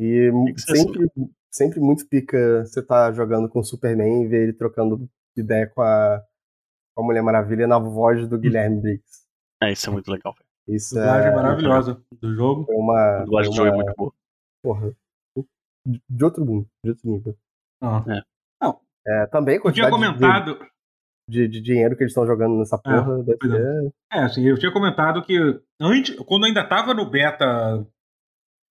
E 0.00 0.30
sempre, 0.58 1.10
sempre 1.50 1.80
muito 1.80 2.08
pica 2.08 2.64
você 2.64 2.82
tá 2.82 3.12
jogando 3.12 3.48
com 3.48 3.60
o 3.60 3.64
Superman 3.64 4.22
e 4.24 4.28
ver 4.28 4.44
ele 4.44 4.52
trocando 4.52 5.08
ideia 5.36 5.66
com 5.66 5.82
a, 5.82 6.22
com 6.94 7.02
a 7.02 7.06
Mulher 7.06 7.22
Maravilha 7.22 7.66
na 7.66 7.78
voz 7.78 8.26
do 8.28 8.38
Guilherme 8.38 8.80
Briggs. 8.80 9.24
É, 9.62 9.72
isso 9.72 9.88
é 9.90 9.92
muito 9.92 10.10
legal. 10.10 10.32
velho. 10.34 10.46
Isso 10.76 10.94
Dublagem 10.94 11.28
é 11.30 11.34
maravilhosa 11.34 12.02
do 12.20 12.34
jogo. 12.34 12.64
foi 12.64 12.76
uma, 12.76 13.18
A 13.20 13.24
dublagem 13.24 13.50
do 13.50 13.56
jogo 13.56 13.68
é 13.68 13.72
muito 13.74 13.94
boa. 13.96 14.12
porra, 14.62 14.92
de 15.86 16.24
outro 16.24 16.44
mundo, 16.44 16.66
de 16.84 16.90
outro 16.90 17.10
nível. 17.10 17.36
Ah. 17.82 18.04
É, 19.06 19.26
também 19.28 19.54
a 19.56 19.58
Eu 19.64 19.72
tinha 19.72 19.88
quantidade 19.90 20.14
de- 20.14 20.18
comentado. 20.20 20.66
de, 21.28 21.48
de 21.48 21.60
dinheiro 21.62 21.96
que 21.96 22.02
eles 22.02 22.10
estão 22.12 22.26
jogando 22.26 22.58
nessa 22.58 22.76
porra 22.76 23.22
deve 23.22 23.38
pois 23.40 23.52
é. 23.54 23.56
ser. 23.56 23.92
É, 24.12 24.18
assim, 24.20 24.42
eu 24.46 24.58
tinha 24.58 24.70
comentado 24.72 25.22
que 25.24 25.38
antes, 25.80 26.14
quando 26.26 26.44
ainda 26.44 26.62
tava 26.68 26.92
no 26.92 27.08
beta 27.10 27.82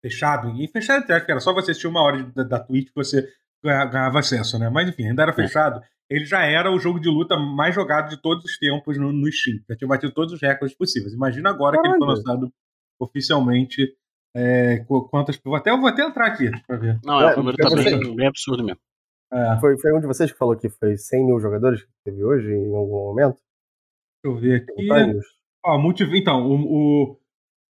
fechado, 0.02 0.50
e 0.62 0.68
fechado 0.68 1.02
entre 1.04 1.14
aspas, 1.14 1.26
que 1.26 1.32
era 1.32 1.40
só 1.42 1.54
você 1.54 1.72
assistir 1.72 1.88
uma 1.88 2.02
hora 2.02 2.24
de- 2.24 2.32
da, 2.34 2.44
da 2.44 2.60
Twitch 2.60 2.88
que 2.88 2.96
você 2.96 3.28
ganha- 3.64 3.86
ganhava 3.86 4.20
acesso, 4.20 4.58
né? 4.60 4.70
Mas 4.70 4.90
enfim, 4.90 5.08
ainda 5.08 5.24
era 5.24 5.34
fechado. 5.34 5.82
Ele 6.10 6.26
já 6.26 6.44
era 6.44 6.72
o 6.72 6.80
jogo 6.80 7.00
de 7.00 7.08
luta 7.10 7.38
mais 7.38 7.76
jogado 7.76 8.10
de 8.10 8.20
todos 8.22 8.44
os 8.46 8.58
tempos 8.58 8.98
no, 8.98 9.12
no 9.12 9.32
Steam. 9.32 9.60
Já 9.70 9.76
tinha 9.76 9.88
batido 9.88 10.12
todos 10.12 10.34
os 10.34 10.42
recordes 10.42 10.76
possíveis. 10.76 11.14
Imagina 11.14 11.50
agora 11.52 11.80
que 11.80 11.88
ele 11.88 11.98
foi 11.98 12.00
Caralho. 12.00 12.18
lançado 12.18 12.54
oficialmente. 13.00 13.96
É, 14.36 14.78
qu- 14.88 15.08
quantas. 15.10 15.40
Vou 15.44 15.56
até, 15.56 15.72
eu 15.72 15.80
vou 15.80 15.88
até 15.88 16.04
entrar 16.04 16.28
aqui 16.28 16.50
pra 16.68 16.78
ver. 16.78 17.00
Não, 17.04 17.20
é, 17.22 17.32
É, 17.32 17.34
o 17.34 17.38
número 17.38 17.58
tá 17.58 17.70
bem, 17.76 18.16
bem 18.16 18.28
absurdo 18.28 18.64
mesmo. 18.64 18.80
É, 19.32 19.60
Foi, 19.60 19.78
foi 19.80 19.94
um 19.96 20.00
de 20.00 20.08
vocês 20.08 20.32
que 20.32 20.38
falou 20.38 20.56
que 20.58 20.70
foi 20.70 20.98
100 20.98 21.26
mil 21.28 21.40
jogadores 21.40 21.82
que 21.84 21.90
teve 22.06 22.24
hoje 22.24 22.52
em 22.52 22.76
algum 22.76 23.06
momento? 23.08 23.38
deixa 24.24 24.36
eu 24.36 24.36
ver 24.36 24.62
aqui. 24.64 24.88
Ó, 25.66 25.78
multi... 25.78 26.04
Então, 26.16 26.48
o, 26.48 26.56
o, 27.12 27.19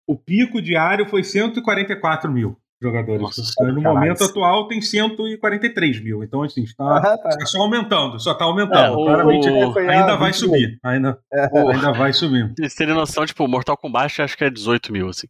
o 0.08 0.16
pico 0.18 0.62
diário 0.62 1.06
foi 1.08 1.24
144 1.24 2.32
mil 2.32 2.58
jogadores. 2.82 3.22
Nossa 3.22 3.42
no 3.42 3.82
caralho. 3.82 3.84
momento 3.84 4.24
atual 4.24 4.68
tem 4.68 4.80
143 4.82 6.00
mil. 6.04 6.24
Então, 6.24 6.44
assim, 6.44 6.64
está, 6.64 6.98
Ah, 6.98 7.18
tá. 7.18 7.30
está 7.30 7.46
só 7.48 7.62
aumentando, 7.62 8.20
só 8.20 8.32
está 8.34 8.46
aumentando. 8.46 8.78
É, 8.78 8.92
o- 8.92 9.06
Claramente 9.06 9.50
o- 9.50 9.74
Foi 9.74 9.88
ainda 9.90 10.16
vai 10.16 10.32
20 10.32 10.40
subir. 10.40 10.80
Ainda, 10.84 11.20
É, 11.34 11.42
ainda 11.92 11.92
vai 11.94 12.14
subir. 12.14 12.54
Vocês 12.58 12.76
terem 12.76 12.94
noção, 12.94 13.26
tipo, 13.26 13.48
Mortal 13.48 13.76
Kombat 13.78 14.22
acho 14.22 14.38
que 14.38 14.44
é 14.44 14.50
18 14.50 14.92
mil, 14.92 15.10
assim. 15.10 15.28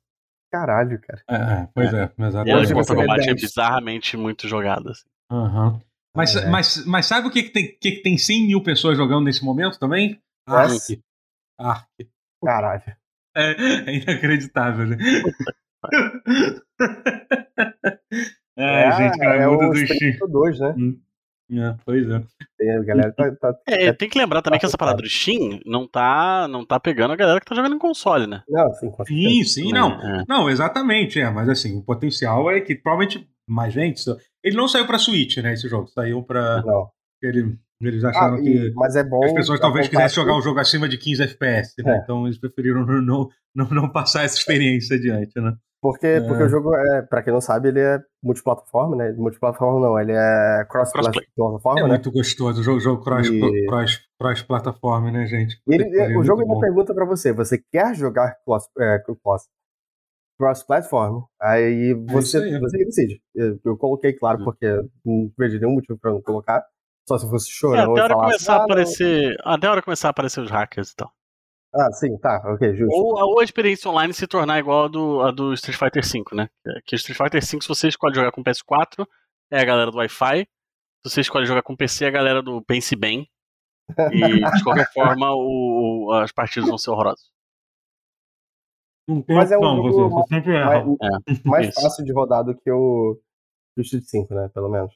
Caralho, 0.51 0.99
cara. 1.01 1.21
É, 1.29 1.35
é, 1.63 1.67
pois 1.73 1.93
é, 1.93 2.11
olha 2.19 2.27
exatamente. 2.27 2.73
Mortal 2.73 2.95
Kombat 2.95 3.21
é 3.21 3.33
10. 3.33 3.41
bizarramente 3.41 4.15
muito 4.17 4.47
jogado, 4.47 4.89
assim. 4.89 5.05
Aham. 5.31 5.79
Mas, 6.15 6.35
Ah, 6.35 6.41
é. 6.41 6.49
mas, 6.49 6.85
mas 6.85 7.05
sabe 7.05 7.27
o 7.27 7.31
que, 7.31 7.43
que, 7.43 7.49
tem, 7.51 7.67
que, 7.79 7.91
que 7.91 8.01
tem 8.01 8.17
100 8.17 8.47
mil 8.47 8.63
pessoas 8.63 8.97
jogando 8.97 9.25
nesse 9.25 9.43
momento 9.45 9.77
também? 9.77 10.19
Ark. 10.47 11.01
Ark. 11.59 11.85
Caralho. 12.43 12.81
É, 13.37 13.91
é 13.91 13.95
inacreditável, 13.95 14.87
né? 14.87 14.97
É, 18.59 18.91
gente, 18.93 19.19
cara, 19.19 19.35
é 19.43 19.47
muda 19.47 19.67
o 19.67 19.69
do 19.71 19.77
Steam. 19.77 20.13
2, 20.29 20.59
né? 20.59 20.75
É, 21.51 21.75
pois 21.85 22.09
é. 22.09 22.23
Tem, 22.57 22.71
a 22.75 22.83
galera 22.83 23.13
tá, 23.13 23.31
tá- 23.35 23.55
É, 23.67 23.93
tem 23.93 24.09
que 24.09 24.17
lembrar 24.17 24.41
também 24.41 24.59
que 24.59 24.65
essa 24.65 24.77
parada 24.77 24.97
do 25.01 25.07
Steam 25.07 25.59
não 25.65 25.87
tá, 25.87 26.47
não 26.49 26.65
tá 26.65 26.79
pegando 26.79 27.13
a 27.13 27.15
galera 27.15 27.39
que 27.39 27.45
tá 27.45 27.53
jogando 27.55 27.75
em 27.75 27.79
console, 27.79 28.25
né? 28.25 28.41
Não, 28.49 28.73
sim. 28.73 28.91
Sim, 29.07 29.43
sim, 29.43 29.71
não. 29.71 29.91
É. 30.01 30.23
Não, 30.27 30.49
exatamente, 30.49 31.19
é, 31.19 31.29
mas 31.29 31.47
assim, 31.47 31.77
o 31.77 31.83
potencial 31.83 32.49
é 32.49 32.59
que 32.59 32.75
provavelmente 32.75 33.29
mais 33.47 33.71
gente. 33.73 34.01
Ele 34.43 34.57
não 34.57 34.67
saiu 34.67 34.87
pra 34.87 34.97
Switch, 34.97 35.37
né? 35.37 35.53
Esse 35.53 35.69
jogo. 35.69 35.87
Saiu 35.87 36.23
pra. 36.23 36.61
Não. 36.63 36.89
Ele, 37.21 37.55
eles 37.81 38.03
Ah, 38.03 38.09
acharam 38.09 38.39
e- 38.39 38.43
que. 38.43 38.73
mas 38.75 38.95
é 38.95 39.03
bom. 39.03 39.23
as 39.23 39.33
pessoas 39.33 39.59
talvez 39.59 39.87
quisessem 39.87 40.15
jogar 40.15 40.37
um 40.37 40.41
jogo 40.41 40.59
acima 40.59 40.87
de 40.89 40.97
15 40.97 41.21
FPS, 41.23 41.73
né? 41.83 41.97
É. 41.97 41.97
Então 41.99 42.25
eles 42.25 42.39
preferiram 42.39 42.85
não, 42.85 43.01
não, 43.01 43.29
não, 43.55 43.69
não 43.69 43.89
passar 43.91 44.23
essa 44.23 44.35
experiência 44.37 44.95
adiante, 44.97 45.39
né? 45.39 45.53
Porque, 45.79 46.07
É. 46.07 46.21
porque 46.21 46.41
o 46.41 46.49
jogo, 46.49 46.75
é, 46.75 47.03
pra 47.03 47.21
quem 47.21 47.31
não 47.31 47.39
sabe, 47.39 47.67
ele 47.67 47.79
é 47.79 47.99
multiplataforma, 48.23 48.95
né? 48.95 49.11
Multiplataforma 49.13 49.79
não, 49.79 49.99
ele 49.99 50.11
é 50.11 50.65
cross-plataforma, 50.67 51.79
É 51.79 51.83
né? 51.83 51.89
muito 51.89 52.11
gostoso 52.11 52.61
o 52.61 52.63
jogo, 52.63 52.79
jogo 52.79 53.03
cross, 53.03 53.27
E- 53.27 53.65
cross, 53.67 54.03
cross 54.19 55.11
né, 55.13 55.27
gente? 55.27 55.61
E 55.67 55.75
ele- 55.75 56.17
o 56.17 56.23
jogo 56.23 56.41
ainda 56.41 56.53
bom. 56.55 56.59
pergunta 56.59 56.95
pra 56.95 57.05
você: 57.05 57.31
você 57.31 57.59
quer 57.71 57.93
jogar 57.95 58.35
cross, 58.43 58.67
é, 58.79 58.97
cross, 59.23 59.43
cross-platform? 60.39 61.23
Aí 61.41 61.93
você, 62.09 62.39
É 62.39 62.43
aí. 62.55 62.59
você 62.59 62.77
que 62.79 62.85
decide. 62.85 63.21
Eu, 63.35 63.59
eu 63.63 63.77
coloquei, 63.77 64.13
claro, 64.13 64.39
Uhum. 64.39 64.45
porque 64.45 64.67
não 65.05 65.31
vejo 65.37 65.59
nenhum 65.59 65.73
motivo 65.75 65.97
pra 65.99 66.11
não 66.11 66.21
colocar. 66.23 66.63
Só 67.07 67.17
se 67.17 67.29
fosse 67.29 67.49
É, 67.49 67.53
chorão 67.53 67.91
até 67.91 68.01
a 68.01 68.03
hora 68.03 68.13
falasse, 68.13 68.31
começar 68.33 68.51
a 68.53 68.55
"Ah, 68.55 68.57
não." 68.59 68.65
aparecer. 68.65 69.37
Até 69.43 69.67
a 69.67 69.71
hora 69.71 69.81
começar 69.81 70.07
a 70.07 70.11
aparecer 70.11 70.41
os 70.41 70.49
hackers 70.51 70.91
e 70.91 70.95
tal. 70.95 71.11
Ah, 71.75 71.91
sim, 71.91 72.17
tá, 72.17 72.41
ok, 72.45 72.75
justo. 72.75 72.93
Ou, 72.95 73.13
ou 73.33 73.39
a 73.39 73.43
experiência 73.43 73.89
online 73.91 74.13
se 74.13 74.25
tornar 74.25 74.57
igual 74.59 74.85
a 74.85 74.87
do, 74.87 75.21
a 75.21 75.31
do 75.31 75.53
Street 75.53 75.77
Fighter 75.77 76.03
V, 76.03 76.23
né? 76.35 76.49
Que 76.85 76.95
Street 76.95 77.17
Fighter 77.17 77.41
V, 77.41 77.61
se 77.61 77.67
você 77.67 77.87
escolhe 77.87 78.15
jogar 78.15 78.31
com 78.31 78.43
PS4, 78.43 79.05
é 79.51 79.59
a 79.59 79.65
galera 79.65 79.91
do 79.91 79.97
Wi-Fi. 79.97 80.47
Se 81.05 81.11
você 81.13 81.21
escolhe 81.21 81.45
jogar 81.45 81.61
com 81.61 81.75
PC, 81.75 82.05
é 82.05 82.07
a 82.07 82.11
galera 82.11 82.41
do 82.41 82.61
Pense 82.63 82.95
Bem. 82.95 83.29
E 84.11 84.51
de 84.51 84.63
qualquer 84.63 84.91
forma, 84.91 85.31
o, 85.33 86.07
o- 86.07 86.11
as 86.13 86.31
partidas 86.31 86.67
vão 86.67 86.77
ser 86.77 86.89
horrorosas. 86.89 87.29
Não 89.07 89.21
tem 89.21 89.35
Mas 89.35 89.51
é 89.51 89.57
um 89.57 89.61
opção, 89.61 89.91
jogo 89.91 90.15
você, 90.21 90.41
você 90.41 90.63
mais, 90.65 90.85
mais 91.45 91.67
Isso. 91.69 91.81
fácil 91.81 92.03
de 92.03 92.11
rodar 92.13 92.43
do 92.43 92.55
que 92.57 92.69
o, 92.71 93.17
o 93.77 93.81
Street 93.81 94.03
5, 94.05 94.33
né? 94.33 94.49
Pelo 94.53 94.67
menos. 94.69 94.93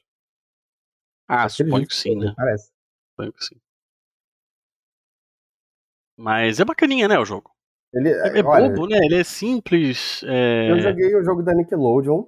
Ah, 1.34 1.48
suponho 1.48 1.86
que 1.86 1.94
sim, 1.94 2.14
né? 2.14 2.34
Parece. 2.36 2.70
Suponho 3.10 3.32
que 3.32 3.42
sim. 3.42 3.56
Mas 6.14 6.60
é 6.60 6.64
bacaninha, 6.64 7.08
né, 7.08 7.18
o 7.18 7.24
jogo? 7.24 7.50
Ele, 7.94 8.10
é, 8.10 8.38
é 8.38 8.44
olha, 8.44 8.68
bobo, 8.68 8.86
né? 8.86 8.98
Ele 8.98 9.14
é 9.14 9.24
simples. 9.24 10.22
É... 10.24 10.70
Eu 10.70 10.78
joguei 10.78 11.14
o 11.16 11.24
jogo 11.24 11.42
da 11.42 11.54
Nickelodeon 11.54 12.26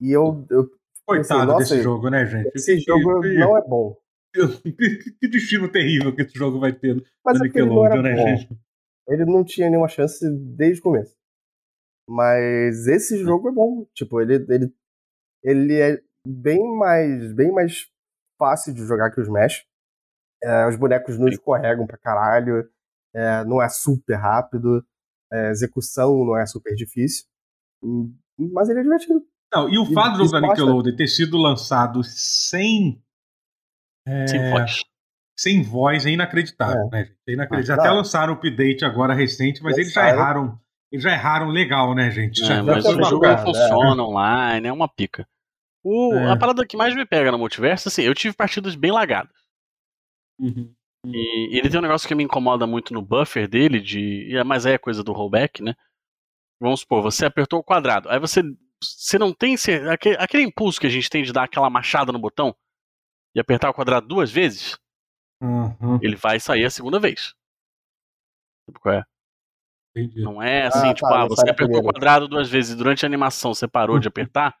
e 0.00 0.12
eu. 0.12 0.46
eu 0.50 0.70
Coitado 1.04 1.52
assim, 1.52 1.74
desse 1.74 1.82
jogo, 1.82 2.08
né, 2.08 2.24
gente? 2.24 2.50
Esse 2.54 2.80
jogo 2.80 3.20
não 3.20 3.58
é 3.58 3.62
bom. 3.68 3.96
Que 5.20 5.28
destino 5.28 5.70
terrível 5.70 6.14
que 6.14 6.22
esse 6.22 6.36
jogo 6.36 6.58
vai 6.58 6.72
ter 6.72 7.02
Mas 7.24 7.38
é 7.38 7.44
Nickelodeon, 7.44 8.02
né, 8.02 8.14
bom. 8.14 8.26
gente? 8.26 8.48
Ele 9.08 9.24
não 9.26 9.44
tinha 9.44 9.68
nenhuma 9.68 9.88
chance 9.88 10.26
desde 10.30 10.80
o 10.80 10.84
começo. 10.84 11.14
Mas 12.08 12.86
esse 12.86 13.18
jogo 13.18 13.50
é 13.50 13.52
bom. 13.52 13.86
Tipo, 13.94 14.20
ele, 14.22 14.34
ele, 14.48 14.74
ele 15.44 15.74
é 15.74 16.02
bem 16.26 16.76
mais, 16.76 17.32
bem 17.32 17.52
mais 17.52 17.88
fácil 18.38 18.74
de 18.74 18.84
jogar 18.84 19.10
que 19.10 19.20
os 19.20 19.26
Smash. 19.26 19.64
É, 20.42 20.68
os 20.68 20.76
bonecos 20.76 21.18
não 21.18 21.28
escorregam 21.28 21.86
pra 21.86 21.98
caralho. 21.98 22.68
É, 23.14 23.44
não 23.44 23.62
é 23.62 23.68
super 23.68 24.14
rápido. 24.14 24.84
É, 25.32 25.50
execução 25.50 26.24
não 26.24 26.36
é 26.36 26.46
super 26.46 26.74
difícil. 26.74 27.24
Hum, 27.82 28.14
mas 28.38 28.68
ele 28.68 28.80
é 28.80 28.82
divertido. 28.82 29.22
Não, 29.52 29.68
e 29.68 29.78
o 29.78 29.86
fato 29.86 30.18
do 30.18 30.40
Nickelodeon 30.40 30.96
ter 30.96 31.08
sido 31.08 31.36
lançado 31.36 32.02
sem. 32.04 33.02
É, 34.06 34.26
sem 34.26 34.50
voz. 34.50 34.82
Sem 35.38 35.62
voz 35.62 36.06
é 36.06 36.10
inacreditável, 36.10 36.88
é. 36.88 36.90
né, 36.90 37.04
gente? 37.04 37.18
É 37.28 37.32
inacreditável. 37.32 37.82
Ah, 37.82 37.86
Até 37.86 37.94
lançaram 37.94 38.34
o 38.34 38.36
update 38.36 38.84
agora 38.84 39.14
recente, 39.14 39.62
mas 39.62 39.76
eles 39.76 39.92
já 39.92 40.08
erraram. 40.08 40.58
Eles 40.90 41.02
já 41.02 41.12
erraram 41.12 41.48
legal, 41.48 41.94
né, 41.94 42.10
gente? 42.10 42.42
É, 42.44 42.62
mas 42.62 42.84
o 42.84 43.02
jogo 43.02 43.26
não 43.26 43.38
funciona 43.38 44.02
online, 44.02 44.68
é 44.68 44.72
uma 44.72 44.88
pica. 44.88 45.26
O, 45.88 46.14
é. 46.14 46.32
A 46.32 46.36
parada 46.36 46.66
que 46.66 46.76
mais 46.76 46.96
me 46.96 47.06
pega 47.06 47.30
no 47.30 47.38
multiverso, 47.38 47.86
assim, 47.86 48.02
eu 48.02 48.12
tive 48.12 48.34
partidas 48.34 48.74
bem 48.74 48.90
lagadas. 48.90 49.32
Uhum. 50.36 50.74
E 51.06 51.56
ele 51.56 51.70
tem 51.70 51.78
um 51.78 51.82
negócio 51.82 52.08
que 52.08 52.14
me 52.14 52.24
incomoda 52.24 52.66
muito 52.66 52.92
no 52.92 53.00
buffer 53.00 53.48
dele, 53.48 53.78
de. 53.80 54.32
Mas 54.44 54.66
é 54.66 54.76
coisa 54.76 55.04
do 55.04 55.12
rollback, 55.12 55.62
né? 55.62 55.76
Vamos 56.60 56.80
supor, 56.80 57.02
você 57.02 57.24
apertou 57.24 57.60
o 57.60 57.64
quadrado. 57.64 58.08
Aí 58.08 58.18
você. 58.18 58.42
Você 58.82 59.16
não 59.16 59.32
tem. 59.32 59.54
Aquele, 59.92 60.16
aquele 60.16 60.42
impulso 60.42 60.80
que 60.80 60.88
a 60.88 60.90
gente 60.90 61.08
tem 61.08 61.22
de 61.22 61.32
dar 61.32 61.44
aquela 61.44 61.70
machada 61.70 62.10
no 62.10 62.18
botão 62.18 62.52
e 63.32 63.38
apertar 63.38 63.70
o 63.70 63.74
quadrado 63.74 64.08
duas 64.08 64.28
vezes. 64.28 64.76
Uhum. 65.40 66.00
Ele 66.02 66.16
vai 66.16 66.40
sair 66.40 66.64
a 66.64 66.70
segunda 66.70 66.98
vez. 66.98 67.32
Sabe 68.66 68.80
qual 68.80 68.94
é? 68.96 69.04
Entendi. 69.96 70.20
Não 70.20 70.42
é 70.42 70.66
assim, 70.66 70.90
ah, 70.90 70.94
tipo, 70.94 71.08
tá, 71.08 71.22
ah, 71.22 71.28
você 71.28 71.48
apertou 71.48 71.78
o 71.78 71.84
quadrado 71.84 72.26
duas 72.26 72.50
vezes 72.50 72.72
e 72.72 72.76
durante 72.76 73.06
a 73.06 73.08
animação 73.08 73.54
você 73.54 73.68
parou 73.68 74.00
de 74.00 74.08
apertar, 74.08 74.58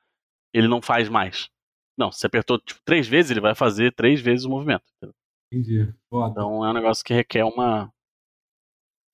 ele 0.56 0.68
não 0.68 0.80
faz 0.80 1.08
mais. 1.08 1.50
Não, 1.98 2.10
se 2.10 2.26
apertou 2.26 2.58
tipo, 2.58 2.80
três 2.84 3.06
vezes, 3.06 3.30
ele 3.30 3.40
vai 3.40 3.54
fazer 3.54 3.94
três 3.94 4.20
vezes 4.20 4.44
o 4.44 4.50
movimento. 4.50 4.84
Entendi. 5.52 5.92
Foda. 6.08 6.30
Então 6.30 6.64
é 6.64 6.70
um 6.70 6.74
negócio 6.74 7.04
que 7.04 7.14
requer 7.14 7.44
uma, 7.44 7.92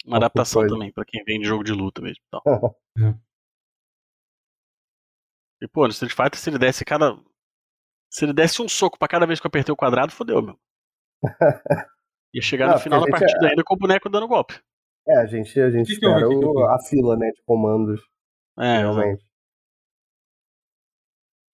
uma 0.05 0.16
adaptação 0.16 0.66
também, 0.66 0.93
para 0.93 1.05
quem 1.05 1.22
vem 1.24 1.40
de 1.40 1.47
jogo 1.47 1.64
de 1.64 1.72
luta 1.72 2.01
mesmo. 2.01 2.22
Então. 2.26 2.43
é. 2.99 3.14
E 5.62 5.68
pô, 5.68 5.84
no 5.84 5.90
Street 5.90 6.12
Fighter, 6.12 6.38
se 6.38 6.51
ele 6.51 6.59
desse 6.59 6.84
cada. 6.84 7.16
Se 8.11 8.24
ele 8.24 8.32
desse 8.32 8.61
um 8.61 8.68
soco 8.68 8.99
para 8.99 9.09
cada 9.09 9.26
vez 9.26 9.40
que 9.40 9.47
eu 9.47 9.49
apertei 9.49 9.72
o 9.72 9.76
quadrado, 9.76 10.12
fodeu, 10.12 10.43
meu. 10.43 10.59
Ia 12.34 12.43
chegar 12.43 12.66
não, 12.66 12.74
no 12.74 12.80
final 12.80 13.01
da 13.01 13.11
partida 13.11 13.47
é... 13.47 13.51
ainda 13.51 13.62
com 13.62 13.74
o 13.74 13.78
boneco 13.78 14.09
dando 14.09 14.26
golpe. 14.26 14.61
É, 15.07 15.18
a 15.18 15.26
gente, 15.26 15.61
a 15.61 15.70
gente 15.70 15.86
que 15.86 15.93
espera 15.95 16.18
que 16.18 16.34
o, 16.34 16.64
a 16.66 16.78
fila, 16.80 17.16
né, 17.16 17.30
de 17.30 17.43
comandos. 17.43 18.01
É, 18.59 18.78
realmente. 18.78 19.24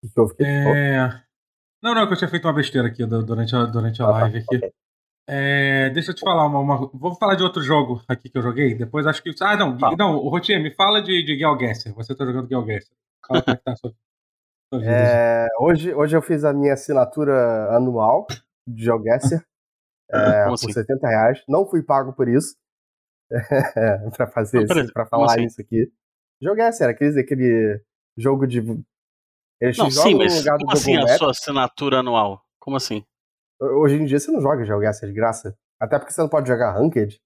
O 0.04 0.10
que 0.10 0.20
houve? 0.20 0.36
É... 0.40 1.10
Não, 1.82 1.94
não, 1.94 2.08
que 2.08 2.14
eu 2.14 2.18
tinha 2.18 2.30
feito 2.30 2.46
uma 2.46 2.54
besteira 2.54 2.88
aqui 2.88 3.06
durante 3.06 3.56
a, 3.56 3.66
durante 3.66 4.02
a 4.02 4.06
ah, 4.06 4.12
tá. 4.12 4.18
live 4.20 4.38
aqui. 4.40 4.58
Okay. 4.58 4.72
É, 5.30 5.90
deixa 5.90 6.12
eu 6.12 6.16
te 6.16 6.22
falar 6.22 6.46
uma, 6.46 6.60
uma, 6.60 6.90
Vou 6.94 7.14
falar 7.16 7.36
de 7.36 7.44
outro 7.44 7.62
jogo 7.62 8.02
aqui 8.08 8.30
que 8.30 8.38
eu 8.38 8.42
joguei. 8.42 8.74
Depois 8.76 9.06
acho 9.06 9.22
que. 9.22 9.32
Ah, 9.42 9.58
não, 9.58 9.78
ah. 9.84 9.96
não, 9.98 10.18
Rotier, 10.20 10.62
me 10.62 10.74
fala 10.74 11.02
de, 11.02 11.22
de 11.24 11.38
Geogesser. 11.38 11.94
Você 11.94 12.16
tá 12.16 12.26
jogando 12.26 12.48
Geogesser. 12.48 12.96
Fala 13.28 13.42
como 13.42 13.54
é 13.54 13.58
que 13.58 13.64
tá 13.64 13.72
a 13.74 13.76
sua, 13.76 13.92
sua 14.74 14.80
vida. 14.80 14.92
É, 14.92 15.48
hoje, 15.60 15.94
hoje 15.94 16.16
eu 16.16 16.22
fiz 16.22 16.46
a 16.46 16.54
minha 16.54 16.74
assinatura 16.74 17.76
anual 17.76 18.26
de 18.66 18.86
Geogesser. 18.86 19.44
é, 20.10 20.46
por 20.46 20.54
assim? 20.54 20.72
70 20.72 21.08
reais. 21.08 21.44
Não 21.48 21.68
fui 21.68 21.84
pago 21.84 22.14
por 22.14 22.30
isso. 22.30 22.56
pra 24.16 24.28
fazer 24.28 24.64
isso, 24.64 24.94
pra 24.94 25.06
falar 25.06 25.26
assim? 25.26 25.44
isso 25.44 25.60
aqui. 25.60 25.92
Geogesser, 26.42 26.88
aquele, 26.88 27.20
aquele 27.20 27.82
jogo 28.18 28.48
de 28.48 28.62
eles 29.60 29.78
não, 29.78 29.90
sim, 29.90 30.16
mas 30.16 30.44
como 30.44 30.72
assim 30.72 30.96
a 30.98 31.08
sua 31.18 31.32
assinatura 31.32 32.00
anual? 32.00 32.44
Como 32.60 32.78
assim? 32.78 33.04
Hoje 33.60 33.96
em 33.96 34.06
dia 34.06 34.20
você 34.20 34.32
não 34.32 34.42
joga 34.42 34.64
GeoGuessr 34.64 35.08
de 35.08 35.14
graça. 35.14 35.58
Até 35.80 35.98
porque 35.98 36.12
você 36.12 36.22
não 36.22 36.30
pode 36.30 36.48
jogar 36.48 36.74
Ranked. 36.74 37.20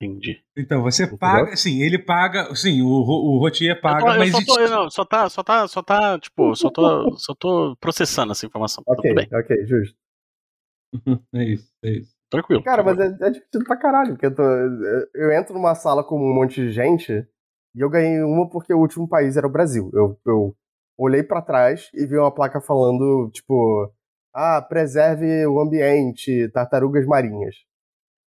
Entendi. 0.00 0.42
Então, 0.56 0.82
você 0.82 1.04
Entendeu? 1.04 1.18
paga, 1.18 1.56
sim, 1.56 1.82
ele 1.82 1.98
paga, 1.98 2.54
sim, 2.54 2.82
o, 2.82 2.86
o 2.86 3.38
Rotier 3.38 3.80
paga, 3.80 4.00
eu 4.00 4.04
tô, 4.04 4.12
eu 4.12 4.18
mas... 4.18 4.30
Só, 4.32 4.54
tô, 4.54 4.68
não, 4.68 4.90
só 4.90 5.04
tá, 5.06 5.28
só 5.30 5.42
tá, 5.42 5.68
só 5.68 5.82
tá, 5.82 6.18
tipo, 6.18 6.54
só 6.54 6.70
tô, 6.70 7.16
só 7.16 7.34
tô 7.34 7.74
processando 7.80 8.32
essa 8.32 8.44
informação. 8.44 8.84
Ok, 8.86 9.14
ok, 9.32 9.66
justo. 9.66 9.96
é 11.34 11.44
isso, 11.44 11.72
é 11.82 11.90
isso. 11.92 12.14
Tranquilo. 12.28 12.62
Cara, 12.62 12.82
mas 12.82 12.98
é, 12.98 13.06
é 13.06 13.30
divertido 13.30 13.64
pra 13.64 13.78
caralho, 13.78 14.12
porque 14.12 14.26
eu, 14.26 14.34
tô, 14.34 14.42
eu 15.14 15.32
entro 15.32 15.54
numa 15.54 15.74
sala 15.74 16.04
com 16.04 16.16
um 16.16 16.34
monte 16.34 16.60
de 16.60 16.70
gente 16.70 17.26
e 17.76 17.80
eu 17.80 17.90
ganhei 17.90 18.22
uma 18.22 18.48
porque 18.48 18.72
o 18.72 18.80
último 18.80 19.06
país 19.06 19.36
era 19.36 19.46
o 19.46 19.50
Brasil. 19.50 19.90
Eu, 19.92 20.18
eu 20.26 20.56
olhei 20.96 21.22
para 21.22 21.42
trás 21.42 21.90
e 21.92 22.06
vi 22.06 22.16
uma 22.16 22.34
placa 22.34 22.58
falando, 22.58 23.30
tipo, 23.30 23.92
ah, 24.34 24.62
preserve 24.62 25.46
o 25.46 25.60
ambiente, 25.60 26.48
tartarugas 26.54 27.04
marinhas. 27.04 27.54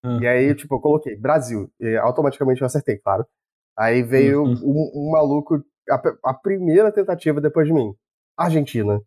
Uhum. 0.04 0.22
E 0.22 0.28
aí, 0.28 0.54
tipo, 0.54 0.74
eu 0.74 0.80
coloquei 0.80 1.16
Brasil. 1.16 1.72
E 1.80 1.96
automaticamente 1.96 2.60
eu 2.60 2.66
acertei, 2.66 2.98
claro. 2.98 3.26
Aí 3.76 4.02
veio 4.02 4.42
uhum. 4.42 4.52
um, 4.62 4.90
um, 4.94 5.10
maluco, 5.12 5.64
a, 5.88 6.30
a, 6.30 6.34
primeira 6.34 6.92
tentativa 6.92 7.40
depois 7.40 7.66
de 7.66 7.72
mim. 7.72 7.94
Argentina. 8.36 9.00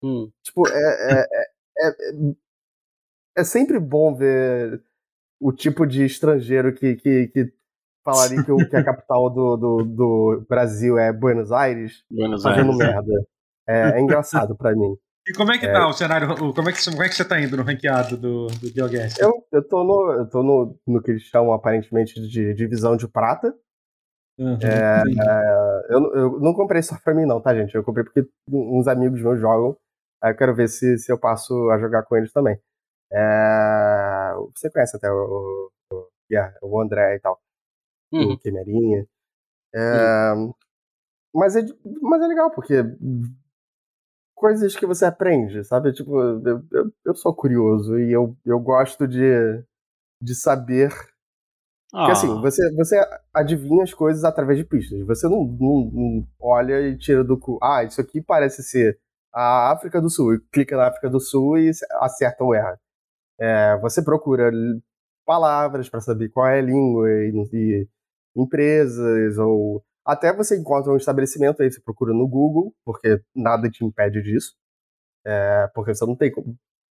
Hum. 0.00 0.30
Tipo, 0.44 0.68
é, 0.68 0.72
é, 0.72 1.20
é, 1.20 1.88
é, 1.88 2.34
é 3.38 3.44
sempre 3.44 3.80
bom 3.80 4.14
ver 4.14 4.80
o 5.40 5.52
tipo 5.52 5.86
de 5.86 6.04
estrangeiro 6.04 6.72
que, 6.72 6.96
que, 6.96 7.28
que 7.28 7.52
falaria 8.12 8.44
que, 8.44 8.52
o, 8.52 8.68
que 8.68 8.76
a 8.76 8.84
capital 8.84 9.30
do, 9.30 9.56
do, 9.56 9.84
do, 9.84 10.46
Brasil 10.48 10.98
é 10.98 11.12
Buenos 11.12 11.52
Aires, 11.52 12.04
Buenos 12.10 12.42
fazendo 12.42 12.72
Aires. 12.72 12.78
merda. 12.78 13.26
É, 13.68 13.98
é 13.98 14.00
engraçado 14.00 14.56
pra 14.56 14.74
mim. 14.74 14.96
E 15.26 15.32
como 15.32 15.52
é 15.52 15.58
que 15.58 15.66
é. 15.66 15.72
tá 15.72 15.86
o 15.86 15.92
cenário? 15.92 16.34
Como 16.54 16.68
é 16.68 16.72
que, 16.72 16.84
como 16.90 17.02
é 17.02 17.08
que 17.08 17.14
você 17.14 17.24
tá 17.24 17.40
indo 17.40 17.56
no 17.56 17.62
ranqueado 17.62 18.16
do, 18.16 18.46
do? 18.46 18.68
Eu, 19.18 19.46
eu 19.52 19.68
tô, 19.68 19.84
no, 19.84 20.12
eu 20.12 20.28
tô 20.28 20.42
no, 20.42 20.76
no 20.86 21.02
que 21.02 21.12
eles 21.12 21.22
chamam 21.22 21.52
aparentemente 21.52 22.20
de 22.20 22.54
divisão 22.54 22.96
de 22.96 23.06
prata. 23.06 23.54
Uhum, 24.38 24.58
é, 24.62 25.02
é, 25.02 25.94
eu, 25.94 26.14
eu 26.14 26.40
não 26.40 26.54
comprei 26.54 26.82
só 26.82 26.96
pra 27.04 27.14
mim, 27.14 27.26
não, 27.26 27.40
tá, 27.40 27.54
gente? 27.54 27.74
Eu 27.74 27.84
comprei 27.84 28.04
porque 28.04 28.26
uns 28.48 28.88
amigos 28.88 29.20
meus 29.20 29.38
jogam. 29.38 29.76
Aí 30.22 30.32
eu 30.32 30.36
quero 30.36 30.54
ver 30.54 30.68
se, 30.68 30.98
se 30.98 31.12
eu 31.12 31.18
passo 31.18 31.70
a 31.70 31.78
jogar 31.78 32.02
com 32.04 32.16
eles 32.16 32.32
também. 32.32 32.58
É, 33.12 34.32
você 34.54 34.70
conhece 34.70 34.96
até 34.96 35.10
o, 35.10 35.70
o, 35.92 36.08
yeah, 36.30 36.52
o 36.62 36.80
André 36.80 37.16
e 37.16 37.20
tal 37.20 37.38
uhum. 38.12 38.36
Queimerinha. 38.38 39.06
É, 39.74 40.32
uhum. 40.34 40.52
mas, 41.34 41.56
é, 41.56 41.62
mas 42.02 42.22
é 42.22 42.26
legal, 42.26 42.50
porque 42.50 42.82
coisas 44.40 44.74
que 44.74 44.86
você 44.86 45.04
aprende, 45.04 45.62
sabe? 45.64 45.92
Tipo, 45.92 46.18
eu, 46.18 46.64
eu, 46.72 46.92
eu 47.04 47.14
sou 47.14 47.34
curioso 47.34 47.98
e 47.98 48.10
eu, 48.10 48.34
eu 48.46 48.58
gosto 48.58 49.06
de, 49.06 49.62
de 50.20 50.34
saber. 50.34 50.90
Ah. 51.92 52.06
Porque 52.06 52.12
assim, 52.12 52.40
você, 52.40 52.74
você 52.74 52.98
adivinha 53.34 53.82
as 53.82 53.92
coisas 53.92 54.24
através 54.24 54.58
de 54.58 54.64
pistas. 54.64 55.06
Você 55.06 55.28
não, 55.28 55.44
não, 55.44 55.90
não, 55.92 56.26
olha 56.40 56.80
e 56.80 56.96
tira 56.96 57.22
do 57.22 57.38
cu. 57.38 57.58
Ah, 57.62 57.84
isso 57.84 58.00
aqui 58.00 58.22
parece 58.22 58.62
ser 58.62 58.98
a 59.32 59.72
África 59.72 60.00
do 60.00 60.08
Sul. 60.08 60.34
E 60.34 60.40
clica 60.50 60.74
na 60.74 60.88
África 60.88 61.10
do 61.10 61.20
Sul 61.20 61.58
e 61.58 61.70
acerta 62.00 62.42
ou 62.42 62.54
erra. 62.54 62.80
É, 63.38 63.76
você 63.78 64.02
procura 64.02 64.50
palavras 65.26 65.88
para 65.88 66.00
saber 66.00 66.30
qual 66.30 66.46
é 66.46 66.60
a 66.60 66.62
língua 66.62 67.10
e, 67.10 67.30
e 67.52 67.88
empresas 68.36 69.38
ou 69.38 69.82
até 70.04 70.34
você 70.34 70.58
encontra 70.58 70.92
um 70.92 70.96
estabelecimento 70.96 71.62
aí, 71.62 71.70
você 71.70 71.80
procura 71.80 72.12
no 72.12 72.26
Google, 72.26 72.74
porque 72.84 73.22
nada 73.34 73.70
te 73.70 73.84
impede 73.84 74.22
disso, 74.22 74.54
é, 75.24 75.68
porque 75.74 75.94
você 75.94 76.04
não 76.06 76.16
tem 76.16 76.32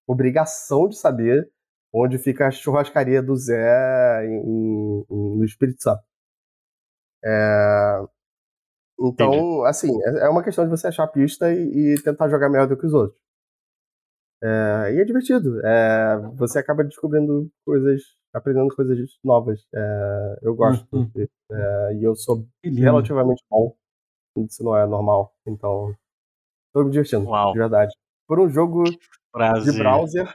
obrigação 0.07 0.87
de 0.87 0.97
saber 0.97 1.49
onde 1.93 2.17
fica 2.17 2.47
a 2.47 2.51
churrascaria 2.51 3.21
do 3.21 3.35
Zé 3.35 4.25
em, 4.25 4.39
em, 4.39 5.05
no 5.09 5.43
Espírito 5.43 5.83
Santo. 5.83 6.01
É, 7.23 8.03
então, 8.99 9.33
Entendi. 9.33 9.67
assim, 9.67 9.89
é, 10.03 10.25
é 10.25 10.29
uma 10.29 10.43
questão 10.43 10.63
de 10.63 10.71
você 10.71 10.87
achar 10.87 11.03
a 11.03 11.07
pista 11.07 11.51
e, 11.53 11.93
e 11.93 12.01
tentar 12.03 12.29
jogar 12.29 12.49
melhor 12.49 12.67
do 12.67 12.77
que 12.77 12.85
os 12.85 12.93
outros. 12.93 13.22
É, 14.43 14.93
e 14.93 14.99
é 14.99 15.05
divertido. 15.05 15.65
É, 15.65 16.17
você 16.35 16.59
acaba 16.59 16.83
descobrindo 16.83 17.49
coisas 17.65 18.01
aprendendo 18.33 18.75
coisas 18.75 18.97
novas. 19.23 19.65
É, 19.73 20.39
eu 20.41 20.55
gosto. 20.55 20.87
Uhum. 20.91 21.11
É, 21.51 21.95
e 21.95 22.03
eu 22.03 22.15
sou 22.15 22.47
relativamente 22.63 23.43
bom. 23.49 23.75
Isso 24.37 24.63
não 24.63 24.75
é 24.75 24.85
normal. 24.85 25.33
Então. 25.45 25.95
Tô 26.73 26.83
me 26.83 26.89
divertindo, 26.89 27.27
Uau. 27.27 27.53
de 27.53 27.59
verdade. 27.59 27.95
Por 28.27 28.39
um 28.39 28.49
jogo 28.49 28.83
Prazer. 29.31 29.71
de 29.71 29.77
browser 29.77 30.33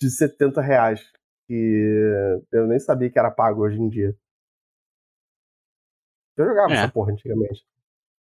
de 0.00 0.10
70 0.10 0.60
reais. 0.60 1.00
Que 1.46 2.42
eu 2.52 2.66
nem 2.66 2.78
sabia 2.78 3.08
que 3.08 3.18
era 3.18 3.30
pago 3.30 3.62
hoje 3.62 3.80
em 3.80 3.88
dia. 3.88 4.14
Eu 6.36 6.44
jogava 6.44 6.72
é. 6.72 6.76
essa 6.76 6.92
porra 6.92 7.12
antigamente. 7.12 7.64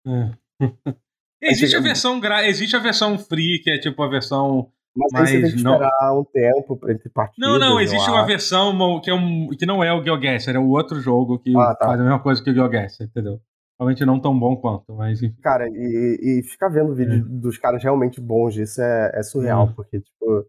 É. 0.06 0.38
existe, 1.42 1.76
a 1.76 1.82
versão 1.82 2.20
gra... 2.20 2.48
existe 2.48 2.76
a 2.76 2.80
versão 2.80 3.20
free, 3.20 3.60
que 3.60 3.70
é 3.70 3.80
tipo 3.80 4.02
a 4.02 4.08
versão. 4.08 4.72
Mas 4.98 5.12
mais... 5.12 5.30
aí 5.30 5.36
você 5.36 5.42
tem 5.42 5.52
que 5.52 5.58
esperar 5.58 5.92
não... 6.02 6.20
um 6.20 6.24
tempo 6.24 6.80
entre 6.90 7.10
partidas. 7.10 7.50
Não, 7.50 7.60
não, 7.60 7.80
existe 7.80 8.10
uma 8.10 8.26
versão 8.26 9.00
que, 9.00 9.10
é 9.12 9.14
um, 9.14 9.50
que 9.50 9.66
não 9.66 9.84
é 9.84 9.94
o 9.94 10.04
GeoGuessr, 10.04 10.56
é 10.56 10.60
o 10.60 10.70
outro 10.70 11.00
jogo 11.00 11.38
que 11.38 11.56
ah, 11.56 11.76
tá. 11.76 11.86
faz 11.86 12.00
a 12.00 12.04
mesma 12.04 12.20
coisa 12.20 12.44
que 12.44 12.50
o 12.50 12.54
GeoGuessr, 12.54 13.04
entendeu? 13.04 13.40
Realmente 13.80 14.04
não 14.06 14.20
tão 14.20 14.38
bom 14.38 14.58
quanto, 14.58 14.96
mas 14.96 15.22
enfim. 15.22 15.36
Cara, 15.42 15.68
e, 15.70 16.40
e 16.40 16.44
ficar 16.44 16.70
vendo 16.70 16.96
vídeo 16.96 17.20
é. 17.20 17.40
dos 17.40 17.60
caras 17.60 17.84
realmente 17.84 18.20
bons 18.20 18.56
disso 18.56 18.82
é, 18.82 19.12
é 19.14 19.22
surreal, 19.22 19.68
é. 19.68 19.74
porque, 19.74 20.00
tipo, 20.00 20.48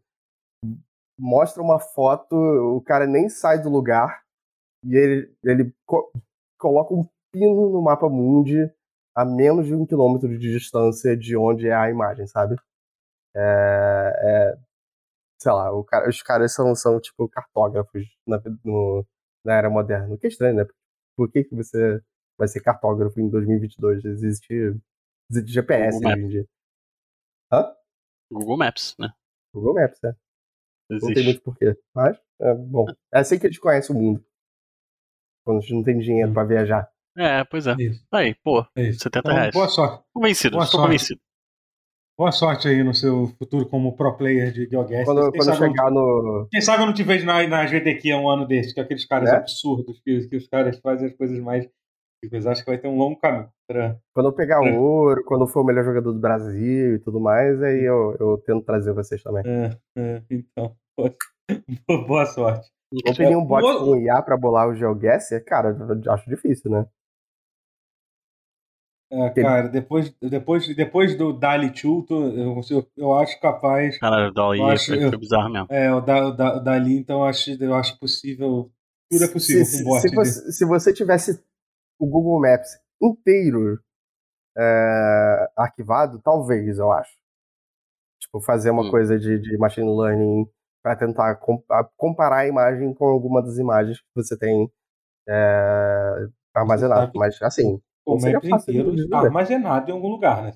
mostra 1.20 1.62
uma 1.62 1.78
foto, 1.78 2.34
o 2.34 2.80
cara 2.80 3.06
nem 3.06 3.28
sai 3.28 3.60
do 3.60 3.68
lugar 3.68 4.22
e 4.82 4.96
ele, 4.96 5.30
ele 5.44 5.74
co 5.84 6.10
coloca 6.58 6.94
um 6.94 7.06
pino 7.32 7.70
no 7.70 7.82
mapa 7.82 8.08
mundi 8.08 8.70
a 9.14 9.24
menos 9.24 9.66
de 9.66 9.74
um 9.74 9.84
quilômetro 9.84 10.28
de 10.38 10.52
distância 10.52 11.16
de 11.16 11.36
onde 11.36 11.68
é 11.68 11.74
a 11.74 11.90
imagem, 11.90 12.26
sabe? 12.26 12.56
É, 13.40 14.12
é, 14.20 14.58
sei 15.40 15.52
lá, 15.52 15.70
cara, 15.86 16.08
os 16.08 16.20
caras 16.22 16.52
são, 16.52 16.74
são 16.74 17.00
tipo 17.00 17.28
cartógrafos 17.28 18.04
na, 18.26 18.40
no, 18.64 19.06
na 19.44 19.54
era 19.54 19.70
moderna. 19.70 20.14
O 20.14 20.18
que 20.18 20.26
é 20.26 20.30
estranho, 20.30 20.56
né? 20.56 20.66
Por 21.16 21.30
que, 21.30 21.44
que 21.44 21.54
você 21.54 22.02
vai 22.36 22.48
ser 22.48 22.60
cartógrafo 22.60 23.20
em 23.20 23.28
2022? 23.28 24.04
Existe, 24.04 24.76
existe 25.30 25.52
GPS 25.52 25.98
hoje 25.98 26.20
em 26.20 26.28
dia. 26.28 26.46
Hã? 27.52 27.72
Google 28.30 28.58
Maps, 28.58 28.96
né? 28.98 29.12
Google 29.54 29.74
Maps, 29.74 30.02
é. 30.04 30.14
Existe. 30.90 31.06
Não 31.06 31.14
tem 31.14 31.24
muito 31.24 31.42
porquê. 31.42 31.76
Mas, 31.94 32.18
é 32.40 32.54
bom. 32.54 32.86
É 33.12 33.20
assim 33.20 33.38
que 33.38 33.46
a 33.46 33.50
gente 33.50 33.60
conhece 33.60 33.92
o 33.92 33.94
mundo. 33.94 34.24
Quando 35.44 35.58
a 35.58 35.60
gente 35.60 35.74
não 35.74 35.82
tem 35.84 35.98
dinheiro 35.98 36.30
hum. 36.30 36.34
pra 36.34 36.44
viajar. 36.44 36.90
É, 37.16 37.44
pois 37.44 37.66
é. 37.66 37.74
Isso. 37.78 38.06
Aí, 38.12 38.34
pô, 38.34 38.64
Isso. 38.76 39.00
70 39.00 39.18
então, 39.18 39.32
reais. 39.32 39.54
Boa 39.54 39.68
sorte. 39.68 40.04
Convencido, 40.12 40.56
boa 40.56 40.64
estou 40.64 40.80
sorte. 40.80 40.88
convencido. 40.88 41.20
Boa 42.18 42.32
sorte 42.32 42.66
aí 42.66 42.82
no 42.82 42.92
seu 42.92 43.28
futuro 43.38 43.64
como 43.68 43.94
pro 43.94 44.16
player 44.16 44.50
de 44.50 44.68
GeoGuessr. 44.68 45.04
Quando, 45.04 45.30
quando 45.30 45.56
chegar 45.56 45.88
no. 45.88 46.48
Quem 46.50 46.60
sabe 46.60 46.82
eu 46.82 46.86
não 46.86 46.92
te 46.92 47.04
vejo 47.04 47.24
na, 47.24 47.46
na 47.46 47.64
GDQ 47.64 48.12
um 48.14 48.28
ano 48.28 48.44
desse, 48.44 48.74
que 48.74 48.80
é 48.80 48.82
aqueles 48.82 49.06
caras 49.06 49.30
é? 49.30 49.36
absurdos, 49.36 50.00
que, 50.00 50.26
que 50.26 50.36
os 50.36 50.48
caras 50.48 50.80
fazem 50.80 51.06
as 51.06 51.16
coisas 51.16 51.38
mais. 51.38 51.68
Mas 52.32 52.44
acho 52.44 52.64
que 52.64 52.70
vai 52.70 52.78
ter 52.78 52.88
um 52.88 52.98
longo 52.98 53.20
caminho. 53.20 53.48
Pra... 53.68 53.96
Quando 54.12 54.30
eu 54.30 54.32
pegar 54.32 54.60
o 54.60 54.82
ouro, 54.82 55.22
quando 55.24 55.46
for 55.46 55.60
o 55.60 55.64
melhor 55.64 55.84
jogador 55.84 56.12
do 56.12 56.18
Brasil 56.18 56.96
e 56.96 56.98
tudo 56.98 57.20
mais, 57.20 57.62
aí 57.62 57.84
eu, 57.84 58.16
eu 58.18 58.38
tento 58.38 58.64
trazer 58.64 58.92
vocês 58.92 59.22
também. 59.22 59.44
É, 59.46 59.70
é 59.96 60.22
então. 60.28 60.74
Boa 62.08 62.26
sorte. 62.26 62.68
Não 62.92 63.14
tem 63.14 63.26
nenhum 63.26 63.44
bot 63.44 63.62
com 63.62 63.96
IA 63.96 64.20
pra 64.22 64.36
bolar 64.36 64.68
o 64.68 64.74
GeoGuessr? 64.74 65.44
Cara, 65.44 65.68
eu 66.04 66.12
acho 66.12 66.28
difícil, 66.28 66.68
né? 66.68 66.84
É, 69.10 69.30
cara, 69.30 69.68
depois, 69.68 70.14
depois, 70.20 70.76
depois 70.76 71.16
do 71.16 71.32
Dali 71.32 71.70
2, 71.70 72.10
eu, 72.10 72.62
eu, 72.70 72.86
eu 72.96 73.14
acho 73.14 73.40
capaz. 73.40 73.98
Cara, 73.98 74.28
o 74.28 74.32
Dali 74.32 74.60
acho, 74.62 74.86
foi 74.86 75.18
bizarro 75.18 75.50
mesmo. 75.50 75.66
É, 75.70 75.92
o, 75.92 76.00
da, 76.00 76.28
o 76.28 76.60
Dali, 76.60 76.98
então 76.98 77.20
eu 77.20 77.24
acho, 77.24 77.50
eu 77.50 77.74
acho 77.74 77.98
possível. 77.98 78.70
Tudo 79.10 79.24
é 79.24 79.28
possível 79.28 79.64
se, 79.64 79.82
com 79.82 79.90
bot. 79.90 80.00
Se, 80.02 80.14
você, 80.14 80.52
se 80.52 80.64
você 80.66 80.92
tivesse 80.92 81.42
o 81.98 82.06
Google 82.06 82.40
Maps 82.40 82.68
inteiro 83.02 83.80
é, 84.56 85.50
arquivado, 85.56 86.20
talvez, 86.22 86.78
eu 86.78 86.92
acho. 86.92 87.16
Tipo, 88.20 88.40
fazer 88.40 88.70
uma 88.70 88.82
hum. 88.82 88.90
coisa 88.90 89.18
de, 89.18 89.38
de 89.38 89.56
machine 89.56 89.88
learning 89.88 90.46
para 90.82 90.96
tentar 90.96 91.40
comparar 91.96 92.38
a 92.40 92.46
imagem 92.46 92.92
com 92.92 93.06
alguma 93.06 93.42
das 93.42 93.56
imagens 93.56 94.00
que 94.00 94.06
você 94.14 94.36
tem 94.36 94.70
é, 95.26 96.28
armazenado. 96.54 97.12
Mas, 97.14 97.40
assim, 97.40 97.80
o 98.14 98.20
map 98.20 98.44
inteiro 98.44 98.94
está 98.94 99.18
armazenado 99.18 99.90
em 99.90 99.94
algum 99.94 100.08
lugar, 100.08 100.42
né? 100.42 100.52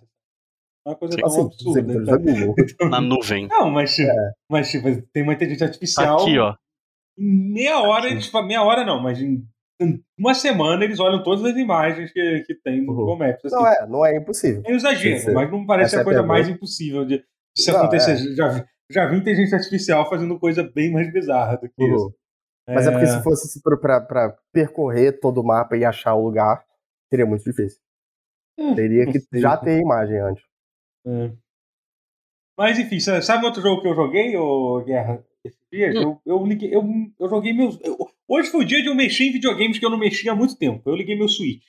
É 0.86 0.90
uma 0.90 0.96
coisa 0.96 1.14
Sim. 1.14 1.20
tão 1.20 1.28
assim, 1.28 1.40
absurda. 1.40 2.62
Então... 2.64 2.88
Na 2.90 3.00
nuvem. 3.00 3.46
Não, 3.46 3.70
mas, 3.70 3.94
tipo, 3.94 4.10
é. 4.10 4.32
mas 4.50 4.70
tipo, 4.70 5.02
tem 5.12 5.22
uma 5.22 5.34
inteligência 5.34 5.66
artificial. 5.66 6.20
Aqui, 6.20 6.38
ó. 6.38 6.54
Em 7.18 7.52
meia 7.52 7.78
hora, 7.80 8.06
Aqui. 8.06 8.14
eles 8.14 8.32
meia 8.32 8.62
hora 8.62 8.84
não, 8.84 9.00
mas 9.00 9.20
em 9.20 9.46
uma 10.18 10.34
semana 10.34 10.84
eles 10.84 11.00
olham 11.00 11.22
todas 11.22 11.44
as 11.44 11.56
imagens 11.56 12.12
que, 12.12 12.44
que 12.46 12.54
tem 12.54 12.82
no 12.82 12.92
uhum. 12.92 12.98
Google 12.98 13.18
Maps. 13.18 13.44
Assim. 13.44 13.54
Não 13.54 13.66
é, 13.66 13.86
não 13.86 14.06
é 14.06 14.16
impossível. 14.16 14.62
É 14.64 14.72
um 14.72 14.76
exagero, 14.76 15.34
mas 15.34 15.50
não 15.50 15.66
parece 15.66 15.96
a 15.96 16.04
coisa 16.04 16.20
é 16.20 16.22
mais 16.22 16.48
impossível 16.48 17.04
de, 17.04 17.18
de 17.18 17.24
se 17.62 17.70
não, 17.70 17.80
acontecer. 17.80 18.12
É. 18.12 18.34
Já, 18.36 18.64
já 18.90 19.06
vi 19.06 19.16
inteligência 19.16 19.56
artificial 19.56 20.08
fazendo 20.08 20.38
coisa 20.38 20.62
bem 20.62 20.92
mais 20.92 21.12
bizarra 21.12 21.56
do 21.56 21.68
que 21.68 21.82
uhum. 21.82 21.94
isso. 21.94 22.14
Mas 22.68 22.86
é... 22.86 22.90
é 22.90 22.92
porque 22.92 23.06
se 23.06 23.22
fosse 23.22 23.60
para 23.80 24.36
percorrer 24.52 25.18
todo 25.20 25.40
o 25.40 25.44
mapa 25.44 25.76
e 25.76 25.84
achar 25.84 26.14
o 26.14 26.24
lugar, 26.24 26.64
seria 27.12 27.26
muito 27.26 27.44
difícil. 27.44 27.78
É, 28.58 28.74
Teria 28.74 29.06
que 29.06 29.20
sei, 29.20 29.40
já 29.40 29.56
ter 29.56 29.76
a 29.76 29.80
imagem 29.80 30.18
antes. 30.18 30.44
É. 31.06 31.32
Mas 32.56 32.78
enfim, 32.78 32.98
sabe 33.00 33.44
outro 33.44 33.60
jogo 33.60 33.82
que 33.82 33.88
eu 33.88 33.94
joguei, 33.94 34.36
ô 34.36 34.82
Guerra? 34.82 35.24
Esse 35.44 35.58
dia? 35.70 35.90
Hum. 35.90 36.18
Eu, 36.24 36.38
eu, 36.38 36.46
liguei, 36.46 36.74
eu, 36.74 36.82
eu 37.18 37.28
joguei 37.28 37.52
meus. 37.52 37.78
Eu, 37.82 37.98
hoje 38.28 38.50
foi 38.50 38.62
o 38.62 38.66
dia 38.66 38.82
de 38.82 38.88
eu 38.88 38.94
mexer 38.94 39.24
em 39.24 39.32
videogames 39.32 39.78
que 39.78 39.84
eu 39.84 39.90
não 39.90 39.98
mexia 39.98 40.32
há 40.32 40.36
muito 40.36 40.56
tempo. 40.56 40.88
Eu 40.88 40.94
liguei 40.94 41.16
meu 41.16 41.28
Switch. 41.28 41.64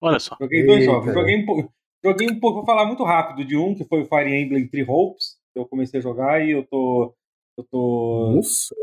Olha 0.00 0.18
só. 0.18 0.36
Joguei 0.40 0.66
dois 0.66 0.80
Eita. 0.80 0.92
jogos. 0.92 1.12
Joguei 1.12 1.36
um, 1.36 1.46
pouco, 1.46 1.72
joguei 2.04 2.28
um 2.28 2.40
pouco, 2.40 2.56
vou 2.58 2.66
falar 2.66 2.86
muito 2.86 3.04
rápido 3.04 3.46
de 3.46 3.56
um, 3.56 3.74
que 3.74 3.84
foi 3.84 4.02
o 4.02 4.06
Fire 4.06 4.34
Emblem 4.34 4.66
Three 4.68 4.84
Hopes. 4.88 5.38
Eu 5.54 5.66
comecei 5.66 6.00
a 6.00 6.02
jogar 6.02 6.44
e 6.44 6.50
eu 6.50 6.66
tô. 6.66 7.14
Eu 7.56 7.64
tô. 7.64 8.32
Nossa! 8.34 8.74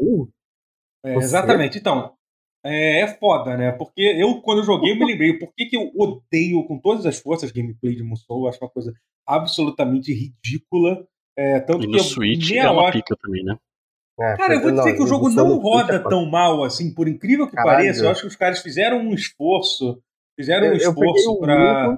É, 1.04 1.16
exatamente. 1.16 1.78
Então, 1.78 2.14
é, 2.64 3.02
é 3.02 3.08
foda, 3.08 3.56
né? 3.56 3.72
Porque 3.72 4.02
eu, 4.02 4.42
quando 4.42 4.60
eu 4.60 4.66
joguei, 4.66 4.92
eu 4.92 4.98
me 4.98 5.06
lembrei 5.06 5.38
por 5.38 5.54
que, 5.54 5.66
que 5.66 5.78
eu 5.78 5.92
odeio 5.96 6.64
com 6.66 6.80
todas 6.80 7.06
as 7.06 7.20
forças 7.20 7.52
gameplay 7.52 7.96
de 7.96 8.04
Musou. 8.04 8.44
Eu 8.44 8.50
acho 8.50 8.60
uma 8.62 8.70
coisa 8.70 8.94
absolutamente 9.26 10.14
ridícula. 10.14 11.06
É, 11.38 11.60
tanto 11.60 11.84
e 11.84 11.88
no 11.88 11.94
que 11.94 12.04
Switch 12.04 12.52
é 12.52 12.70
uma 12.70 12.84
hora... 12.84 12.94
pica 12.94 13.16
também, 13.22 13.44
né? 13.44 13.58
É, 14.20 14.36
cara, 14.36 14.56
eu 14.56 14.62
vou 14.62 14.72
dizer 14.72 14.90
não, 14.90 14.96
que 14.96 15.04
o 15.04 15.08
jogo 15.08 15.30
não 15.30 15.60
roda 15.60 16.00
tão 16.00 16.26
mal 16.26 16.64
assim, 16.64 16.92
por 16.92 17.08
incrível 17.08 17.48
que 17.48 17.56
Caralho. 17.56 17.78
pareça. 17.78 18.04
Eu 18.04 18.10
acho 18.10 18.22
que 18.22 18.28
os 18.28 18.36
caras 18.36 18.60
fizeram 18.60 18.98
um 18.98 19.14
esforço. 19.14 20.02
Fizeram 20.36 20.70
um 20.70 20.72
eu, 20.72 20.78
esforço 20.78 21.30
eu 21.30 21.40
pra. 21.40 21.98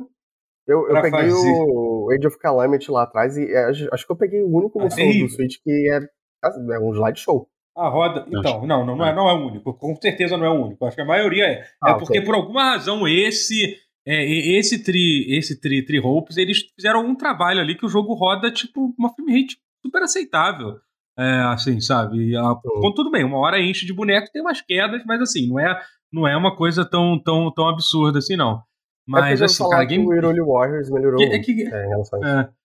eu, 0.67 0.89
eu 0.89 1.01
peguei 1.01 1.29
fazer. 1.29 1.49
o 1.49 2.09
Age 2.11 2.27
of 2.27 2.37
Calamity 2.37 2.91
lá 2.91 3.03
atrás 3.03 3.37
e 3.37 3.49
é, 3.49 3.69
acho 3.69 4.05
que 4.05 4.11
eu 4.11 4.17
peguei 4.17 4.41
o 4.41 4.53
único 4.53 4.81
ah, 4.81 4.87
do 4.87 5.29
Switch 5.29 5.55
que 5.63 5.89
é, 5.89 5.99
é 6.43 6.79
um 6.79 6.91
slideshow. 6.91 7.47
A 7.75 7.87
roda. 7.87 8.25
Então, 8.27 8.65
não, 8.65 8.85
não, 8.85 8.95
não, 8.95 9.05
é, 9.05 9.15
não 9.15 9.29
é 9.29 9.33
o 9.33 9.47
único. 9.47 9.73
Com 9.73 9.95
certeza 9.95 10.37
não 10.37 10.45
é 10.45 10.49
o 10.49 10.65
único. 10.65 10.85
Acho 10.85 10.95
que 10.95 11.01
a 11.01 11.05
maioria 11.05 11.45
é. 11.45 11.65
Ah, 11.81 11.91
é 11.91 11.93
porque, 11.93 12.17
okay. 12.17 12.21
por 12.21 12.35
alguma 12.35 12.71
razão, 12.71 13.07
esse. 13.07 13.77
É, 14.05 14.25
esse 14.25 14.83
tri, 14.83 15.25
esse 15.37 15.59
tri, 15.59 15.85
tri 15.85 15.99
Hopes, 15.99 16.37
eles 16.37 16.63
fizeram 16.75 17.05
um 17.05 17.15
trabalho 17.15 17.59
ali 17.59 17.75
que 17.75 17.85
o 17.85 17.89
jogo 17.89 18.13
roda, 18.15 18.49
tipo, 18.49 18.93
uma 18.97 19.13
frame 19.13 19.41
rate 19.41 19.57
super 19.83 20.01
aceitável. 20.01 20.79
É, 21.17 21.41
assim, 21.41 21.79
sabe? 21.81 22.35
A, 22.35 22.53
oh. 22.53 22.93
tudo 22.93 23.11
bem, 23.11 23.25
uma 23.25 23.37
hora 23.37 23.61
enche 23.61 23.85
de 23.85 23.93
boneco, 23.93 24.31
tem 24.31 24.41
umas 24.41 24.61
quedas, 24.61 25.03
mas 25.05 25.21
assim, 25.21 25.47
não 25.47 25.59
é, 25.59 25.79
não 26.11 26.25
é 26.25 26.35
uma 26.35 26.55
coisa 26.55 26.85
tão, 26.85 27.21
tão, 27.21 27.51
tão 27.53 27.67
absurda 27.67 28.19
assim, 28.19 28.37
não. 28.37 28.53
É 28.53 28.61
mas, 29.05 29.41
é 29.41 29.45
assim, 29.45 29.69
cara, 29.69 29.83
game... 29.83 30.05
o 30.07 30.13
Hero 30.13 30.45
Warriors 30.45 30.89
melhorou 30.89 31.21
é 31.21 31.39
que, 31.39 31.51
é, 31.63 31.85
em 31.85 31.89
relação 31.89 32.23
a 32.23 32.41
isso. 32.41 32.58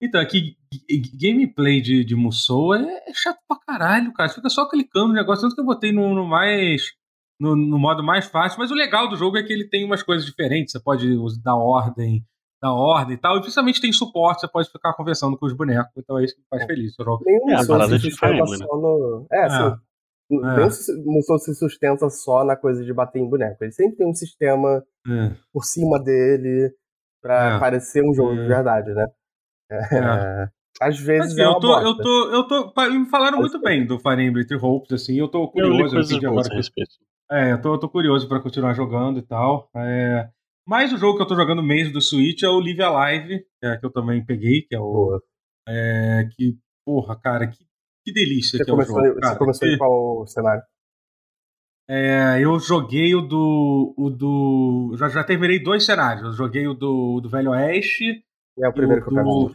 Então, 0.00 0.20
aqui, 0.20 0.56
gameplay 1.18 1.80
de, 1.80 2.04
de 2.04 2.14
Musou 2.14 2.74
é, 2.74 3.02
é, 3.08 3.14
chato 3.14 3.38
pra 3.48 3.58
caralho, 3.58 4.12
cara. 4.12 4.28
Você 4.28 4.36
fica 4.36 4.50
só 4.50 4.68
clicando 4.68 5.08
no 5.08 5.14
negócio, 5.14 5.42
tanto 5.42 5.54
que 5.54 5.60
eu 5.60 5.64
botei 5.64 5.92
no, 5.92 6.14
no 6.14 6.26
mais. 6.26 6.82
No, 7.40 7.54
no, 7.54 7.78
modo 7.78 8.02
mais 8.02 8.26
fácil, 8.26 8.58
mas 8.58 8.70
o 8.70 8.74
legal 8.74 9.08
do 9.08 9.16
jogo 9.16 9.36
é 9.36 9.42
que 9.42 9.52
ele 9.52 9.68
tem 9.68 9.84
umas 9.84 10.02
coisas 10.02 10.24
diferentes. 10.24 10.72
Você 10.72 10.80
pode 10.80 11.06
dar 11.42 11.54
ordem, 11.54 12.24
dar 12.62 12.72
ordem 12.72 13.14
e 13.14 13.18
tal. 13.18 13.36
E 13.36 13.40
principalmente 13.40 13.80
tem 13.80 13.92
suporte, 13.92 14.40
você 14.40 14.48
pode 14.48 14.70
ficar 14.70 14.94
conversando 14.94 15.36
com 15.36 15.46
os 15.46 15.52
bonecos. 15.52 15.92
Então 15.96 16.18
é 16.18 16.24
isso 16.24 16.34
que 16.34 16.40
me 16.40 16.46
faz 16.48 16.62
é. 16.62 16.66
feliz. 16.66 16.98
O 16.98 17.04
jogo. 17.04 17.24
Nenhum 17.26 17.50
é, 17.50 17.54
a 17.54 17.66
parada 17.66 17.98
de 17.98 18.10
Fire 18.10 18.32
né? 18.32 18.66
No... 18.72 19.26
É, 19.30 19.44
assim, 19.44 19.76
é. 20.32 21.04
Musou 21.04 21.38
se 21.38 21.54
sustenta 21.54 22.08
só 22.08 22.42
na 22.42 22.56
coisa 22.56 22.84
de 22.84 22.92
bater 22.92 23.18
em 23.18 23.28
boneco. 23.28 23.62
Ele 23.62 23.72
sempre 23.72 23.96
tem 23.96 24.06
um 24.06 24.14
sistema 24.14 24.82
é. 25.06 25.36
por 25.52 25.64
cima 25.64 26.02
dele 26.02 26.72
pra 27.22 27.56
é. 27.56 27.60
parecer 27.60 28.02
um 28.02 28.14
jogo 28.14 28.34
de 28.34 28.40
é. 28.40 28.48
verdade, 28.48 28.92
né? 28.94 29.06
É. 29.70 30.48
Às 30.80 30.98
vezes 30.98 31.32
assim, 31.32 31.40
é 31.40 31.46
eu, 31.46 31.58
tô, 31.58 31.80
eu 31.80 31.96
tô, 31.96 32.30
eu 32.30 32.46
tô, 32.46 32.90
me 32.90 33.08
falaram 33.08 33.38
muito 33.38 33.58
bem 33.60 33.86
do 33.86 33.98
Fire 33.98 34.22
Emblem 34.22 34.46
Three 34.46 34.60
Hopes, 34.60 34.92
assim, 34.92 35.18
eu 35.18 35.26
tô 35.26 35.48
curioso. 35.48 35.96
Eu 35.96 36.02
de 36.02 36.26
agora 36.26 36.48
é, 37.30 37.52
eu 37.52 37.60
tô, 37.60 37.74
eu 37.74 37.78
tô 37.78 37.88
curioso 37.88 38.28
para 38.28 38.40
continuar 38.40 38.74
jogando 38.74 39.18
e 39.18 39.22
tal. 39.22 39.70
É, 39.74 40.28
mas 40.66 40.92
o 40.92 40.98
jogo 40.98 41.16
que 41.16 41.22
eu 41.22 41.26
tô 41.26 41.34
jogando 41.34 41.62
mesmo 41.62 41.92
do 41.92 42.00
Switch 42.00 42.42
é 42.42 42.48
o 42.48 42.60
Live 42.60 42.82
Alive, 42.82 43.38
que, 43.38 43.66
é, 43.66 43.76
que 43.76 43.86
eu 43.86 43.90
também 43.90 44.24
peguei, 44.24 44.62
que 44.62 44.74
é 44.74 44.80
o. 44.80 45.20
É, 45.68 46.28
que, 46.36 46.56
porra, 46.84 47.18
cara, 47.18 47.48
que, 47.48 47.64
que 48.04 48.12
delícia 48.12 48.58
você 48.58 48.64
que 48.64 48.70
é 48.70 48.74
o 48.74 48.82
jogo. 48.82 49.20
Cara, 49.20 49.32
você 49.32 49.38
começou 49.38 49.68
em 49.68 49.78
qual 49.78 50.26
cenário? 50.26 50.62
É, 51.88 52.40
eu 52.40 52.58
joguei 52.58 53.14
o 53.14 53.22
do. 53.22 53.94
O 53.96 54.10
do 54.10 54.94
já, 54.98 55.08
já 55.08 55.24
terminei 55.24 55.62
dois 55.62 55.84
cenários. 55.84 56.24
Eu 56.24 56.32
joguei 56.32 56.66
o 56.66 56.74
do, 56.74 57.20
do 57.20 57.28
Velho 57.28 57.52
Oeste 57.52 58.25
É 58.58 58.68
o 58.68 58.72
primeiro 58.72 59.02
que 59.02 59.10
eu 59.10 59.14
pego. 59.14 59.52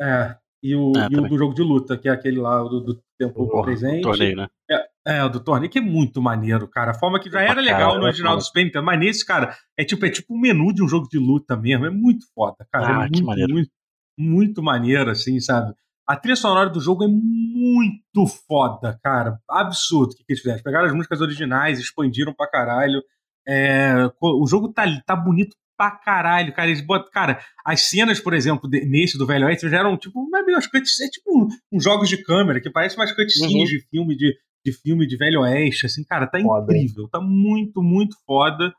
É, 0.00 0.36
e 0.64 0.74
o, 0.74 0.92
é, 0.96 1.08
e 1.10 1.16
o 1.18 1.28
do 1.28 1.36
jogo 1.36 1.54
de 1.54 1.62
luta, 1.62 1.96
que 1.98 2.08
é 2.08 2.12
aquele 2.12 2.40
lá 2.40 2.62
do, 2.62 2.80
do 2.80 3.02
tempo 3.18 3.42
o, 3.42 3.62
presente. 3.62 3.98
O 3.98 4.10
torneio, 4.10 4.36
né? 4.36 4.48
É, 4.70 5.18
é, 5.18 5.24
o 5.24 5.28
do 5.28 5.38
torneio, 5.38 5.70
que 5.70 5.78
é 5.78 5.82
muito 5.82 6.22
maneiro, 6.22 6.66
cara. 6.66 6.92
A 6.92 6.98
forma 6.98 7.20
que 7.20 7.30
já 7.30 7.42
era 7.42 7.60
legal 7.60 7.90
cara, 7.90 7.98
no 7.98 8.06
original 8.06 8.34
do 8.34 8.42
Super 8.42 8.64
Nintendo, 8.64 8.86
mas 8.86 8.98
nesse, 8.98 9.26
cara, 9.26 9.54
é 9.78 9.84
tipo, 9.84 10.06
é 10.06 10.10
tipo 10.10 10.34
um 10.34 10.40
menu 10.40 10.72
de 10.72 10.82
um 10.82 10.88
jogo 10.88 11.06
de 11.06 11.18
luta 11.18 11.54
mesmo. 11.54 11.84
É 11.84 11.90
muito 11.90 12.24
foda, 12.34 12.66
cara. 12.72 12.86
Ah, 12.86 13.04
é 13.04 13.08
muito, 13.10 13.24
maneiro. 13.24 13.52
muito, 13.52 13.70
muito 14.18 14.62
maneiro, 14.62 15.10
assim, 15.10 15.38
sabe? 15.38 15.74
A 16.06 16.16
trilha 16.16 16.36
sonora 16.36 16.70
do 16.70 16.80
jogo 16.80 17.04
é 17.04 17.08
muito 17.08 18.26
foda, 18.48 18.98
cara. 19.02 19.38
Absurdo 19.48 20.12
o 20.12 20.16
que, 20.16 20.24
que 20.24 20.32
eles 20.32 20.42
fizeram. 20.42 20.62
Pegaram 20.62 20.86
as 20.86 20.94
músicas 20.94 21.20
originais, 21.20 21.78
expandiram 21.78 22.32
pra 22.32 22.50
caralho. 22.50 23.02
É, 23.46 24.10
o 24.18 24.46
jogo 24.46 24.72
tá, 24.72 24.84
tá 25.04 25.14
bonito 25.14 25.54
pra 25.76 25.90
caralho, 25.90 26.52
cara. 26.52 26.68
Eles 26.68 26.80
botam, 26.80 27.10
cara, 27.10 27.40
as 27.64 27.82
cenas, 27.82 28.20
por 28.20 28.34
exemplo, 28.34 28.68
de, 28.68 28.84
nesse 28.84 29.18
do 29.18 29.26
Velho 29.26 29.46
Oeste 29.46 29.68
já 29.68 29.78
eram 29.78 29.96
tipo, 29.96 30.28
não 30.30 30.38
é 30.38 30.42
meio 30.42 30.58
as 30.58 30.66
cutscenes, 30.66 31.00
é 31.00 31.08
tipo 31.08 31.30
uns 31.30 31.54
um, 31.54 31.76
um 31.76 31.80
jogos 31.80 32.08
de 32.08 32.22
câmera, 32.22 32.60
que 32.60 32.70
parece 32.70 32.96
umas 32.96 33.12
cutscenes 33.12 33.52
uhum. 33.52 33.64
de 33.64 33.80
filme 33.90 34.16
de, 34.16 34.34
de 34.64 34.72
filme 34.72 35.06
de 35.06 35.16
Velho 35.16 35.40
Oeste, 35.40 35.86
assim, 35.86 36.04
cara, 36.04 36.26
tá 36.26 36.40
foda, 36.40 36.72
incrível, 36.72 37.04
hein? 37.04 37.08
tá 37.12 37.20
muito, 37.20 37.82
muito 37.82 38.16
foda. 38.26 38.72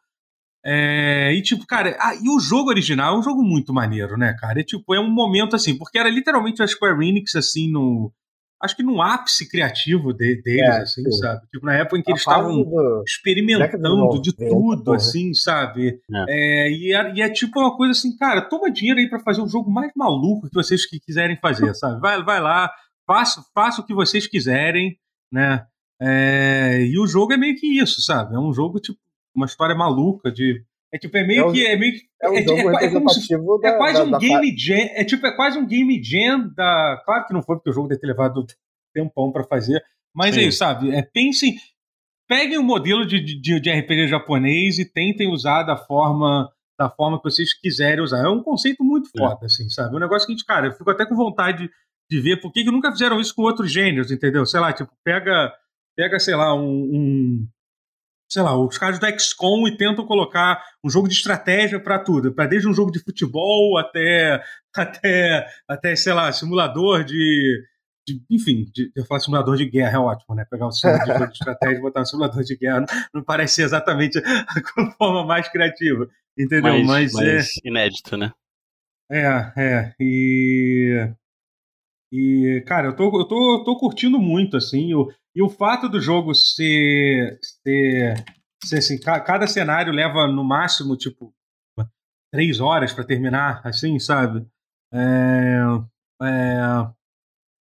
É, 0.68 1.32
e 1.34 1.44
tipo, 1.44 1.66
cara, 1.68 1.96
ah, 2.00 2.16
e 2.16 2.28
o 2.28 2.40
jogo 2.40 2.70
original 2.70 3.16
é 3.16 3.20
um 3.20 3.24
jogo 3.24 3.44
muito 3.44 3.72
maneiro, 3.72 4.18
né, 4.18 4.36
cara? 4.40 4.60
É 4.60 4.64
tipo, 4.64 4.96
é 4.96 5.00
um 5.00 5.12
momento 5.12 5.56
assim, 5.56 5.78
porque 5.78 6.00
era 6.00 6.10
literalmente 6.10 6.64
a 6.64 6.68
Square 6.68 7.08
Enix, 7.08 7.36
assim, 7.36 7.72
no, 7.72 8.12
acho 8.62 8.76
que 8.76 8.84
no 8.84 9.02
ápice 9.02 9.50
criativo 9.50 10.14
de, 10.14 10.42
deles, 10.42 10.62
é, 10.62 10.82
assim, 10.82 11.04
sim. 11.04 11.12
sabe? 11.12 11.46
Tipo, 11.52 11.66
na 11.66 11.76
época 11.76 11.98
em 11.98 12.02
que 12.02 12.12
a 12.12 12.14
eles 12.14 12.22
estavam 12.22 13.04
experimentando 13.06 14.22
de 14.22 14.36
tudo, 14.36 14.94
assim, 14.94 15.34
sabe? 15.34 16.00
É. 16.30 16.68
É, 16.68 16.72
e, 16.72 16.94
é, 16.94 17.14
e, 17.16 17.22
é, 17.22 17.30
tipo 17.30 17.60
uma 17.60 17.76
coisa 17.76 17.92
assim, 17.92 18.16
cara, 18.18 18.42
toma 18.42 18.72
dinheiro 18.72 19.00
aí 19.00 19.10
para 19.10 19.20
fazer 19.20 19.42
o 19.42 19.48
jogo 19.48 19.70
mais 19.70 19.92
maluco 19.96 20.48
que 20.48 20.56
vocês 20.56 20.86
que 20.86 21.00
quiserem 21.00 21.38
fazer, 21.38 21.74
sabe? 21.76 22.00
Vai, 22.00 22.24
vai 22.24 22.40
lá, 22.40 22.72
faça, 23.06 23.44
faça 23.54 23.82
o 23.82 23.86
que 23.86 23.94
vocês 23.94 24.28
quiserem, 24.28 24.98
né? 25.32 25.66
É, 26.02 26.86
e 26.86 27.00
o 27.00 27.08
jogo 27.08 27.34
é 27.34 27.38
meio 27.38 27.56
que 27.56 27.80
isso, 27.80 28.02
sabe? 28.02 28.36
É 28.36 28.40
um 28.40 28.54
jogo, 28.54 28.80
tipo, 28.80 29.00
uma 29.34 29.46
história 29.46 29.76
maluca 29.76 30.32
de 30.32 30.64
é 30.96 30.98
tipo, 30.98 31.18
é 31.18 31.28
meio 31.28 31.50
é 31.50 31.52
que. 31.52 31.66
É, 31.66 31.76
meio 31.76 31.94
que, 31.94 32.02
é, 32.22 32.30
um 32.30 32.36
é, 32.38 32.44
jogo 32.44 32.80
é, 32.80 32.86
é, 32.86 32.90
como 32.90 33.10
se, 33.10 33.28
da, 33.62 33.68
é 33.68 33.78
quase 33.78 34.00
da, 34.00 34.04
um 34.06 34.12
da, 34.12 34.18
game 34.18 34.58
jam. 34.58 34.78
É 34.78 35.04
tipo, 35.04 35.28
é 35.28 35.36
quase 35.36 35.58
um 35.58 35.68
game 35.68 36.02
jam 36.02 36.50
da. 36.56 37.02
Claro 37.04 37.28
que 37.28 37.34
não 37.34 37.44
foi, 37.44 37.58
porque 37.58 37.70
o 37.70 37.74
jogo 37.74 37.90
deve 37.90 38.00
ter 38.00 38.08
levado 38.08 38.48
tempão 38.94 39.30
para 39.30 39.44
fazer. 39.44 39.84
Mas 40.16 40.36
Sim. 40.36 40.42
é 40.42 40.44
isso, 40.46 40.58
sabe? 40.60 40.96
É, 40.96 41.02
pensem. 41.02 41.58
Peguem 42.30 42.58
o 42.58 42.62
um 42.62 42.64
modelo 42.64 43.06
de, 43.06 43.20
de, 43.20 43.60
de 43.60 43.72
RPG 43.72 44.08
japonês 44.08 44.80
e 44.80 44.86
tentem 44.86 45.30
usar 45.30 45.64
da 45.64 45.78
forma 45.78 46.50
da 46.80 46.90
forma 46.90 47.18
que 47.18 47.30
vocês 47.30 47.54
quiserem 47.54 48.04
usar. 48.04 48.26
É 48.26 48.30
um 48.30 48.42
conceito 48.42 48.84
muito 48.84 49.10
é. 49.16 49.20
foda, 49.20 49.46
assim, 49.46 49.70
sabe? 49.70 49.96
Um 49.96 50.00
negócio 50.00 50.26
que 50.26 50.32
a 50.32 50.36
gente, 50.36 50.46
cara, 50.46 50.68
eu 50.68 50.72
fico 50.72 50.90
até 50.90 51.06
com 51.06 51.16
vontade 51.16 51.70
de 52.10 52.22
ver 52.22 52.40
por 52.40 52.52
que, 52.52 52.64
que 52.64 52.72
nunca 52.72 52.92
fizeram 52.92 53.20
isso 53.20 53.36
com 53.36 53.42
outros 53.42 53.72
gêneros, 53.72 54.12
entendeu? 54.12 54.46
Sei 54.46 54.60
lá, 54.60 54.72
tipo, 54.72 54.92
pega, 55.04 55.54
pega 55.96 56.20
sei 56.20 56.36
lá, 56.36 56.54
um, 56.56 56.68
um 56.68 57.48
sei 58.30 58.42
lá, 58.42 58.58
os 58.58 58.78
caras 58.78 59.00
do 59.00 59.20
XCOM 59.20 59.68
e 59.68 59.78
tentam 59.78 60.06
colocar 60.06 60.64
um 60.84 60.90
jogo 60.90 61.08
de 61.08 61.14
estratégia 61.14 61.80
para 61.80 62.00
tudo, 62.00 62.34
para 62.34 62.48
desde 62.48 62.68
um 62.68 62.74
jogo 62.74 62.92
de 62.92 63.00
futebol 63.00 63.78
até, 63.78 64.44
até, 64.76 65.48
até 65.68 65.96
sei 65.96 66.14
lá, 66.14 66.32
simulador 66.32 67.04
de, 67.04 67.64
de 68.08 68.22
enfim, 68.30 68.66
de, 68.74 68.92
eu 68.96 69.06
falo 69.06 69.22
simulador 69.22 69.56
de 69.58 69.70
guerra 69.70 69.98
é 69.98 70.00
ótimo, 70.00 70.36
né? 70.36 70.46
Pegar 70.50 70.68
um 70.68 70.72
simulador 70.72 71.06
de 71.06 71.20
jogo 71.20 71.32
de 71.32 71.38
estratégia 71.38 71.78
e 71.78 71.82
botar 71.82 72.02
um 72.02 72.06
simulador 72.06 72.44
de 72.44 72.58
guerra 72.58 72.80
não, 72.82 72.88
não 73.16 73.24
parece 73.24 73.56
ser 73.56 73.64
exatamente 73.64 74.18
a 74.26 74.92
forma 74.98 75.26
mais 75.26 75.48
criativa, 75.48 76.08
entendeu? 76.38 76.84
Mas, 76.84 77.14
mas 77.14 77.58
é 77.64 77.68
inédito, 77.68 78.18
né? 78.18 78.32
É, 79.10 79.54
é, 79.56 79.96
e 80.00 81.14
e, 82.12 82.64
cara, 82.68 82.88
eu 82.88 82.96
tô, 82.96 83.06
eu 83.20 83.26
tô, 83.26 83.64
tô 83.64 83.78
curtindo 83.78 84.20
muito, 84.20 84.58
assim, 84.58 84.94
o, 84.94 85.12
e 85.36 85.42
o 85.42 85.50
fato 85.50 85.90
do 85.90 86.00
jogo 86.00 86.34
ser, 86.34 87.40
ser, 87.42 88.24
ser 88.64 88.78
assim, 88.78 89.00
cada 89.00 89.48
cenário 89.48 89.92
leva 89.92 90.28
no 90.28 90.44
máximo, 90.44 90.96
tipo, 90.96 91.34
três 92.32 92.60
horas 92.60 92.94
para 92.94 93.04
terminar, 93.04 93.62
assim, 93.64 94.00
sabe? 94.00 94.46
É, 94.94 95.58
é, 96.22 96.60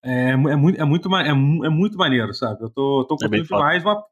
é, 0.05 0.31
é, 0.31 0.37
muito, 0.37 0.81
é, 0.81 0.85
muito, 0.85 1.16
é, 1.16 1.29
é 1.29 1.35
muito 1.71 1.97
maneiro, 1.97 2.33
sabe? 2.35 2.62
Eu 2.62 2.71
tô, 2.71 3.05
tô 3.05 3.15
é 3.15 3.19
curtindo 3.19 3.37
é 3.37 3.43
demais. 3.43 3.83
Uma, 3.83 4.05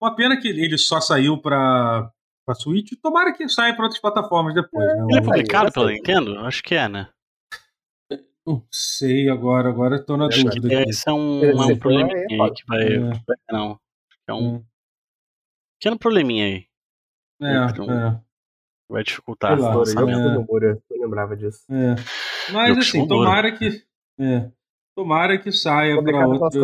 uma 0.00 0.14
pena 0.14 0.36
que 0.38 0.48
ele 0.48 0.76
só 0.76 1.00
saiu 1.00 1.38
pra, 1.38 2.10
pra 2.44 2.54
Switch. 2.54 2.92
Tomara 3.02 3.32
que 3.32 3.48
saia 3.48 3.74
pra 3.74 3.84
outras 3.84 4.00
plataformas 4.00 4.54
depois. 4.54 4.86
Né? 4.86 5.06
Ele 5.08 5.18
é 5.18 5.22
publicado 5.22 5.72
pela 5.72 5.90
Nintendo? 5.90 6.38
Acho 6.40 6.62
que 6.62 6.74
é, 6.74 6.88
né? 6.88 7.08
Não 8.46 8.64
sei 8.70 9.28
agora, 9.28 9.68
agora 9.68 9.96
estou 9.96 10.16
na 10.16 10.28
dúvida. 10.28 10.80
Aqui. 10.80 10.90
Esse 10.90 11.08
é 11.08 11.12
um, 11.12 11.44
é 11.44 11.52
um 11.52 11.78
probleminha 11.78 12.26
aí 12.30 12.52
que 12.52 12.64
vai. 12.66 12.82
É. 12.82 13.52
Não. 13.52 13.80
É 14.28 14.32
um 14.32 14.56
é. 14.56 14.62
pequeno 15.78 15.98
probleminha 15.98 16.44
aí. 16.46 16.66
É, 17.42 17.56
é. 17.56 18.20
Vai 18.88 19.02
dificultar. 19.02 19.58
Lá, 19.58 19.84
sabe? 19.84 20.12
Eu, 20.12 20.46
eu 20.48 21.00
lembrava 21.00 21.36
disso. 21.36 21.64
É. 21.68 21.96
Mas 22.52 22.78
assim, 22.78 23.06
tomara 23.06 23.50
que. 23.50 23.82
É. 24.20 24.50
Tomara 24.94 25.38
que 25.38 25.50
saia 25.50 26.00
para 26.02 26.28
outro. 26.28 26.60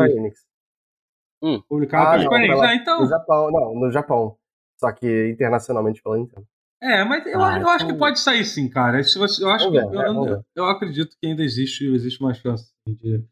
Hum. 1.42 1.60
Publicado 1.68 2.06
ah, 2.06 2.10
pela 2.12 2.22
Square 2.22 2.44
Enix. 2.44 2.60
Ah, 2.60 2.74
então. 2.76 3.00
No 3.00 3.08
Japão, 3.08 3.50
não, 3.50 3.74
no 3.74 3.90
Japão. 3.90 4.38
Só 4.78 4.92
que 4.92 5.30
internacionalmente 5.30 6.00
pela 6.00 6.16
Nintendo. 6.16 6.46
É, 6.82 7.04
mas 7.04 7.24
eu, 7.26 7.40
ah, 7.40 7.60
eu 7.60 7.68
acho 7.68 7.86
que 7.86 7.94
pode 7.94 8.18
sair 8.18 8.44
sim, 8.44 8.68
cara. 8.68 9.00
Se 9.04 9.16
você, 9.16 9.44
eu 9.44 9.48
acho 9.48 9.70
que, 9.70 9.76
eu, 9.76 9.92
eu, 9.92 10.44
eu, 10.56 10.64
acredito 10.64 11.16
que 11.16 11.28
ainda 11.28 11.44
existe, 11.44 11.86
existe 11.86 12.20
uma 12.20 12.34
chance 12.34 12.72
de 12.84 13.24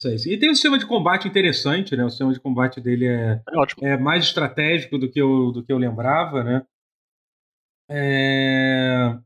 sair 0.00 0.18
sim. 0.18 0.30
E 0.30 0.38
tem 0.38 0.50
um 0.50 0.54
sistema 0.54 0.78
de 0.78 0.86
combate 0.86 1.28
interessante, 1.28 1.94
né? 1.94 2.02
O 2.02 2.08
sistema 2.08 2.32
de 2.32 2.40
combate 2.40 2.80
dele 2.80 3.06
é, 3.06 3.42
é, 3.82 3.88
é 3.90 3.96
mais 3.98 4.24
estratégico 4.24 4.96
do 4.96 5.10
que 5.10 5.20
eu, 5.20 5.52
do 5.52 5.62
que 5.62 5.70
eu 5.70 5.76
lembrava, 5.76 6.42
né? 6.42 6.64
É... 7.90 9.18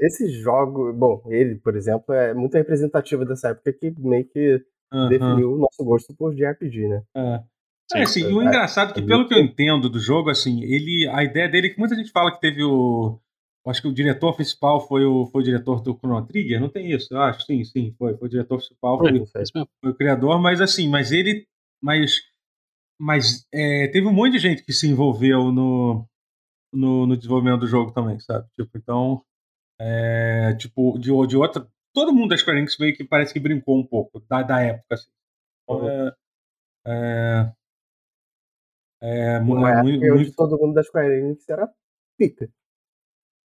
Esse 0.00 0.30
jogo, 0.30 0.90
bom, 0.94 1.22
ele, 1.26 1.56
por 1.56 1.76
exemplo, 1.76 2.14
é 2.14 2.32
muito 2.32 2.54
representativo 2.54 3.26
dessa 3.26 3.48
época 3.48 3.74
que 3.74 3.92
meio 3.98 4.24
que 4.24 4.54
uh 4.54 4.60
-huh. 4.96 5.08
definiu 5.10 5.52
o 5.52 5.58
nosso 5.58 5.84
gosto 5.84 6.14
por 6.16 6.34
JRPG, 6.34 6.88
né? 6.88 7.02
É. 7.14 7.51
É, 7.94 8.02
assim, 8.02 8.20
e 8.20 8.32
o 8.32 8.42
engraçado 8.42 8.90
é 8.90 8.94
que, 8.94 9.02
pelo 9.02 9.26
que 9.28 9.34
eu 9.34 9.38
entendo 9.38 9.88
do 9.88 9.98
jogo, 9.98 10.30
assim, 10.30 10.62
ele. 10.62 11.08
A 11.12 11.22
ideia 11.22 11.48
dele 11.48 11.66
é 11.68 11.70
que 11.70 11.78
muita 11.78 11.94
gente 11.94 12.10
fala 12.10 12.32
que 12.32 12.40
teve 12.40 12.62
o. 12.62 13.18
Acho 13.66 13.82
que 13.82 13.88
o 13.88 13.94
diretor 13.94 14.34
principal 14.34 14.86
foi 14.88 15.04
o, 15.04 15.26
foi 15.26 15.42
o 15.42 15.44
diretor 15.44 15.80
do 15.82 15.96
Chrono 15.96 16.26
Trigger, 16.26 16.60
não 16.60 16.68
tem 16.68 16.90
isso, 16.90 17.14
eu 17.14 17.20
acho, 17.20 17.44
sim, 17.44 17.62
sim, 17.64 17.94
foi. 17.96 18.16
Foi 18.16 18.26
o 18.26 18.30
diretor 18.30 18.56
principal, 18.56 18.98
foi, 18.98 19.26
foi, 19.26 19.66
foi 19.80 19.90
o 19.90 19.94
criador, 19.94 20.40
mas 20.40 20.60
assim, 20.60 20.88
mas 20.88 21.12
ele. 21.12 21.46
Mas. 21.82 22.20
Mas 23.00 23.46
é, 23.52 23.88
teve 23.88 24.06
um 24.06 24.12
monte 24.12 24.32
de 24.32 24.38
gente 24.38 24.62
que 24.62 24.72
se 24.72 24.86
envolveu 24.86 25.50
no, 25.50 26.06
no, 26.72 27.06
no 27.06 27.16
desenvolvimento 27.16 27.60
do 27.60 27.66
jogo 27.66 27.90
também, 27.92 28.18
sabe? 28.20 28.46
Tipo, 28.54 28.78
então. 28.78 29.22
É, 29.80 30.54
tipo, 30.54 30.96
de, 30.98 31.10
de 31.26 31.36
outra. 31.36 31.66
Todo 31.92 32.12
mundo 32.12 32.30
da 32.30 32.38
Square 32.38 32.58
Enix 32.58 32.78
meio 32.78 32.96
que 32.96 33.04
parece 33.04 33.32
que 33.32 33.40
brincou 33.40 33.78
um 33.78 33.84
pouco 33.84 34.20
da, 34.28 34.42
da 34.42 34.60
época, 34.60 34.94
assim. 34.94 35.10
Então, 35.64 35.88
é, 36.86 37.52
é, 39.02 39.34
é, 39.34 39.38
Uma 39.40 39.70
é 39.70 39.82
muito, 39.82 40.06
muito... 40.06 40.32
todo 40.34 40.58
mundo 40.58 40.74
da 40.74 40.82
Square 40.82 41.12
Enix 41.12 41.48
era 41.48 41.68
pica. 42.16 42.48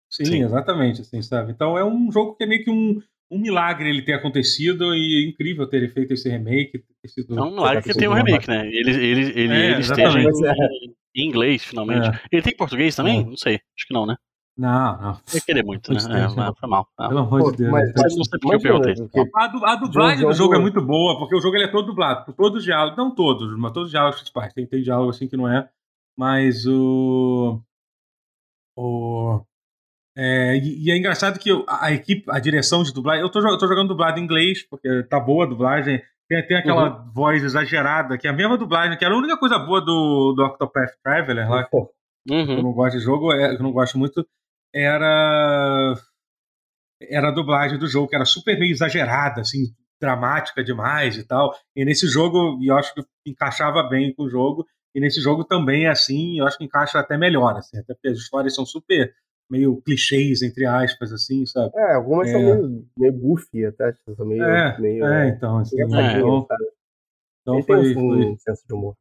Sim, 0.09 0.25
Sim, 0.25 0.43
exatamente, 0.43 1.01
assim, 1.01 1.21
sabe? 1.21 1.51
Então 1.51 1.77
é 1.77 1.85
um 1.85 2.11
jogo 2.11 2.35
que 2.35 2.43
é 2.43 2.47
meio 2.47 2.63
que 2.63 2.69
um, 2.71 3.01
um 3.31 3.39
milagre 3.39 3.89
ele 3.89 4.03
ter 4.03 4.13
acontecido 4.13 4.93
e 4.95 5.23
é 5.25 5.29
incrível 5.29 5.67
ter 5.67 5.91
feito 5.91 6.13
esse 6.13 6.29
remake. 6.29 6.83
Ter 7.01 7.07
sido, 7.07 7.37
é 7.37 7.41
um 7.41 7.51
milagre 7.51 7.83
que 7.83 7.97
tem 7.97 8.07
um 8.07 8.13
remake, 8.13 8.47
né? 8.47 8.67
Ele, 8.67 8.91
ele, 8.91 9.39
ele, 9.39 9.53
é, 9.53 9.71
ele 9.71 9.81
esteja 9.81 10.19
em, 10.19 10.95
em, 11.15 11.27
inglês, 11.27 11.63
finalmente. 11.63 12.07
É. 12.07 12.19
Ele 12.31 12.41
tem 12.41 12.55
português 12.55 12.95
também? 12.95 13.21
É. 13.21 13.23
Não 13.23 13.37
sei, 13.37 13.55
acho 13.55 13.87
que 13.87 13.93
não, 13.93 14.05
né? 14.05 14.15
Não, 14.55 15.01
não. 15.01 15.19
Eu 15.33 15.41
querer 15.41 15.63
muito, 15.63 15.91
né? 15.91 15.99
É, 15.99 16.27
mas 16.35 16.59
foi 16.59 16.69
mal. 16.69 16.87
Pelo 16.95 17.19
amor 17.19 17.51
de 17.51 17.57
Deus. 17.57 17.71
Mas, 17.71 17.91
mas 17.97 18.15
não 18.15 18.23
sei 18.23 18.39
porque 18.39 18.55
eu 18.55 18.81
perguntei. 18.81 18.93
A, 19.35 19.45
a 19.73 19.75
dublagem 19.75 20.19
jogo... 20.19 20.31
do 20.31 20.37
jogo 20.37 20.55
é 20.55 20.59
muito 20.59 20.81
boa, 20.81 21.17
porque 21.17 21.35
o 21.35 21.41
jogo 21.41 21.55
ele 21.55 21.65
é 21.65 21.71
todo 21.71 21.87
dublado, 21.87 22.25
por 22.25 22.33
todos 22.35 22.59
os 22.59 22.63
diálogos, 22.63 22.95
não 22.95 23.13
todos, 23.13 23.57
mas 23.57 23.71
todos 23.71 23.87
os 23.87 23.91
diálogos 23.91 24.17
principais. 24.17 24.53
Tem, 24.53 24.65
tem 24.67 24.83
diálogo 24.83 25.09
assim 25.09 25.27
que 25.27 25.35
não 25.35 25.49
é, 25.49 25.67
mas 26.15 26.67
o. 26.67 27.59
O. 28.77 29.43
É, 30.15 30.55
e, 30.57 30.85
e, 30.85 30.91
é 30.91 30.97
engraçado 30.97 31.39
que 31.39 31.49
a, 31.67 31.85
a, 31.87 31.91
equipe, 31.91 32.29
a 32.29 32.39
direção 32.39 32.83
de 32.83 32.93
dublagem. 32.93 33.23
Eu 33.23 33.31
tô, 33.31 33.39
eu 33.39 33.57
tô 33.57 33.67
jogando 33.67 33.87
dublado 33.87 34.19
em 34.19 34.23
inglês, 34.23 34.61
porque 34.61 35.03
tá 35.03 35.19
boa 35.19 35.45
a 35.45 35.49
dublagem. 35.49 35.99
Tem, 36.29 36.45
tem 36.45 36.57
aquela 36.57 36.99
uhum. 36.99 37.11
voz 37.11 37.43
exagerada, 37.43 38.19
que 38.19 38.27
é 38.27 38.29
a 38.29 38.33
mesma 38.33 38.55
dublagem, 38.55 38.97
que 38.99 39.03
era 39.03 39.15
a 39.15 39.17
única 39.17 39.35
coisa 39.35 39.57
boa 39.57 39.81
do, 39.81 40.33
do 40.33 40.43
Octopath 40.45 40.91
Traveler 41.03 41.49
lá. 41.49 41.67
Uhum. 42.29 42.57
Eu 42.57 42.63
não 42.63 42.71
gosto 42.71 42.97
de 42.97 43.03
jogo, 43.03 43.33
é, 43.33 43.55
eu 43.55 43.59
não 43.59 43.71
gosto 43.71 43.97
muito 43.97 44.25
era 44.73 45.95
era 47.09 47.29
a 47.29 47.31
dublagem 47.31 47.77
do 47.77 47.87
jogo, 47.87 48.07
que 48.07 48.15
era 48.15 48.25
super 48.25 48.57
meio 48.57 48.71
exagerada, 48.71 49.41
assim, 49.41 49.73
dramática 49.99 50.63
demais 50.63 51.17
e 51.17 51.25
tal. 51.25 51.53
E 51.75 51.83
nesse 51.85 52.07
jogo, 52.07 52.59
eu 52.63 52.77
acho 52.77 52.93
que 52.93 53.01
encaixava 53.25 53.83
bem 53.83 54.13
com 54.13 54.23
o 54.23 54.29
jogo. 54.29 54.65
E 54.95 54.99
nesse 54.99 55.19
jogo 55.19 55.43
também 55.43 55.85
é 55.85 55.89
assim, 55.89 56.39
eu 56.39 56.45
acho 56.45 56.57
que 56.57 56.65
encaixa 56.65 56.99
até 56.99 57.17
melhor, 57.17 57.57
assim, 57.57 57.77
até 57.79 57.93
porque 57.93 58.09
as 58.09 58.17
histórias 58.17 58.53
são 58.53 58.65
super 58.65 59.11
meio 59.49 59.81
clichês, 59.81 60.41
entre 60.41 60.65
aspas, 60.65 61.11
assim, 61.11 61.45
sabe? 61.45 61.71
É, 61.75 61.95
algumas 61.95 62.27
é. 62.27 62.31
são 62.31 62.41
meio, 62.41 62.85
meio 62.97 63.13
goofy 63.13 63.65
até, 63.65 63.93
são 64.15 64.25
meio. 64.25 64.43
É, 64.43 64.79
meio, 64.79 65.05
é 65.05 65.29
então, 65.29 65.57
assim, 65.57 65.81
é, 65.81 65.85
então, 65.85 66.47
então 67.41 67.63
foi, 67.63 67.93
tem 67.93 67.97
um, 67.97 68.33
um 68.33 68.37
senso 68.37 68.67
de 68.67 68.73
humor. 68.73 68.95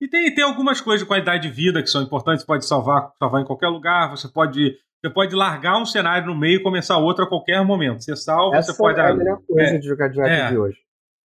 E 0.00 0.08
tem, 0.08 0.34
tem 0.34 0.44
algumas 0.44 0.80
coisas 0.80 1.00
de 1.00 1.06
qualidade 1.06 1.48
de 1.48 1.54
vida 1.54 1.82
que 1.82 1.90
são 1.90 2.02
importantes, 2.02 2.42
você 2.42 2.46
pode 2.46 2.64
salvar, 2.64 3.12
salvar 3.18 3.42
em 3.42 3.44
qualquer 3.44 3.68
lugar, 3.68 4.10
você 4.10 4.28
pode 4.28 4.76
você 5.02 5.10
pode 5.10 5.34
largar 5.34 5.82
um 5.82 5.84
cenário 5.84 6.28
no 6.28 6.38
meio 6.38 6.60
e 6.60 6.62
começar 6.62 6.96
outro 6.96 7.24
a 7.24 7.28
qualquer 7.28 7.64
momento. 7.64 8.04
Você 8.04 8.14
salva, 8.14 8.56
Essa 8.56 8.72
você 8.72 8.78
pode. 8.78 9.00
É 9.00 9.10
a 9.10 9.14
melhor 9.14 9.40
coisa 9.44 9.74
é, 9.74 9.78
de 9.78 9.86
jogar 9.86 10.08
de 10.08 10.20
é, 10.20 10.48
de 10.48 10.56
hoje. 10.56 10.78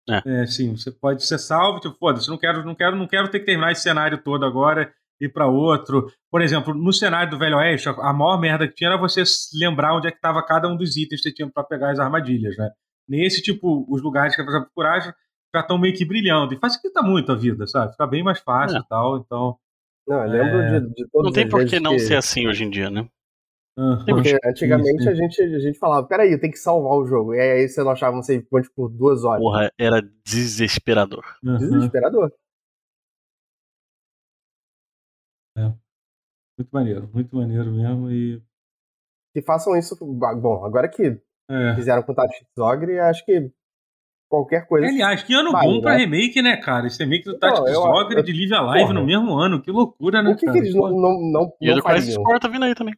É. 0.07 0.41
é, 0.41 0.45
sim, 0.45 0.75
você 0.75 0.91
pode 0.91 1.25
ser 1.25 1.39
salvo, 1.39 1.79
tipo, 1.79 1.95
foda-se, 1.97 2.29
não 2.29 2.37
quero, 2.37 2.63
não 2.63 2.75
quero, 2.75 2.95
não 2.95 3.07
quero 3.07 3.29
ter 3.29 3.39
que 3.39 3.45
terminar 3.45 3.71
esse 3.71 3.81
cenário 3.81 4.17
todo 4.17 4.45
agora 4.45 4.93
ir 5.19 5.29
para 5.29 5.47
outro. 5.47 6.11
Por 6.29 6.41
exemplo, 6.41 6.73
no 6.73 6.91
cenário 6.91 7.31
do 7.31 7.37
Velho 7.37 7.57
Oeste, 7.57 7.89
a 7.89 8.13
maior 8.13 8.39
merda 8.39 8.67
que 8.67 8.75
tinha 8.75 8.89
era 8.89 8.99
você 8.99 9.23
lembrar 9.57 9.95
onde 9.95 10.07
é 10.07 10.11
que 10.11 10.17
estava 10.17 10.43
cada 10.45 10.67
um 10.67 10.75
dos 10.75 10.97
itens 10.97 11.21
que 11.21 11.29
você 11.29 11.33
tinha 11.33 11.49
para 11.49 11.63
pegar 11.63 11.91
as 11.91 11.99
armadilhas, 11.99 12.57
né? 12.57 12.69
Nesse 13.07 13.41
tipo, 13.41 13.85
os 13.89 14.01
lugares 14.01 14.35
que 14.35 14.43
você 14.43 14.51
vai 14.51 14.61
procurar 14.61 14.99
já 15.01 15.61
estão 15.61 15.77
meio 15.77 15.95
que 15.95 16.05
brilhando. 16.05 16.53
E 16.53 16.59
facilita 16.59 17.01
muito 17.01 17.31
a 17.31 17.35
vida, 17.35 17.65
sabe? 17.65 17.91
Fica 17.91 18.07
bem 18.07 18.23
mais 18.23 18.39
fácil 18.39 18.77
é. 18.77 18.81
e 18.81 18.87
tal, 18.87 19.17
então... 19.17 19.57
Não, 20.05 20.25
eu 20.25 20.29
lembro 20.29 20.61
é... 20.61 20.79
de, 20.79 20.87
de 20.89 21.05
Não 21.13 21.31
tem 21.31 21.47
por 21.47 21.65
que 21.65 21.79
não 21.79 21.97
ser 21.97 22.15
assim 22.15 22.47
hoje 22.47 22.65
em 22.65 22.69
dia, 22.69 22.89
né? 22.89 23.07
Uhum. 23.75 24.05
Porque 24.05 24.37
antigamente 24.45 25.09
a 25.09 25.15
gente, 25.15 25.41
a 25.41 25.59
gente 25.59 25.79
falava, 25.79 26.05
peraí, 26.05 26.31
eu 26.31 26.39
tenho 26.39 26.53
que 26.53 26.59
salvar 26.59 26.93
o 26.93 27.05
jogo. 27.05 27.33
E 27.33 27.39
aí 27.39 27.67
você 27.67 27.83
não 27.83 27.91
achava 27.91 28.15
um 28.15 28.21
save 28.21 28.43
point 28.43 28.69
por 28.75 28.89
duas 28.89 29.23
horas. 29.23 29.41
Porra, 29.41 29.71
era 29.79 30.01
desesperador. 30.23 31.23
Uhum. 31.43 31.57
Desesperador. 31.57 32.31
É. 35.57 35.73
Muito 36.57 36.69
maneiro, 36.71 37.09
muito 37.11 37.35
maneiro 37.35 37.71
mesmo. 37.71 38.11
E. 38.11 38.41
Que 39.33 39.41
façam 39.41 39.75
isso. 39.75 39.97
Bom, 39.99 40.63
agora 40.63 40.87
que 40.87 41.19
é. 41.49 41.75
fizeram 41.75 42.03
com 42.03 42.11
o 42.11 42.15
Tati 42.15 42.45
Zogre, 42.55 42.99
acho 42.99 43.25
que 43.25 43.51
qualquer 44.29 44.67
coisa. 44.67 44.87
Aliás, 44.87 45.23
que 45.23 45.33
ano 45.33 45.51
vai, 45.51 45.65
bom 45.65 45.75
né? 45.75 45.81
pra 45.81 45.97
remake, 45.97 46.41
né, 46.43 46.57
cara? 46.57 46.85
Esse 46.85 47.03
remake 47.03 47.25
do 47.25 47.39
Tactics 47.39 47.73
Zogre 47.73 48.21
de 48.21 48.31
Live 48.31 48.53
Alive 48.53 48.79
porra. 48.81 48.93
no 48.93 49.05
mesmo 49.05 49.35
ano. 49.35 49.61
Que 49.61 49.71
loucura, 49.71 50.21
né? 50.21 50.31
O 50.31 50.35
que, 50.35 50.51
que 50.51 50.57
eles 50.59 50.75
não, 50.75 50.89
não, 50.89 51.31
não, 51.31 51.53
e 51.59 51.67
não 51.67 51.73
o 51.73 51.77
do 51.77 51.83
Crisis 51.83 52.17
Core 52.17 52.39
tá 52.39 52.47
vindo 52.47 52.65
aí 52.65 52.75
também. 52.75 52.95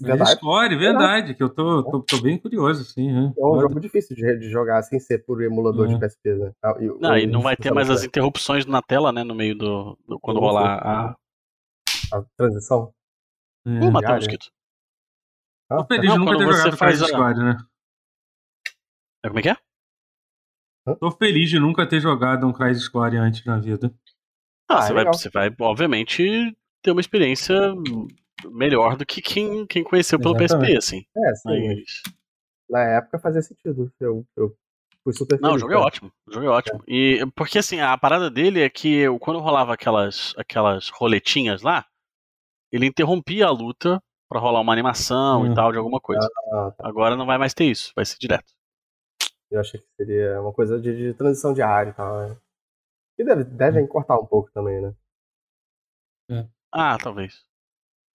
Verdade? 0.00 0.30
Score, 0.30 0.76
verdade, 0.76 1.34
que 1.34 1.42
eu 1.42 1.50
tô, 1.50 1.82
tô, 1.82 2.00
tô, 2.00 2.22
bem 2.22 2.38
curioso, 2.38 2.80
assim. 2.80 3.10
É, 3.10 3.24
é 3.38 3.46
um 3.46 3.60
jogo 3.60 3.78
difícil 3.78 4.16
de, 4.16 4.38
de, 4.38 4.48
jogar 4.48 4.82
sem 4.82 4.98
ser 4.98 5.18
por 5.26 5.42
emulador 5.42 5.86
de 5.86 5.98
PSP, 5.98 6.34
né? 6.34 6.52
Ah, 6.62 6.74
e, 6.80 6.86
não, 6.86 7.18
e 7.18 7.26
não 7.26 7.40
vai 7.42 7.54
ter 7.54 7.70
mais 7.70 7.90
as 7.90 8.02
interrupções 8.02 8.64
na 8.64 8.80
tela, 8.80 9.12
né? 9.12 9.22
No 9.22 9.34
meio 9.34 9.54
do. 9.54 9.98
do 10.08 10.18
quando 10.18 10.40
rolar 10.40 10.78
a. 10.78 11.16
A 12.12 12.24
transição. 12.36 12.94
É. 13.66 13.78
Vou 13.78 13.90
matar 13.90 14.12
o 14.12 14.14
mosquito. 14.16 14.50
Ah, 15.70 15.76
tô 15.78 15.86
feliz 15.86 16.12
de 16.12 16.18
nunca 16.18 16.38
ter 16.38 16.44
jogado 16.44 16.76
faz 16.76 17.02
a... 17.02 17.06
Squad, 17.06 17.38
né? 17.38 17.56
É, 19.24 19.28
como 19.28 19.38
é 19.38 19.42
que 19.42 19.48
é? 19.50 19.56
Tô 21.00 21.10
feliz 21.10 21.48
de 21.48 21.58
nunca 21.58 21.88
ter 21.88 22.00
jogado 22.00 22.46
um 22.46 22.52
Crysis 22.52 22.84
Squad 22.84 23.16
antes 23.16 23.44
na 23.44 23.58
vida. 23.58 23.92
Ah, 24.68 24.78
ah 24.78 24.82
você, 24.82 24.92
vai, 24.92 25.04
você 25.06 25.30
vai, 25.30 25.54
obviamente, 25.60 26.54
ter 26.82 26.90
uma 26.90 27.00
experiência 27.00 27.54
melhor 28.50 28.96
do 28.96 29.06
que 29.06 29.20
quem, 29.20 29.66
quem 29.66 29.84
conheceu 29.84 30.18
pelo 30.18 30.36
Exatamente. 30.36 30.78
PSP, 30.78 30.78
assim. 30.78 31.06
É, 31.16 31.34
sim. 31.34 31.68
Mas... 31.68 32.02
Na 32.68 32.82
época 32.96 33.18
fazia 33.18 33.42
sentido. 33.42 33.92
Eu, 34.00 34.26
eu 34.36 34.56
fui 35.02 35.12
super 35.12 35.38
Não, 35.40 35.54
o 35.54 35.58
jogo 35.58 35.72
é 35.72 35.76
ótimo. 35.76 36.12
O 36.26 36.32
jogo 36.32 36.46
é 36.46 36.48
ótimo. 36.48 36.82
É. 36.88 36.92
E, 36.92 37.26
porque 37.32 37.58
assim, 37.58 37.80
a 37.80 37.96
parada 37.96 38.30
dele 38.30 38.60
é 38.60 38.70
que 38.70 38.94
eu, 38.96 39.18
quando 39.18 39.40
rolava 39.40 39.74
aquelas, 39.74 40.34
aquelas 40.36 40.88
roletinhas 40.88 41.62
lá, 41.62 41.86
ele 42.72 42.86
interrompia 42.86 43.46
a 43.46 43.50
luta 43.50 44.02
para 44.28 44.40
rolar 44.40 44.60
uma 44.60 44.72
animação 44.72 45.42
hum. 45.42 45.52
e 45.52 45.54
tal 45.54 45.70
de 45.70 45.78
alguma 45.78 46.00
coisa. 46.00 46.26
Ah, 46.52 46.72
tá. 46.76 46.88
Agora 46.88 47.16
não 47.16 47.26
vai 47.26 47.38
mais 47.38 47.54
ter 47.54 47.66
isso, 47.66 47.92
vai 47.94 48.04
ser 48.04 48.16
direto. 48.18 48.52
Eu 49.50 49.60
achei 49.60 49.78
que 49.78 49.86
seria 49.96 50.40
uma 50.40 50.52
coisa 50.52 50.80
de, 50.80 50.96
de 50.96 51.14
transição 51.14 51.52
de 51.52 51.62
área 51.62 51.90
e 51.90 51.92
tal, 51.92 52.18
né? 52.18 52.36
E 53.16 53.24
deve, 53.24 53.44
devem 53.44 53.86
cortar 53.86 54.18
um 54.18 54.26
pouco 54.26 54.50
também, 54.50 54.80
né? 54.80 54.94
É. 56.30 56.48
Ah, 56.72 56.98
talvez. 56.98 57.44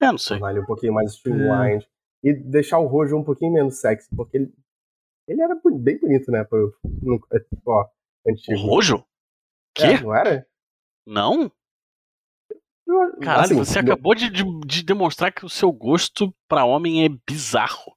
É, 0.01 0.07
não 0.07 0.17
sei. 0.17 0.38
Tornar 0.39 0.51
ele 0.51 0.61
um 0.61 0.65
pouquinho 0.65 0.93
mais 0.93 1.11
streamlined. 1.11 1.85
É. 1.85 2.30
E 2.30 2.34
deixar 2.34 2.80
o 2.80 2.88
Rojo 2.88 3.17
um 3.17 3.23
pouquinho 3.23 3.53
menos 3.53 3.80
sexy, 3.80 4.09
porque 4.15 4.38
ele, 4.38 4.53
ele 5.27 5.41
era 5.41 5.55
bem 5.55 5.97
bonito, 5.99 6.31
né? 6.31 6.43
Pro, 6.43 6.73
no, 7.01 7.19
ó, 7.65 7.85
antigo. 8.27 8.59
O 8.59 8.61
Rojo? 8.61 9.05
Que? 9.73 9.84
É, 9.84 10.01
não 10.01 10.13
era? 10.13 10.45
Não? 11.05 11.51
Caralho, 13.21 13.41
assim, 13.43 13.55
você 13.55 13.81
não... 13.81 13.93
acabou 13.93 14.15
de, 14.15 14.30
de, 14.30 14.43
de, 14.65 14.84
demonstrar 14.84 15.31
que 15.31 15.45
o 15.45 15.49
seu 15.49 15.71
gosto 15.71 16.34
pra 16.47 16.65
homem 16.65 17.05
é 17.05 17.09
bizarro. 17.09 17.95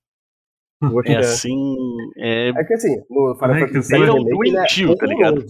É, 1.07 1.13
é 1.13 1.17
assim. 1.19 1.77
É, 2.17 2.49
é 2.49 2.65
que 2.65 2.75
assim, 2.75 3.01
no 3.09 3.37
Final 3.37 3.55
Fantasy 3.55 3.97
VII 3.97 4.05
Remake, 4.05 4.93
é 4.93 4.97
tá 4.97 5.07
ligado? 5.07 5.47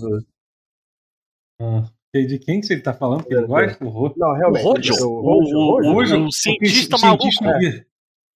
Ah. 1.58 1.84
De 2.14 2.38
quem 2.38 2.60
que 2.60 2.70
ele 2.70 2.82
tá 2.82 2.92
falando? 2.92 3.24
Que 3.24 3.34
ele 3.34 3.46
gosta? 3.46 3.82
O 3.82 4.12
Não, 4.16 4.34
realmente. 4.34 4.64
O 4.66 4.72
Rojo. 4.72 5.08
O, 5.08 5.92
Rojo, 5.94 6.24
o, 6.26 6.32
cientista 6.32 6.98
maluco. 6.98 7.24
É. 7.44 7.86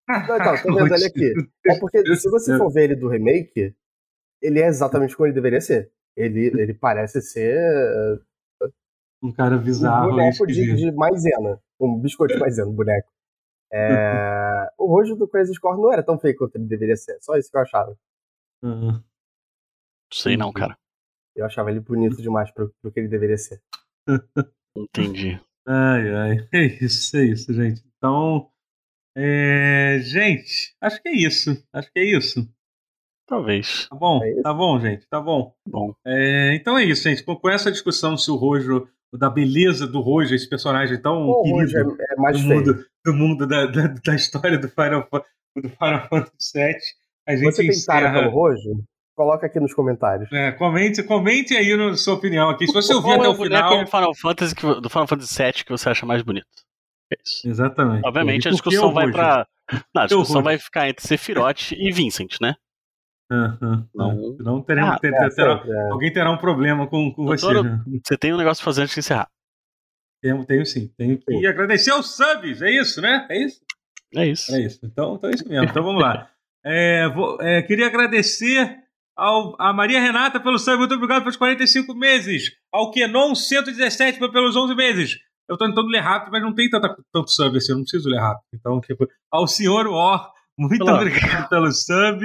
Não, 0.09 0.36
então, 0.36 0.62
tô 0.62 0.74
vendo 0.77 0.94
ele 0.94 1.07
aqui. 1.07 1.32
É 1.66 1.78
porque 1.78 2.16
se 2.16 2.28
você 2.28 2.59
for 2.59 2.70
ver 2.70 2.85
ele 2.85 2.97
do 2.97 3.09
remake, 3.09 3.74
ele 4.43 4.61
é 4.61 4.66
exatamente 4.66 5.16
como 5.16 5.27
ele 5.27 5.35
deveria 5.35 5.61
ser. 5.61 5.90
Ele, 6.15 6.47
ele 6.61 6.74
parece 6.74 7.23
ser. 7.23 7.57
Um 9.23 9.32
cara 9.32 9.57
bizarro. 9.57 10.09
Um 10.09 10.11
boneco 10.11 10.47
de, 10.47 10.77
de 10.77 10.93
maisena. 10.93 11.59
Um 11.81 11.99
biscoito 11.99 12.35
de 12.35 12.40
maisena, 12.40 12.69
um 12.69 12.74
boneco. 12.74 13.11
É... 13.73 14.69
o 14.77 14.86
Rojo 14.86 15.16
do 15.16 15.27
Crazy 15.27 15.55
Score 15.55 15.81
não 15.81 15.90
era 15.90 16.03
tão 16.03 16.19
feio 16.19 16.36
quanto 16.36 16.57
ele 16.57 16.66
deveria 16.66 16.97
ser. 16.97 17.16
Só 17.23 17.36
isso 17.36 17.51
que 17.51 17.57
eu 17.57 17.62
achava. 17.62 17.97
Uhum. 18.62 19.03
Sei 20.12 20.36
não, 20.36 20.53
cara. 20.53 20.77
Eu 21.36 21.46
achava 21.46 21.70
ele 21.70 21.80
bonito 21.80 22.20
demais 22.20 22.50
pro, 22.50 22.72
pro 22.80 22.92
que 22.92 23.00
ele 23.00 23.09
deveria 23.09 23.38
ser. 23.38 23.60
Entendi. 24.76 25.40
Ai, 25.66 26.14
ai. 26.14 26.48
É 26.52 26.64
isso, 26.64 27.16
é 27.16 27.24
isso, 27.24 27.52
gente. 27.52 27.82
Então, 27.96 28.50
é... 29.16 29.98
gente, 30.02 30.74
acho 30.80 31.02
que 31.02 31.09
é 31.09 31.12
isso. 31.14 31.64
Acho 31.72 31.92
que 31.92 31.98
é 31.98 32.04
isso. 32.04 32.48
Talvez. 33.26 33.88
Tá 33.88 33.96
bom, 33.96 34.22
é 34.22 34.42
tá 34.42 34.52
bom, 34.52 34.78
gente, 34.78 35.06
tá 35.09 35.20
bom. 35.20 35.54
Bom. 35.66 35.94
É, 36.04 36.54
então 36.54 36.76
é 36.76 36.84
isso, 36.84 37.04
gente. 37.04 37.22
Com, 37.22 37.34
com, 37.36 37.48
essa 37.48 37.72
discussão 37.72 38.16
se 38.16 38.30
o 38.30 38.36
Rojo, 38.36 38.86
da 39.14 39.30
beleza 39.30 39.86
do 39.86 40.00
Rojo, 40.00 40.34
esse 40.34 40.48
personagem 40.48 41.00
tão 41.00 41.42
querido 41.42 41.96
é, 41.98 42.12
é 42.12 42.32
do, 42.32 42.38
mundo, 42.40 42.86
do 43.04 43.14
mundo 43.14 43.46
da, 43.46 43.66
da, 43.66 43.86
da, 43.86 44.14
história 44.14 44.59
do 44.59 44.68
Final, 44.68 45.09
do 45.56 45.68
Final 45.68 46.09
Fantasy 46.10 46.52
VII, 46.59 46.76
a 47.26 47.36
gente 47.36 47.54
Você 47.54 47.66
encerra... 47.66 48.00
tem 48.00 48.12
cara 48.12 48.20
pelo 48.20 48.34
Rojo? 48.34 48.84
Coloca 49.14 49.47
aqui 49.47 49.60
nos 49.60 49.74
comentários. 49.74 50.32
É, 50.32 50.52
comente, 50.52 51.02
comente 51.02 51.55
aí 51.55 51.76
na 51.76 51.97
sua 51.97 52.14
opinião 52.14 52.48
aqui. 52.48 52.66
Se 52.66 52.72
você 52.72 52.94
ouvir 52.94 53.12
até 53.12 53.28
o 53.28 53.34
final. 53.34 53.84
Do 53.84 53.90
Final, 53.90 54.14
Fantasy, 54.14 54.55
do 54.55 54.89
Final 54.89 55.06
Fantasy 55.06 55.43
VII 55.43 55.64
que 55.64 55.70
você 55.70 55.90
acha 55.90 56.06
mais 56.06 56.22
bonito. 56.22 56.47
É 57.12 57.16
isso. 57.24 57.47
Exatamente. 57.47 58.06
Obviamente 58.06 58.48
a 58.48 58.51
discussão 58.51 58.93
vai 58.93 59.10
para. 59.10 59.47
Não, 59.94 60.02
a 60.02 60.06
discussão 60.06 60.43
vai 60.43 60.59
ficar 60.59 60.89
entre 60.89 61.06
Sephiroth 61.06 61.72
e 61.72 61.93
Vincent, 61.93 62.36
né? 62.40 62.55
Uhum, 63.30 63.89
não, 63.94 64.36
não 64.40 64.62
teremos, 64.62 64.90
ah, 64.90 64.98
ter, 64.98 65.14
é, 65.14 65.28
terá, 65.30 65.64
é. 65.66 65.90
alguém 65.90 66.12
terá 66.12 66.30
um 66.30 66.36
problema 66.36 66.86
com, 66.86 67.10
com 67.14 67.24
Doutor, 67.24 67.55
você. 67.55 67.62
Né? 67.62 68.01
Você 68.05 68.18
tem 68.18 68.34
um 68.34 68.36
negócio 68.36 68.62
pra 68.62 68.70
fazer 68.70 68.82
antes 68.82 68.94
de 68.94 69.01
encerrar. 69.01 69.28
Tenho, 70.20 70.44
tenho 70.44 70.66
sim. 70.66 70.93
Tenho 70.98 71.18
que 71.18 71.24
sim. 71.32 71.47
agradecer 71.47 71.93
aos 71.93 72.14
subs, 72.14 72.60
é 72.60 72.70
isso, 72.70 73.01
né? 73.01 73.26
É 73.30 73.43
isso? 73.43 73.60
É 74.14 74.26
isso. 74.26 74.55
É 74.55 74.60
isso. 74.60 74.80
Então, 74.84 75.14
então 75.14 75.30
é 75.30 75.34
isso 75.34 75.48
mesmo. 75.48 75.64
Então 75.64 75.82
vamos 75.82 76.02
lá. 76.02 76.28
É, 76.64 77.09
vou, 77.09 77.43
é, 77.43 77.60
queria 77.60 77.89
agradecer 77.89 78.81
ao, 79.23 79.55
a 79.57 79.73
Maria 79.73 80.01
Renata 80.01 80.40
pelo 80.40 80.59
sub, 80.59 80.78
muito 80.78 80.94
obrigado 80.94 81.23
pelos 81.23 81.36
45 81.36 81.94
meses. 81.94 82.51
Ao 82.73 82.90
Kenon 82.90 83.36
117 83.36 84.19
pelos 84.19 84.57
11 84.57 84.74
meses. 84.74 85.19
Eu 85.49 85.57
tô 85.57 85.65
tentando 85.65 85.86
ler 85.86 86.01
rápido, 86.01 86.32
mas 86.32 86.43
não 86.43 86.53
tem 86.53 86.69
tanta, 86.69 86.97
tanto 87.12 87.31
sub 87.31 87.57
assim, 87.57 87.70
eu 87.70 87.77
não 87.77 87.85
preciso 87.85 88.09
ler 88.09 88.19
rápido. 88.19 88.47
Então, 88.53 88.81
tipo, 88.81 89.07
ao 89.31 89.47
senhor 89.47 89.86
Or, 89.86 90.28
muito 90.59 90.82
Olá. 90.82 90.97
obrigado 90.97 91.49
pelo 91.49 91.70
sub 91.70 92.20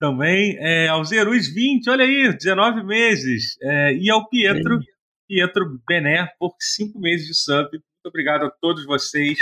também. 0.00 0.56
É, 0.58 0.88
ao 0.88 1.04
Zerus 1.04 1.46
20, 1.46 1.88
olha 1.88 2.04
aí, 2.04 2.32
19 2.32 2.82
meses. 2.82 3.56
É, 3.62 3.94
e 3.94 4.10
ao 4.10 4.28
Pietro, 4.28 4.80
Pietro 5.28 5.78
Bené, 5.86 6.28
por 6.36 6.56
5 6.58 6.98
meses 6.98 7.28
de 7.28 7.34
sub. 7.34 7.68
Muito 7.70 8.06
obrigado 8.06 8.46
a 8.46 8.50
todos 8.50 8.84
vocês. 8.84 9.38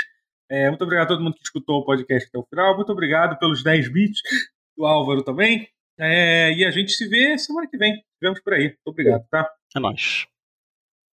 É, 0.51 0.69
muito 0.69 0.83
obrigado 0.85 1.07
a 1.07 1.09
todo 1.09 1.23
mundo 1.23 1.37
que 1.37 1.45
escutou 1.45 1.81
o 1.81 1.85
podcast 1.87 2.29
até 2.29 2.39
o 2.39 2.47
final. 2.49 2.77
Muito 2.77 2.93
obrigado 2.93 3.39
pelos 3.39 3.63
10 3.63 3.91
bits 3.91 4.21
do 4.77 4.85
Álvaro 4.85 5.23
também. 5.23 5.69
É, 5.99 6.53
e 6.53 6.65
a 6.65 6.70
gente 6.70 6.93
se 6.93 7.09
vê 7.09 7.37
semana 7.39 7.69
que 7.69 7.77
vem. 7.77 8.03
Vemos 8.20 8.41
por 8.41 8.55
aí. 8.55 8.65
Muito 8.65 8.87
obrigado, 8.87 9.27
tá? 9.31 9.51
É 9.77 9.81
nóis. 9.81 10.27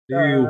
Valeu. 0.09 0.47